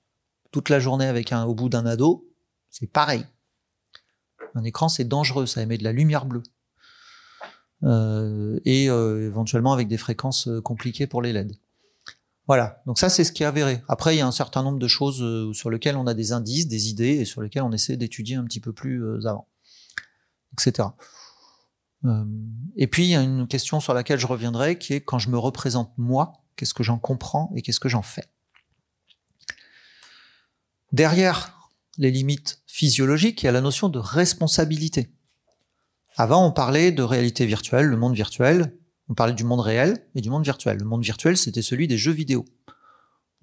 toute 0.52 0.70
la 0.70 0.80
journée 0.80 1.08
avec 1.08 1.32
un 1.32 1.46
au 1.46 1.56
bout 1.56 1.70
d'un 1.70 1.86
ado, 1.86 2.30
c'est 2.70 2.92
pareil. 2.92 3.26
Un 4.54 4.64
écran, 4.64 4.90
c'est 4.90 5.06
dangereux, 5.06 5.46
ça 5.46 5.62
émet 5.62 5.78
de 5.78 5.84
la 5.84 5.94
lumière 5.94 6.26
bleue. 6.26 6.44
Euh, 7.84 8.60
et 8.66 8.90
euh, 8.90 9.26
éventuellement 9.26 9.74
avec 9.74 9.88
des 9.88 9.98
fréquences 9.98 10.48
euh, 10.48 10.62
compliquées 10.62 11.08
pour 11.08 11.22
les 11.22 11.34
LED. 11.34 11.58
Voilà, 12.48 12.82
donc 12.86 13.00
ça 13.00 13.10
c'est 13.10 13.24
ce 13.24 13.32
qui 13.32 13.44
est 13.44 13.46
avéré. 13.46 13.82
Après, 13.88 14.16
il 14.16 14.20
y 14.20 14.22
a 14.22 14.28
un 14.28 14.32
certain 14.32 14.64
nombre 14.64 14.80
de 14.80 14.88
choses 14.88 15.54
sur 15.56 15.70
lesquelles 15.70 15.96
on 15.96 16.08
a 16.08 16.14
des 16.14 16.34
indices, 16.34 16.68
des 16.68 16.90
idées, 16.90 17.20
et 17.20 17.26
sur 17.26 17.42
lesquelles 17.42 17.64
on 17.64 17.72
essaie 17.72 17.96
d'étudier 17.96 18.36
un 18.36 18.44
petit 18.44 18.60
peu 18.60 18.74
plus 18.74 19.26
avant, 19.26 19.48
etc. 20.52 20.90
et 22.76 22.88
puis, 22.88 23.06
il 23.06 23.10
y 23.12 23.16
a 23.16 23.22
une 23.22 23.48
question 23.48 23.80
sur 23.80 23.94
laquelle 23.94 24.20
je 24.20 24.28
reviendrai, 24.28 24.78
qui 24.78 24.94
est 24.94 25.00
quand 25.00 25.20
je 25.20 25.30
me 25.30 25.38
représente 25.38 25.94
moi, 25.98 26.43
qu'est-ce 26.56 26.74
que 26.74 26.84
j'en 26.84 27.00
comprends 27.00 27.52
et 27.56 27.62
qu'est-ce 27.62 27.80
que 27.80 27.90
j'en 27.90 28.02
fais 28.02 28.26
Derrière 30.92 31.70
les 31.98 32.12
limites 32.12 32.62
physiologiques, 32.68 33.44
il 33.44 33.46
y 33.48 33.50
a 33.50 33.52
la 33.52 33.62
notion 33.62 33.90
de 33.90 34.00
responsabilité. 34.00 35.12
Avant, 36.16 36.46
on 36.46 36.52
parlait 36.52 36.92
de 36.92 37.04
réalité 37.04 37.46
virtuelle, 37.46 37.88
le 37.88 37.98
monde 37.98 38.16
virtuel. 38.16 38.78
On 39.10 39.16
parlait 39.16 39.34
du 39.34 39.44
monde 39.44 39.60
réel 39.60 40.08
et 40.16 40.22
du 40.22 40.30
monde 40.30 40.44
virtuel. 40.44 40.78
Le 40.78 40.86
monde 40.86 41.04
virtuel, 41.04 41.38
c'était 41.38 41.62
celui 41.62 41.88
des 41.88 41.98
jeux 41.98 42.12
vidéo. 42.12 42.46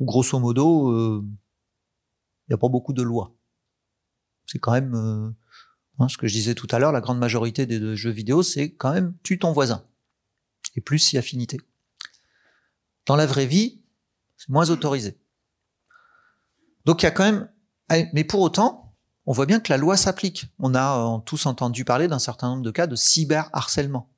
Grosso 0.01 0.39
modo, 0.39 0.91
il 0.91 0.99
euh, 0.99 1.23
n'y 2.49 2.55
a 2.55 2.59
pas 2.59 2.69
beaucoup 2.69 2.93
de 2.93 3.03
lois. 3.03 3.35
C'est 4.47 4.59
quand 4.59 4.73
même, 4.73 4.95
euh, 4.95 5.31
hein, 5.99 6.09
ce 6.09 6.17
que 6.17 6.27
je 6.27 6.33
disais 6.33 6.55
tout 6.55 6.69
à 6.71 6.79
l'heure, 6.79 6.93
la 6.93 7.01
grande 7.01 7.19
majorité 7.19 7.67
des 7.67 7.97
jeux 7.97 8.11
vidéo, 8.11 8.43
c'est 8.43 8.73
quand 8.73 8.93
même 8.93 9.15
tue 9.23 9.39
ton 9.39 9.53
voisin. 9.53 9.85
Et 10.77 10.81
plus 10.81 10.99
si 10.99 11.19
affinité. 11.19 11.59
Dans 13.07 13.17
la 13.17 13.27
vraie 13.27 13.47
vie, 13.47 13.83
c'est 14.37 14.49
moins 14.49 14.71
autorisé. 14.71 15.19
Donc 16.85 17.03
il 17.03 17.07
y 17.07 17.09
a 17.09 17.11
quand 17.11 17.25
même, 17.25 17.49
mais 18.13 18.25
pour 18.25 18.41
autant, 18.41 18.95
on 19.27 19.33
voit 19.33 19.47
bien 19.47 19.61
que 19.61 19.73
la 19.73 19.77
loi 19.77 19.97
s'applique. 19.97 20.47
On 20.59 20.75
a 20.75 20.99
euh, 20.99 21.19
tous 21.19 21.47
entendu 21.47 21.85
parler 21.85 22.09
d'un 22.09 22.19
certain 22.19 22.49
nombre 22.49 22.63
de 22.63 22.71
cas 22.71 22.87
de 22.87 22.97
cyberharcèlement, 22.97 24.11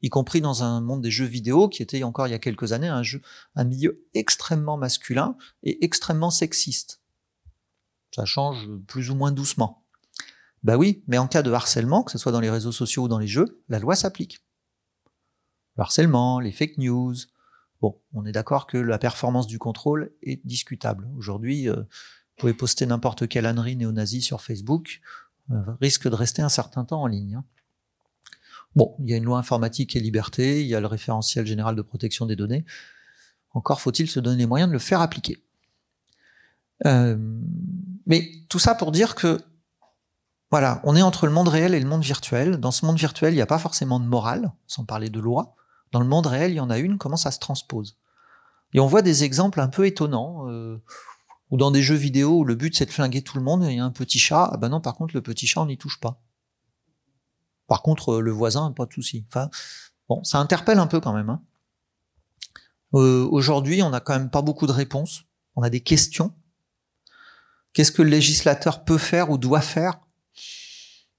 y 0.00 0.08
compris 0.08 0.40
dans 0.40 0.62
un 0.62 0.80
monde 0.80 1.02
des 1.02 1.10
jeux 1.10 1.26
vidéo 1.26 1.68
qui 1.68 1.82
était 1.82 2.02
encore 2.02 2.26
il 2.26 2.30
y 2.30 2.34
a 2.34 2.38
quelques 2.38 2.72
années 2.72 2.88
un, 2.88 3.02
jeu, 3.02 3.22
un 3.54 3.64
milieu 3.64 4.04
extrêmement 4.14 4.76
masculin 4.76 5.36
et 5.62 5.84
extrêmement 5.84 6.30
sexiste. 6.30 7.00
Ça 8.14 8.24
change 8.24 8.68
plus 8.86 9.10
ou 9.10 9.14
moins 9.14 9.32
doucement. 9.32 9.84
Bah 10.62 10.76
oui, 10.76 11.02
mais 11.06 11.18
en 11.18 11.26
cas 11.26 11.42
de 11.42 11.50
harcèlement, 11.50 12.02
que 12.02 12.12
ce 12.12 12.18
soit 12.18 12.32
dans 12.32 12.40
les 12.40 12.50
réseaux 12.50 12.72
sociaux 12.72 13.04
ou 13.04 13.08
dans 13.08 13.18
les 13.18 13.26
jeux, 13.26 13.62
la 13.68 13.78
loi 13.78 13.96
s'applique. 13.96 14.44
Le 15.76 15.82
harcèlement, 15.82 16.38
les 16.40 16.52
fake 16.52 16.78
news. 16.78 17.14
Bon, 17.82 18.00
on 18.14 18.24
est 18.24 18.32
d'accord 18.32 18.68
que 18.68 18.78
la 18.78 18.96
performance 18.96 19.48
du 19.48 19.58
contrôle 19.58 20.12
est 20.22 20.40
discutable. 20.46 21.08
Aujourd'hui, 21.18 21.68
euh, 21.68 21.74
vous 21.74 22.36
pouvez 22.38 22.54
poster 22.54 22.86
n'importe 22.86 23.26
quelle 23.26 23.44
ânerie 23.44 23.74
néo-nazie 23.74 24.22
sur 24.22 24.40
Facebook, 24.40 25.00
euh, 25.50 25.60
risque 25.80 26.08
de 26.08 26.14
rester 26.14 26.42
un 26.42 26.48
certain 26.48 26.84
temps 26.84 27.02
en 27.02 27.08
ligne. 27.08 27.34
Hein. 27.34 27.44
Bon, 28.76 28.94
il 29.00 29.10
y 29.10 29.14
a 29.14 29.16
une 29.16 29.24
loi 29.24 29.36
informatique 29.36 29.96
et 29.96 30.00
liberté, 30.00 30.62
il 30.62 30.68
y 30.68 30.76
a 30.76 30.80
le 30.80 30.86
référentiel 30.86 31.44
général 31.44 31.74
de 31.74 31.82
protection 31.82 32.24
des 32.24 32.36
données. 32.36 32.64
Encore 33.50 33.80
faut-il 33.80 34.08
se 34.08 34.20
donner 34.20 34.36
les 34.36 34.46
moyens 34.46 34.68
de 34.68 34.72
le 34.72 34.78
faire 34.78 35.00
appliquer. 35.00 35.42
Euh, 36.86 37.16
mais 38.06 38.30
tout 38.48 38.60
ça 38.60 38.76
pour 38.76 38.92
dire 38.92 39.16
que, 39.16 39.40
voilà, 40.52 40.80
on 40.84 40.94
est 40.94 41.02
entre 41.02 41.26
le 41.26 41.32
monde 41.32 41.48
réel 41.48 41.74
et 41.74 41.80
le 41.80 41.88
monde 41.88 42.04
virtuel. 42.04 42.58
Dans 42.58 42.70
ce 42.70 42.86
monde 42.86 42.96
virtuel, 42.96 43.32
il 43.32 43.36
n'y 43.36 43.42
a 43.42 43.46
pas 43.46 43.58
forcément 43.58 43.98
de 43.98 44.06
morale, 44.06 44.52
sans 44.68 44.84
parler 44.84 45.10
de 45.10 45.18
loi. 45.18 45.56
Dans 45.92 46.00
le 46.00 46.06
monde 46.06 46.26
réel, 46.26 46.52
il 46.52 46.56
y 46.56 46.60
en 46.60 46.70
a 46.70 46.78
une, 46.78 46.98
comment 46.98 47.16
ça 47.16 47.30
se 47.30 47.38
transpose? 47.38 47.96
Et 48.74 48.80
on 48.80 48.86
voit 48.86 49.02
des 49.02 49.24
exemples 49.24 49.60
un 49.60 49.68
peu 49.68 49.86
étonnants. 49.86 50.48
Euh, 50.48 50.82
ou 51.52 51.58
dans 51.58 51.70
des 51.70 51.82
jeux 51.82 51.94
vidéo 51.94 52.38
où 52.38 52.44
le 52.44 52.54
but 52.54 52.74
c'est 52.74 52.86
de 52.86 52.90
flinguer 52.90 53.22
tout 53.22 53.36
le 53.36 53.44
monde, 53.44 53.62
et 53.64 53.72
il 53.72 53.76
y 53.76 53.80
a 53.80 53.84
un 53.84 53.90
petit 53.90 54.18
chat, 54.18 54.48
ah 54.50 54.56
ben 54.56 54.70
non, 54.70 54.80
par 54.80 54.94
contre, 54.94 55.14
le 55.14 55.20
petit 55.20 55.46
chat, 55.46 55.60
on 55.60 55.66
n'y 55.66 55.76
touche 55.76 56.00
pas. 56.00 56.18
Par 57.66 57.82
contre, 57.82 58.14
euh, 58.14 58.20
le 58.20 58.30
voisin, 58.30 58.72
pas 58.72 58.86
de 58.86 58.92
souci. 58.92 59.26
Enfin, 59.28 59.50
bon, 60.08 60.24
ça 60.24 60.38
interpelle 60.38 60.78
un 60.78 60.86
peu 60.86 60.98
quand 60.98 61.12
même. 61.12 61.28
Hein. 61.28 61.42
Euh, 62.94 63.28
Aujourd'hui, 63.30 63.82
on 63.82 63.90
n'a 63.90 64.00
quand 64.00 64.14
même 64.14 64.30
pas 64.30 64.42
beaucoup 64.42 64.66
de 64.66 64.72
réponses. 64.72 65.24
On 65.54 65.62
a 65.62 65.70
des 65.70 65.80
questions. 65.80 66.32
Qu'est-ce 67.74 67.92
que 67.92 68.02
le 68.02 68.08
législateur 68.08 68.84
peut 68.84 68.98
faire 68.98 69.30
ou 69.30 69.38
doit 69.38 69.60
faire? 69.60 70.00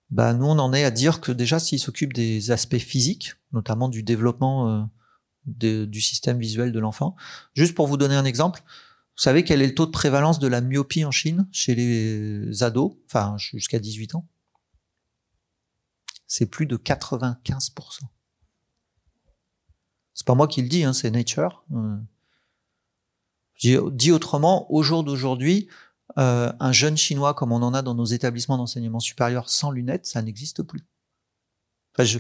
Ben, 0.10 0.34
Nous, 0.34 0.46
on 0.46 0.60
en 0.60 0.74
est 0.74 0.84
à 0.84 0.92
dire 0.92 1.22
que 1.22 1.32
déjà, 1.32 1.60
s'il 1.60 1.80
s'occupe 1.80 2.14
des 2.14 2.52
aspects 2.52 2.78
physiques, 2.78 3.34
notamment 3.52 3.90
du 3.90 4.04
développement 4.04 4.70
euh, 4.70 4.84
du 5.46 6.02
système 6.02 6.40
visuel 6.40 6.72
de 6.72 6.80
l'enfant. 6.80 7.16
Juste 7.54 7.76
pour 7.76 7.88
vous 7.88 7.98
donner 7.98 8.16
un 8.16 8.26
exemple, 8.26 8.64
vous 9.16 9.22
savez 9.22 9.44
quel 9.44 9.62
est 9.62 9.68
le 9.68 9.76
taux 9.76 9.86
de 9.86 9.92
prévalence 9.92 10.40
de 10.40 10.48
la 10.48 10.62
myopie 10.62 11.06
en 11.06 11.12
Chine 11.12 11.48
chez 11.52 11.76
les 11.76 12.64
ados, 12.64 12.94
enfin 13.06 13.36
jusqu'à 13.38 13.80
18 13.80 14.16
ans? 14.16 14.28
C'est 16.28 16.46
plus 16.46 16.66
de 16.66 16.78
95%. 16.78 18.00
C'est 20.14 20.26
pas 20.26 20.36
moi 20.36 20.48
qui 20.48 20.62
le 20.62 20.70
dis, 20.70 20.84
hein, 20.84 20.94
c'est 20.94 21.12
Nature. 21.12 21.64
Euh, 21.74 21.98
dit 23.92 24.12
autrement, 24.12 24.72
au 24.74 24.82
jour 24.82 25.04
d'aujourd'hui, 25.04 25.68
euh, 26.18 26.52
un 26.60 26.72
jeune 26.72 26.98
chinois 26.98 27.34
comme 27.34 27.52
on 27.52 27.62
en 27.62 27.74
a 27.74 27.82
dans 27.82 27.96
nos 27.96 28.06
établissements 28.06 28.58
d'enseignement 28.58 29.00
supérieur 29.00 29.50
sans 29.50 29.72
lunettes, 29.72 30.06
ça 30.06 30.22
n'existe 30.22 30.64
plus. 30.64 30.86
Enfin, 31.94 32.04
je... 32.04 32.20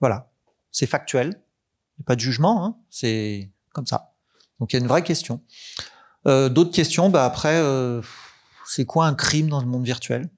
Voilà, 0.00 0.30
c'est 0.70 0.86
factuel, 0.86 1.40
Il 1.96 2.00
y 2.00 2.02
a 2.02 2.04
pas 2.04 2.16
de 2.16 2.20
jugement, 2.20 2.64
hein, 2.64 2.76
c'est 2.90 3.50
comme 3.72 3.86
ça. 3.86 4.14
Donc 4.60 4.72
il 4.72 4.76
y 4.76 4.78
a 4.78 4.80
une 4.80 4.88
vraie 4.88 5.02
question. 5.02 5.42
Euh, 6.26 6.48
D'autres 6.48 6.72
questions, 6.72 7.08
bah 7.08 7.24
après, 7.24 7.56
euh, 7.56 8.02
c'est 8.66 8.84
quoi 8.84 9.06
un 9.06 9.14
crime 9.14 9.48
dans 9.48 9.60
le 9.60 9.66
monde 9.66 9.84
virtuel? 9.84 10.28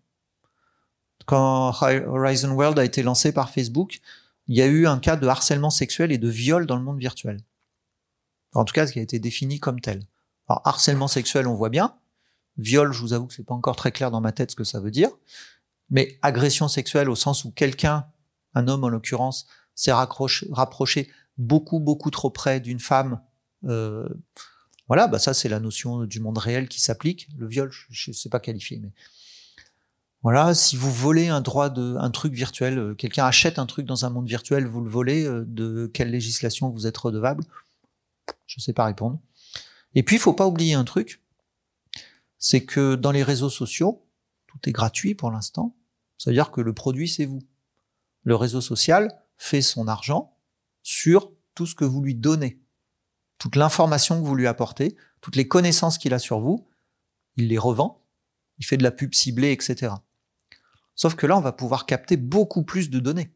Quand 1.26 1.74
Horizon 1.82 2.53
World 2.53 2.78
a 2.78 2.84
été 2.84 3.03
lancé 3.03 3.32
par 3.32 3.51
Facebook, 3.51 4.01
il 4.47 4.57
y 4.57 4.62
a 4.62 4.66
eu 4.66 4.86
un 4.86 4.99
cas 4.99 5.16
de 5.16 5.26
harcèlement 5.26 5.70
sexuel 5.70 6.11
et 6.11 6.18
de 6.18 6.28
viol 6.28 6.66
dans 6.66 6.76
le 6.76 6.82
monde 6.82 6.99
virtuel. 6.99 7.41
En 8.55 8.64
tout 8.64 8.72
cas, 8.72 8.86
ce 8.86 8.93
qui 8.93 8.99
a 8.99 9.03
été 9.03 9.18
défini 9.18 9.61
comme 9.61 9.80
tel. 9.80 10.03
Alors, 10.49 10.63
harcèlement 10.65 11.09
sexuel, 11.09 11.47
on 11.47 11.55
voit 11.55 11.69
bien. 11.69 11.95
Viol, 12.57 12.93
je 12.93 13.01
vous 13.01 13.13
avoue 13.13 13.27
que 13.27 13.35
c'est 13.35 13.45
pas 13.45 13.55
encore 13.55 13.77
très 13.77 13.93
clair 13.93 14.11
dans 14.11 14.21
ma 14.21 14.33
tête 14.33 14.51
ce 14.51 14.57
que 14.57 14.65
ça 14.65 14.81
veut 14.81 14.91
dire. 14.91 15.11
Mais 15.91 16.19
agression 16.23 16.69
sexuelle 16.69 17.09
au 17.09 17.15
sens 17.15 17.45
où 17.45 17.51
quelqu'un, 17.51 18.07
un 18.55 18.69
homme 18.69 18.85
en 18.85 18.89
l'occurrence, 18.89 19.47
s'est 19.75 19.93
rapproché 19.93 21.11
beaucoup, 21.39 21.79
beaucoup 21.79 22.11
trop 22.11 22.31
près 22.31 22.61
d'une 22.61 22.81
femme. 22.81 23.21
euh, 23.65 24.09
voilà, 24.89 25.07
bah 25.07 25.19
ça 25.19 25.35
c'est 25.35 25.51
la 25.51 25.61
notion 25.61 26.05
du 26.05 26.19
monde 26.19 26.39
réel 26.39 26.67
qui 26.67 26.81
s'applique. 26.81 27.29
Le 27.37 27.47
viol, 27.47 27.71
je 27.71 28.11
ne 28.11 28.15
sais 28.15 28.31
pas 28.31 28.41
qualifier, 28.41 28.79
mais 28.79 28.91
voilà, 30.23 30.55
si 30.55 30.77
vous 30.77 30.93
volez 30.93 31.29
un 31.29 31.41
droit 31.41 31.69
de 31.69 31.97
un 31.99 32.11
truc 32.11 32.33
virtuel, 32.33 32.79
euh, 32.79 32.95
quelqu'un 32.95 33.25
achète 33.25 33.59
un 33.59 33.67
truc 33.67 33.87
dans 33.87 34.05
un 34.05 34.11
monde 34.11 34.27
virtuel, 34.27 34.67
vous 34.67 34.81
le 34.81 34.91
volez, 34.91 35.25
euh, 35.25 35.45
de 35.47 35.91
quelle 35.93 36.11
législation 36.11 36.71
vous 36.71 36.87
êtes 36.87 36.97
redevable? 36.97 37.45
Je 38.47 38.57
ne 38.59 38.63
sais 38.63 38.73
pas 38.73 38.87
répondre. 38.87 39.21
Et 39.95 40.03
puis, 40.03 40.16
il 40.16 40.18
faut 40.20 40.34
pas 40.34 40.47
oublier 40.47 40.74
un 40.74 40.84
truc, 40.84 41.22
c'est 42.39 42.64
que 42.64 42.95
dans 42.95 43.11
les 43.11 43.22
réseaux 43.22 43.51
sociaux, 43.51 44.07
tout 44.47 44.68
est 44.68 44.72
gratuit 44.72 45.14
pour 45.14 45.30
l'instant. 45.30 45.76
Ça 46.18 46.30
veut 46.30 46.34
dire 46.34 46.51
que 46.51 46.61
le 46.61 46.72
produit, 46.72 47.09
c'est 47.09 47.24
vous. 47.24 47.43
Le 48.24 48.36
réseau 48.36 48.61
social 48.61 49.22
fait 49.36 49.62
son 49.62 49.89
argent 49.89 50.36
sur 50.82 51.32
tout 51.55 51.66
ce 51.66 51.74
que 51.74 51.84
vous 51.84 52.03
lui 52.03 52.14
donnez. 52.14 52.61
Toute 53.39 53.57
l'information 53.57 54.20
que 54.20 54.26
vous 54.26 54.34
lui 54.34 54.47
apportez, 54.47 54.97
toutes 55.20 55.36
les 55.36 55.49
connaissances 55.49 55.99
qu'il 55.99 56.14
a 56.14 56.18
sur 56.18 56.41
vous, 56.41 56.68
il 57.36 57.49
les 57.49 57.59
revend, 57.59 58.05
il 58.59 58.66
fait 58.66 58.76
de 58.76 58.82
la 58.82 58.91
pub 58.91 59.14
ciblée, 59.14 59.53
etc. 59.53 59.95
Sauf 60.95 61.14
que 61.14 61.26
là, 61.26 61.36
on 61.36 61.41
va 61.41 61.53
pouvoir 61.53 61.86
capter 61.86 62.16
beaucoup 62.16 62.64
plus 62.64 62.91
de 62.91 62.99
données. 62.99 63.32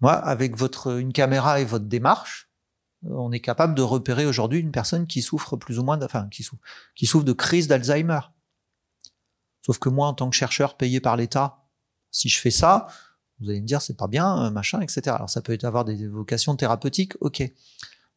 Moi, 0.00 0.14
avec 0.14 0.56
votre, 0.56 0.98
une 0.98 1.12
caméra 1.12 1.60
et 1.60 1.64
votre 1.64 1.84
démarche, 1.84 2.47
on 3.04 3.32
est 3.32 3.40
capable 3.40 3.74
de 3.74 3.82
repérer 3.82 4.26
aujourd'hui 4.26 4.60
une 4.60 4.72
personne 4.72 5.06
qui 5.06 5.22
souffre 5.22 5.56
plus 5.56 5.78
ou 5.78 5.84
moins, 5.84 5.96
de, 5.96 6.04
enfin, 6.04 6.28
qui 6.30 6.42
souffre, 6.42 6.62
qui 6.94 7.06
souffre 7.06 7.24
de 7.24 7.32
crise 7.32 7.68
d'Alzheimer. 7.68 8.20
Sauf 9.64 9.78
que 9.78 9.88
moi, 9.88 10.08
en 10.08 10.14
tant 10.14 10.30
que 10.30 10.36
chercheur 10.36 10.76
payé 10.76 11.00
par 11.00 11.16
l'État, 11.16 11.64
si 12.10 12.28
je 12.28 12.40
fais 12.40 12.50
ça, 12.50 12.86
vous 13.40 13.50
allez 13.50 13.60
me 13.60 13.66
dire 13.66 13.82
c'est 13.82 13.96
pas 13.96 14.08
bien, 14.08 14.46
euh, 14.46 14.50
machin, 14.50 14.80
etc. 14.80 15.02
Alors 15.08 15.30
ça 15.30 15.42
peut 15.42 15.56
avoir 15.62 15.84
des 15.84 16.08
vocations 16.08 16.56
thérapeutiques, 16.56 17.14
ok. 17.20 17.42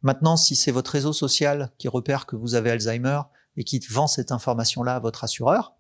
Maintenant, 0.02 0.36
si 0.36 0.56
c'est 0.56 0.72
votre 0.72 0.92
réseau 0.92 1.14
social 1.14 1.72
qui 1.78 1.88
repère 1.88 2.26
que 2.26 2.36
vous 2.36 2.56
avez 2.56 2.72
Alzheimer 2.72 3.22
et 3.58 3.64
qui 3.64 3.80
vend 3.80 4.08
cette 4.08 4.32
information-là 4.32 4.96
à 4.96 5.00
votre 5.00 5.24
assureur, 5.24 5.76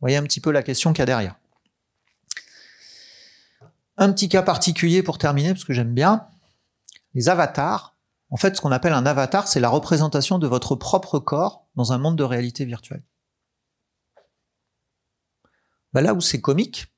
voyez 0.00 0.16
un 0.16 0.22
petit 0.22 0.40
peu 0.40 0.52
la 0.52 0.62
question 0.62 0.92
qu'il 0.92 1.00
y 1.00 1.02
a 1.02 1.06
derrière. 1.06 1.36
Un 3.96 4.12
petit 4.12 4.28
cas 4.28 4.42
particulier 4.42 5.02
pour 5.02 5.18
terminer, 5.18 5.54
parce 5.54 5.64
que 5.64 5.72
j'aime 5.72 5.94
bien, 5.94 6.28
les 7.14 7.28
avatars. 7.28 7.96
En 8.30 8.36
fait, 8.36 8.56
ce 8.56 8.60
qu'on 8.60 8.72
appelle 8.72 8.92
un 8.92 9.06
avatar, 9.06 9.48
c'est 9.48 9.60
la 9.60 9.68
représentation 9.68 10.38
de 10.38 10.46
votre 10.46 10.74
propre 10.74 11.18
corps 11.18 11.66
dans 11.76 11.92
un 11.92 11.98
monde 11.98 12.16
de 12.16 12.24
réalité 12.24 12.64
virtuelle. 12.64 13.04
Ben 15.92 16.00
là 16.00 16.14
où 16.14 16.20
c'est 16.20 16.40
comique, 16.40 16.92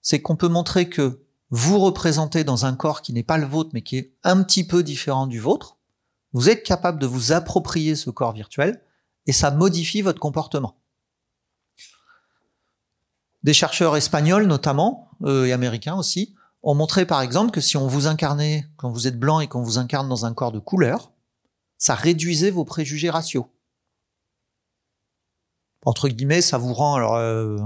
c'est 0.00 0.22
qu'on 0.22 0.36
peut 0.36 0.48
montrer 0.48 0.88
que 0.88 1.26
vous 1.50 1.78
représentez 1.78 2.44
dans 2.44 2.64
un 2.64 2.74
corps 2.74 3.02
qui 3.02 3.12
n'est 3.12 3.22
pas 3.22 3.38
le 3.38 3.46
vôtre, 3.46 3.70
mais 3.72 3.82
qui 3.82 3.98
est 3.98 4.14
un 4.24 4.42
petit 4.42 4.66
peu 4.66 4.82
différent 4.82 5.26
du 5.26 5.38
vôtre. 5.38 5.76
Vous 6.32 6.48
êtes 6.48 6.62
capable 6.62 6.98
de 6.98 7.06
vous 7.06 7.32
approprier 7.32 7.94
ce 7.96 8.10
corps 8.10 8.32
virtuel 8.32 8.82
et 9.26 9.32
ça 9.32 9.50
modifie 9.50 10.02
votre 10.02 10.20
comportement. 10.20 10.80
Des 13.42 13.52
chercheurs 13.52 13.96
espagnols 13.96 14.46
notamment, 14.46 15.10
euh, 15.22 15.44
et 15.44 15.52
américains 15.52 15.96
aussi, 15.96 16.35
ont 16.66 16.74
montré 16.74 17.06
par 17.06 17.22
exemple 17.22 17.52
que 17.52 17.60
si 17.60 17.76
on 17.76 17.86
vous 17.86 18.08
incarnait, 18.08 18.68
quand 18.76 18.90
vous 18.90 19.06
êtes 19.06 19.18
blanc 19.18 19.38
et 19.38 19.46
qu'on 19.46 19.62
vous 19.62 19.78
incarne 19.78 20.08
dans 20.08 20.26
un 20.26 20.34
corps 20.34 20.50
de 20.50 20.58
couleur, 20.58 21.12
ça 21.78 21.94
réduisait 21.94 22.50
vos 22.50 22.64
préjugés 22.64 23.08
raciaux. 23.08 23.48
Entre 25.84 26.08
guillemets, 26.08 26.42
ça 26.42 26.58
vous 26.58 26.74
rend, 26.74 26.96
alors 26.96 27.14
euh, 27.14 27.56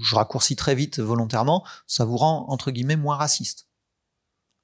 je 0.00 0.14
raccourcis 0.14 0.54
très 0.54 0.76
vite 0.76 1.00
volontairement, 1.00 1.66
ça 1.88 2.04
vous 2.04 2.16
rend 2.16 2.46
entre 2.48 2.70
guillemets 2.70 2.94
moins 2.94 3.16
raciste. 3.16 3.66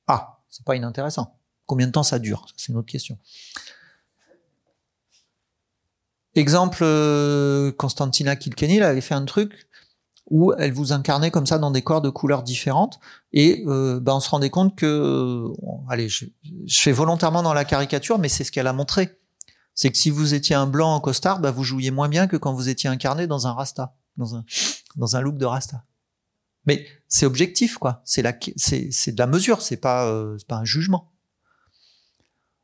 Ah, 0.06 0.38
c'est 0.48 0.64
pas 0.64 0.76
inintéressant. 0.76 1.36
Combien 1.66 1.88
de 1.88 1.92
temps 1.92 2.04
ça 2.04 2.20
dure? 2.20 2.46
C'est 2.56 2.70
une 2.70 2.78
autre 2.78 2.86
question. 2.86 3.18
Exemple, 6.36 6.78
euh, 6.82 7.72
Constantina 7.72 8.36
Kilkenny 8.36 8.76
elle 8.76 8.84
avait 8.84 9.00
fait 9.00 9.14
un 9.14 9.24
truc 9.24 9.66
où 10.28 10.52
elle 10.58 10.72
vous 10.72 10.92
incarnait 10.92 11.30
comme 11.30 11.46
ça 11.46 11.58
dans 11.58 11.70
des 11.70 11.82
corps 11.82 12.00
de 12.00 12.10
couleurs 12.10 12.42
différentes. 12.42 12.98
Et 13.32 13.64
euh, 13.66 14.00
ben 14.00 14.14
on 14.14 14.20
se 14.20 14.28
rendait 14.28 14.50
compte 14.50 14.76
que 14.76 15.46
bon, 15.62 15.84
allez 15.88 16.08
je, 16.08 16.26
je, 16.66 16.80
fais 16.80 16.92
volontairement 16.92 17.42
dans 17.42 17.54
la 17.54 17.64
caricature 17.64 18.18
mais 18.18 18.28
c'est 18.28 18.44
ce 18.44 18.52
qu'elle 18.52 18.66
a 18.66 18.72
montré. 18.72 19.20
C'est 19.74 19.90
que 19.90 19.96
si 19.96 20.10
vous 20.10 20.34
étiez 20.34 20.56
un 20.56 20.66
blanc 20.66 20.94
en 20.94 21.00
costard 21.00 21.40
ben 21.40 21.50
vous 21.50 21.64
jouiez 21.64 21.90
moins 21.90 22.08
bien 22.08 22.26
que 22.26 22.36
quand 22.36 22.52
vous 22.52 22.68
étiez 22.68 22.88
incarné 22.90 23.26
dans 23.26 23.46
un 23.46 23.52
rasta 23.52 23.96
dans 24.16 24.34
un 24.34 24.44
dans 24.96 25.16
un 25.16 25.20
look 25.20 25.38
de 25.38 25.46
rasta. 25.46 25.84
Mais 26.64 26.86
c'est 27.08 27.26
objectif 27.26 27.78
quoi. 27.78 28.02
C'est 28.04 28.22
la 28.22 28.34
c'est 28.56 28.90
c'est 28.90 29.12
de 29.12 29.18
la 29.18 29.28
mesure 29.28 29.62
c'est 29.62 29.76
pas 29.76 30.06
euh, 30.06 30.36
pas 30.48 30.56
un 30.56 30.64
jugement. 30.64 31.12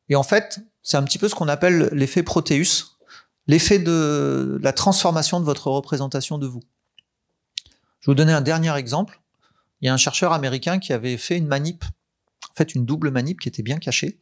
Et 0.09 0.17
en 0.17 0.25
fait 0.25 0.61
c'est 0.83 0.97
un 0.97 1.03
petit 1.05 1.19
peu 1.19 1.29
ce 1.29 1.37
qu'on 1.37 1.49
appelle 1.49 1.91
l'effet 1.93 2.25
Proteus 2.25 2.99
l'effet 3.47 3.79
de 3.79 4.59
la 4.63 4.73
transformation 4.73 5.39
de 5.39 5.45
votre 5.45 5.69
représentation 5.69 6.39
de 6.39 6.47
vous 6.47 6.63
je 8.03 8.11
vais 8.11 8.13
vous 8.13 8.17
donner 8.17 8.33
un 8.33 8.41
dernier 8.41 8.75
exemple. 8.77 9.21
Il 9.81 9.87
y 9.87 9.89
a 9.89 9.95
un 9.95 9.99
chercheur 9.99 10.33
américain 10.33 10.81
qui 10.81 10.93
avait 10.93 11.17
fait 11.17 11.39
une 11.39 11.47
manip, 11.47 11.85
en 12.51 12.55
fait 12.55 12.75
une 12.75 12.85
double 12.85 13.11
manip 13.11 13.41
qui 13.41 13.49
était 13.49 13.63
bien 13.63 13.79
cachée. 13.79 14.19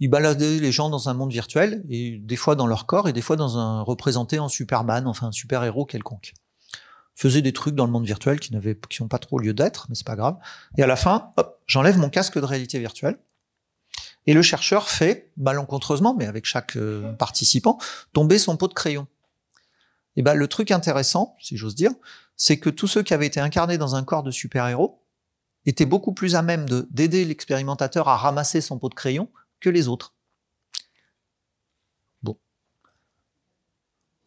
Il 0.00 0.08
baladait 0.08 0.58
les 0.58 0.72
gens 0.72 0.88
dans 0.88 1.10
un 1.10 1.14
monde 1.14 1.30
virtuel, 1.30 1.84
et 1.90 2.18
des 2.18 2.36
fois 2.36 2.54
dans 2.54 2.66
leur 2.66 2.86
corps, 2.86 3.08
et 3.08 3.12
des 3.12 3.20
fois 3.20 3.36
dans 3.36 3.58
un 3.58 3.82
représenté 3.82 4.38
en 4.38 4.48
Superman, 4.48 5.06
enfin 5.06 5.26
un 5.28 5.32
super-héros 5.32 5.84
quelconque. 5.84 6.32
Faisait 7.14 7.42
des 7.42 7.52
trucs 7.52 7.74
dans 7.74 7.84
le 7.84 7.92
monde 7.92 8.06
virtuel 8.06 8.40
qui 8.40 8.54
n'avaient, 8.54 8.78
qui 8.88 9.02
n'ont 9.02 9.08
pas 9.08 9.18
trop 9.18 9.38
lieu 9.38 9.52
d'être, 9.52 9.86
mais 9.88 9.94
c'est 9.94 10.06
pas 10.06 10.16
grave. 10.16 10.36
Et 10.78 10.82
à 10.82 10.86
la 10.86 10.96
fin, 10.96 11.32
hop, 11.36 11.60
j'enlève 11.66 11.98
mon 11.98 12.08
casque 12.08 12.38
de 12.38 12.44
réalité 12.44 12.78
virtuelle. 12.78 13.18
Et 14.26 14.34
le 14.34 14.42
chercheur 14.42 14.88
fait, 14.88 15.30
malencontreusement, 15.36 16.14
mais 16.14 16.26
avec 16.26 16.46
chaque 16.46 16.76
euh, 16.76 17.12
participant, 17.14 17.78
tomber 18.12 18.38
son 18.38 18.56
pot 18.56 18.68
de 18.68 18.74
crayon. 18.74 19.06
Et 20.18 20.22
ben, 20.22 20.34
le 20.34 20.48
truc 20.48 20.72
intéressant, 20.72 21.36
si 21.38 21.56
j'ose 21.56 21.76
dire, 21.76 21.92
c'est 22.34 22.58
que 22.58 22.70
tous 22.70 22.88
ceux 22.88 23.04
qui 23.04 23.14
avaient 23.14 23.28
été 23.28 23.38
incarnés 23.38 23.78
dans 23.78 23.94
un 23.94 24.02
corps 24.02 24.24
de 24.24 24.32
super-héros 24.32 25.00
étaient 25.64 25.86
beaucoup 25.86 26.12
plus 26.12 26.34
à 26.34 26.42
même 26.42 26.68
de, 26.68 26.88
d'aider 26.90 27.24
l'expérimentateur 27.24 28.08
à 28.08 28.16
ramasser 28.16 28.60
son 28.60 28.80
pot 28.80 28.88
de 28.88 28.96
crayon 28.96 29.30
que 29.60 29.70
les 29.70 29.86
autres. 29.86 30.16
Bon. 32.24 32.36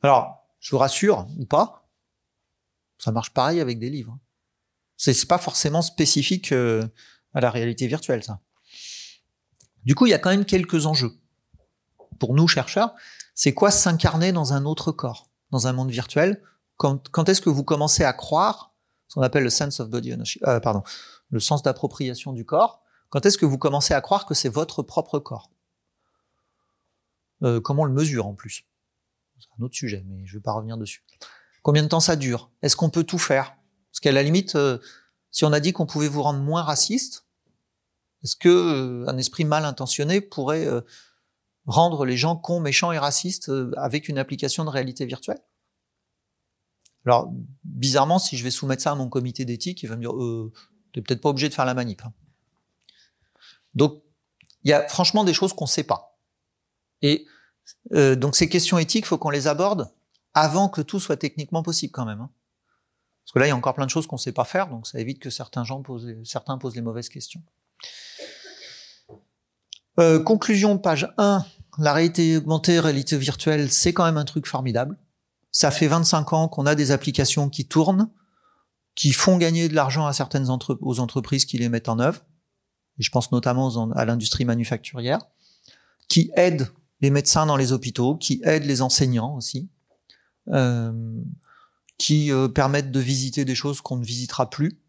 Alors, 0.02 0.48
je 0.62 0.72
vous 0.72 0.78
rassure, 0.78 1.28
ou 1.38 1.46
pas, 1.46 1.90
ça 2.98 3.12
marche 3.12 3.34
pareil 3.34 3.60
avec 3.60 3.78
des 3.78 3.90
livres. 3.90 4.18
C'est, 4.96 5.14
c'est 5.14 5.28
pas 5.28 5.40
forcément 5.40 5.82
spécifique 5.82 6.54
euh, 6.54 6.88
à 7.34 7.42
la 7.42 7.52
réalité 7.52 7.86
virtuelle, 7.88 8.24
ça. 8.24 8.40
Du 9.84 9.94
coup, 9.94 10.06
il 10.06 10.12
y 10.12 10.14
a 10.14 10.20
quand 10.20 10.30
même 10.30 10.46
quelques 10.46 10.86
enjeux. 10.86 11.20
Pour 12.18 12.34
nous, 12.34 12.48
chercheurs, 12.48 12.96
c'est 13.36 13.54
quoi 13.54 13.72
s'incarner 13.72 14.32
dans 14.32 14.54
un 14.54 14.64
autre 14.64 14.94
corps, 14.94 15.31
dans 15.52 15.68
un 15.68 15.74
monde 15.74 15.92
virtuel 15.92 16.42
quand, 16.78 17.10
quand 17.10 17.30
est-ce 17.30 17.42
que 17.42 17.50
vous 17.50 17.64
commencez 17.64 18.04
à 18.04 18.14
croire 18.14 18.74
ce 19.08 19.16
qu'on 19.16 19.22
appelle 19.22 19.44
le 19.44 19.50
sense 19.50 19.80
of 19.80 19.90
body 19.90 20.14
ownership, 20.14 20.42
euh, 20.48 20.60
pardon, 20.60 20.84
le 21.30 21.40
sens 21.40 21.62
d'appropriation 21.62 22.34
du 22.34 22.46
corps 22.46 22.82
Quand 23.10 23.26
est-ce 23.26 23.38
que 23.38 23.46
vous 23.46 23.58
commencez 23.58 23.94
à 23.94 24.02
croire 24.02 24.26
que 24.26 24.34
c'est 24.34 24.50
votre 24.50 24.82
propre 24.82 25.20
corps? 25.20 25.52
Euh, 27.44 27.60
Comment 27.60 27.84
on 27.84 27.86
le 27.86 27.94
mesure 27.94 28.26
en 28.26 28.34
plus? 28.34 28.66
C'est 29.40 29.48
un 29.60 29.64
autre 29.64 29.76
sujet, 29.76 30.04
mais 30.08 30.26
je 30.26 30.34
ne 30.34 30.40
vais 30.40 30.44
pas 30.44 30.54
revenir 30.54 30.78
dessus. 30.78 31.04
Combien 31.64 31.84
de 31.84 31.88
temps 31.88 32.00
ça 32.00 32.16
dure? 32.16 32.50
Est-ce 32.62 32.76
qu'on 32.76 32.90
peut 32.90 33.04
tout 33.04 33.18
faire? 33.18 33.56
Parce 33.92 34.00
qu'à 34.00 34.12
la 34.12 34.24
limite, 34.24 34.56
euh, 34.56 34.78
Si 35.32 35.46
on 35.46 35.54
a 35.54 35.60
dit 35.60 35.72
qu'on 35.74 35.86
pouvait 35.86 36.10
vous 36.10 36.24
rendre 36.24 36.40
moins 36.40 36.62
raciste, 36.62 37.26
est-ce 38.24 38.36
que 38.36 38.50
euh, 38.50 39.08
un 39.08 39.18
esprit 39.18 39.46
mal 39.46 39.66
intentionné 39.66 40.22
pourrait 40.22 40.66
euh, 40.68 40.82
rendre 41.66 42.06
les 42.06 42.18
gens 42.18 42.36
cons, 42.36 42.60
méchants 42.60 42.92
et 42.92 42.98
racistes 42.98 43.50
euh, 43.50 43.72
avec 43.78 44.10
une 44.10 44.18
application 44.18 44.66
de 44.66 44.70
réalité 44.70 45.06
virtuelle 45.06 45.40
Alors, 47.06 47.32
bizarrement, 47.64 48.20
si 48.20 48.38
je 48.38 48.44
vais 48.44 48.52
soumettre 48.52 48.82
ça 48.84 48.92
à 48.92 48.96
mon 48.96 49.10
comité 49.10 49.46
d'éthique, 49.46 49.84
il 49.84 49.88
va 49.88 49.96
me 49.96 50.02
dire 50.02 50.16
euh, 50.16 50.52
t'es 50.94 51.02
peut-être 51.02 51.22
pas 51.22 51.30
obligé 51.30 51.50
de 51.50 51.54
faire 51.54 51.66
la 51.66 51.74
manip. 51.74 52.02
hein. 52.04 52.14
Donc, 53.74 54.04
il 54.64 54.70
y 54.70 54.74
a 54.74 54.88
franchement 54.88 55.24
des 55.24 55.34
choses 55.34 55.54
qu'on 55.54 55.66
ne 55.66 55.70
sait 55.70 55.84
pas. 55.84 56.20
Et 57.02 57.26
euh, 57.94 58.16
donc 58.16 58.36
ces 58.36 58.50
questions 58.50 58.78
éthiques, 58.78 59.06
faut 59.06 59.18
qu'on 59.18 59.30
les 59.30 59.48
aborde 59.48 59.92
avant 60.34 60.70
que 60.70 60.82
tout 60.82 61.00
soit 61.00 61.18
techniquement 61.18 61.64
possible 61.64 61.92
quand 61.92 62.06
même. 62.06 62.22
hein. 62.22 62.30
Parce 63.24 63.34
que 63.34 63.40
là, 63.40 63.46
il 63.46 63.50
y 63.50 63.52
a 63.52 63.56
encore 63.56 63.74
plein 63.76 63.86
de 63.86 63.92
choses 63.92 64.08
qu'on 64.08 64.16
ne 64.16 64.22
sait 64.22 64.32
pas 64.32 64.46
faire, 64.46 64.68
donc 64.68 64.88
ça 64.88 65.00
évite 65.00 65.20
que 65.20 65.30
certains 65.30 65.64
gens 65.64 65.82
posent, 65.84 66.12
certains 66.24 66.58
posent 66.58 66.76
les 66.76 66.82
mauvaises 66.82 67.10
questions. 67.10 67.42
Euh, 70.00 70.22
conclusion, 70.24 70.78
page 70.78 71.14
1. 71.18 71.46
La 71.78 71.94
réalité 71.94 72.38
augmentée, 72.38 72.80
réalité 72.80 73.18
virtuelle, 73.18 73.72
c'est 73.72 73.94
quand 73.94 74.06
même 74.06 74.18
un 74.18 74.26
truc 74.26 74.46
formidable. 74.48 74.98
Ça 75.52 75.72
fait 75.72 75.88
25 75.88 76.34
ans 76.34 76.48
qu'on 76.48 76.66
a 76.66 76.76
des 76.76 76.92
applications 76.92 77.50
qui 77.50 77.68
tournent, 77.68 78.10
qui 78.96 79.12
font 79.12 79.38
gagner 79.38 79.70
de 79.70 79.76
l'argent 79.76 80.06
à 80.06 80.14
certaines 80.14 80.50
entre- 80.50 80.78
aux 80.82 81.00
entreprises 81.00 81.46
qui 81.46 81.58
les 81.58 81.70
mettent 81.70 81.90
en 81.90 82.00
œuvre. 82.00 82.22
Et 83.00 83.04
je 83.04 83.12
pense 83.12 83.32
notamment 83.32 83.92
à 83.92 84.06
l'industrie 84.06 84.46
manufacturière, 84.46 85.20
qui 86.08 86.32
aident 86.36 86.68
les 87.02 87.10
médecins 87.10 87.46
dans 87.46 87.58
les 87.58 87.72
hôpitaux, 87.72 88.16
qui 88.16 88.42
aident 88.44 88.66
les 88.66 88.82
enseignants 88.82 89.36
aussi, 89.36 89.70
euh, 90.50 90.92
qui 91.98 92.32
euh, 92.32 92.48
permettent 92.48 92.92
de 92.92 93.00
visiter 93.00 93.46
des 93.46 93.56
choses 93.56 93.82
qu'on 93.82 93.98
ne 93.98 94.06
visitera 94.06 94.50
plus. 94.50 94.80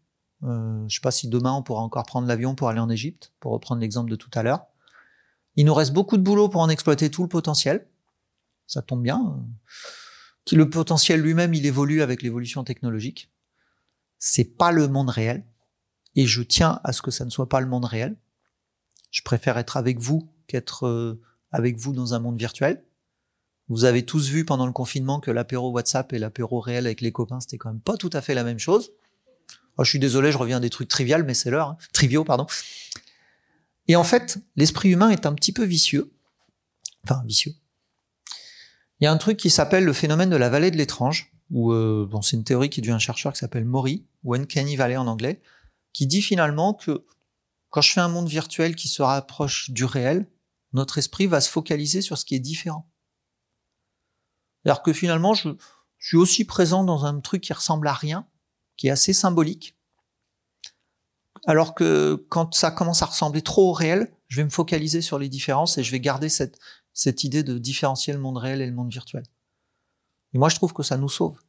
Euh, 0.43 0.83
je 0.87 0.95
sais 0.95 1.01
pas 1.01 1.11
si 1.11 1.27
demain 1.29 1.53
on 1.53 1.63
pourra 1.63 1.81
encore 1.81 2.03
prendre 2.05 2.27
l'avion 2.27 2.55
pour 2.55 2.69
aller 2.69 2.79
en 2.79 2.89
Égypte, 2.89 3.31
pour 3.39 3.53
reprendre 3.53 3.81
l'exemple 3.81 4.11
de 4.11 4.15
tout 4.15 4.31
à 4.33 4.43
l'heure. 4.43 4.65
Il 5.55 5.65
nous 5.65 5.73
reste 5.73 5.93
beaucoup 5.93 6.17
de 6.17 6.23
boulot 6.23 6.49
pour 6.49 6.61
en 6.61 6.69
exploiter 6.69 7.11
tout 7.11 7.23
le 7.23 7.29
potentiel. 7.29 7.87
Ça 8.67 8.81
tombe 8.81 9.03
bien. 9.03 9.45
le 10.51 10.69
potentiel 10.69 11.21
lui-même, 11.21 11.53
il 11.53 11.65
évolue 11.65 12.01
avec 12.01 12.21
l'évolution 12.21 12.63
technologique. 12.63 13.31
C'est 14.19 14.57
pas 14.57 14.71
le 14.71 14.87
monde 14.87 15.09
réel. 15.09 15.45
Et 16.15 16.25
je 16.25 16.41
tiens 16.43 16.79
à 16.83 16.93
ce 16.93 17.01
que 17.01 17.11
ça 17.11 17.25
ne 17.25 17.29
soit 17.29 17.49
pas 17.49 17.59
le 17.59 17.67
monde 17.67 17.85
réel. 17.85 18.15
Je 19.11 19.21
préfère 19.21 19.57
être 19.57 19.77
avec 19.77 19.99
vous 19.99 20.29
qu'être 20.47 20.87
euh, 20.87 21.21
avec 21.51 21.77
vous 21.77 21.93
dans 21.93 22.13
un 22.13 22.19
monde 22.19 22.37
virtuel. 22.37 22.83
Vous 23.69 23.85
avez 23.85 24.05
tous 24.05 24.29
vu 24.29 24.43
pendant 24.43 24.65
le 24.65 24.71
confinement 24.73 25.19
que 25.19 25.31
l'apéro 25.31 25.71
WhatsApp 25.71 26.11
et 26.13 26.19
l'apéro 26.19 26.59
réel 26.59 26.85
avec 26.85 27.01
les 27.01 27.11
copains, 27.11 27.39
c'était 27.39 27.57
quand 27.57 27.69
même 27.69 27.79
pas 27.79 27.95
tout 27.95 28.09
à 28.13 28.21
fait 28.21 28.33
la 28.33 28.43
même 28.43 28.59
chose. 28.59 28.91
Oh, 29.77 29.83
je 29.83 29.89
suis 29.89 29.99
désolé, 29.99 30.31
je 30.31 30.37
reviens 30.37 30.57
à 30.57 30.59
des 30.59 30.69
trucs 30.69 30.89
triviaux, 30.89 31.23
mais 31.25 31.33
c'est 31.33 31.49
l'heure. 31.49 31.69
hein. 31.69 31.77
Triviaux, 31.93 32.23
pardon. 32.23 32.45
Et 33.87 33.95
en 33.95 34.03
fait, 34.03 34.37
l'esprit 34.55 34.89
humain 34.89 35.09
est 35.09 35.25
un 35.25 35.33
petit 35.33 35.51
peu 35.51 35.63
vicieux. 35.63 36.13
Enfin, 37.03 37.21
vicieux. 37.25 37.53
Il 38.99 39.03
y 39.03 39.07
a 39.07 39.11
un 39.11 39.17
truc 39.17 39.37
qui 39.37 39.49
s'appelle 39.49 39.83
le 39.83 39.93
phénomène 39.93 40.29
de 40.29 40.35
la 40.35 40.49
vallée 40.49 40.71
de 40.71 40.77
l'étrange, 40.77 41.33
où 41.49 41.73
euh, 41.73 42.09
c'est 42.21 42.37
une 42.37 42.45
théorie 42.45 42.69
qui 42.69 42.79
est 42.79 42.83
due 42.83 42.91
à 42.91 42.95
un 42.95 42.99
chercheur 42.99 43.33
qui 43.33 43.39
s'appelle 43.39 43.65
Maury, 43.65 44.05
ou 44.23 44.33
Uncanny 44.33 44.75
Valley 44.75 44.95
en 44.95 45.07
anglais, 45.07 45.41
qui 45.91 46.07
dit 46.07 46.21
finalement 46.21 46.73
que 46.73 47.05
quand 47.69 47.81
je 47.81 47.91
fais 47.91 48.01
un 48.01 48.07
monde 48.07 48.29
virtuel 48.29 48.75
qui 48.75 48.87
se 48.87 49.01
rapproche 49.01 49.71
du 49.71 49.83
réel, 49.83 50.27
notre 50.71 50.97
esprit 50.97 51.27
va 51.27 51.41
se 51.41 51.49
focaliser 51.49 52.01
sur 52.01 52.17
ce 52.17 52.25
qui 52.25 52.35
est 52.35 52.39
différent. 52.39 52.89
C'est-à-dire 54.63 54.81
que 54.81 54.93
finalement, 54.93 55.33
je 55.33 55.49
suis 55.99 56.17
aussi 56.17 56.45
présent 56.45 56.83
dans 56.83 57.05
un 57.05 57.19
truc 57.19 57.41
qui 57.41 57.53
ressemble 57.53 57.87
à 57.87 57.93
rien, 57.93 58.27
qui 58.77 58.87
est 58.87 58.91
assez 58.91 59.13
symbolique, 59.13 59.75
alors 61.45 61.75
que 61.75 62.25
quand 62.29 62.53
ça 62.53 62.71
commence 62.71 63.01
à 63.01 63.07
ressembler 63.07 63.41
trop 63.41 63.69
au 63.69 63.73
réel, 63.73 64.11
je 64.27 64.37
vais 64.37 64.45
me 64.45 64.49
focaliser 64.49 65.01
sur 65.01 65.19
les 65.19 65.29
différences 65.29 65.77
et 65.77 65.83
je 65.83 65.91
vais 65.91 65.99
garder 65.99 66.29
cette, 66.29 66.57
cette 66.93 67.23
idée 67.23 67.43
de 67.43 67.57
différencier 67.57 68.13
le 68.13 68.19
monde 68.19 68.37
réel 68.37 68.61
et 68.61 68.65
le 68.65 68.73
monde 68.73 68.91
virtuel. 68.91 69.23
Et 70.33 70.37
moi, 70.37 70.49
je 70.49 70.55
trouve 70.55 70.73
que 70.73 70.83
ça 70.83 70.97
nous 70.97 71.09
sauve. 71.09 71.39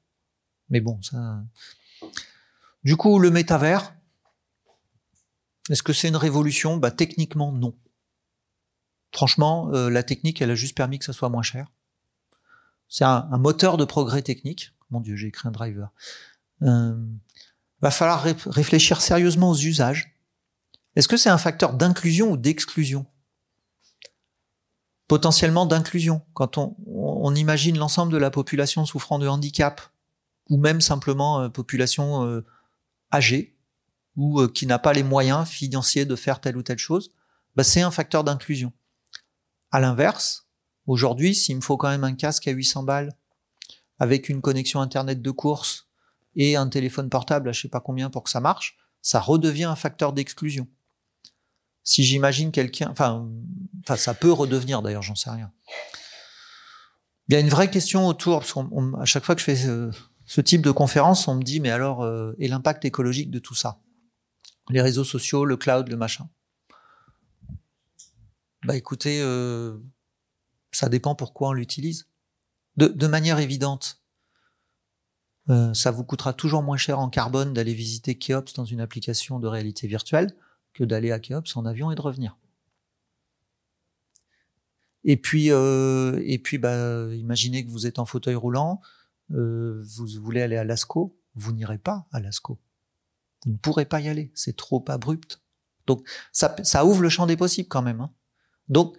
Mais 0.69 0.81
bon, 0.81 1.01
ça. 1.03 1.43
Du 2.83 2.97
coup, 2.97 3.19
le 3.19 3.31
métavers, 3.31 3.95
est-ce 5.71 5.83
que 5.83 5.93
c'est 5.93 6.09
une 6.09 6.16
révolution? 6.16 6.77
Bah, 6.77 6.91
Techniquement, 6.91 7.53
non. 7.53 7.75
Franchement, 9.12 9.71
euh, 9.73 9.89
la 9.89 10.03
technique, 10.03 10.43
elle 10.43 10.51
a 10.51 10.55
juste 10.55 10.77
permis 10.77 10.99
que 10.99 11.05
ça 11.05 11.12
soit 11.12 11.29
moins 11.29 11.43
cher. 11.43 11.71
C'est 12.89 13.05
un, 13.05 13.39
moteur 13.39 13.77
de 13.77 13.85
progrès 13.85 14.23
technique. 14.23 14.73
Mon 14.91 15.01
Dieu, 15.01 15.16
j'ai 15.16 15.29
écrit 15.29 15.49
un 15.49 15.53
driver. 15.53 15.91
Euh, 16.62 16.95
va 17.85 17.90
falloir 17.90 18.23
ré- 18.23 18.35
réfléchir 18.47 19.02
sérieusement 19.02 19.51
aux 19.51 19.59
usages. 19.59 20.16
Est-ce 20.97 21.06
que 21.06 21.19
c'est 21.19 21.28
un 21.28 21.39
facteur 21.39 21.74
d'inclusion 21.74 22.31
ou 22.31 22.36
d'exclusion? 22.39 23.05
Potentiellement 25.06 25.66
d'inclusion. 25.66 26.23
Quand 26.32 26.56
on 26.59 27.35
imagine 27.35 27.77
l'ensemble 27.77 28.11
de 28.11 28.16
la 28.16 28.31
population 28.31 28.86
souffrant 28.86 29.19
de 29.19 29.28
handicap, 29.28 29.82
ou 30.48 30.56
même 30.56 30.81
simplement 30.81 31.40
euh, 31.40 31.48
population 31.51 32.24
euh, 32.24 32.47
âgée, 33.12 33.55
ou 34.16 34.40
euh, 34.40 34.48
qui 34.48 34.66
n'a 34.66 34.78
pas 34.78 34.94
les 34.94 35.02
moyens 35.02 35.47
financiers 35.47 36.06
de 36.06 36.16
faire 36.16 36.40
telle 36.40 36.56
ou 36.56 36.62
telle 36.62 36.78
chose, 36.78 37.11
bah, 37.55 37.65
c'est 37.65 37.82
un 37.82 37.90
facteur 37.90 38.24
d'inclusion. 38.24 38.73
À 39.70 39.81
l'inverse, 39.81 40.47
aujourd'hui, 40.86 41.35
s'il 41.35 41.56
me 41.56 41.61
faut 41.61 41.77
quand 41.77 41.89
même 41.89 42.05
un 42.05 42.15
casque 42.15 42.48
à 42.48 42.52
800 42.52 42.85
balles, 42.85 43.15
avec 43.98 44.31
une 44.31 44.40
connexion 44.40 44.81
Internet 44.81 45.20
de 45.20 45.31
course 45.31 45.86
et 46.36 46.56
un 46.56 46.69
téléphone 46.69 47.09
portable 47.09 47.48
à 47.48 47.52
je 47.52 47.62
sais 47.62 47.69
pas 47.69 47.81
combien 47.81 48.11
pour 48.11 48.24
que 48.24 48.31
ça 48.31 48.40
marche, 48.40 48.77
ça 49.02 49.20
redevient 49.20 49.65
un 49.65 49.77
facteur 49.77 50.12
d'exclusion. 50.12 50.69
Si 51.82 52.02
j'imagine 52.05 52.51
quelqu'un, 52.51 52.89
enfin, 52.90 53.28
enfin, 53.82 53.97
ça 53.97 54.15
peut 54.15 54.32
redevenir 54.32 54.81
d'ailleurs, 54.81 55.02
j'en 55.02 55.15
sais 55.15 55.31
rien. 55.31 55.52
Il 57.28 57.35
y 57.35 57.36
a 57.36 57.40
une 57.40 57.48
vraie 57.48 57.70
question 57.70 58.06
autour, 58.06 58.40
parce 58.40 58.52
qu'à 58.52 59.05
chaque 59.05 59.24
fois 59.24 59.35
que 59.35 59.40
je 59.40 59.44
fais 59.44 59.56
ce, 60.27 60.40
type 60.40 60.62
de 60.62 60.70
conférence, 60.70 61.28
on 61.28 61.35
me 61.35 61.43
dit, 61.43 61.61
mais 61.61 61.70
alors, 61.70 62.02
euh, 62.02 62.35
et 62.39 62.48
l'impact 62.48 62.85
écologique 62.85 63.31
de 63.31 63.39
tout 63.39 63.55
ça? 63.55 63.81
Les 64.70 64.81
réseaux 64.81 65.05
sociaux, 65.05 65.44
le 65.44 65.56
cloud, 65.56 65.89
le 65.89 65.97
machin. 65.97 66.28
Bah 68.65 68.77
écoutez, 68.77 69.20
euh, 69.20 69.77
ça 70.73 70.89
dépend 70.89 71.15
pourquoi 71.15 71.51
on 71.51 71.52
l'utilise. 71.52 72.09
De, 72.77 72.89
de 72.89 73.06
manière 73.06 73.39
évidente, 73.39 74.03
euh, 75.51 75.75
ça 75.75 75.91
vous 75.91 76.05
coûtera 76.05 76.33
toujours 76.33 76.62
moins 76.62 76.77
cher 76.77 76.99
en 76.99 77.09
carbone 77.09 77.53
d'aller 77.53 77.75
visiter 77.75 78.16
Keops 78.16 78.55
dans 78.55 78.65
une 78.65 78.81
application 78.81 79.39
de 79.39 79.47
réalité 79.47 79.87
virtuelle 79.87 80.35
que 80.73 80.85
d'aller 80.85 81.12
à 81.12 81.19
Keops 81.19 81.57
en 81.57 81.66
avion 81.66 81.91
et 81.91 81.95
de 81.95 82.01
revenir. 82.01 82.37
Et 85.05 85.16
puis, 85.19 85.51
euh, 85.51 86.21
et 86.25 86.39
puis, 86.39 86.57
bah, 86.57 87.12
imaginez 87.15 87.65
que 87.65 87.71
vous 87.71 87.87
êtes 87.87 87.99
en 87.99 88.07
fauteuil 88.07 88.35
roulant, 88.35 88.81
euh, 89.33 89.83
vous 89.97 90.07
voulez 90.23 90.41
aller 90.41 90.57
à 90.57 90.65
Lascaux, 90.65 91.15
vous 91.35 91.53
n'irez 91.53 91.79
pas 91.79 92.07
à 92.11 92.21
Lascaux. 92.21 92.59
Vous 93.45 93.53
ne 93.53 93.59
pourrez 93.59 93.85
pas 93.85 94.01
y 94.01 94.09
aller, 94.09 94.33
c'est 94.35 94.57
trop 94.57 94.83
abrupt. 94.89 95.41
Donc, 95.87 96.09
ça, 96.33 96.85
ouvre 96.87 97.03
le 97.03 97.11
champ 97.11 97.27
des 97.27 97.37
possibles 97.37 97.69
quand 97.69 97.83
même. 97.83 98.01
hein. 98.01 98.11
Donc, 98.69 98.97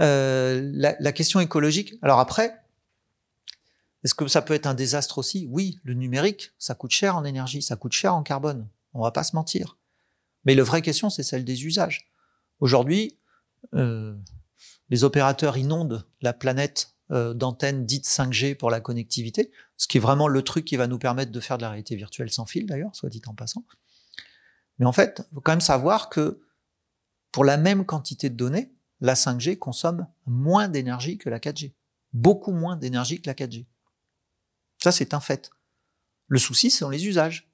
euh, 0.00 0.68
la, 0.74 0.96
la 0.98 1.12
question 1.12 1.38
écologique. 1.38 1.94
Alors 2.02 2.18
après, 2.18 2.61
est-ce 4.04 4.14
que 4.14 4.26
ça 4.26 4.42
peut 4.42 4.54
être 4.54 4.66
un 4.66 4.74
désastre 4.74 5.18
aussi? 5.18 5.46
Oui, 5.50 5.78
le 5.84 5.94
numérique, 5.94 6.52
ça 6.58 6.74
coûte 6.74 6.90
cher 6.90 7.16
en 7.16 7.24
énergie, 7.24 7.62
ça 7.62 7.76
coûte 7.76 7.92
cher 7.92 8.14
en 8.14 8.22
carbone. 8.22 8.68
On 8.94 9.02
va 9.02 9.12
pas 9.12 9.22
se 9.22 9.36
mentir. 9.36 9.78
Mais 10.44 10.54
la 10.54 10.64
vraie 10.64 10.82
question, 10.82 11.08
c'est 11.08 11.22
celle 11.22 11.44
des 11.44 11.64
usages. 11.64 12.10
Aujourd'hui, 12.58 13.18
euh, 13.74 14.16
les 14.88 15.04
opérateurs 15.04 15.56
inondent 15.56 16.06
la 16.20 16.32
planète 16.32 16.96
euh, 17.12 17.34
d'antennes 17.34 17.86
dites 17.86 18.06
5G 18.06 18.56
pour 18.56 18.70
la 18.70 18.80
connectivité, 18.80 19.50
ce 19.76 19.86
qui 19.86 19.98
est 19.98 20.00
vraiment 20.00 20.28
le 20.28 20.42
truc 20.42 20.64
qui 20.64 20.76
va 20.76 20.86
nous 20.86 20.98
permettre 20.98 21.30
de 21.30 21.40
faire 21.40 21.58
de 21.58 21.62
la 21.62 21.70
réalité 21.70 21.94
virtuelle 21.94 22.30
sans 22.30 22.46
fil 22.46 22.66
d'ailleurs, 22.66 22.94
soit 22.96 23.08
dit 23.08 23.22
en 23.26 23.34
passant. 23.34 23.64
Mais 24.78 24.86
en 24.86 24.92
fait, 24.92 25.22
il 25.30 25.34
faut 25.34 25.40
quand 25.40 25.52
même 25.52 25.60
savoir 25.60 26.08
que 26.08 26.40
pour 27.30 27.44
la 27.44 27.56
même 27.56 27.84
quantité 27.84 28.30
de 28.30 28.34
données, 28.34 28.72
la 29.00 29.14
5G 29.14 29.58
consomme 29.58 30.06
moins 30.26 30.68
d'énergie 30.68 31.18
que 31.18 31.28
la 31.28 31.38
4G. 31.38 31.74
Beaucoup 32.12 32.52
moins 32.52 32.76
d'énergie 32.76 33.20
que 33.20 33.28
la 33.28 33.34
4G. 33.34 33.66
Ça, 34.82 34.90
c'est 34.90 35.14
un 35.14 35.20
fait. 35.20 35.52
Le 36.26 36.40
souci, 36.40 36.68
c'est 36.68 36.80
dans 36.80 36.90
les 36.90 37.06
usages. 37.06 37.48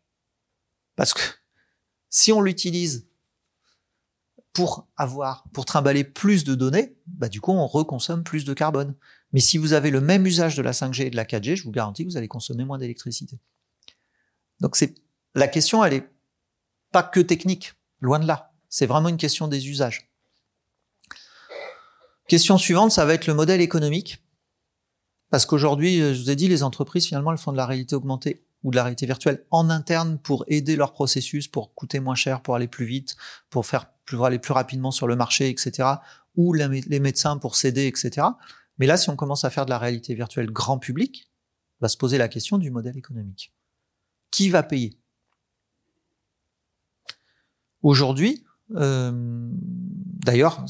Parce 0.96 1.12
que 1.12 1.20
si 2.08 2.32
on 2.32 2.40
l'utilise 2.40 3.06
pour 4.54 4.88
avoir, 4.96 5.44
pour 5.52 5.66
trimballer 5.66 6.04
plus 6.04 6.44
de 6.44 6.54
données, 6.54 6.96
bah 7.06 7.28
du 7.28 7.42
coup, 7.42 7.52
on 7.52 7.66
reconsomme 7.66 8.24
plus 8.24 8.46
de 8.46 8.54
carbone. 8.54 8.94
Mais 9.34 9.40
si 9.40 9.58
vous 9.58 9.74
avez 9.74 9.90
le 9.90 10.00
même 10.00 10.26
usage 10.26 10.56
de 10.56 10.62
la 10.62 10.72
5G 10.72 11.02
et 11.02 11.10
de 11.10 11.16
la 11.16 11.26
4G, 11.26 11.56
je 11.56 11.64
vous 11.64 11.70
garantis 11.70 12.06
que 12.06 12.10
vous 12.10 12.16
allez 12.16 12.28
consommer 12.28 12.64
moins 12.64 12.78
d'électricité. 12.78 13.38
Donc 14.60 14.76
c'est, 14.76 14.94
la 15.34 15.48
question, 15.48 15.84
elle 15.84 15.92
est 15.92 16.10
pas 16.92 17.02
que 17.02 17.20
technique, 17.20 17.74
loin 18.00 18.18
de 18.18 18.26
là. 18.26 18.54
C'est 18.70 18.86
vraiment 18.86 19.10
une 19.10 19.18
question 19.18 19.48
des 19.48 19.68
usages. 19.68 20.10
Question 22.26 22.56
suivante, 22.56 22.90
ça 22.90 23.04
va 23.04 23.12
être 23.12 23.26
le 23.26 23.34
modèle 23.34 23.60
économique. 23.60 24.24
Parce 25.30 25.46
qu'aujourd'hui, 25.46 25.98
je 25.98 26.20
vous 26.20 26.30
ai 26.30 26.36
dit, 26.36 26.48
les 26.48 26.62
entreprises, 26.62 27.06
finalement, 27.06 27.32
elles 27.32 27.38
font 27.38 27.52
de 27.52 27.56
la 27.56 27.66
réalité 27.66 27.94
augmentée 27.94 28.44
ou 28.64 28.70
de 28.70 28.76
la 28.76 28.82
réalité 28.82 29.06
virtuelle 29.06 29.44
en 29.50 29.70
interne 29.70 30.18
pour 30.18 30.44
aider 30.48 30.74
leur 30.74 30.92
processus, 30.92 31.48
pour 31.48 31.74
coûter 31.74 32.00
moins 32.00 32.14
cher, 32.14 32.40
pour 32.40 32.54
aller 32.54 32.66
plus 32.66 32.86
vite, 32.86 33.16
pour 33.50 33.66
faire 33.66 33.86
pour 34.06 34.24
aller 34.24 34.38
plus 34.38 34.52
rapidement 34.52 34.90
sur 34.90 35.06
le 35.06 35.16
marché, 35.16 35.50
etc. 35.50 35.88
Ou 36.36 36.54
les 36.54 37.00
médecins 37.00 37.36
pour 37.36 37.56
s'aider, 37.56 37.86
etc. 37.86 38.26
Mais 38.78 38.86
là, 38.86 38.96
si 38.96 39.10
on 39.10 39.16
commence 39.16 39.44
à 39.44 39.50
faire 39.50 39.64
de 39.64 39.70
la 39.70 39.78
réalité 39.78 40.14
virtuelle 40.14 40.50
grand 40.50 40.78
public, 40.78 41.30
va 41.80 41.88
se 41.88 41.96
poser 41.96 42.18
la 42.18 42.28
question 42.28 42.58
du 42.58 42.70
modèle 42.70 42.96
économique. 42.96 43.52
Qui 44.30 44.48
va 44.48 44.62
payer? 44.62 44.98
Aujourd'hui, 47.82 48.44
euh, 48.74 49.12
d'ailleurs, 49.12 50.64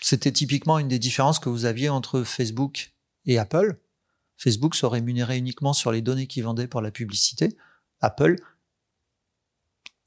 c'était 0.00 0.32
typiquement 0.32 0.78
une 0.78 0.88
des 0.88 0.98
différences 0.98 1.38
que 1.38 1.48
vous 1.48 1.64
aviez 1.64 1.88
entre 1.88 2.22
Facebook 2.22 2.91
et 3.26 3.38
Apple. 3.38 3.80
Facebook 4.36 4.74
se 4.74 4.86
rémunérait 4.86 5.38
uniquement 5.38 5.72
sur 5.72 5.92
les 5.92 6.02
données 6.02 6.26
qu'il 6.26 6.44
vendait 6.44 6.66
pour 6.66 6.80
la 6.80 6.90
publicité. 6.90 7.56
Apple 8.00 8.36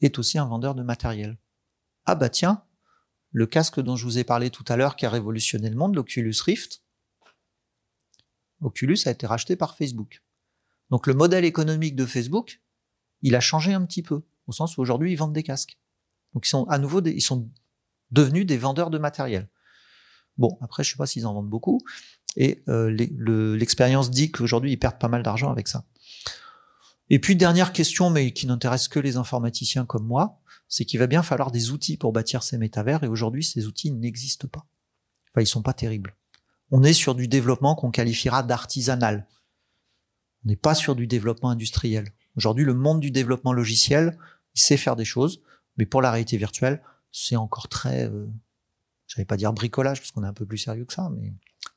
est 0.02 0.20
aussi 0.20 0.38
un 0.38 0.46
vendeur 0.46 0.76
de 0.76 0.84
matériel. 0.84 1.38
Ah 2.06 2.16
bah 2.16 2.30
tiens, 2.30 2.64
le 3.32 3.46
casque 3.46 3.80
dont 3.80 3.96
je 3.96 4.06
vous 4.06 4.18
ai 4.18 4.24
parlé 4.24 4.50
tout 4.50 4.66
à 4.68 4.78
l'heure 4.78 4.96
qui 4.96 5.06
a 5.06 5.10
révolutionné 5.10 5.70
le 5.70 5.76
monde, 5.76 5.96
l'Oculus 5.96 6.36
Rift, 6.46 6.84
Oculus 8.62 8.98
a 9.06 9.12
été 9.12 9.28
racheté 9.28 9.56
par 9.56 9.76
Facebook. 9.76 10.24
Donc 10.90 11.08
le 11.08 11.14
modèle 11.14 11.46
économique 11.46 11.96
de 11.96 12.06
Facebook, 12.06 12.62
il 13.22 13.36
a 13.36 13.40
changé 13.40 13.74
un 13.74 13.86
petit 13.86 14.04
peu, 14.04 14.24
au 14.48 14.52
sens 14.52 14.78
où 14.78 14.82
aujourd'hui 14.82 15.12
ils 15.12 15.16
vendent 15.16 15.34
des 15.34 15.44
casques. 15.44 15.78
Donc 16.34 16.46
ils 16.46 16.50
sont 16.50 16.66
à 16.66 16.78
nouveau, 16.78 17.04
ils 17.04 17.22
sont 17.22 17.50
devenus 18.12 18.46
des 18.46 18.58
vendeurs 18.58 18.90
de 18.90 18.98
matériel. 18.98 19.50
Bon, 20.38 20.58
après 20.62 20.84
je 20.84 20.92
sais 20.92 20.98
pas 20.98 21.06
s'ils 21.06 21.26
en 21.26 21.34
vendent 21.34 21.50
beaucoup, 21.50 21.82
et 22.36 22.64
euh, 22.68 22.90
l'expérience 23.56 24.12
dit 24.12 24.32
qu'aujourd'hui 24.32 24.72
ils 24.74 24.78
perdent 24.78 25.00
pas 25.00 25.08
mal 25.08 25.24
d'argent 25.24 25.52
avec 25.52 25.68
ça. 25.68 25.86
Et 27.10 27.20
puis 27.20 27.36
dernière 27.36 27.72
question, 27.72 28.10
mais 28.10 28.32
qui 28.32 28.48
n'intéresse 28.48 28.88
que 28.88 29.00
les 29.00 29.18
informaticiens 29.18 29.86
comme 29.86 30.06
moi, 30.06 30.40
c'est 30.68 30.86
qu'il 30.86 31.00
va 31.00 31.08
bien 31.08 31.24
falloir 31.24 31.52
des 31.52 31.72
outils 31.72 31.98
pour 31.98 32.12
bâtir 32.12 32.42
ces 32.44 32.58
métavers, 32.58 33.04
et 33.04 33.08
aujourd'hui 33.08 33.44
ces 33.44 33.68
outils 33.68 33.92
n'existent 33.92 34.48
pas. 34.48 34.66
Enfin, 35.32 35.42
ils 35.42 35.48
sont 35.48 35.62
pas 35.62 35.74
terribles 35.74 36.16
on 36.72 36.84
est 36.84 36.94
sur 36.94 37.16
du 37.16 37.28
développement 37.28 37.76
qu'on 37.76 37.92
qualifiera 37.92 38.44
d'artisanal. 38.44 39.28
On 40.44 40.50
n'est 40.50 40.56
pas 40.56 40.76
sur 40.76 40.96
du 40.96 41.08
développement 41.08 41.50
industriel. 41.50 42.12
Aujourd'hui, 42.36 42.66
le 42.66 42.74
monde 42.74 43.00
du 43.00 43.12
développement 43.12 43.54
logiciel, 43.54 44.18
il 44.56 44.62
sait 44.62 44.78
faire 44.78 44.96
des 44.96 45.06
choses, 45.06 45.42
mais 45.78 45.86
pour 45.86 46.02
la 46.02 46.12
réalité 46.12 46.38
virtuelle, 46.38 46.82
c'est 47.12 47.36
encore 47.36 47.68
très, 47.68 48.10
euh, 48.10 48.28
j'allais 49.08 49.26
pas 49.26 49.38
dire 49.38 49.54
bricolage, 49.54 50.00
parce 50.00 50.12
qu'on 50.12 50.24
est 50.24 50.28
un 50.28 50.34
peu 50.34 50.46
plus 50.46 50.58
sérieux 50.58 50.86
que 50.86 50.94
ça, 50.94 51.10
mais 51.16 51.34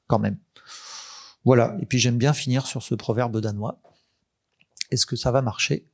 quand 0.09 0.19
même. 0.19 0.39
Voilà. 1.45 1.77
Et 1.81 1.87
puis 1.87 1.99
j'aime 1.99 2.19
bien 2.19 2.33
finir 2.33 2.67
sur 2.67 2.83
ce 2.83 2.95
proverbe 2.95 3.41
danois. 3.41 3.81
Est-ce 4.91 5.07
que 5.07 5.17
ça 5.17 5.31
va 5.31 5.43
marcher? 5.43 5.87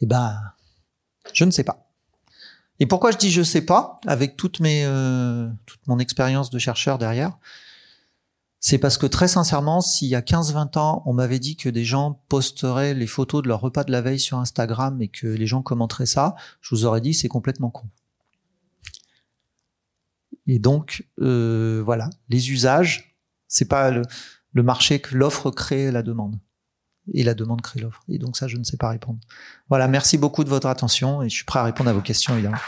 Eh 0.00 0.06
ben, 0.06 0.36
je 1.32 1.44
ne 1.44 1.50
sais 1.50 1.64
pas. 1.64 1.86
Et 2.78 2.86
pourquoi 2.86 3.10
je 3.10 3.16
dis 3.16 3.30
je 3.30 3.42
sais 3.42 3.64
pas, 3.64 4.00
avec 4.06 4.36
toute 4.36 4.60
mes, 4.60 4.84
euh, 4.84 5.48
toute 5.64 5.86
mon 5.86 5.98
expérience 5.98 6.50
de 6.50 6.58
chercheur 6.58 6.98
derrière? 6.98 7.38
C'est 8.58 8.78
parce 8.78 8.98
que 8.98 9.06
très 9.06 9.28
sincèrement, 9.28 9.80
s'il 9.80 10.08
y 10.08 10.14
a 10.14 10.22
15-20 10.22 10.78
ans, 10.78 11.02
on 11.06 11.12
m'avait 11.12 11.38
dit 11.38 11.56
que 11.56 11.68
des 11.68 11.84
gens 11.84 12.20
posteraient 12.28 12.94
les 12.94 13.06
photos 13.06 13.42
de 13.42 13.48
leur 13.48 13.60
repas 13.60 13.84
de 13.84 13.92
la 13.92 14.00
veille 14.00 14.18
sur 14.18 14.38
Instagram 14.38 15.00
et 15.00 15.08
que 15.08 15.26
les 15.26 15.46
gens 15.46 15.62
commenteraient 15.62 16.06
ça, 16.06 16.34
je 16.60 16.74
vous 16.74 16.84
aurais 16.84 17.00
dit 17.00 17.14
c'est 17.14 17.28
complètement 17.28 17.70
con. 17.70 17.86
Et 20.46 20.58
donc 20.58 21.06
euh, 21.20 21.82
voilà, 21.84 22.10
les 22.28 22.50
usages, 22.50 23.05
c'est 23.48 23.68
pas 23.68 23.90
le, 23.90 24.02
le 24.52 24.62
marché 24.62 25.00
que 25.00 25.14
l'offre 25.14 25.50
crée 25.50 25.90
la 25.90 26.02
demande 26.02 26.38
et 27.12 27.22
la 27.22 27.34
demande 27.34 27.62
crée 27.62 27.80
l'offre. 27.80 28.02
Et 28.08 28.18
donc 28.18 28.36
ça, 28.36 28.48
je 28.48 28.56
ne 28.56 28.64
sais 28.64 28.76
pas 28.76 28.90
répondre. 28.90 29.18
Voilà, 29.68 29.88
merci 29.88 30.18
beaucoup 30.18 30.44
de 30.44 30.48
votre 30.48 30.66
attention 30.66 31.22
et 31.22 31.28
je 31.28 31.34
suis 31.34 31.44
prêt 31.44 31.60
à 31.60 31.64
répondre 31.64 31.90
à 31.90 31.92
vos 31.92 32.00
questions 32.00 32.34
évidemment. 32.34 32.58